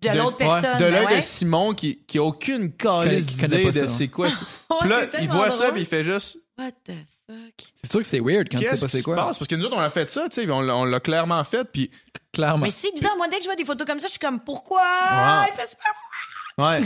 De, 0.00 0.08
de- 0.08 0.16
l'autre 0.16 0.38
personne. 0.38 0.78
de 0.78 0.84
ben 0.84 0.90
l'œil 0.90 1.06
ouais. 1.06 1.16
de 1.16 1.20
Simon 1.22 1.74
qui, 1.74 1.98
qui 2.06 2.16
a 2.16 2.22
aucune 2.22 2.72
calice 2.72 3.36
pas 3.36 3.46
de 3.48 3.72
ça. 3.72 3.86
c'est 3.86 4.08
quoi. 4.08 4.28
Puis 4.80 4.88
là, 4.88 5.02
il 5.20 5.28
voit 5.28 5.50
ça, 5.50 5.70
puis 5.72 5.82
il 5.82 5.86
fait 5.86 6.04
juste. 6.04 6.38
What 6.58 6.72
the 6.86 6.92
fuck? 7.26 7.54
C'est 7.82 7.90
sûr 7.90 8.00
que 8.00 8.06
c'est 8.06 8.20
weird 8.20 8.48
quand 8.50 8.58
tu 8.58 8.64
sais 8.64 8.70
Qu'est-ce 8.70 8.80
pas 8.82 8.86
qui 8.86 8.92
c'est 8.92 8.98
se 9.00 9.04
quoi. 9.04 9.16
passe? 9.16 9.38
Parce 9.38 9.48
que 9.48 9.54
nous 9.56 9.64
autres, 9.64 9.76
on 9.76 9.80
a 9.80 9.90
fait 9.90 10.08
ça, 10.08 10.28
tu 10.28 10.42
sais, 10.42 10.50
on, 10.50 10.60
l'a- 10.62 10.76
on 10.76 10.84
l'a 10.84 11.00
clairement 11.00 11.42
fait, 11.44 11.64
puis. 11.70 11.90
Clairement. 12.32 12.64
Mais 12.64 12.70
c'est 12.70 12.92
bizarre. 12.92 13.16
Moi, 13.16 13.28
dès 13.28 13.36
que 13.36 13.42
je 13.42 13.48
vois 13.48 13.56
des 13.56 13.64
photos 13.64 13.86
comme 13.86 14.00
ça, 14.00 14.06
je 14.06 14.12
suis 14.12 14.18
comme, 14.20 14.40
pourquoi? 14.40 14.80
Ouais. 14.82 15.50
Il 15.52 15.54
fait 15.54 15.68
super 15.68 15.92
froid. 15.94 16.70
Ouais. 16.70 16.78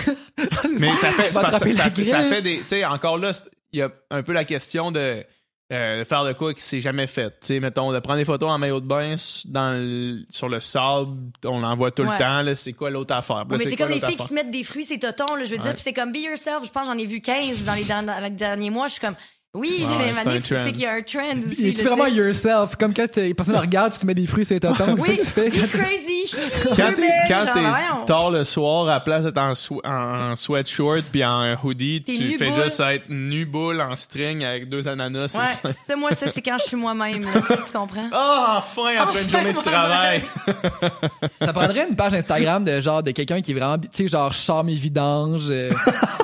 Mais 0.80 0.96
ça 0.96 1.12
fait, 1.12 1.30
ça, 1.30 1.58
fait, 1.58 1.70
ça 1.72 1.88
grille. 1.90 2.04
fait 2.28 2.42
des. 2.42 2.58
Tu 2.60 2.68
sais, 2.68 2.84
encore 2.84 3.18
là, 3.18 3.30
il 3.72 3.78
y 3.78 3.82
a 3.82 3.90
un 4.10 4.22
peu 4.24 4.32
la 4.32 4.44
question 4.44 4.90
de, 4.90 5.24
euh, 5.72 6.04
faire 6.04 6.24
de 6.24 6.32
quoi 6.32 6.52
qui 6.54 6.62
s'est 6.62 6.80
jamais 6.80 7.06
fait. 7.06 7.30
Tu 7.40 7.46
sais, 7.46 7.60
mettons, 7.60 7.92
de 7.92 7.98
prendre 8.00 8.18
des 8.18 8.24
photos 8.24 8.48
en 8.50 8.58
maillot 8.58 8.80
de 8.80 8.86
bain 8.86 9.12
s- 9.12 9.44
dans 9.46 9.70
le- 9.72 10.24
sur 10.30 10.48
le 10.48 10.58
sable, 10.58 11.16
on 11.44 11.60
l'en 11.60 11.76
voit 11.76 11.92
tout 11.92 12.02
Ouais. 12.02 12.12
le 12.12 12.18
temps, 12.18 12.42
là, 12.42 12.54
c'est 12.56 12.72
quoi 12.72 12.90
l'autre 12.90 13.14
affaire? 13.14 13.36
Là, 13.38 13.44
mais 13.50 13.58
c'est 13.58 13.76
comme 13.76 13.90
les 13.90 14.00
filles 14.00 14.16
qui 14.16 14.26
se 14.26 14.34
mettent 14.34 14.50
des 14.50 14.64
fruits, 14.64 14.84
c'est 14.84 14.98
totons, 14.98 15.36
là, 15.36 15.44
je 15.44 15.50
veux 15.52 15.58
dire. 15.58 15.72
Puis 15.74 15.82
c'est 15.82 15.92
comme 15.92 16.10
be 16.12 16.16
yourself. 16.18 16.64
Je 16.64 16.70
pense 16.72 16.86
j'en 16.88 16.98
ai 16.98 17.06
vu 17.06 17.20
15 17.20 17.64
dans 17.64 17.74
les, 17.74 17.84
dans- 17.84 18.04
dans 18.04 18.18
les 18.18 18.30
derniers 18.30 18.70
mois. 18.70 18.88
Je 18.88 18.94
suis 18.94 19.00
comme, 19.00 19.14
oui, 19.52 19.84
ouais, 19.84 20.12
des 20.34 20.40
c'est 20.40 20.54
c'est 20.64 20.72
qu'il 20.72 20.82
y 20.82 20.86
a 20.86 20.92
un 20.92 21.02
trend 21.02 21.40
aussi. 21.44 21.72
Vraiment 21.82 22.04
tu 22.04 22.10
sais. 22.12 22.16
yourself? 22.16 22.76
Comme 22.76 22.94
quand 22.94 23.06
personne 23.36 23.56
regarde, 23.56 23.92
tu 23.92 23.98
te 23.98 24.06
mets 24.06 24.14
des 24.14 24.26
fruits, 24.26 24.44
c'est. 24.44 24.60
C'est 24.62 24.76
ça 24.76 24.94
Oui, 24.96 25.16
que 25.16 25.20
tu 25.22 25.26
fais? 25.26 25.50
crazy. 25.50 26.06
Quand 26.76 26.92
t'es, 26.94 27.08
quand 27.28 27.40
genre, 27.40 27.54
t'es 27.54 28.06
tard 28.06 28.30
le 28.30 28.44
soir, 28.44 28.86
à 28.88 28.92
la 28.92 29.00
place 29.00 29.24
d'être 29.24 29.38
en, 29.38 29.52
swe- 29.54 29.80
en, 29.84 30.30
en 30.32 30.36
sweatshirt 30.36 31.02
puis 31.10 31.24
en 31.24 31.56
hoodie, 31.64 32.02
T'es 32.04 32.12
tu 32.12 32.38
fais 32.38 32.50
boule. 32.50 32.62
juste 32.62 32.78
être 32.80 33.06
nu 33.08 33.44
boule 33.46 33.80
en 33.80 33.96
string 33.96 34.44
avec 34.44 34.68
deux 34.68 34.86
ananas. 34.86 35.34
Ouais, 35.36 35.46
c'est 35.46 35.62
ça. 35.62 35.78
ça, 35.88 35.96
moi, 35.96 36.12
ça, 36.12 36.26
c'est 36.28 36.42
quand 36.42 36.56
je 36.58 36.64
suis 36.68 36.76
moi-même, 36.76 37.22
là, 37.22 37.40
tu 37.48 37.72
comprends? 37.76 38.08
Ah, 38.12 38.56
enfin, 38.58 38.92
après 39.00 39.22
une 39.24 39.30
journée 39.30 39.52
de 39.52 39.60
travail. 39.62 40.22
Ça 41.44 41.52
prendrait 41.52 41.86
une 41.88 41.96
page 41.96 42.14
Instagram 42.14 42.62
de 42.62 42.80
genre 42.80 43.02
de 43.02 43.10
quelqu'un 43.10 43.40
qui 43.40 43.50
est 43.52 43.54
vraiment, 43.54 43.78
tu 43.78 43.88
sais, 43.90 44.08
genre 44.08 44.32
je 44.32 44.38
sors 44.38 44.62
mes 44.62 44.74
vidanges. 44.74 45.48
euh, 45.50 45.70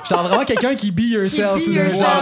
genre 0.09 0.23
vraiment 0.29 0.45
quelqu'un 0.45 0.75
qui 0.75 0.91
be 0.93 1.01
yourself. 1.11 1.63
Qui 1.65 1.71
be 1.71 1.75
yourself, 1.77 2.01
genre 2.01 2.21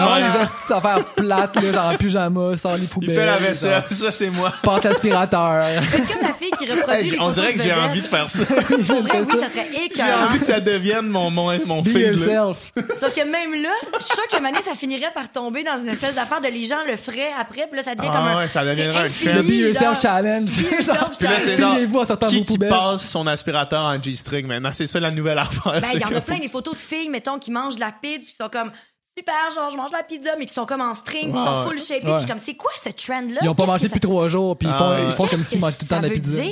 vraiment 0.80 0.93
faire 0.96 1.04
plates, 1.14 1.56
là, 1.56 1.72
genre 1.72 1.86
en 1.92 1.96
pyjama, 1.96 2.56
sort 2.56 2.76
les 2.76 2.82
Il 2.84 2.88
poubelles. 2.88 3.14
fait 3.14 3.26
la 3.26 3.38
vaisselle, 3.38 3.70
genre, 3.88 3.92
ça 3.92 4.12
c'est 4.12 4.30
moi. 4.30 4.52
Passe 4.62 4.84
l'aspirateur. 4.84 5.66
C'est 5.90 6.12
comme 6.12 6.22
la 6.22 6.32
fille 6.34 6.50
qui 6.58 6.70
reproduit 6.70 6.94
Hey, 7.06 7.10
les 7.10 7.20
on 7.20 7.30
dirait 7.30 7.54
que 7.54 7.62
j'ai 7.62 7.72
envie 7.72 8.00
de 8.00 8.06
faire 8.06 8.30
ça. 8.30 8.44
Pour 8.86 9.02
vrai, 9.02 9.20
oui, 9.20 9.26
ça. 9.32 9.40
ça 9.40 9.48
serait 9.48 9.68
J'ai 9.72 9.84
écœurant. 9.86 10.26
envie 10.28 10.38
que 10.38 10.44
ça 10.46 10.60
devienne 10.60 11.06
mon, 11.08 11.30
mon, 11.30 11.52
mon 11.66 11.80
Be 11.82 11.88
feed. 11.88 11.96
là. 11.96 12.10
yourself. 12.10 12.72
Sauf 12.98 13.14
que 13.14 13.20
même 13.24 13.62
là, 13.62 13.70
je 13.98 14.04
suis 14.04 14.14
sûre 14.14 14.26
qu'à 14.30 14.36
un 14.36 14.40
moment 14.40 14.52
donné, 14.52 14.64
ça 14.64 14.74
finirait 14.74 15.12
par 15.14 15.30
tomber 15.30 15.62
dans 15.64 15.78
une 15.78 15.88
espèce 15.88 16.14
d'affaire 16.14 16.40
de 16.40 16.48
les 16.48 16.66
gens 16.66 16.84
le 16.86 16.96
feraient 16.96 17.32
après, 17.38 17.66
puis 17.68 17.76
là, 17.76 17.82
ça 17.82 17.94
devient 17.94 18.08
Ah 18.12 18.16
comme 18.16 18.26
un. 18.28 18.36
ouais, 18.38 18.48
ça 18.48 18.64
deviendrait 18.64 19.08
c'est 19.08 19.30
un 19.30 19.34
Le 19.34 19.38
infini, 19.40 19.56
be 19.58 19.60
yourself 19.66 19.84
genre. 19.94 20.00
challenge. 20.02 20.50
Be 20.62 20.72
yourself 20.72 20.98
Genre, 21.00 21.10
Puis 21.18 21.26
là, 21.26 21.30
c'est 21.38 21.44
challenge. 21.44 21.58
genre, 21.60 21.74
Filmez-vous 21.74 21.98
en 21.98 22.04
sortant 22.04 22.28
qui, 22.28 22.58
passe 22.58 23.02
son 23.08 23.26
aspirateur 23.26 23.82
en 23.84 24.02
G-string 24.02 24.46
maintenant? 24.46 24.70
C'est 24.72 24.86
ça 24.86 25.00
la 25.00 25.10
nouvelle 25.10 25.38
affaire. 25.38 25.80
Ben, 25.80 25.88
il 25.94 26.00
y 26.00 26.04
en 26.04 26.14
a 26.16 26.20
plein 26.20 26.38
des 26.38 26.48
photos 26.48 26.74
de 26.74 26.78
filles, 26.78 27.08
mettons, 27.08 27.38
qui 27.38 27.50
mangent 27.50 27.76
de 27.76 27.80
la 27.80 27.92
pide, 27.92 28.22
puis 28.22 28.34
ils 28.38 28.42
sont 28.42 28.48
comme 28.50 28.70
super, 29.16 29.34
genre, 29.54 29.70
je 29.70 29.76
mange 29.76 29.92
la 29.92 30.02
pizza, 30.02 30.30
mais 30.38 30.46
qui 30.46 30.52
sont 30.52 30.66
comme 30.66 30.80
en 30.80 30.92
string, 30.94 31.32
qui 31.32 31.38
sont 31.38 31.62
full. 31.64 31.76
Puis 31.76 31.94
Ouais. 31.94 32.14
je 32.14 32.18
suis 32.18 32.28
comme, 32.28 32.38
c'est 32.38 32.54
quoi 32.54 32.72
ce 32.82 32.88
trend-là? 32.90 33.40
Ils 33.42 33.48
ont 33.48 33.54
pas 33.54 33.66
mangé 33.66 33.86
depuis 33.86 34.00
trois 34.00 34.28
jours, 34.28 34.56
puis 34.56 34.68
ils 34.68 34.74
font, 34.74 34.90
Ah, 34.90 35.00
ils 35.06 35.12
font 35.12 35.24
ça- 35.24 35.30
comme 35.30 35.42
s'ils 35.44 35.60
mangeaient 35.60 35.76
tout 35.76 35.84
le 35.84 35.88
temps 35.88 36.00
de 36.00 36.06
la 36.08 36.10
pizza. 36.14 36.42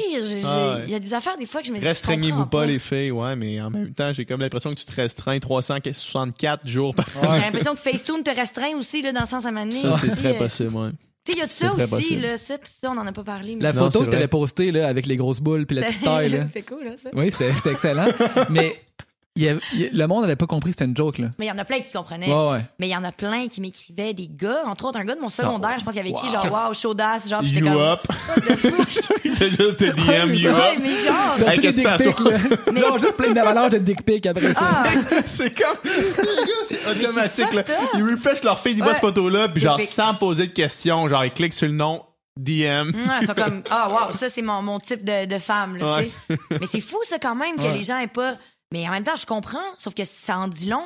Ah 0.45 0.75
ouais. 0.77 0.83
Il 0.87 0.91
y 0.93 0.95
a 0.95 0.99
des 1.01 1.13
affaires, 1.15 1.37
des 1.37 1.47
fois, 1.47 1.61
que 1.61 1.67
je 1.67 1.73
me 1.73 1.79
dis. 1.79 1.85
Restreignez-vous 1.87 2.47
pas, 2.47 2.65
les 2.65 2.79
filles, 2.79 3.11
ouais, 3.11 3.35
mais 3.37 3.61
en 3.61 3.71
même 3.71 3.93
temps, 3.93 4.13
j'ai 4.13 4.25
comme 4.25 4.41
l'impression 4.41 4.71
que 4.71 4.77
tu 4.79 4.87
te 4.87 4.95
restreins 4.95 5.41
364 5.41 6.67
jours 6.67 6.95
par 6.95 7.07
J'ai 7.33 7.41
l'impression 7.41 7.75
que 7.75 7.81
Facetune 7.81 8.23
te 8.23 8.31
restreint 8.35 8.77
aussi, 8.77 9.03
là, 9.03 9.13
dans 9.13 9.21
le 9.23 9.27
sens 9.27 9.45
à 9.45 9.51
m'amener. 9.51 9.81
Ça, 9.83 9.93
c'est 9.99 10.15
très 10.17 10.37
euh, 10.37 10.39
possible, 10.39 10.77
ouais. 10.77 10.91
Tu 11.25 11.33
sais, 11.33 11.39
il 11.39 11.41
y 11.41 11.43
a 11.43 11.47
de 11.47 11.53
ça 11.53 11.73
aussi, 11.73 11.89
possible. 11.89 12.23
là. 12.23 12.37
Ça, 12.39 12.59
tout 12.59 12.71
ça, 12.83 12.91
on 12.91 12.99
en 12.99 13.07
a 13.07 13.13
pas 13.13 13.23
parlé. 13.23 13.55
mais- 13.55 13.63
La 13.63 13.73
Non, 13.73 13.85
photo 13.85 14.05
que 14.05 14.11
t'avais 14.11 14.27
postée 14.27 14.73
là, 14.73 14.89
avec 14.89 15.07
les 15.07 15.17
grosses 15.17 15.41
boules 15.41 15.67
puis 15.67 15.77
la 15.77 15.83
petite 15.87 16.03
taille, 16.03 16.31
là. 16.31 16.45
c'est 16.53 16.63
cool, 16.63 16.83
là, 16.85 16.91
ça. 17.01 17.11
Oui, 17.15 17.31
c'est- 17.31 17.53
c'était 17.53 17.71
excellent. 17.73 18.07
Mais 18.51 18.83
il 19.37 19.43
y 19.45 19.49
avait- 19.49 19.61
il 19.73 19.81
y 19.81 19.89
le 19.91 20.07
monde 20.07 20.21
n'avait 20.23 20.37
pas 20.37 20.47
compris 20.47 20.71
que 20.73 20.79
c'était 20.79 20.85
une 20.91 20.97
joke, 20.97 21.19
là. 21.19 21.29
Mais 21.39 21.47
il 21.47 21.49
y 21.49 21.53
en 21.53 21.59
a 21.59 21.65
plein 21.65 21.81
qui 21.81 21.91
comprenaient. 21.93 22.27
Ouais, 22.33 22.51
ouais. 22.53 22.61
Mais 22.79 22.89
il 22.89 22.91
y 22.91 22.97
en 22.97 23.05
a 23.05 23.13
plein 23.13 23.49
qui 23.49 23.61
m'écrivaient, 23.61 24.13
des 24.15 24.29
gars, 24.31 24.63
entre 24.67 24.85
autres 24.87 24.99
un 24.99 25.05
gars 25.05 25.15
de 25.15 25.21
mon 25.21 25.29
secondaire, 25.31 25.77
je 25.79 25.85
pense 25.85 25.93
qu'il 25.95 26.01
avait 26.01 26.11
écrit 26.11 26.29
Wow. 26.29 26.33
genre 26.45 26.69
wow, 26.69 26.75
chaudasse, 26.75 27.29
genre, 27.29 27.43
j'étais 27.43 27.61
You 27.61 27.67
comme. 27.73 27.81
up. 27.81 28.01
C'est 28.47 29.51
juste 29.57 29.77
te 29.79 29.85
DM, 30.27 30.35
you 30.35 30.51
Ouais, 30.51 30.75
up. 30.77 30.79
mais 30.83 30.95
genre. 30.97 31.35
T'as 31.39 31.51
des 31.57 31.61
qu'est-ce 31.61 31.61
dick 31.61 31.71
qui 31.73 31.73
se 31.73 31.83
passe? 31.83 32.07
pics, 32.07 32.21
là. 32.21 32.39
Mais 32.73 32.81
Genre, 32.81 32.93
c'est- 32.93 32.99
juste 33.01 33.17
plein 33.17 33.33
d'avalanches 33.33 33.73
de 33.73 33.79
dick 33.79 34.05
pics 34.05 34.27
après 34.27 34.53
ça. 34.55 34.61
Ah, 34.63 34.85
C'est 35.27 35.51
comme. 35.59 35.77
Les 35.85 36.25
gars, 36.25 36.53
c'est 36.65 36.87
automatique, 36.91 37.53
là. 37.53 37.63
Ils 37.95 38.03
refresh 38.03 38.43
leur 38.43 38.59
feed, 38.61 38.77
ils 38.79 38.83
voient 38.83 38.93
cette 38.95 39.01
photo-là, 39.01 39.49
puis 39.49 39.63
genre, 39.63 39.79
Fait- 39.79 39.87
sans 39.87 40.15
poser 40.15 40.47
de 40.49 40.53
questions, 40.53 41.09
genre, 41.09 41.25
ils 41.25 41.33
cliquent 41.33 41.55
sur 41.55 41.67
le 41.69 41.75
nom, 41.75 42.03
DM. 42.39 42.91
Ouais, 42.91 42.93
ils 43.21 43.27
sont 43.27 43.35
comme 43.35 43.63
ah 43.69 43.91
wow 43.91 44.13
ça 44.13 44.31
c'est 44.31 44.41
mon, 44.41 44.63
mon 44.63 44.81
type 44.81 45.05
de, 45.05 45.27
de 45.27 45.39
femme 45.39 45.77
là, 45.77 45.99
tu 46.03 46.09
sais. 46.09 46.39
mais 46.59 46.67
c'est 46.67 46.81
fou 46.81 46.97
ça 47.03 47.19
quand 47.19 47.35
même 47.35 47.57
que 47.57 47.61
Ouais. 47.63 47.75
les 47.77 47.83
gens 47.83 47.99
aient 47.99 48.07
pas 48.07 48.37
mais 48.73 48.89
en 48.89 48.91
même 48.91 49.05
temps 49.05 49.15
je 49.17 49.27
comprends 49.27 49.61
sauf 49.79 49.95
que 49.95 50.05
ça 50.05 50.39
en 50.39 50.49
dit 50.49 50.69
long 50.69 50.85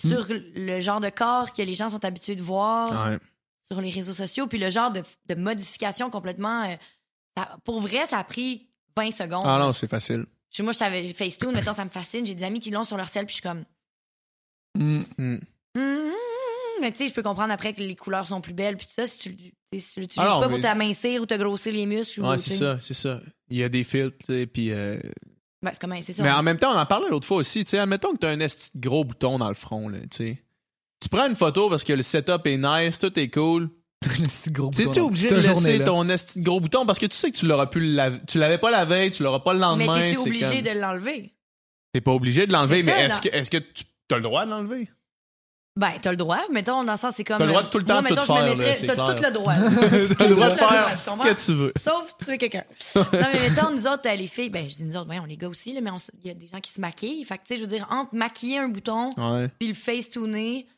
sur 0.00 0.26
le 0.30 0.80
genre 0.80 1.00
de 1.00 1.10
corps 1.10 1.52
que 1.52 1.62
les 1.62 1.74
gens 1.74 1.90
sont 1.90 2.04
habitués 2.04 2.36
de 2.36 2.42
voir 2.42 2.90
Ouais. 3.06 3.18
sur 3.66 3.80
les 3.80 3.90
réseaux 3.90 4.12
sociaux 4.14 4.46
puis 4.46 4.58
le 4.58 4.70
genre 4.70 4.90
de, 4.90 5.02
de 5.26 5.34
modification 5.34 6.08
complètement 6.10 6.64
euh, 6.70 6.76
ça- 7.36 7.56
pour 7.64 7.80
vrai 7.80 8.06
ça 8.06 8.18
a 8.18 8.24
pris 8.24 8.68
20 8.96 9.10
secondes 9.10 9.42
Ah 9.44 9.58
non, 9.58 9.72
c'est 9.72 9.88
facile. 9.90 10.24
Moi 10.60 10.72
je 10.72 10.78
savais 10.78 11.12
Facetune 11.12 11.52
mettons 11.52 11.72
ça 11.72 11.84
me 11.84 11.90
fascine 11.90 12.24
j'ai 12.24 12.34
des 12.34 12.44
amis 12.44 12.60
qui 12.60 12.70
l'ont 12.70 12.84
sur 12.84 12.96
leur 12.96 13.08
sel 13.08 13.26
puis 13.26 13.32
je 13.36 13.40
suis 13.40 13.48
comme 13.48 13.64
Mm. 14.76 15.00
Hmm. 15.18 15.38
Hum, 15.76 16.10
mais 16.80 16.90
tu 16.92 16.98
sais, 16.98 17.06
je 17.06 17.12
peux 17.14 17.22
comprendre 17.22 17.52
après 17.52 17.74
que 17.74 17.80
les 17.80 17.94
couleurs 17.96 18.26
sont 18.26 18.40
plus 18.40 18.52
belles, 18.54 18.76
puis 18.76 18.86
tout 18.86 18.92
ça, 18.92 19.06
si 19.06 19.18
tu, 19.18 19.30
si 19.78 19.92
tu 19.94 20.00
l'utilises 20.00 20.28
Ah 20.28 20.38
pas 20.40 20.48
mais- 20.48 20.54
pour 20.54 20.60
t'amincir 20.60 21.22
ou 21.22 21.26
te 21.26 21.34
grossir 21.34 21.72
les 21.72 21.86
muscles. 21.86 22.20
ou, 22.20 22.26
Ouais, 22.28 22.38
c'est 22.38 22.54
ça, 22.56 22.78
c'est 22.80 22.94
ça. 22.94 23.20
Il 23.48 23.56
y 23.58 23.62
a 23.62 23.68
des 23.68 23.84
filtres, 23.84 24.16
tu 24.18 24.32
sais, 24.32 24.46
puis. 24.46 24.72
euh, 24.72 24.98
Ben, 25.64 25.70
c'est 25.72 25.80
comme, 25.80 25.94
c'est 26.00 26.12
ça. 26.12 26.22
Mais 26.22 26.30
en 26.30 26.42
même 26.42 26.58
temps, 26.58 26.72
on 26.74 26.78
en 26.78 26.86
parlait 26.86 27.08
l'autre 27.08 27.26
fois 27.26 27.38
aussi, 27.38 27.64
tu 27.64 27.70
sais, 27.70 27.78
admettons 27.78 28.12
que 28.12 28.18
t'as 28.18 28.30
un 28.30 28.40
esti 28.40 28.78
de 28.78 28.86
gros 28.86 29.02
bouton 29.04 29.38
dans 29.38 29.48
le 29.48 29.54
front, 29.54 29.88
là, 29.88 29.98
tu 30.02 30.08
sais. 30.12 30.34
Tu 31.00 31.08
prends 31.08 31.26
une 31.26 31.34
photo 31.36 31.68
parce 31.68 31.84
que 31.84 31.92
le 31.92 32.02
setup 32.02 32.46
est 32.46 32.56
nice, 32.56 32.98
tout 32.98 33.18
est 33.18 33.30
cool. 33.30 33.68
Tu 34.04 34.52
là. 34.52 35.02
obligé 35.02 35.28
de 35.28 35.36
laisser 35.36 35.82
ton 35.82 36.06
esti 36.10 36.38
de 36.38 36.44
gros 36.44 36.60
bouton 36.60 36.84
parce 36.84 36.98
que 36.98 37.06
tu 37.06 37.16
sais 37.16 37.30
que 37.30 37.36
tu 37.38 37.46
l'auras 37.46 37.68
laver. 37.74 38.18
Tu 38.28 38.38
l'avais 38.38 38.58
pas 38.58 38.70
la 38.70 38.84
veille, 38.84 39.10
tu 39.10 39.22
l'auras 39.22 39.40
pas 39.40 39.54
le 39.54 39.58
mais 39.60 39.64
lendemain. 39.64 39.94
t'es-tu 39.94 40.16
c'est 40.16 40.18
obligé 40.18 40.62
comme- 40.62 40.74
de 40.74 40.80
l'enlever? 40.80 41.34
T'es 41.92 42.00
pas 42.02 42.12
obligé 42.12 42.46
de 42.46 42.52
l'enlever, 42.52 42.82
C'est 42.82 42.86
mais 42.94 43.08
ça, 43.08 43.16
est-ce 43.16 43.20
que, 43.22 43.28
est-ce 43.34 43.50
que 43.50 43.56
tu 43.56 43.84
as 44.10 44.16
le 44.16 44.22
droit 44.22 44.44
de 44.44 44.50
l'enlever? 44.50 44.88
Ben, 45.76 45.90
t'as 46.00 46.12
le 46.12 46.16
droit, 46.16 46.38
mettons, 46.52 46.84
dans 46.84 46.92
le 46.92 46.98
sens, 46.98 47.14
c'est 47.16 47.24
comme. 47.24 47.38
T'as 47.38 47.46
le 47.46 47.50
droit 47.50 47.62
euh, 47.62 47.66
de 47.66 47.70
tout 47.70 47.78
le 47.78 47.84
temps 47.84 48.00
moi, 48.00 48.08
tout 48.08 48.14
mettons, 48.14 48.26
faire, 48.26 48.46
je 48.46 48.52
me 48.52 48.56
mettrais. 48.56 48.86
T'as 48.86 48.94
tout 49.14 49.22
le 49.22 49.30
droit. 49.32 49.54
T'as 49.54 50.28
le 50.28 50.34
droit 50.36 50.46
de 50.46 50.52
Tout 50.52 50.58
faire 50.58 50.68
droit, 50.68 50.96
ce 50.96 51.10
que 51.10 51.44
tu 51.46 51.52
veux. 51.54 51.72
Sauf 51.76 52.16
tuer 52.18 52.38
quelqu'un. 52.38 52.62
non, 52.94 53.04
mais 53.12 53.48
mettons, 53.50 53.70
nous 53.72 53.86
autres, 53.88 54.08
euh, 54.08 54.14
les 54.14 54.28
filles, 54.28 54.50
ben, 54.50 54.70
je 54.70 54.76
dis 54.76 54.84
nous 54.84 54.96
autres, 54.96 55.10
ouais, 55.10 55.18
on 55.18 55.24
les 55.24 55.36
gars 55.36 55.48
aussi, 55.48 55.72
là, 55.72 55.80
mais 55.80 55.90
il 56.22 56.28
y 56.28 56.30
a 56.30 56.34
des 56.34 56.46
gens 56.46 56.60
qui 56.60 56.70
se 56.70 56.80
maquillent. 56.80 57.24
Fait 57.24 57.38
que, 57.38 57.42
tu 57.42 57.48
sais, 57.48 57.56
je 57.56 57.62
veux 57.62 57.68
dire, 57.76 57.88
entre 57.90 58.14
maquiller 58.14 58.58
un 58.58 58.68
bouton 58.68 59.10
puis 59.58 59.66
le 59.68 59.74
face 59.74 60.10
tuner, 60.10 60.68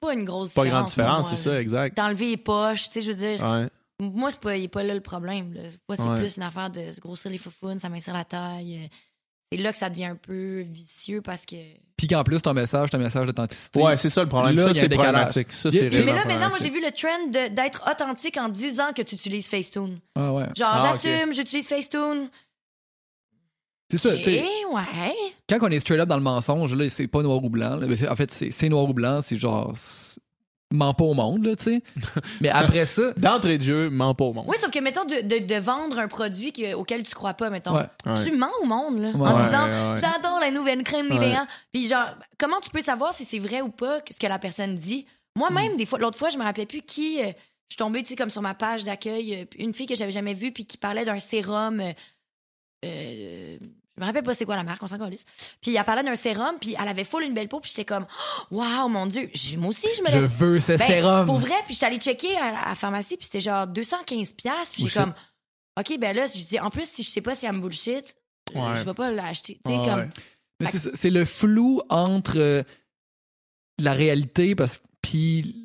pas 0.00 0.14
une 0.14 0.24
grosse 0.24 0.52
Pas 0.52 0.64
différence. 0.64 0.96
grande 0.96 1.04
différence, 1.06 1.30
c'est 1.30 1.36
ça, 1.50 1.60
exact. 1.60 1.96
D'enlever 1.96 2.30
les 2.30 2.36
poches, 2.36 2.86
tu 2.88 2.94
sais, 2.94 3.02
je 3.02 3.10
veux 3.12 3.16
dire. 3.16 3.40
Ouais. 3.40 3.68
Moi, 4.00 4.32
c'est 4.32 4.40
pas, 4.40 4.56
il 4.56 4.64
est 4.64 4.68
pas 4.68 4.82
là 4.82 4.94
le 4.94 5.00
problème. 5.00 5.54
Là. 5.54 5.60
Moi, 5.88 5.94
c'est 5.96 6.02
Ouais. 6.02 6.18
plus 6.18 6.36
une 6.38 6.42
affaire 6.42 6.70
de 6.70 6.90
se 6.90 6.98
grossir 6.98 7.30
les 7.30 7.38
faufounes, 7.38 7.78
s'amincir 7.78 8.12
la 8.14 8.24
taille. 8.24 8.80
euh, 8.82 8.88
C'est 9.52 9.58
là 9.58 9.70
que 9.70 9.78
ça 9.78 9.90
devient 9.90 10.06
un 10.06 10.16
peu 10.16 10.62
vicieux 10.62 11.22
parce 11.22 11.46
que. 11.46 11.54
Puis 12.02 12.08
qu'en 12.08 12.24
plus, 12.24 12.42
ton 12.42 12.52
message, 12.52 12.88
c'est 12.90 12.96
un 12.96 13.00
message 13.00 13.26
d'authenticité. 13.28 13.80
Ouais, 13.80 13.96
c'est 13.96 14.10
ça 14.10 14.24
le 14.24 14.28
problème. 14.28 14.56
Là, 14.56 14.64
ça, 14.64 14.74
c'est 14.74 14.88
problématique. 14.88 15.52
Ça, 15.52 15.70
c'est 15.70 15.88
Mais 15.88 16.00
là, 16.02 16.24
maintenant, 16.24 16.48
moi, 16.48 16.58
j'ai 16.60 16.68
vu 16.68 16.80
le 16.84 16.90
trend 16.90 17.28
d'être 17.54 17.84
authentique 17.88 18.36
en 18.38 18.48
disant 18.48 18.92
que 18.92 19.02
tu 19.02 19.14
utilises 19.14 19.46
Facetune. 19.46 20.00
Ah 20.16 20.32
ouais. 20.32 20.46
Genre, 20.56 20.68
Ah, 20.68 20.92
j'assume, 21.00 21.32
j'utilise 21.32 21.68
Facetune. 21.68 22.28
C'est 23.88 23.98
ça, 23.98 24.16
tu 24.16 24.24
sais. 24.24 24.42
Eh, 24.44 24.74
ouais. 24.74 25.12
quand 25.48 25.58
on 25.62 25.68
est 25.68 25.78
straight 25.78 26.00
up 26.00 26.08
dans 26.08 26.16
le 26.16 26.22
mensonge, 26.24 26.74
là, 26.74 26.88
c'est 26.88 27.06
pas 27.06 27.22
noir 27.22 27.44
ou 27.44 27.48
blanc. 27.48 27.76
là. 27.76 27.86
Mais 27.86 27.94
c'est- 27.94 28.08
en 28.08 28.16
fait, 28.16 28.32
c'est 28.32 28.68
noir 28.68 28.88
ou 28.90 28.94
blanc, 28.94 29.20
c'est 29.22 29.36
genre. 29.36 29.72
Mens 30.72 30.94
pas 30.94 31.04
au 31.04 31.14
monde, 31.14 31.44
là, 31.46 31.54
tu 31.54 31.64
sais. 31.64 31.82
Mais 32.40 32.48
après 32.48 32.86
ça. 32.86 33.12
D'entrée 33.16 33.58
de 33.58 33.62
jeu, 33.62 33.90
mens 33.90 34.14
pas 34.14 34.24
au 34.24 34.32
monde. 34.32 34.46
Oui, 34.48 34.56
sauf 34.58 34.70
que, 34.70 34.78
mettons, 34.78 35.04
de, 35.04 35.20
de, 35.20 35.44
de 35.46 35.54
vendre 35.60 35.98
un 35.98 36.08
produit 36.08 36.52
que- 36.52 36.74
auquel 36.74 37.02
tu 37.02 37.14
crois 37.14 37.34
pas, 37.34 37.50
mettons. 37.50 37.74
Ouais. 37.76 37.86
Ouais. 38.06 38.24
Tu 38.24 38.32
mens 38.36 38.50
au 38.62 38.66
monde, 38.66 38.98
là, 38.98 39.10
Ouais. 39.10 39.28
en 39.28 39.36
Ouais, 39.36 39.44
disant 39.44 39.64
ouais, 39.66 39.90
ouais. 39.92 39.96
J'adore 39.98 40.40
la 40.40 40.50
nouvelle 40.50 40.82
crème 40.82 41.08
Ouais. 41.10 41.18
Nivea. 41.18 41.46
Puis, 41.72 41.86
genre, 41.86 42.08
comment 42.38 42.58
tu 42.60 42.70
peux 42.70 42.80
savoir 42.80 43.12
si 43.12 43.24
c'est 43.24 43.38
vrai 43.38 43.60
ou 43.60 43.68
pas 43.68 44.00
ce 44.10 44.18
que 44.18 44.26
la 44.26 44.38
personne 44.38 44.74
dit? 44.76 45.06
Moi-même, 45.36 45.76
des 45.76 45.86
fois, 45.86 45.98
l'autre 45.98 46.18
fois, 46.18 46.30
je 46.30 46.38
me 46.38 46.42
rappelais 46.44 46.66
plus 46.66 46.82
qui. 46.82 47.20
euh, 47.20 47.26
je 47.26 47.74
suis 47.74 47.78
tombée, 47.78 48.02
tu 48.02 48.10
sais, 48.10 48.16
comme 48.16 48.30
sur 48.30 48.42
ma 48.42 48.54
page 48.54 48.84
d'accueil, 48.84 49.34
euh, 49.34 49.44
une 49.58 49.72
fille 49.72 49.86
que 49.86 49.94
j'avais 49.94 50.12
jamais 50.12 50.34
vue, 50.34 50.52
puis 50.52 50.64
qui 50.66 50.76
parlait 50.78 51.04
d'un 51.04 51.20
sérum. 51.20 51.80
euh, 51.80 51.92
euh, 52.84 53.58
je 53.96 54.00
me 54.00 54.06
rappelle 54.06 54.22
pas 54.22 54.32
c'est 54.34 54.44
quoi 54.46 54.56
la 54.56 54.64
marque, 54.64 54.82
on 54.82 54.86
s'en 54.88 54.98
calisse. 54.98 55.24
Puis 55.60 55.74
elle 55.76 55.84
parlait 55.84 56.02
d'un 56.02 56.16
sérum, 56.16 56.56
puis 56.60 56.74
elle 56.80 56.88
avait 56.88 57.04
full 57.04 57.22
une 57.24 57.34
belle 57.34 57.48
peau, 57.48 57.60
puis 57.60 57.70
j'étais 57.70 57.84
comme, 57.84 58.06
waouh, 58.50 58.88
mon 58.88 59.06
Dieu, 59.06 59.30
J'ai- 59.34 59.56
moi 59.56 59.68
aussi, 59.70 59.88
je 59.96 60.02
me 60.02 60.08
Je 60.08 60.18
laisse 60.18 60.30
veux 60.32 60.60
ce 60.60 60.72
ben, 60.72 60.78
sérum. 60.86 61.26
Pour 61.26 61.38
vrai, 61.38 61.54
puis 61.64 61.74
j'étais 61.74 61.86
allée 61.86 61.98
checker 61.98 62.36
à 62.36 62.52
la, 62.52 62.58
à 62.60 62.68
la 62.70 62.74
pharmacie, 62.74 63.16
puis 63.16 63.26
c'était 63.26 63.40
genre 63.40 63.66
215$. 63.66 64.34
piastres, 64.34 64.72
Puis 64.74 64.84
Oh, 64.84 64.88
j'ai 64.88 64.88
shit. 64.88 64.98
comme, 65.02 65.14
OK, 65.78 65.98
ben 65.98 66.16
là, 66.16 66.26
je 66.26 66.44
dis, 66.44 66.58
en 66.60 66.70
plus, 66.70 66.88
si 66.88 67.02
je 67.02 67.10
sais 67.10 67.20
pas 67.22 67.34
si 67.34 67.46
elle 67.46 67.52
me 67.52 67.60
bullshit, 67.60 68.14
euh, 68.56 68.58
Ouais. 68.70 68.76
je 68.76 68.82
vais 68.84 68.94
pas 68.94 69.10
l'acheter. 69.10 69.58
Tu 69.64 69.70
sais, 69.70 69.78
Ouais, 69.78 69.84
comme, 69.86 70.00
ouais. 70.00 70.08
Mais 70.60 70.66
c'est 70.70 70.94
c'est 70.96 71.10
le 71.10 71.24
flou 71.24 71.80
entre 71.88 72.38
euh, 72.38 72.62
la 73.78 73.92
réalité 73.94 74.54
parce 74.54 74.82
puis 75.00 75.61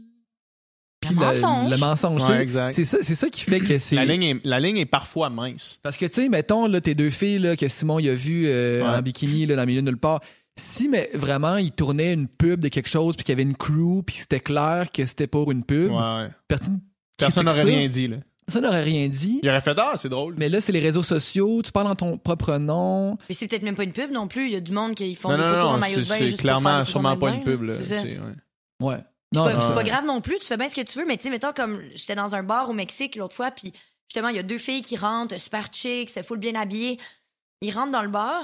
puis 1.00 1.12
Le 1.14 1.16
mensonge. 1.20 1.72
le 1.72 1.78
mensonge. 1.78 2.22
Ouais, 2.22 2.28
C'est- 2.28 2.42
exact. 2.42 2.74
C'est 2.74 2.86
ça, 2.86 2.98
c'est 3.02 3.16
ça 3.16 3.30
qui 3.30 3.42
fait 3.42 3.60
que 3.60 3.78
c'est 3.80 3.96
La 3.96 4.06
ligne, 4.06 4.24
est, 4.24 4.42
la 4.44 4.60
ligne 4.60 4.78
est 4.78 4.86
parfois 4.86 5.30
mince. 5.30 5.80
parce 5.84 5.96
que 5.98 6.06
tu 6.06 6.22
sais 6.24 6.30
mettons 6.30 6.68
là 6.68 6.82
tes 6.82 6.96
deux 6.96 7.10
filles 7.10 7.40
là 7.40 7.56
que 7.56 7.68
Simon 7.68 8.00
il 8.00 8.10
a 8.10 8.16
vu 8.16 8.46
euh, 8.48 8.82
Ouais. 8.84 8.90
en 8.98 9.02
bikini 9.02 9.46
là 9.46 9.56
dans 9.56 9.62
le 9.62 9.68
milieu 9.68 9.82
de 9.82 9.86
nulle 9.90 9.98
part. 10.00 10.22
Si 10.60 10.90
mais 10.90 11.10
vraiment 11.14 11.58
il 11.58 11.72
tournait 11.72 12.14
une 12.14 12.28
pub 12.28 12.60
de 12.60 12.68
quelque 12.70 12.90
chose 12.90 13.16
puis 13.16 13.24
qu'il 13.24 13.34
y 13.34 13.36
avait 13.36 13.44
une 13.44 13.56
crew 13.56 14.02
puis 14.06 14.16
c'était 14.16 14.40
clair 14.40 14.92
que 14.92 15.06
c'était 15.06 15.28
pour 15.28 15.52
une 15.52 15.64
pub, 15.64 15.92
Ouais. 15.92 16.30
personne 16.48 16.78
Personne 17.18 17.46
n'aurait 17.46 17.58
ça. 17.62 17.64
rien 17.68 17.88
dit, 17.88 18.08
là. 18.08 18.18
Personne 18.46 18.64
n'aurait 18.64 18.84
rien 18.84 19.08
dit. 19.10 19.40
Il 19.44 19.50
aurait 19.50 19.60
fait 19.62 19.76
Ah, 19.78 19.94
c'est 19.98 20.08
drôle. 20.10 20.36
Mais 20.38 20.50
là 20.50 20.62
c'est 20.62 20.72
les 20.72 20.80
réseaux 20.80 21.04
sociaux, 21.04 21.62
tu 21.64 21.72
parles 21.72 21.88
en 21.88 21.96
ton 21.96 22.18
propre 22.18 22.58
nom. 22.58 23.18
mais 23.30 23.36
c'est 23.36 23.48
peut-être 23.48 23.64
même 23.64 23.76
pas 23.76 23.84
une 23.84 23.92
pub 23.94 24.12
non 24.12 24.28
plus. 24.28 24.46
Il 24.48 24.54
y 24.54 24.56
a 24.56 24.62
du 24.62 24.72
monde 24.72 24.96
qui 24.96 25.14
font 25.16 25.30
Non, 25.30 25.36
des 25.38 25.42
non, 25.44 25.50
photos 25.50 25.64
non, 25.64 25.70
en 25.70 25.78
maillot 25.78 25.98
de 25.98 26.02
c'est 26.04 26.10
bain 26.10 26.16
c'est 26.18 26.26
juste 26.28 26.38
pour 26.42 26.46
faire 26.50 26.56
clairement 26.60 26.80
des 26.80 26.86
sûrement 26.86 27.18
pas 27.18 27.30
une 27.34 27.44
pub, 27.44 27.62
là. 27.62 27.74
Ça. 27.82 27.96
Ouais. 28.82 28.98
C'est 29.34 29.40
Non, 29.40 29.46
pas, 29.46 29.52
c'est 29.68 29.74
pas 29.74 29.84
grave 29.84 30.06
non 30.06 30.22
plus, 30.22 30.40
tu 30.40 30.46
fais 30.46 30.56
bien 30.58 30.70
ce 30.70 30.76
que 30.76 30.82
tu 30.82 30.98
veux, 31.00 31.06
mais 31.06 31.18
tu 31.18 31.24
sais, 31.24 31.30
mettons, 31.30 31.52
comme 31.54 31.82
j'étais 31.96 32.16
dans 32.16 32.34
un 32.36 32.44
bar 32.44 32.70
au 32.70 32.74
Mexique 32.74 33.16
l'autre 33.18 33.36
fois, 33.36 33.52
puis 33.52 33.74
justement, 34.08 34.30
il 34.30 34.36
y 34.38 34.40
a 34.40 34.44
deux 34.44 34.58
filles 34.58 34.82
qui 34.82 34.96
rentrent, 34.96 35.38
super 35.38 35.68
chic, 35.74 36.10
se 36.10 36.22
full 36.24 36.38
bien 36.40 36.56
habillées. 36.56 36.98
Ils 37.62 37.72
rentrent 37.72 37.92
dans 37.92 38.04
le 38.04 38.08
bar. 38.10 38.44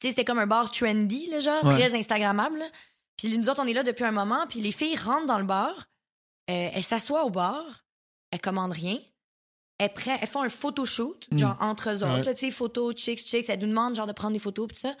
Tu 0.00 0.06
sais, 0.06 0.08
c'était 0.10 0.24
comme 0.24 0.38
un 0.38 0.46
bar 0.46 0.70
trendy, 0.70 1.28
là, 1.30 1.40
genre, 1.40 1.64
Ouais. 1.64 1.74
très 1.74 1.94
Instagrammable. 1.98 2.58
là. 2.58 2.66
Puis 3.16 3.36
nous 3.38 3.48
autres, 3.48 3.62
on 3.62 3.66
est 3.66 3.72
là 3.72 3.82
depuis 3.82 4.04
un 4.04 4.12
moment, 4.12 4.46
puis 4.48 4.60
les 4.60 4.72
filles 4.72 4.96
rentrent 4.96 5.26
dans 5.26 5.38
le 5.38 5.44
bar, 5.44 5.70
euh, 6.50 6.70
elles 6.74 6.82
s'assoient 6.84 7.24
au 7.24 7.30
bar, 7.30 7.84
elles 8.30 8.40
commandent 8.40 8.72
rien. 8.72 8.98
Elles, 9.78 9.92
prennent, 9.94 10.18
elles 10.20 10.28
font 10.28 10.42
un 10.42 10.48
photoshoot, 10.50 11.26
Mm. 11.30 11.38
genre 11.38 11.56
entre 11.60 11.88
eux 11.90 12.02
autres, 12.02 12.26
Ouais. 12.28 12.34
tu 12.34 12.40
sais, 12.40 12.50
photos, 12.50 12.94
chicks, 12.96 13.20
chicks, 13.26 13.48
elles 13.48 13.60
nous 13.60 13.66
demandent 13.68 13.94
genre 13.94 14.06
de 14.06 14.12
prendre 14.12 14.34
des 14.34 14.38
photos, 14.38 14.66
puis 14.68 14.74
tout 14.76 14.82
ça. 14.88 14.94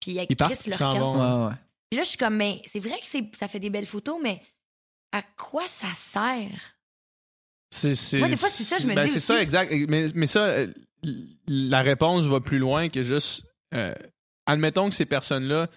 Puis 0.00 0.16
elles 0.18 0.26
Ils 0.28 0.36
partent, 0.36 0.52
crissent 0.52 0.66
leur 0.68 0.78
camp. 0.78 0.98
vont. 0.98 1.44
Ouais, 1.46 1.48
ouais. 1.50 1.54
Puis 1.94 1.98
là, 2.00 2.02
je 2.02 2.08
suis 2.08 2.18
comme, 2.18 2.34
mais 2.34 2.60
c'est 2.66 2.80
vrai 2.80 2.98
que 2.98 3.36
ça 3.36 3.46
fait 3.46 3.60
des 3.60 3.70
belles 3.70 3.86
photos, 3.86 4.18
mais 4.20 4.42
à 5.12 5.22
quoi 5.22 5.64
ça 5.68 5.86
sert? 5.94 6.74
C'est, 7.70 8.18
Moi, 8.18 8.28
des 8.28 8.36
fois, 8.36 8.48
c'est 8.48 8.64
ça, 8.64 8.78
je 8.78 8.88
me 8.88 8.96
ben, 8.96 9.06
dis 9.06 9.12
C'est 9.12 9.20
ça, 9.20 9.40
exact. 9.40 9.72
Mais, 9.88 10.06
mais 10.12 10.26
ça, 10.26 10.44
euh, 10.46 10.66
la 11.46 11.82
réponse 11.82 12.24
va 12.24 12.40
plus 12.40 12.58
loin 12.58 12.88
que 12.88 13.04
juste. 13.04 13.44
euh, 13.74 13.94
admettons 14.44 14.88
que 14.88 14.94
ces 14.96 15.06
personnes-là. 15.06 15.68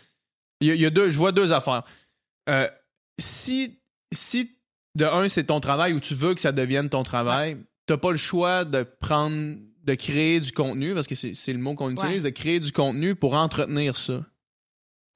Il 0.59 0.69
y, 0.69 0.71
a- 0.71 0.73
il 0.73 0.81
y 0.81 0.87
a 0.87 0.89
deux, 0.89 1.11
je 1.11 1.17
vois 1.19 1.31
deux 1.31 1.51
affaires. 1.53 1.83
Euh, 2.49 2.67
si, 3.19 3.79
si, 4.11 4.57
de 4.95 5.05
un, 5.05 5.29
c'est 5.29 5.43
ton 5.43 5.59
travail 5.59 5.93
ou 5.93 5.99
tu 5.99 6.15
veux 6.15 6.33
que 6.33 6.41
ça 6.41 6.51
devienne 6.51 6.89
ton 6.89 7.03
travail, 7.03 7.57
t'as 7.85 7.97
pas 7.97 8.09
le 8.09 8.17
choix 8.17 8.65
de 8.65 8.81
prendre, 8.81 9.57
de 9.83 9.93
créer 9.93 10.39
du 10.39 10.51
contenu, 10.51 10.95
parce 10.95 11.05
que 11.05 11.13
c'est, 11.13 11.35
c'est 11.35 11.53
le 11.53 11.59
mot 11.59 11.75
qu'on 11.75 11.91
utilise, 11.91 12.23
de 12.23 12.29
créer 12.29 12.59
du 12.59 12.71
contenu 12.71 13.13
pour 13.13 13.35
entretenir 13.35 13.95
ça. 13.95 14.25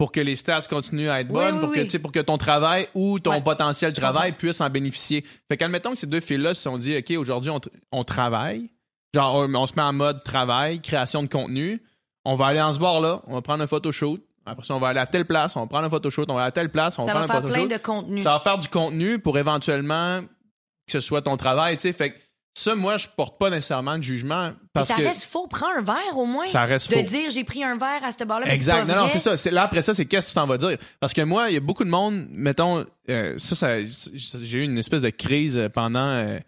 Pour 0.02 0.11
que 0.11 0.19
les 0.19 0.36
stats 0.36 0.61
continuent 0.68 1.10
à 1.11 1.19
être 1.22 1.28
Oui, 1.28 1.34
bonnes, 1.34 1.56
oui, 1.56 1.61
pour, 1.61 1.72
que, 1.73 1.78
oui. 1.80 1.86
tu 1.86 1.91
sais, 1.91 1.99
pour 1.99 2.11
que 2.11 2.19
ton 2.22 2.40
travail 2.40 2.88
ou 2.95 3.19
ton 3.19 3.34
Ouais. 3.34 3.41
potentiel 3.44 3.94
travail 3.94 4.32
puisse 4.32 4.60
en 4.60 4.68
bénéficier. 4.68 5.23
Fait 5.48 5.57
qu'admettons 5.57 5.91
que 5.91 5.98
ces 5.99 6.07
deux 6.07 6.22
filles-là 6.22 6.56
se 6.56 6.64
sont 6.64 6.80
dit, 6.80 6.98
OK, 6.98 7.11
aujourd'hui, 7.19 7.52
on, 7.52 7.60
tr- 7.60 7.68
on 7.91 8.03
travaille. 8.03 8.72
Genre, 9.14 9.36
on, 9.36 9.53
on 9.53 9.68
se 9.68 9.76
met 9.76 9.84
en 9.84 9.94
mode 9.94 10.23
travail, 10.23 10.82
création 10.82 11.22
de 11.22 11.28
contenu. 11.28 11.84
On 12.26 12.34
va 12.34 12.48
aller 12.48 12.61
en 12.61 12.73
ce 12.73 12.80
bar-là, 12.80 13.22
on 13.28 13.36
va 13.36 13.41
prendre 13.44 13.61
un 13.64 13.68
photoshoot, 13.68 14.19
Après 14.44 14.65
ça, 14.65 14.73
on 14.73 14.80
va 14.80 14.88
aller 14.88 14.99
à 14.99 15.06
telle 15.06 15.26
place, 15.26 15.56
on 15.56 15.60
va 15.61 15.68
prendre 15.68 15.86
un 15.86 15.90
photoshoot, 15.91 16.28
on 16.30 16.34
va 16.34 16.41
aller 16.41 16.48
à 16.48 16.52
telle 16.52 16.69
place, 16.69 16.98
on 16.98 17.06
Ça 17.06 17.14
va 17.14 17.19
va 17.19 17.26
prendre 17.28 17.45
un 17.45 17.52
faire 17.52 17.68
plein 17.68 17.78
de 17.78 17.82
contenu. 17.82 18.22
Ça 18.22 18.32
va 18.34 18.40
faire 18.40 18.57
du 18.57 18.69
contenu 18.69 19.19
pour 19.19 19.38
éventuellement 19.38 20.22
que 20.22 20.91
ce 20.94 20.99
soit 20.99 21.22
ton 21.22 21.38
travail, 21.38 21.78
tu 21.78 21.82
sais. 21.84 21.94
Fait 21.94 22.14
que 22.14 22.18
ça, 22.53 22.76
moi, 22.76 22.98
je 22.98 23.07
porte 23.07 23.40
pas 23.40 23.49
nécessairement 23.49 23.98
de 23.98 24.03
jugement 24.03 24.49
Mais 24.49 24.56
parce 24.73 24.88
ça 24.90 24.95
que 24.95 25.02
reste 25.03 25.23
faux. 25.23 25.48
Prends 25.48 25.73
un 25.78 25.82
verre 25.82 26.18
au 26.18 26.26
moins. 26.26 26.45
ça 26.45 26.64
reste 26.65 26.90
de 26.91 26.95
faux. 26.98 27.02
dire 27.03 27.30
j'ai 27.32 27.44
pris 27.44 27.64
un 27.64 27.78
verre 27.78 28.03
à 28.03 28.11
ce 28.11 28.23
bar-là. 28.23 28.45
mais 28.48 28.53
Exact. 28.53 28.86
Non, 28.88 28.95
non, 28.95 29.07
c'est 29.07 29.19
ça. 29.19 29.38
C'est- 29.38 29.52
Là, 29.52 29.64
après 29.64 29.82
ça, 29.82 29.94
c'est 29.94 30.06
qu'est-ce 30.06 30.28
que 30.28 30.32
tu 30.32 30.36
t'en 30.36 30.48
vas 30.48 30.57
dire? 30.57 30.78
Parce 30.99 31.14
que 31.14 31.22
moi, 31.22 31.49
il 31.49 31.53
y 31.53 31.57
a 31.57 31.61
beaucoup 31.61 31.84
de 31.86 31.90
monde, 31.90 32.28
mettons, 32.30 32.86
euh, 33.10 33.36
ça, 33.38 33.56
ça 33.56 33.78
j'ai 33.84 34.57
eu 34.60 34.64
une 34.64 34.78
espèce 34.78 35.02
de 35.02 35.10
crise 35.10 35.69
pendant 35.73 36.07
euh, 36.10 36.40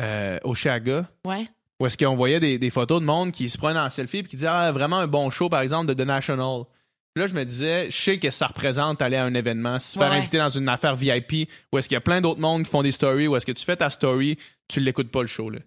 euh, 0.00 0.38
Oshiaga, 0.44 1.08
Ouais. 1.26 1.48
où 1.80 1.86
est-ce 1.86 1.96
qu'on 1.98 2.14
voyait 2.16 2.40
des, 2.40 2.58
des 2.58 2.70
photos 2.70 3.00
de 3.00 3.06
monde 3.06 3.32
qui 3.32 3.48
se 3.50 3.58
prenaient 3.58 3.80
en 3.80 3.90
selfie 3.90 4.18
et 4.18 4.22
qui 4.22 4.36
disaient 4.36 4.46
ah, 4.48 4.70
vraiment 4.72 4.98
un 4.98 5.06
bon 5.08 5.28
show, 5.30 5.48
par 5.48 5.60
exemple, 5.60 5.92
de 5.92 5.94
The 6.02 6.06
National. 6.06 6.62
Puis 7.14 7.20
là, 7.22 7.26
je 7.26 7.34
me 7.34 7.44
disais, 7.44 7.90
je 7.90 7.96
sais 7.96 8.18
que 8.18 8.30
ça 8.30 8.46
représente 8.46 9.02
aller 9.02 9.16
à 9.16 9.24
un 9.24 9.34
événement, 9.34 9.78
se 9.78 9.98
faire 9.98 10.10
Ouais. 10.10 10.16
inviter 10.16 10.38
dans 10.38 10.48
une 10.48 10.68
affaire 10.68 10.96
VIP, 10.96 11.48
où 11.72 11.78
est-ce 11.78 11.88
qu'il 11.88 11.94
y 11.94 11.98
a 11.98 12.00
plein 12.00 12.20
d'autres 12.20 12.40
mondes 12.40 12.64
qui 12.64 12.70
font 12.70 12.82
des 12.82 12.92
stories, 12.92 13.26
où 13.28 13.36
est-ce 13.36 13.44
que 13.46 13.52
tu 13.52 13.64
fais 13.64 13.76
ta 13.76 13.90
story, 13.90 14.38
tu 14.68 14.80
l'écoutes 14.80 15.10
pas 15.10 15.20
le 15.20 15.26
show, 15.26 15.50
là. 15.50 15.58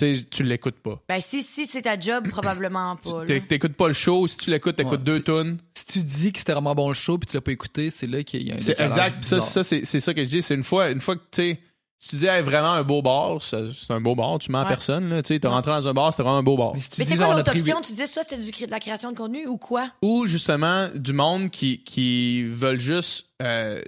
Tu 0.00 0.16
sais, 0.16 0.24
tu 0.30 0.42
l'écoutes 0.44 0.78
pas. 0.78 1.02
Ben, 1.08 1.20
si, 1.20 1.42
si 1.42 1.66
c'est 1.66 1.82
ta 1.82 1.98
job, 1.98 2.28
probablement 2.30 2.96
pas. 2.96 3.24
T'écoutes 3.26 3.74
pas 3.74 3.88
le 3.88 3.94
show, 3.94 4.26
si 4.28 4.36
tu 4.38 4.50
l'écoutes, 4.50 4.76
t'écoutes 4.76 4.98
Ouais. 5.00 5.04
deux 5.04 5.22
tunes. 5.22 5.58
Si 5.74 5.86
tu 5.86 5.98
dis 6.04 6.32
que 6.32 6.38
c'était 6.38 6.52
vraiment 6.52 6.74
bon 6.74 6.92
show 6.94 7.18
puis 7.18 7.28
tu 7.28 7.36
l'as 7.36 7.40
pas 7.40 7.50
écouté, 7.52 7.90
c'est 7.90 8.06
là 8.06 8.22
qu'il 8.22 8.42
y 8.46 8.52
a 8.52 8.54
un 8.54 8.58
C'est 8.58 8.78
exact. 8.80 9.24
Ça, 9.24 9.40
ça 9.40 9.64
c'est 9.64 9.84
c'est 9.84 9.98
ça 10.00 10.14
que 10.14 10.24
je 10.24 10.28
dis. 10.30 10.42
C'est 10.42 10.54
une 10.54 10.62
fois, 10.64 10.90
une 10.90 11.00
fois 11.00 11.16
que 11.16 11.22
tu 11.22 11.42
sais, 11.42 11.60
si 12.00 12.10
tu 12.10 12.16
dis 12.16 12.26
hey, 12.26 12.42
vraiment 12.42 12.72
un 12.72 12.82
beau 12.82 13.02
bar, 13.02 13.42
c'est 13.42 13.90
un 13.90 14.00
beau 14.00 14.14
bar, 14.14 14.38
tu 14.38 14.52
mens 14.52 14.60
à 14.60 14.62
Ouais. 14.62 14.68
personne. 14.68 15.08
là, 15.08 15.22
Tu 15.22 15.34
sais, 15.34 15.40
t'es 15.40 15.48
Ouais. 15.48 15.54
rentré 15.54 15.72
dans 15.72 15.88
un 15.88 15.94
bar, 15.94 16.12
c'était 16.12 16.22
vraiment 16.22 16.38
un 16.38 16.42
beau 16.42 16.56
bar. 16.56 16.72
Mais 16.74 16.80
si 16.80 16.90
tu 16.90 17.00
Mais 17.00 17.04
dis 17.04 17.10
c'est 17.10 17.16
genre 17.16 17.26
quoi 17.26 17.34
on 17.34 17.36
a 17.36 17.40
l'autre 17.40 17.50
pris 17.50 17.60
option? 17.60 17.80
Tu 17.80 17.92
disais 17.92 18.06
soit 18.06 18.22
c'était 18.22 18.42
du 18.42 18.50
cré- 18.52 18.66
de 18.66 18.70
la 18.70 18.80
création 18.80 19.10
de 19.12 19.16
contenu 19.16 19.46
ou 19.46 19.56
quoi? 19.56 19.90
Ou 20.02 20.26
justement 20.26 20.88
du 20.94 21.12
monde 21.12 21.50
qui, 21.50 21.82
qui 21.82 22.44
veulent 22.44 22.78
juste 22.80 23.26
euh, 23.42 23.82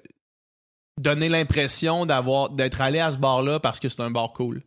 donner 1.00 1.28
l'impression 1.28 2.04
d'avoir 2.06 2.50
d'être 2.50 2.80
allé 2.80 2.98
à 2.98 3.12
ce 3.12 3.16
bar-là 3.16 3.60
parce 3.60 3.80
que 3.80 3.88
c'est 3.88 4.00
un 4.02 4.10
bar 4.10 4.32
cool. 4.32 4.60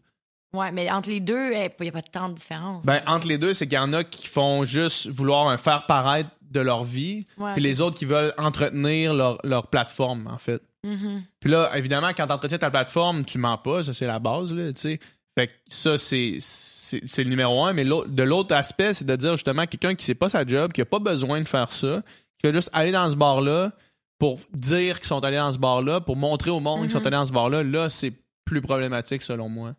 Ouais, 0.55 0.71
mais 0.71 0.89
entre 0.91 1.09
les 1.09 1.19
deux, 1.19 1.51
il 1.51 1.71
n'y 1.81 1.87
a 1.89 1.91
pas 1.91 2.01
tant 2.03 2.29
de 2.29 2.35
différence. 2.35 2.85
Ben, 2.85 3.01
entre 3.07 3.27
les 3.27 3.39
deux, 3.39 3.53
c'est 3.55 3.65
qu'il 3.67 3.75
y 3.75 3.79
en 3.79 3.91
a 3.93 4.03
qui 4.03 4.27
font 4.27 4.65
juste 4.65 5.07
vouloir 5.07 5.47
un 5.49 5.57
faire 5.57 5.85
paraître 5.87 6.29
de 6.41 6.59
leur 6.59 6.83
vie, 6.83 7.25
Ouais, 7.39 7.53
puis 7.53 7.61
ok. 7.61 7.67
les 7.67 7.81
autres 7.81 7.97
qui 7.97 8.05
veulent 8.05 8.33
entretenir 8.37 9.15
leur, 9.15 9.39
leur 9.43 9.67
plateforme, 9.67 10.27
en 10.31 10.37
fait. 10.37 10.61
Mhm. 10.83 11.23
Puis 11.39 11.49
là, 11.49 11.71
évidemment, 11.77 12.09
quand 12.15 12.27
tu 12.27 12.33
entretiens 12.33 12.57
ta 12.57 12.69
plateforme, 12.69 13.23
tu 13.25 13.37
mens 13.37 13.57
pas, 13.57 13.83
ça 13.83 13.93
c'est 13.93 14.05
la 14.07 14.19
base, 14.19 14.53
là, 14.53 14.71
tu 14.73 14.79
sais. 14.79 14.99
Fait 15.37 15.47
que 15.47 15.53
ça, 15.67 15.97
c'est, 15.97 16.35
c'est, 16.39 17.01
c'est 17.07 17.23
le 17.23 17.29
numéro 17.29 17.63
un. 17.65 17.73
Mais 17.73 17.83
l'autre- 17.83 18.09
de 18.09 18.21
l'autre 18.23 18.53
aspect, 18.55 18.93
c'est 18.93 19.05
de 19.05 19.15
dire 19.15 19.31
justement 19.35 19.65
quelqu'un 19.65 19.95
qui 19.95 20.05
sait 20.05 20.13
pas 20.13 20.29
sa 20.29 20.45
job, 20.45 20.71
qui 20.73 20.81
a 20.81 20.85
pas 20.85 20.99
besoin 20.99 21.41
de 21.41 21.47
faire 21.47 21.71
ça, 21.71 22.03
qui 22.37 22.45
va 22.47 22.53
juste 22.53 22.69
aller 22.73 22.91
dans 22.91 23.09
ce 23.09 23.15
bar-là 23.15 23.71
pour 24.19 24.39
dire 24.53 24.99
qu'ils 24.99 25.07
sont 25.07 25.23
allés 25.25 25.37
dans 25.37 25.51
ce 25.51 25.57
bar-là, 25.57 26.01
pour 26.01 26.15
montrer 26.17 26.51
au 26.51 26.59
monde 26.59 26.81
qu'ils 26.81 26.91
sont 26.91 26.99
Mhm. 26.99 27.07
allés 27.07 27.15
dans 27.17 27.25
ce 27.25 27.31
bar-là, 27.33 27.63
là, 27.63 27.89
c'est 27.89 28.13
plus 28.45 28.61
problématique 28.61 29.21
selon 29.23 29.49
moi. 29.49 29.73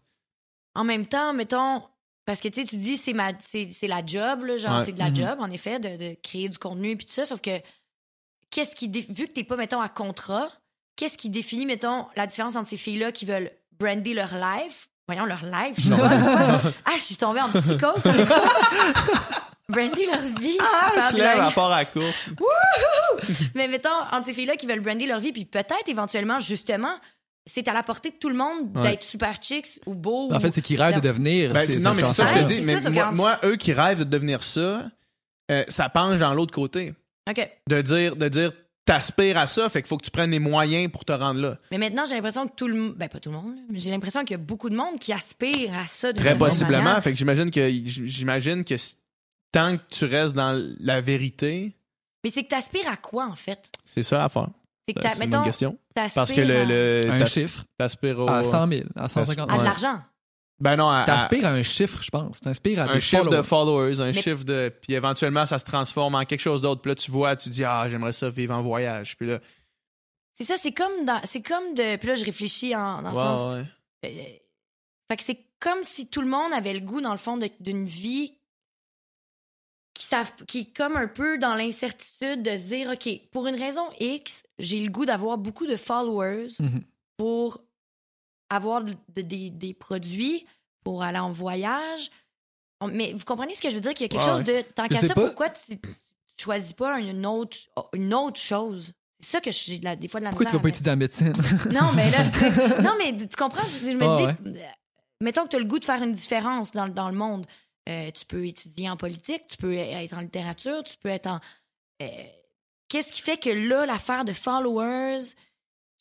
En 0.75 0.83
même 0.83 1.07
temps, 1.07 1.33
mettons, 1.33 1.83
parce 2.25 2.41
que 2.41 2.49
tu 2.49 2.63
sais, 2.63 2.67
tu 2.67 2.77
dis 2.77 2.97
c'est 2.97 3.13
ma 3.13 3.31
c'est 3.39 3.69
c'est 3.73 3.87
la 3.87 4.05
job, 4.05 4.43
là, 4.45 4.57
genre 4.57 4.79
Ouais. 4.79 4.85
c'est 4.87 4.93
de 4.93 4.99
la 4.99 5.11
Mhm. 5.11 5.17
job, 5.17 5.37
en 5.39 5.51
effet, 5.51 5.79
de, 5.79 5.97
de 5.97 6.17
créer 6.21 6.49
du 6.49 6.59
contenu 6.59 6.91
et 6.91 6.97
puis 6.97 7.07
tout 7.07 7.13
ça, 7.13 7.27
sauf 7.27 7.41
que 7.41 7.61
qu'est-ce 8.51 8.75
qui 8.75 8.89
vu 8.89 9.29
que 9.29 9.33
t'es 9.33 9.45
pas, 9.45 9.57
mettons, 9.57 9.81
à 9.81 9.89
contrat, 9.89 10.49
qu'est-ce 10.97 11.17
qui 11.19 11.31
définit, 11.31 11.67
mettons, 11.67 12.07
la 12.17 12.27
différence 12.27 12.57
entre 12.57 12.69
ces 12.69 12.77
filles-là 12.77 13.13
qui 13.13 13.25
veulent 13.27 13.51
brander 13.79 14.15
leur 14.15 14.33
live? 14.35 14.73
Voyons 15.07 15.25
leur 15.27 15.43
live, 15.45 15.75
je. 15.79 15.91
Ah, 16.85 16.93
je 16.97 17.03
suis 17.03 17.17
tombée 17.17 17.41
en 17.41 17.51
psychose 17.51 18.05
avec 18.07 18.27
ça. 18.27 18.43
brander 19.69 20.07
leur 20.07 20.21
vie, 20.41 20.59
je 20.97 21.01
suis 21.09 21.17
lève 21.19 21.37
bilingue. 21.37 21.53
à 21.57 21.69
la 21.71 21.85
course. 21.85 22.29
Mais 23.55 23.69
mettons, 23.69 23.89
entre 24.13 24.27
ces 24.27 24.35
filles-là 24.35 24.57
qui 24.57 24.67
veulent 24.67 24.81
brander 24.81 25.07
leur 25.07 25.21
vie, 25.21 25.33
puis 25.33 25.45
peut-être 25.45 25.89
éventuellement, 25.89 26.39
justement, 26.39 26.95
c'est 27.47 27.69
à 27.69 27.73
la 27.73 27.83
portée 27.83 28.11
de 28.11 28.17
tout 28.17 28.29
le 28.31 28.35
monde 28.37 28.75
Ouais. 28.77 28.83
d'être 28.83 29.03
super 29.03 29.35
chicks 29.43 29.79
ou 29.87 29.95
beaux. 29.95 30.31
En 30.33 30.37
ou- 30.37 30.41
fait, 30.41 30.53
c'est 30.55 30.63
qu'ils 30.63 30.81
rêvent 30.81 30.97
de 30.97 31.01
devenir. 31.01 31.53
Ben, 31.53 31.67
c'est- 31.67 31.79
non, 31.81 31.95
mais 31.95 32.03
c'est 32.05 32.15
ça 32.15 32.25
que 32.27 32.41
je 32.41 32.45
te 32.45 32.49
dis. 32.49 32.61
Mais 32.63 32.81
ça, 32.81 32.91
moi, 33.13 33.39
eux 33.45 33.57
qui 33.57 33.73
rêvent 33.73 33.99
de 34.01 34.05
devenir 34.05 34.43
ça, 34.43 34.87
euh, 35.51 35.65
ça 35.69 35.89
penche 35.91 36.21
dans 36.21 36.33
l'autre 36.35 36.55
côté. 36.55 36.95
OK. 37.29 37.51
De 37.69 37.83
dire, 37.83 38.17
de 38.17 38.29
dire, 38.29 38.53
t'aspires 38.85 39.39
à 39.39 39.47
ça, 39.47 39.69
fait 39.69 39.81
qu'il 39.83 39.89
faut 39.89 39.97
que 39.97 40.05
tu 40.05 40.11
prennes 40.11 40.31
les 40.31 40.39
moyens 40.39 40.91
pour 40.93 41.05
te 41.05 41.13
rendre 41.13 41.41
là. 41.41 41.59
Mais 41.71 41.79
maintenant, 41.79 42.05
j'ai 42.07 42.15
l'impression 42.15 42.47
que 42.47 42.55
tout 42.55 42.69
le 42.69 42.75
monde. 42.75 42.95
Ben, 42.97 43.09
pas 43.09 43.19
tout 43.21 43.31
le 43.31 43.37
monde, 43.37 43.55
mais 43.71 43.81
j'ai 43.81 43.91
l'impression 43.91 44.21
qu'il 44.23 44.33
y 44.33 44.35
a 44.35 44.39
beaucoup 44.39 44.69
de 44.71 44.77
monde 44.77 44.99
qui 44.99 45.13
aspire 45.13 45.73
à 45.75 45.87
ça. 45.87 46.13
d'une 46.13 46.23
Très 46.23 46.37
possiblement. 46.37 46.83
manière. 46.83 47.03
Fait 47.03 47.13
que 47.13 47.19
j'imagine 47.19 47.51
que 47.51 47.69
j'imagine 47.85 48.65
que 48.65 48.75
tant 49.53 49.77
que 49.77 49.83
tu 49.91 50.05
restes 50.05 50.35
dans 50.35 50.53
la 50.81 51.01
vérité, 51.01 51.73
Mais 52.25 52.31
c'est 52.31 52.43
que 52.45 52.49
t'aspires 52.49 52.89
à 52.91 52.97
quoi, 52.97 53.27
en 53.27 53.37
fait? 53.37 53.71
c'est 53.85 54.03
ça 54.03 54.19
l'affaire. 54.19 54.49
C'est 54.87 54.93
que 54.95 55.01
C'est 55.03 55.29
t'as- 55.29 55.39
une 55.39 55.45
question. 55.45 55.79
Parce 55.95 56.31
que 56.33 56.41
le, 56.43 56.57
à, 56.57 56.65
le 56.65 57.11
Un 57.11 57.19
t'as- 57.21 57.25
chiffre 57.25 57.65
t'aspires 57.79 58.19
au 58.19 58.29
à 58.29 58.45
100 58.45 58.69
000, 58.69 58.83
à 58.97 59.09
150 59.09 59.51
à 59.51 59.55
de 59.55 59.59
ouais. 59.59 59.65
l'argent. 59.65 60.01
Ben 60.65 60.77
non, 60.77 60.89
à, 60.89 61.01
à- 61.01 61.05
T'aspires 61.05 61.47
à 61.47 61.51
un 61.51 61.63
chiffre, 61.63 62.03
je 62.03 62.11
pense. 62.11 62.41
T'aspires 62.41 62.81
à 62.81 62.85
un 62.85 62.95
des 62.95 63.01
chiffre 63.01 63.29
de 63.29 63.43
followers. 63.43 64.01
un 64.01 64.07
Mais- 64.07 64.13
chiffre 64.15 64.43
de 64.45 64.73
puis 64.83 64.95
éventuellement 64.95 65.47
ça 65.47 65.59
se 65.61 65.65
transforme 65.65 66.15
en 66.17 66.25
quelque 66.25 66.41
chose 66.41 66.63
d'autre. 66.63 66.81
Puis 66.83 66.89
là 66.91 66.95
tu 66.97 67.11
vois, 67.11 67.37
tu 67.37 67.49
dis 67.51 67.63
ah 67.65 67.87
j'aimerais 67.89 68.13
ça 68.13 68.29
vivre 68.31 68.55
en 68.55 68.63
voyage. 68.63 69.17
Puis 69.17 69.27
là, 69.29 69.39
C'est 70.35 70.45
ça, 70.45 70.57
c'est 70.59 70.73
comme 70.73 71.05
dans. 71.05 71.21
C'est 71.25 71.43
comme 71.43 71.75
de. 71.75 71.97
Puis 71.97 72.09
là, 72.09 72.15
je 72.17 72.25
réfléchis 72.25 72.75
en, 72.75 73.03
dans 73.03 73.11
le 73.11 73.17
ouais, 73.17 73.23
sens. 73.23 73.55
ouais. 73.55 73.65
Euh, 74.07 74.39
fait 75.09 75.17
que 75.17 75.23
c'est 75.23 75.39
comme 75.61 75.83
si 75.85 76.09
tout 76.09 76.21
le 76.23 76.27
monde 76.29 76.53
avait 76.53 76.73
le 76.75 76.81
goût, 76.81 77.01
dans 77.01 77.13
le 77.13 77.19
fond, 77.19 77.37
de- 77.37 77.49
d'une 77.61 77.85
vie 77.87 78.33
qui, 79.95 80.05
savent, 80.07 80.33
qui 80.49 80.61
est 80.61 80.77
comme 80.77 80.97
un 80.97 81.07
peu 81.07 81.39
dans 81.39 81.55
l'incertitude 81.55 82.43
de 82.43 82.57
se 82.57 82.65
dire, 82.67 82.91
OK, 82.91 83.09
pour 83.31 83.47
une 83.47 83.55
raison 83.55 83.83
X, 84.01 84.43
j'ai 84.59 84.81
le 84.81 84.91
goût 84.91 85.05
d'avoir 85.05 85.39
beaucoup 85.39 85.67
de 85.67 85.77
followers 85.77 86.49
Mhm. 86.59 86.83
pour 87.17 87.61
avoir 88.55 88.83
de- 88.83 88.95
de- 89.15 89.23
des, 89.23 89.51
des 89.51 89.75
produits, 89.75 90.47
pour 90.83 91.03
aller 91.03 91.19
en 91.19 91.33
voyage. 91.33 92.11
On- 92.81 92.89
Mais 92.89 93.13
vous 93.13 93.25
comprenez 93.25 93.55
ce 93.55 93.61
que 93.63 93.71
je 93.71 93.75
veux 93.77 93.81
dire? 93.81 93.95
Qu'il 93.95 94.05
y 94.05 94.07
a 94.07 94.09
quelque 94.09 94.29
Ouais, 94.31 94.37
chose 94.37 94.45
de... 94.45 94.61
Tant 94.75 94.85
Je 94.85 94.89
qu'à 94.91 95.01
sais 95.01 95.09
ça, 95.09 95.15
pas. 95.15 95.27
pourquoi 95.27 95.49
tu, 95.51 95.79
tu 95.79 96.45
choisis 96.45 96.73
pas 96.75 96.99
une 96.99 97.25
autre, 97.27 97.57
une 97.95 98.13
autre 98.15 98.39
chose? 98.41 98.93
C'est 99.21 99.31
ça 99.33 99.41
que 99.41 99.51
j'ai 99.51 99.79
de 99.79 99.85
la- 99.85 99.97
des 99.97 100.09
fois 100.09 100.21
de 100.21 100.25
la 100.25 100.31
Pourquoi 100.31 100.47
tu 100.47 100.53
vas 100.57 100.61
pas 100.61 100.69
étudier 100.69 100.93
en 100.93 100.97
médecine? 100.97 101.33
non, 101.73 101.93
mais 101.95 102.11
là, 102.11 102.25
tu 102.33 102.39
sais, 102.39 102.83
non, 102.83 102.93
mais 102.99 103.17
tu 103.17 103.27
comprends? 103.37 103.63
Je 103.71 103.93
me 103.97 104.05
Ah, 104.05 104.33
dis, 104.43 104.61
euh, 104.61 104.67
mettons 105.23 105.45
que 105.45 105.49
tu 105.51 105.57
as 105.57 105.61
le 105.61 105.65
goût 105.65 105.79
de 105.79 105.85
faire 105.85 106.03
une 106.03 106.13
différence 106.13 106.73
dans, 106.73 106.89
dans 106.89 107.09
le 107.09 107.17
monde. 107.17 107.47
Euh, 107.89 108.11
tu 108.11 108.27
peux 108.27 108.47
étudier 108.47 108.91
en 108.91 108.97
politique, 108.99 109.47
tu 109.49 109.57
peux 109.57 109.73
être 109.75 110.13
en 110.17 110.21
littérature, 110.21 110.83
tu 110.85 110.97
peux 110.99 111.09
être 111.09 111.27
en. 111.29 111.41
euh, 112.03 112.07
Qu'est-ce 112.89 113.13
qui 113.13 113.23
fait 113.23 113.39
que 113.39 113.49
là, 113.51 113.87
l'affaire 113.87 114.25
de 114.27 114.33
followers, 114.35 115.21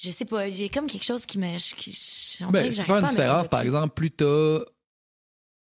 je 0.02 0.10
sais 0.12 0.26
pas, 0.26 0.50
j'ai 0.52 0.70
comme 0.70 0.88
quelque 0.88 1.06
chose 1.06 1.26
qui 1.26 1.40
me. 1.40 1.48
je- 1.48 1.56
Ben, 1.56 1.76
que 1.76 1.80
si 1.80 2.40
tu 2.40 2.44
j'arrive 2.44 2.72
fais 2.88 3.00
une 3.00 3.08
différence, 3.08 3.48
par 3.48 3.62
exemple, 3.62 3.94
plus 3.94 4.12
t'as 4.12 4.60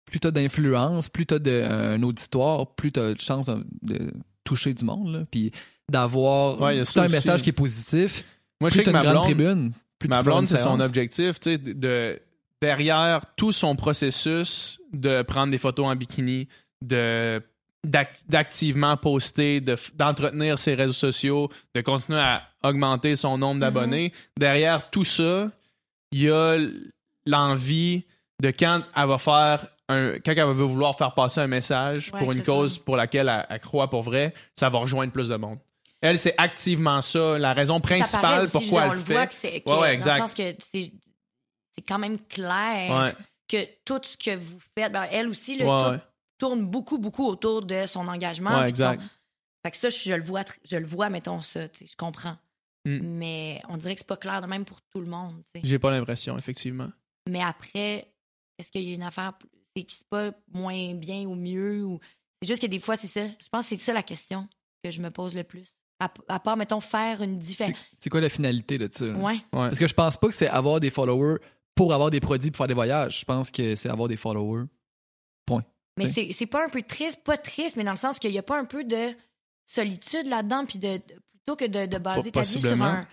plus 0.05 0.19
t'as 0.19 0.31
d'influence, 0.31 1.09
plus 1.09 1.25
t'as 1.25 1.39
de, 1.39 1.49
euh, 1.51 1.95
un 1.95 2.03
auditoire, 2.03 2.75
plus 2.75 2.91
t'as 2.91 3.13
de 3.13 3.19
chance 3.19 3.47
de, 3.47 3.65
de 3.81 4.11
toucher 4.43 4.73
du 4.73 4.83
monde, 4.85 5.11
là, 5.13 5.25
puis 5.31 5.51
d'avoir 5.89 6.59
Ouais, 6.61 6.77
un 6.77 6.81
aussi. 6.81 6.99
message 6.99 7.41
qui 7.41 7.49
est 7.49 7.53
positif, 7.53 8.23
Moi 8.61 8.69
je 8.69 8.75
plus 8.75 8.77
sais 8.79 8.83
que 8.83 8.91
t'as 8.91 8.91
une 8.91 8.97
ma 8.97 9.13
grande 9.13 9.13
blonde, 9.13 9.23
tribune, 9.37 9.71
plus 9.99 10.09
ma 10.09 10.21
blonde, 10.21 10.47
c'est 10.47 10.57
son 10.57 10.79
objectif, 10.81 11.39
tu 11.39 11.51
sais, 11.51 11.57
de, 11.57 11.73
de- 11.73 12.21
derrière 12.61 13.21
tout 13.35 13.51
son 13.51 13.75
processus 13.75 14.79
de 14.91 15.21
prendre 15.23 15.51
des 15.51 15.57
photos 15.57 15.85
en 15.87 15.95
bikini, 15.95 16.47
de 16.81 17.41
d'activement 17.83 18.95
poster, 18.97 19.59
de 19.59 19.75
d'entretenir 19.95 20.57
ses 20.57 20.73
réseaux 20.75 20.93
sociaux, 20.93 21.49
de 21.75 21.81
continuer 21.81 22.19
à 22.19 22.43
augmenter 22.63 23.15
son 23.15 23.37
nombre 23.37 23.59
d'abonnés. 23.59 24.13
Derrière 24.37 24.89
tout 24.89 25.03
ça, 25.03 25.51
il 26.11 26.21
y 26.23 26.29
a 26.31 26.57
l'envie 27.25 28.05
de 28.41 28.51
quand 28.51 28.83
elle 28.95 29.07
va 29.07 29.17
faire 29.17 29.67
un, 29.89 30.13
quand 30.19 30.31
elle 30.31 30.37
va 30.45 30.53
vouloir 30.53 30.97
faire 30.97 31.13
passer 31.13 31.41
un 31.41 31.47
message 31.47 32.09
Ouais, 32.13 32.19
pour 32.19 32.31
une 32.31 32.43
cause 32.43 32.75
ça. 32.75 32.81
pour 32.85 32.95
laquelle 32.95 33.27
elle, 33.29 33.45
elle 33.49 33.59
croit 33.59 33.89
pour 33.89 34.03
vrai, 34.03 34.33
ça 34.55 34.69
va 34.69 34.79
rejoindre 34.79 35.11
plus 35.11 35.27
de 35.29 35.35
monde. 35.35 35.59
Elle, 36.01 36.19
c'est 36.19 36.35
activement 36.37 37.01
ça, 37.01 37.37
la 37.37 37.53
raison 37.53 37.79
principale 37.79 38.45
aussi, 38.45 38.51
pourquoi 38.57 38.85
elle 38.85 38.91
le 38.91 38.99
fait. 38.99 39.13
voit 39.13 39.27
que 39.27 39.33
c'est. 39.33 39.63
Ouais, 39.65 39.73
ouais, 39.73 39.75
Dans 39.75 39.81
le 39.83 39.87
exact. 39.89 40.17
sens 40.19 40.33
que 40.33 40.55
c'est 40.59 40.91
c'est 41.75 41.81
quand 41.87 41.97
même 41.99 42.19
clair 42.29 43.13
que 43.49 43.57
tout 43.83 43.99
ce 44.03 44.15
que 44.17 44.35
vous 44.35 44.59
faites, 44.77 44.91
ben, 44.91 45.07
elle 45.11 45.27
aussi, 45.27 45.57
le, 45.57 45.65
tout. 45.65 46.01
Tourne 46.37 46.65
beaucoup, 46.65 46.97
beaucoup 46.97 47.25
autour 47.27 47.65
de 47.65 47.85
son 47.85 48.07
engagement. 48.07 48.51
Ouais, 48.51 48.63
son- 48.63 48.69
exact. 48.69 49.03
Fait 49.65 49.71
que 49.71 49.77
ça, 49.77 49.89
je, 49.89 49.97
je 49.97 50.13
le 50.13 50.23
vois, 50.23 50.43
je 50.65 50.77
le 50.77 50.85
vois, 50.85 51.09
mettons 51.09 51.41
ça, 51.41 51.69
tu 51.69 51.79
sais, 51.79 51.87
je 51.91 51.95
comprends. 51.95 52.37
Mm. 52.85 52.99
Mais 53.01 53.61
on 53.69 53.77
dirait 53.77 53.95
que 53.95 54.01
c'est 54.01 54.07
pas 54.07 54.17
clair 54.17 54.41
de 54.41 54.47
même 54.47 54.65
pour 54.65 54.81
tout 54.81 54.99
le 54.99 55.07
monde, 55.07 55.41
tu 55.45 55.59
sais. 55.59 55.65
J'ai 55.65 55.79
pas 55.79 55.89
l'impression, 55.91 56.37
effectivement. 56.37 56.89
Mais 57.29 57.41
après, 57.41 58.13
est-ce 58.59 58.71
qu'il 58.71 58.81
y 58.83 58.91
a 58.91 58.95
une 58.95 59.03
affaire, 59.03 59.33
c'est 59.75 59.83
que 59.83 59.91
c'est 59.93 60.07
pas 60.09 60.31
moins 60.51 60.93
bien 60.95 61.25
ou 61.25 61.35
mieux 61.35 61.83
ou 61.85 61.99
c'est 62.41 62.47
juste 62.49 62.61
que 62.61 62.67
des 62.67 62.79
fois 62.79 62.97
c'est 62.97 63.07
ça. 63.07 63.25
Je 63.41 63.47
pense 63.49 63.63
que 63.69 63.69
c'est 63.77 63.81
ça 63.81 63.93
la 63.93 64.03
question 64.03 64.49
que 64.83 64.91
je 64.91 65.01
me 65.01 65.09
pose 65.09 65.33
le 65.33 65.45
plus. 65.45 65.73
À, 66.01 66.11
à 66.27 66.39
part 66.41 66.57
mettons 66.57 66.81
faire 66.81 67.21
une 67.21 67.39
différence. 67.39 67.77
c'est 67.93 68.09
quoi 68.09 68.19
la 68.19 68.27
finalité 68.27 68.77
de 68.77 68.89
ça? 68.91 69.05
là? 69.05 69.13
Ouais. 69.13 69.33
Ouais. 69.35 69.39
Parce 69.51 69.79
que 69.79 69.87
je 69.87 69.93
pense 69.93 70.17
pas 70.17 70.27
que 70.27 70.33
c'est 70.33 70.49
avoir 70.49 70.81
des 70.81 70.89
followers 70.89 71.37
pour 71.73 71.93
avoir 71.93 72.11
des 72.11 72.19
produits 72.19 72.51
pour 72.51 72.57
faire 72.57 72.67
des 72.67 72.73
voyages. 72.73 73.21
Je 73.21 73.25
pense 73.25 73.49
que 73.49 73.75
c'est 73.75 73.89
avoir 73.89 74.09
des 74.09 74.17
followers. 74.17 74.65
Mais 75.97 76.05
Oui. 76.05 76.11
c'est 76.13 76.29
c'est 76.31 76.45
pas 76.47 76.65
un 76.65 76.69
peu 76.69 76.81
triste, 76.81 77.19
pas 77.23 77.37
triste, 77.37 77.75
mais 77.75 77.83
dans 77.83 77.91
le 77.91 77.97
sens 77.97 78.17
qu'il 78.19 78.31
y 78.31 78.37
a 78.39 78.43
pas 78.43 78.59
un 78.59 78.65
peu 78.65 78.83
de 78.83 79.09
solitude 79.65 80.27
là-dedans, 80.27 80.65
puis 80.65 80.79
de, 80.79 80.97
de- 80.97 81.01
plutôt 81.45 81.55
que 81.55 81.65
de, 81.65 81.85
de 81.85 81.97
baser 81.97 82.31
ta 82.31 82.41
vie 82.41 82.45
sur 82.47 82.61
Possiblement. 82.61 82.85
un. 82.85 83.07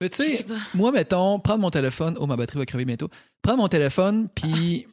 Mais 0.00 0.08
tu 0.08 0.16
sais, 0.16 0.46
moi, 0.74 0.92
mettons, 0.92 1.40
prendre 1.40 1.60
mon 1.60 1.70
téléphone. 1.70 2.16
Oh, 2.20 2.26
ma 2.26 2.36
batterie 2.36 2.58
va 2.58 2.66
crever 2.66 2.84
bientôt. 2.84 3.08
Prendre 3.42 3.58
mon 3.58 3.68
téléphone, 3.68 4.28
puis 4.32 4.86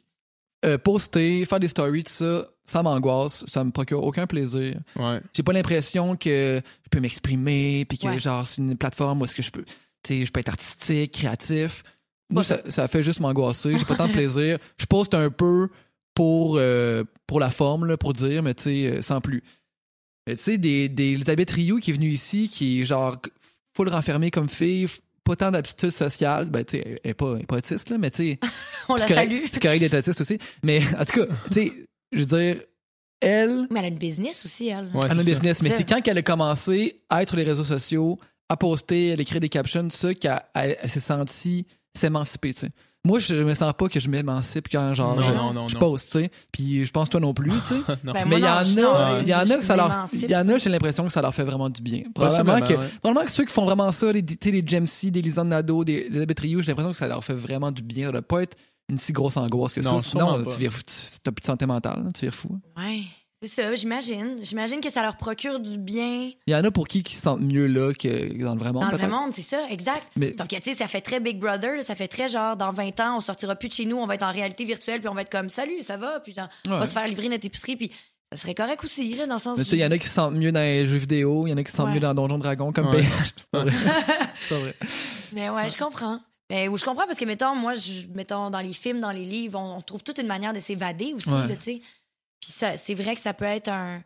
euh, 0.64 0.78
poster, 0.78 1.44
faire 1.44 1.60
des 1.60 1.68
stories, 1.68 2.02
tout 2.02 2.10
ça, 2.12 2.48
ça 2.64 2.82
m'angoisse. 2.82 3.44
Ça 3.46 3.62
me 3.62 3.70
procure 3.70 4.02
aucun 4.02 4.26
plaisir. 4.26 4.80
Ouais. 4.96 5.20
J'ai 5.32 5.44
pas 5.44 5.52
l'impression 5.52 6.16
que 6.16 6.60
je 6.82 6.88
peux 6.90 6.98
m'exprimer, 6.98 7.84
puis 7.88 7.98
que, 7.98 8.08
Ouais. 8.08 8.18
genre, 8.18 8.44
c'est 8.44 8.60
une 8.60 8.76
plateforme 8.76 9.20
où 9.22 9.24
est-ce 9.26 9.36
que 9.36 9.42
je 9.42 9.52
peux. 9.52 9.64
Tu 9.64 9.74
sais, 10.20 10.26
je 10.26 10.32
peux 10.32 10.40
être 10.40 10.48
artistique, 10.48 11.12
créatif. 11.12 11.84
Moi, 12.28 12.42
ça, 12.42 12.58
ça 12.68 12.88
fait 12.88 13.04
juste 13.04 13.20
m'angoisser. 13.20 13.78
J'ai 13.78 13.84
pas 13.84 13.94
tant 13.94 14.08
de 14.08 14.12
plaisir. 14.12 14.58
Je 14.76 14.86
poste 14.86 15.14
un 15.14 15.30
peu 15.30 15.68
pour, 16.16 16.56
euh, 16.56 17.04
pour 17.28 17.38
la 17.38 17.50
forme, 17.50 17.86
là, 17.86 17.96
pour 17.96 18.12
dire, 18.12 18.42
mais 18.42 18.54
tu 18.54 18.62
sais, 18.64 18.86
euh, 18.86 19.02
sans 19.02 19.20
plus. 19.20 19.44
Mais 20.26 20.34
tu 20.34 20.42
sais, 20.42 20.58
des, 20.58 20.88
des 20.88 21.12
Elisabeth 21.12 21.50
Rioux 21.52 21.78
qui 21.78 21.90
est 21.90 21.94
venue 21.94 22.10
ici, 22.10 22.48
qui 22.48 22.80
est 22.80 22.84
genre 22.84 23.16
full 23.76 23.88
renfermée 23.88 24.30
comme 24.32 24.48
fille, 24.48 24.86
pas 25.22 25.36
tant 25.36 25.50
d'aptitude 25.50 25.90
sociale. 25.90 26.46
Ben, 26.46 26.64
tu 26.64 26.78
sais, 26.78 27.00
elle 27.04 27.10
est 27.10 27.14
pas, 27.14 27.34
elle 27.36 27.42
est 27.42 27.46
pas 27.46 27.56
autiste, 27.58 27.90
là, 27.90 27.98
mais 27.98 28.10
tu 28.10 28.16
sais, 28.32 28.38
On 28.88 28.96
la 28.96 29.06
salue. 29.06 29.42
c'est 29.52 29.62
correct 29.62 29.78
d'être 29.80 29.94
autiste 29.98 30.20
aussi. 30.20 30.38
Mais 30.64 30.80
en 30.98 31.04
tout 31.04 31.20
cas, 31.20 31.26
tu 31.48 31.52
sais, 31.52 31.72
je 32.12 32.18
veux 32.24 32.24
dire, 32.38 32.62
elle, 33.20 33.66
Mais 33.70 33.80
elle 33.80 33.84
a 33.86 33.88
une 33.88 33.98
business 33.98 34.44
aussi, 34.44 34.68
elle. 34.68 34.90
Ouais, 34.94 35.00
elle 35.04 35.10
a 35.10 35.14
un 35.14 35.18
c'est 35.18 35.24
ça. 35.24 35.30
business, 35.30 35.62
mais 35.62 35.70
c'est 35.70 35.84
quand 35.88 36.00
qu'elle 36.00 36.18
a 36.18 36.22
commencé 36.22 37.00
à 37.10 37.22
être 37.22 37.28
sur 37.28 37.36
les 37.36 37.44
réseaux 37.44 37.64
sociaux, 37.64 38.18
à 38.48 38.56
poster, 38.56 39.12
à 39.12 39.14
écrire 39.14 39.40
des 39.40 39.48
captions, 39.48 39.82
tout 39.86 39.96
ça, 39.96 40.14
qu'elle 40.14 40.40
elle- 40.54 40.76
elle 40.80 40.90
s'est 40.90 41.00
sentie 41.00 41.66
s'émanciper, 41.96 42.52
tu 42.54 42.60
sais. 42.60 42.70
Moi, 43.06 43.18
je 43.20 43.34
me 43.36 43.54
sens 43.54 43.72
pas 43.78 43.88
que 43.88 44.00
je 44.00 44.10
m'émancipe 44.10 44.68
quand, 44.70 44.92
genre, 44.94 45.16
Non, 45.16 45.22
je, 45.22 45.30
non, 45.30 45.52
non, 45.52 45.68
je 45.68 45.74
non. 45.74 45.80
poste, 45.80 46.06
tu 46.12 46.18
sais. 46.18 46.30
Puis 46.52 46.84
je 46.84 46.90
pense 46.92 47.08
toi 47.08 47.20
non 47.20 47.32
plus, 47.32 47.50
tu 47.50 47.56
sais. 47.60 47.74
Non. 48.04 48.12
Ben, 48.12 48.26
Mais 48.28 48.36
il 48.36 48.42
y 48.42 48.44
en 48.44 48.48
a, 48.94 49.20
il 49.22 49.28
y 49.28 49.34
en 49.34 49.48
a 49.50 49.56
que 49.56 49.64
ça 49.64 49.76
leur, 49.76 50.06
il 50.12 50.30
y 50.30 50.36
en 50.36 50.48
a, 50.48 50.58
j'ai 50.58 50.70
l'impression 50.70 51.04
que 51.06 51.12
ça 51.12 51.22
leur 51.22 51.32
fait 51.34 51.44
vraiment 51.44 51.70
du 51.70 51.80
bien. 51.82 52.02
Probablement 52.14 52.54
que, 52.56 52.60
Possiblement, 52.60 52.82
ouais. 52.82 52.88
probablement 53.00 53.24
que 53.26 53.32
ceux 53.32 53.44
qui 53.44 53.52
font 53.52 53.64
vraiment 53.64 53.92
ça, 53.92 54.12
les, 54.12 54.24
tu 54.24 54.36
sais, 54.42 54.50
les 54.50 54.62
Jamesy, 54.66 55.10
des 55.10 55.22
Lisanne 55.22 55.48
Nadeau, 55.48 55.84
des, 55.84 56.06
Elisabeth 56.08 56.40
j'ai 56.42 56.48
l'impression 56.54 56.90
que 56.90 56.96
ça 56.96 57.06
leur 57.08 57.22
fait 57.24 57.34
vraiment 57.34 57.70
du 57.70 57.82
bien. 57.82 58.06
Ça 58.06 58.12
doit 58.12 58.22
pas 58.22 58.42
être 58.42 58.56
une 58.88 58.98
si 58.98 59.12
grosse 59.12 59.36
angoisse 59.36 59.72
que 59.72 59.80
Non, 59.80 59.98
ça. 59.98 60.10
Sinon, 60.10 60.42
tu 60.44 60.58
vires, 60.60 60.72
fou- 60.72 60.82
tu 60.82 61.32
plus 61.32 61.40
de 61.40 61.46
santé 61.46 61.66
mentale, 61.66 62.02
là, 62.04 62.10
tu 62.14 62.20
vires 62.22 62.34
fou. 62.34 62.58
Ouais. 62.76 63.02
C'est 63.42 63.48
ça, 63.48 63.74
j'imagine. 63.74 64.38
J'imagine 64.42 64.80
que 64.80 64.88
ça 64.90 65.02
leur 65.02 65.16
procure 65.18 65.60
du 65.60 65.76
bien 65.76 66.30
Il 66.46 66.52
y 66.52 66.54
en 66.54 66.64
a 66.64 66.70
pour 66.70 66.88
qui 66.88 67.02
qui 67.02 67.14
se 67.14 67.20
sentent 67.22 67.42
mieux 67.42 67.66
là 67.66 67.92
que 67.92 68.32
dans 68.42 68.54
le 68.54 68.58
vrai 68.58 68.72
monde, 68.72 68.82
dans 68.84 68.90
le 68.90 68.96
vrai 68.96 69.08
monde, 69.08 69.32
c'est 69.34 69.42
ça, 69.42 69.66
exact. 69.68 70.06
Mais 70.16 70.34
Sauf 70.38 70.48
que, 70.48 70.56
tu 70.56 70.62
sais, 70.62 70.74
ça 70.74 70.86
fait 70.88 71.02
très 71.02 71.20
Big 71.20 71.38
Brother, 71.38 71.82
ça 71.84 71.94
fait 71.94 72.08
très 72.08 72.28
genre, 72.30 72.56
dans 72.56 72.70
20 72.72 72.98
ans, 73.00 73.16
on 73.18 73.20
sortira 73.20 73.54
plus 73.54 73.68
de 73.68 73.74
chez 73.74 73.84
nous, 73.84 73.98
on 73.98 74.06
va 74.06 74.14
être 74.14 74.22
en 74.22 74.32
réalité 74.32 74.64
virtuelle, 74.64 75.00
puis 75.00 75.08
on 75.08 75.14
va 75.14 75.20
être 75.20 75.30
comme, 75.30 75.50
salut, 75.50 75.82
ça 75.82 75.98
va, 75.98 76.20
puis 76.20 76.32
genre, 76.32 76.48
on 76.66 76.78
va 76.78 76.86
se 76.86 76.92
faire 76.94 77.06
livrer 77.06 77.28
notre 77.28 77.44
épicerie, 77.44 77.76
puis 77.76 77.90
ça 78.32 78.38
serait 78.38 78.54
correct 78.54 78.82
aussi, 78.82 79.12
là, 79.12 79.26
dans 79.26 79.34
le 79.34 79.40
sens 79.40 79.58
Mais 79.58 79.64
tu 79.64 79.70
sais, 79.70 79.76
il 79.76 79.80
y 79.80 79.84
en 79.84 79.90
a 79.90 79.98
qui 79.98 80.08
se 80.08 80.14
sentent 80.14 80.34
mieux 80.34 80.50
dans 80.50 80.60
les 80.60 80.86
jeux 80.86 80.96
vidéo, 80.96 81.46
il 81.46 81.50
y 81.50 81.52
en 81.52 81.58
a 81.58 81.62
qui 81.62 81.70
se 81.70 81.76
sentent 81.76 81.88
Ouais. 81.88 81.94
mieux 81.94 82.00
dans 82.00 82.14
Donjon 82.14 82.38
Dragon 82.38 82.72
comme 82.72 82.86
Ouais. 82.86 83.00
PH. 83.02 83.32
C'est 83.36 83.50
pas 83.50 83.62
vrai. 83.64 83.72
Vrai. 84.50 84.74
Mais 85.34 85.50
ouais, 85.50 85.68
je 85.68 85.76
comprends. 85.76 86.20
Mais 86.48 86.68
où 86.68 86.76
je 86.78 86.84
comprends 86.84 87.06
parce 87.06 87.18
que, 87.18 87.24
mettons, 87.26 87.54
moi, 87.54 87.74
je, 87.74 88.06
mettons, 88.14 88.48
dans 88.50 88.60
les 88.60 88.72
films, 88.72 89.00
dans 89.00 89.10
les 89.10 89.24
livres, 89.24 89.58
on, 89.60 89.76
on 89.76 89.80
trouve 89.82 90.02
toute 90.02 90.18
une 90.18 90.26
manière 90.28 90.52
de 90.54 90.60
s'évader 90.60 91.12
aussi, 91.14 91.28
tu 91.28 91.62
sais. 91.62 91.82
Puis 92.46 92.52
ça, 92.52 92.76
c'est 92.76 92.94
vrai 92.94 93.16
que 93.16 93.20
ça 93.20 93.34
peut 93.34 93.44
être 93.44 93.66
un. 93.68 94.04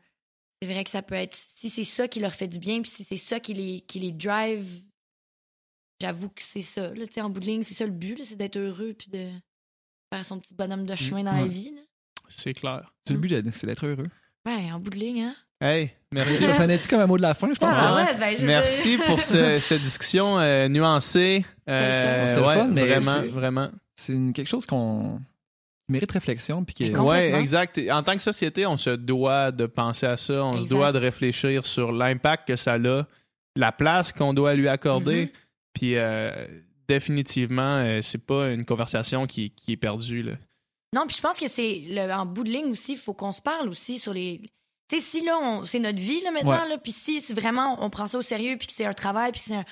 C'est 0.63 0.69
vrai 0.73 0.83
que 0.83 0.89
ça 0.91 1.03
peut 1.03 1.15
être. 1.15 1.35
Si 1.35 1.69
c'est 1.69 1.85
ça 1.85 2.09
qui 2.09 2.21
leur 2.21 2.33
fait 2.35 2.49
du 2.49 2.59
bien, 2.59 2.81
puis 2.81 2.91
si 2.91 3.05
c'est 3.05 3.19
ça 3.19 3.39
qui 3.39 3.53
les, 3.53 3.81
qui 3.81 3.99
les 4.01 4.13
drive, 4.13 4.83
j'avoue 6.01 6.31
que 6.31 6.43
c'est 6.43 6.63
ça, 6.63 6.89
là, 6.95 7.07
tu 7.07 7.13
sais, 7.13 7.21
en 7.21 7.29
bout 7.29 7.41
de 7.41 7.45
ligne, 7.47 7.63
c'est 7.63 7.75
ça 7.75 7.85
le 7.85 7.93
but, 7.93 8.17
là, 8.19 8.25
c'est 8.25 8.37
d'être 8.37 8.57
heureux, 8.57 8.95
puis 8.97 9.09
de 9.11 9.29
faire 10.13 10.25
son 10.25 10.39
petit 10.39 10.55
bonhomme 10.55 10.87
de 10.87 10.95
chemin 10.95 11.23
dans 11.23 11.33
la 11.33 11.47
vie, 11.47 11.73
là. 11.75 11.83
C'est 12.31 12.55
clair. 12.55 12.95
C'est 13.07 13.13
le 13.13 13.19
but, 13.21 13.29
de- 13.29 13.51
c'est 13.51 13.67
d'être 13.67 13.85
heureux. 13.87 14.07
Ben, 14.47 14.73
en 14.73 14.79
bout 14.81 14.91
de 14.91 14.97
ligne, 14.97 15.23
hein. 15.25 15.37
Hey, 15.61 15.91
merci. 16.11 16.43
Ça 16.43 16.55
sonnait-tu 16.55 16.89
comme 16.89 17.01
un 17.01 17.07
mot 17.07 17.19
de 17.19 17.23
la 17.23 17.35
fin, 17.35 17.53
je 17.53 17.59
pense? 17.59 17.75
Ah, 17.77 17.95
ouais, 17.97 18.17
ben, 18.19 18.37
je 18.39 18.47
Merci 18.47 18.97
pour 19.07 19.21
ce- 19.21 19.61
cette 19.61 19.83
discussion 19.83 20.39
euh, 20.39 20.69
nuancée. 20.69 21.45
Euh, 21.69 22.27
C'est 22.29 22.41
le 22.41 22.47
ouais, 22.49 22.55
fun, 22.57 22.67
mais 22.69 22.85
vraiment, 22.85 23.21
c'est- 23.23 23.29
vraiment. 23.29 23.71
C'est 23.95 24.13
une- 24.15 24.33
quelque 24.33 24.49
chose 24.49 24.67
qu'on 24.67 25.21
mérite 25.93 26.13
réflexion. 26.13 26.65
Puis 26.65 26.75
est-. 26.87 26.97
Ouais, 26.99 27.33
exact. 27.39 27.81
En 27.91 28.03
tant 28.03 28.15
que 28.15 28.23
société, 28.23 28.67
on 28.67 28.79
se 28.79 28.91
doit 28.91 29.53
de 29.53 29.67
penser 29.67 30.07
à 30.07 30.17
ça. 30.17 30.45
On 30.45 30.61
se 30.61 30.69
doit 30.69 30.93
de 30.93 30.99
réfléchir 30.99 31.67
sur 31.67 31.93
l'impact 31.93 32.49
que 32.49 32.57
ça 32.57 32.75
a, 32.75 33.03
la 33.57 33.73
place 33.73 34.13
qu'on 34.13 34.33
doit 34.35 34.55
lui 34.55 34.69
accorder. 34.69 35.23
Mhm. 35.27 35.31
Puis 35.75 35.97
euh, 35.97 36.31
définitivement, 36.89 37.79
euh, 37.79 38.01
c'est 38.03 38.25
pas 38.25 38.51
une 38.51 38.65
conversation 38.65 39.27
qui, 39.27 39.51
qui 39.51 39.73
est 39.73 39.77
perdue. 39.77 40.23
Là. 40.23 40.33
Non, 40.95 41.07
puis 41.07 41.17
je 41.17 41.23
pense 41.23 41.39
que 41.39 41.49
c'est 41.49 41.85
le- 41.89 42.11
en 42.13 42.27
bout 42.27 42.45
de 42.45 42.51
ligne 42.51 42.71
aussi, 42.73 42.93
il 42.93 42.99
faut 42.99 43.15
qu'on 43.15 43.33
se 43.33 43.41
parle 43.43 43.69
aussi 43.69 43.99
sur 43.99 44.13
les. 44.13 44.41
Tu 44.89 44.99
sais, 44.99 45.01
si 45.01 45.25
là, 45.25 45.39
on- 45.41 45.65
c'est 45.65 45.79
notre 45.79 46.01
vie 46.01 46.21
là, 46.23 46.33
maintenant, 46.33 46.63
Ouais. 46.63 46.69
là, 46.69 46.79
puis 46.79 46.91
si 46.93 47.21
c'est 47.21 47.35
vraiment 47.35 47.77
on 47.85 47.91
prend 47.91 48.09
ça 48.09 48.19
au 48.19 48.23
sérieux, 48.23 48.57
puis 48.59 48.67
que 48.67 48.73
c'est 48.73 48.85
un 48.87 48.93
travail, 48.93 49.31
puis 49.33 49.41
que 49.41 49.47
c'est 49.47 49.55
un. 49.55 49.65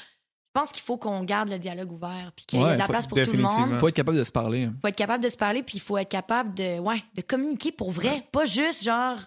Je 0.59 0.63
pense 0.65 0.73
qu'il 0.73 0.83
faut 0.83 0.97
qu'on 0.97 1.23
garde 1.23 1.49
le 1.51 1.59
dialogue 1.61 1.93
ouvert, 1.93 2.33
puis 2.35 2.45
qu'il 2.45 2.59
y 2.59 2.63
Ouais, 2.65 2.71
a 2.71 2.75
de 2.75 2.79
la 2.81 2.87
place 2.89 3.07
pour 3.07 3.17
tout 3.23 3.31
le 3.33 3.39
monde. 3.43 3.69
Il 3.73 3.79
faut 3.79 3.87
être 3.89 3.95
capable 3.95 4.19
de 4.19 4.25
se 4.25 4.33
parler. 4.33 4.63
Il 4.63 4.73
faut 4.81 4.89
être 4.89 4.97
capable 4.97 5.23
de 5.23 5.29
se 5.29 5.37
parler, 5.37 5.63
puis 5.63 5.77
il 5.77 5.81
faut 5.81 5.97
être 5.99 6.09
capable 6.09 6.53
de, 6.55 6.81
ouais, 6.81 7.01
de 7.15 7.23
communiquer 7.23 7.71
pour 7.71 7.93
vrai, 7.93 8.25
pas 8.33 8.45
juste 8.45 8.83
genre 8.83 9.19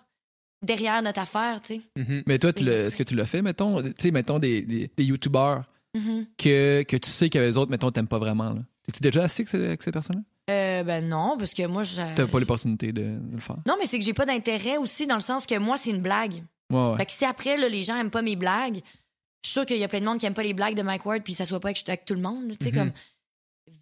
derrière 0.66 1.02
notre 1.02 1.22
affaire, 1.22 1.62
tu 1.62 1.76
sais. 1.76 1.82
Mhm. 1.95 2.24
Mais 2.28 2.38
toi, 2.38 2.52
tu 2.52 2.64
C'est- 2.64 2.70
l'as- 2.70 2.86
est-ce 2.88 2.98
que 2.98 3.03
tu 3.03 3.16
l'as 3.16 3.26
fait, 3.26 3.41
mettons? 3.41 3.82
Tu 3.82 3.94
sais, 3.98 4.12
mettons 4.12 4.40
des, 4.40 4.62
des, 4.62 4.91
des 4.95 5.03
YouTubers 5.06 5.64
Mhm. 5.95 6.26
que, 6.38 6.84
que 6.84 6.98
tu 6.98 7.10
sais 7.10 7.30
que 7.30 7.40
les 7.40 7.56
autres, 7.58 7.72
mettons, 7.72 7.91
t'aimes 7.91 8.08
pas 8.08 8.20
vraiment. 8.20 8.49
là? 8.49 8.60
Es-tu 8.90 8.99
déjà 9.02 9.24
assis 9.24 9.41
avec 9.41 9.48
ces, 9.49 9.66
avec 9.66 9.82
ces 9.84 9.91
personnes-là? 9.91 10.24
Euh, 10.53 10.84
ben 10.84 11.08
non, 11.08 11.36
parce 11.38 11.53
que 11.53 11.66
moi, 11.68 11.84
j'ai. 11.84 12.03
T'as 12.16 12.28
pas 12.28 12.40
l'opportunité 12.40 12.91
de, 12.91 13.03
de 13.03 13.36
le 13.36 13.40
faire. 13.40 13.58
Non, 13.66 13.76
mais 13.80 13.86
c'est 13.86 13.98
que 13.99 14.03
j'ai 14.06 14.14
pas 14.14 14.26
d'intérêt 14.26 14.78
aussi 14.78 15.08
dans 15.08 15.16
le 15.16 15.22
sens 15.22 15.45
que 15.45 15.58
moi, 15.58 15.78
c'est 15.78 15.91
une 15.91 16.02
blague. 16.02 16.44
Ouais, 16.72 16.91
ouais. 16.91 16.98
Fait 16.98 17.06
que 17.06 17.12
si 17.12 17.26
après, 17.26 17.58
là, 17.58 17.70
les 17.70 17.84
gens 17.84 17.95
aiment 17.98 18.10
pas 18.10 18.22
mes 18.22 18.36
blagues, 18.36 18.82
je 19.43 19.49
suis 19.49 19.53
sûre 19.53 19.65
qu'il 19.65 19.77
y 19.77 19.84
a 19.84 19.88
plein 19.88 19.99
de 20.01 20.05
monde 20.05 20.19
qui 20.19 20.26
aime 20.26 20.34
pas 20.34 20.43
les 20.43 20.53
blagues 20.53 20.76
de 20.76 20.81
Mike 20.81 21.05
Ward, 21.05 21.23
puis 21.23 21.34
ça 21.34 21.45
soit 21.45 21.59
pas 21.59 21.72
que 21.73 21.80
je 21.80 21.84
suis 21.84 21.91
avec 21.91 22.05
tout 22.05 22.13
le 22.15 22.22
monde. 22.22 22.55
Tu 22.59 22.65
sais, 22.65 22.72
Mhm. 22.72 22.77
comme, 22.77 22.91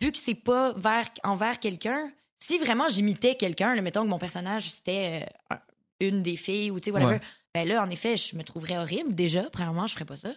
vu 0.02 0.12
que 0.12 0.18
c'est 0.18 0.36
pas 0.36 0.74
vers, 0.74 1.08
envers 1.24 1.60
quelqu'un, 1.60 2.12
si 2.40 2.58
vraiment 2.58 2.88
j'imitais 2.88 3.36
quelqu'un, 3.36 3.80
mettons 3.82 4.04
que 4.04 4.08
mon 4.10 4.20
personnage 4.20 4.70
c'était 4.70 5.26
euh, 5.52 5.56
un- 5.56 5.60
une 6.00 6.22
des 6.24 6.38
filles 6.38 6.72
ou 6.72 6.80
tu 6.80 6.86
sais, 6.86 6.92
whatever, 6.92 7.14
Ouais. 7.16 7.22
ben 7.54 7.68
là, 7.68 7.84
en 7.84 7.90
effet, 7.90 8.16
je 8.16 8.36
me 8.38 8.44
trouverais 8.44 8.78
horrible. 8.78 9.14
Déjà, 9.14 9.44
premièrement, 9.50 9.86
je 9.88 9.94
ferais 9.94 10.06
pas 10.06 10.16
ça. 10.18 10.30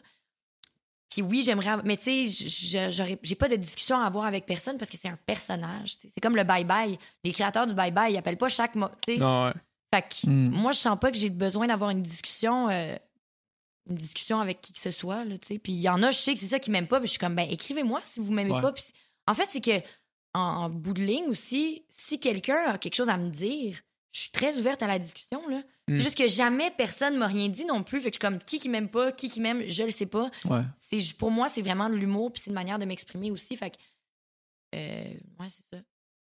Puis 1.10 1.20
oui, 1.22 1.42
j'aimerais. 1.44 1.76
Mais 1.84 1.96
tu 1.98 2.28
sais, 2.28 2.88
j'ai 3.22 3.34
pas 3.36 3.48
de 3.48 3.56
discussion 3.56 3.98
à 4.00 4.06
avoir 4.06 4.24
avec 4.24 4.46
personne 4.46 4.78
parce 4.78 4.90
que 4.90 4.96
c'est 4.96 5.08
un 5.08 5.18
personnage. 5.26 5.94
C'est 5.96 6.20
comme 6.22 6.34
le 6.36 6.42
bye-bye. 6.42 6.98
Les 7.22 7.32
créateurs 7.32 7.66
du 7.66 7.74
bye-bye, 7.74 8.10
ils 8.12 8.16
appellent 8.16 8.38
pas 8.38 8.48
chaque 8.48 8.74
mot. 8.76 8.88
tu 9.06 9.14
sais. 9.14 9.18
Non, 9.18 9.46
ouais. 9.46 9.52
Fait 9.94 10.02
que 10.02 10.26
Hmm. 10.30 10.50
moi, 10.50 10.72
je 10.72 10.78
sens 10.78 10.98
pas 10.98 11.12
que 11.12 11.18
j'ai 11.18 11.28
besoin 11.28 11.66
d'avoir 11.66 11.90
une 11.90 12.00
discussion, 12.02 12.70
euh, 12.70 12.96
une 13.88 13.96
discussion 13.96 14.40
avec 14.40 14.60
qui 14.60 14.72
que 14.72 14.78
ce 14.78 14.90
soit, 14.90 15.24
là, 15.24 15.36
tu 15.38 15.46
sais. 15.48 15.58
Puis 15.58 15.72
il 15.72 15.80
y 15.80 15.88
en 15.88 16.02
a, 16.02 16.10
je 16.10 16.18
sais 16.18 16.34
que 16.34 16.40
c'est 16.40 16.46
ça 16.46 16.58
qui 16.58 16.70
m'aiment 16.70 16.86
pas, 16.88 16.98
puis 17.00 17.06
je 17.06 17.12
suis 17.12 17.18
comme, 17.18 17.34
ben, 17.34 17.48
écrivez-moi 17.50 18.00
si 18.04 18.20
vous 18.20 18.32
m'aimez 18.32 18.52
Ouais. 18.52 18.60
pas. 18.62 18.72
Puis 18.72 18.84
en 19.26 19.34
fait, 19.34 19.46
c'est 19.50 19.60
que, 19.60 19.80
en, 20.34 20.40
en 20.40 20.70
bout 20.70 20.94
de 20.94 21.02
ligne 21.02 21.26
aussi, 21.26 21.84
si 21.90 22.18
quelqu'un 22.20 22.64
a 22.68 22.78
quelque 22.78 22.94
chose 22.94 23.08
à 23.10 23.16
me 23.16 23.28
dire, 23.28 23.80
je 24.12 24.20
suis 24.20 24.30
très 24.30 24.56
ouverte 24.56 24.82
à 24.82 24.86
la 24.86 24.98
discussion, 24.98 25.46
là. 25.48 25.58
Mm. 25.88 25.98
C'est 25.98 26.04
juste 26.04 26.18
que 26.18 26.28
jamais 26.28 26.70
personne 26.70 27.16
m'a 27.16 27.26
rien 27.26 27.48
dit 27.48 27.64
non 27.64 27.82
plus. 27.82 28.00
Fait 28.00 28.10
que 28.10 28.16
je 28.16 28.26
suis 28.26 28.32
comme, 28.34 28.42
qui 28.44 28.58
qui 28.60 28.68
m'aime 28.68 28.88
pas, 28.88 29.10
qui 29.10 29.28
qui 29.28 29.40
m'aime, 29.40 29.64
je 29.68 29.82
le 29.82 29.90
sais 29.90 30.06
pas. 30.06 30.30
Ouais. 30.44 30.62
C'est, 30.76 31.00
pour 31.16 31.30
moi, 31.30 31.48
c'est 31.48 31.62
vraiment 31.62 31.90
de 31.90 31.96
l'humour, 31.96 32.32
puis 32.32 32.40
c'est 32.42 32.50
une 32.50 32.54
manière 32.54 32.78
de 32.78 32.84
m'exprimer 32.84 33.30
aussi. 33.30 33.56
Fait 33.56 33.70
que, 33.70 33.76
euh, 34.76 35.14
ouais, 35.40 35.48
c'est 35.48 35.64
ça. 35.76 35.82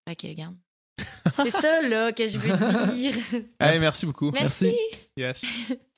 Fait 0.09 0.17
que, 0.17 0.27
regarde. 0.27 0.57
c'est 1.33 1.51
ça, 1.51 1.81
là, 1.83 2.13
que 2.13 2.27
je 2.27 2.39
veux 2.39 2.95
dire. 2.95 3.15
Hey, 3.61 3.79
merci 3.79 4.07
beaucoup. 4.07 4.31
Merci. 4.31 4.75
Yes. 5.17 5.45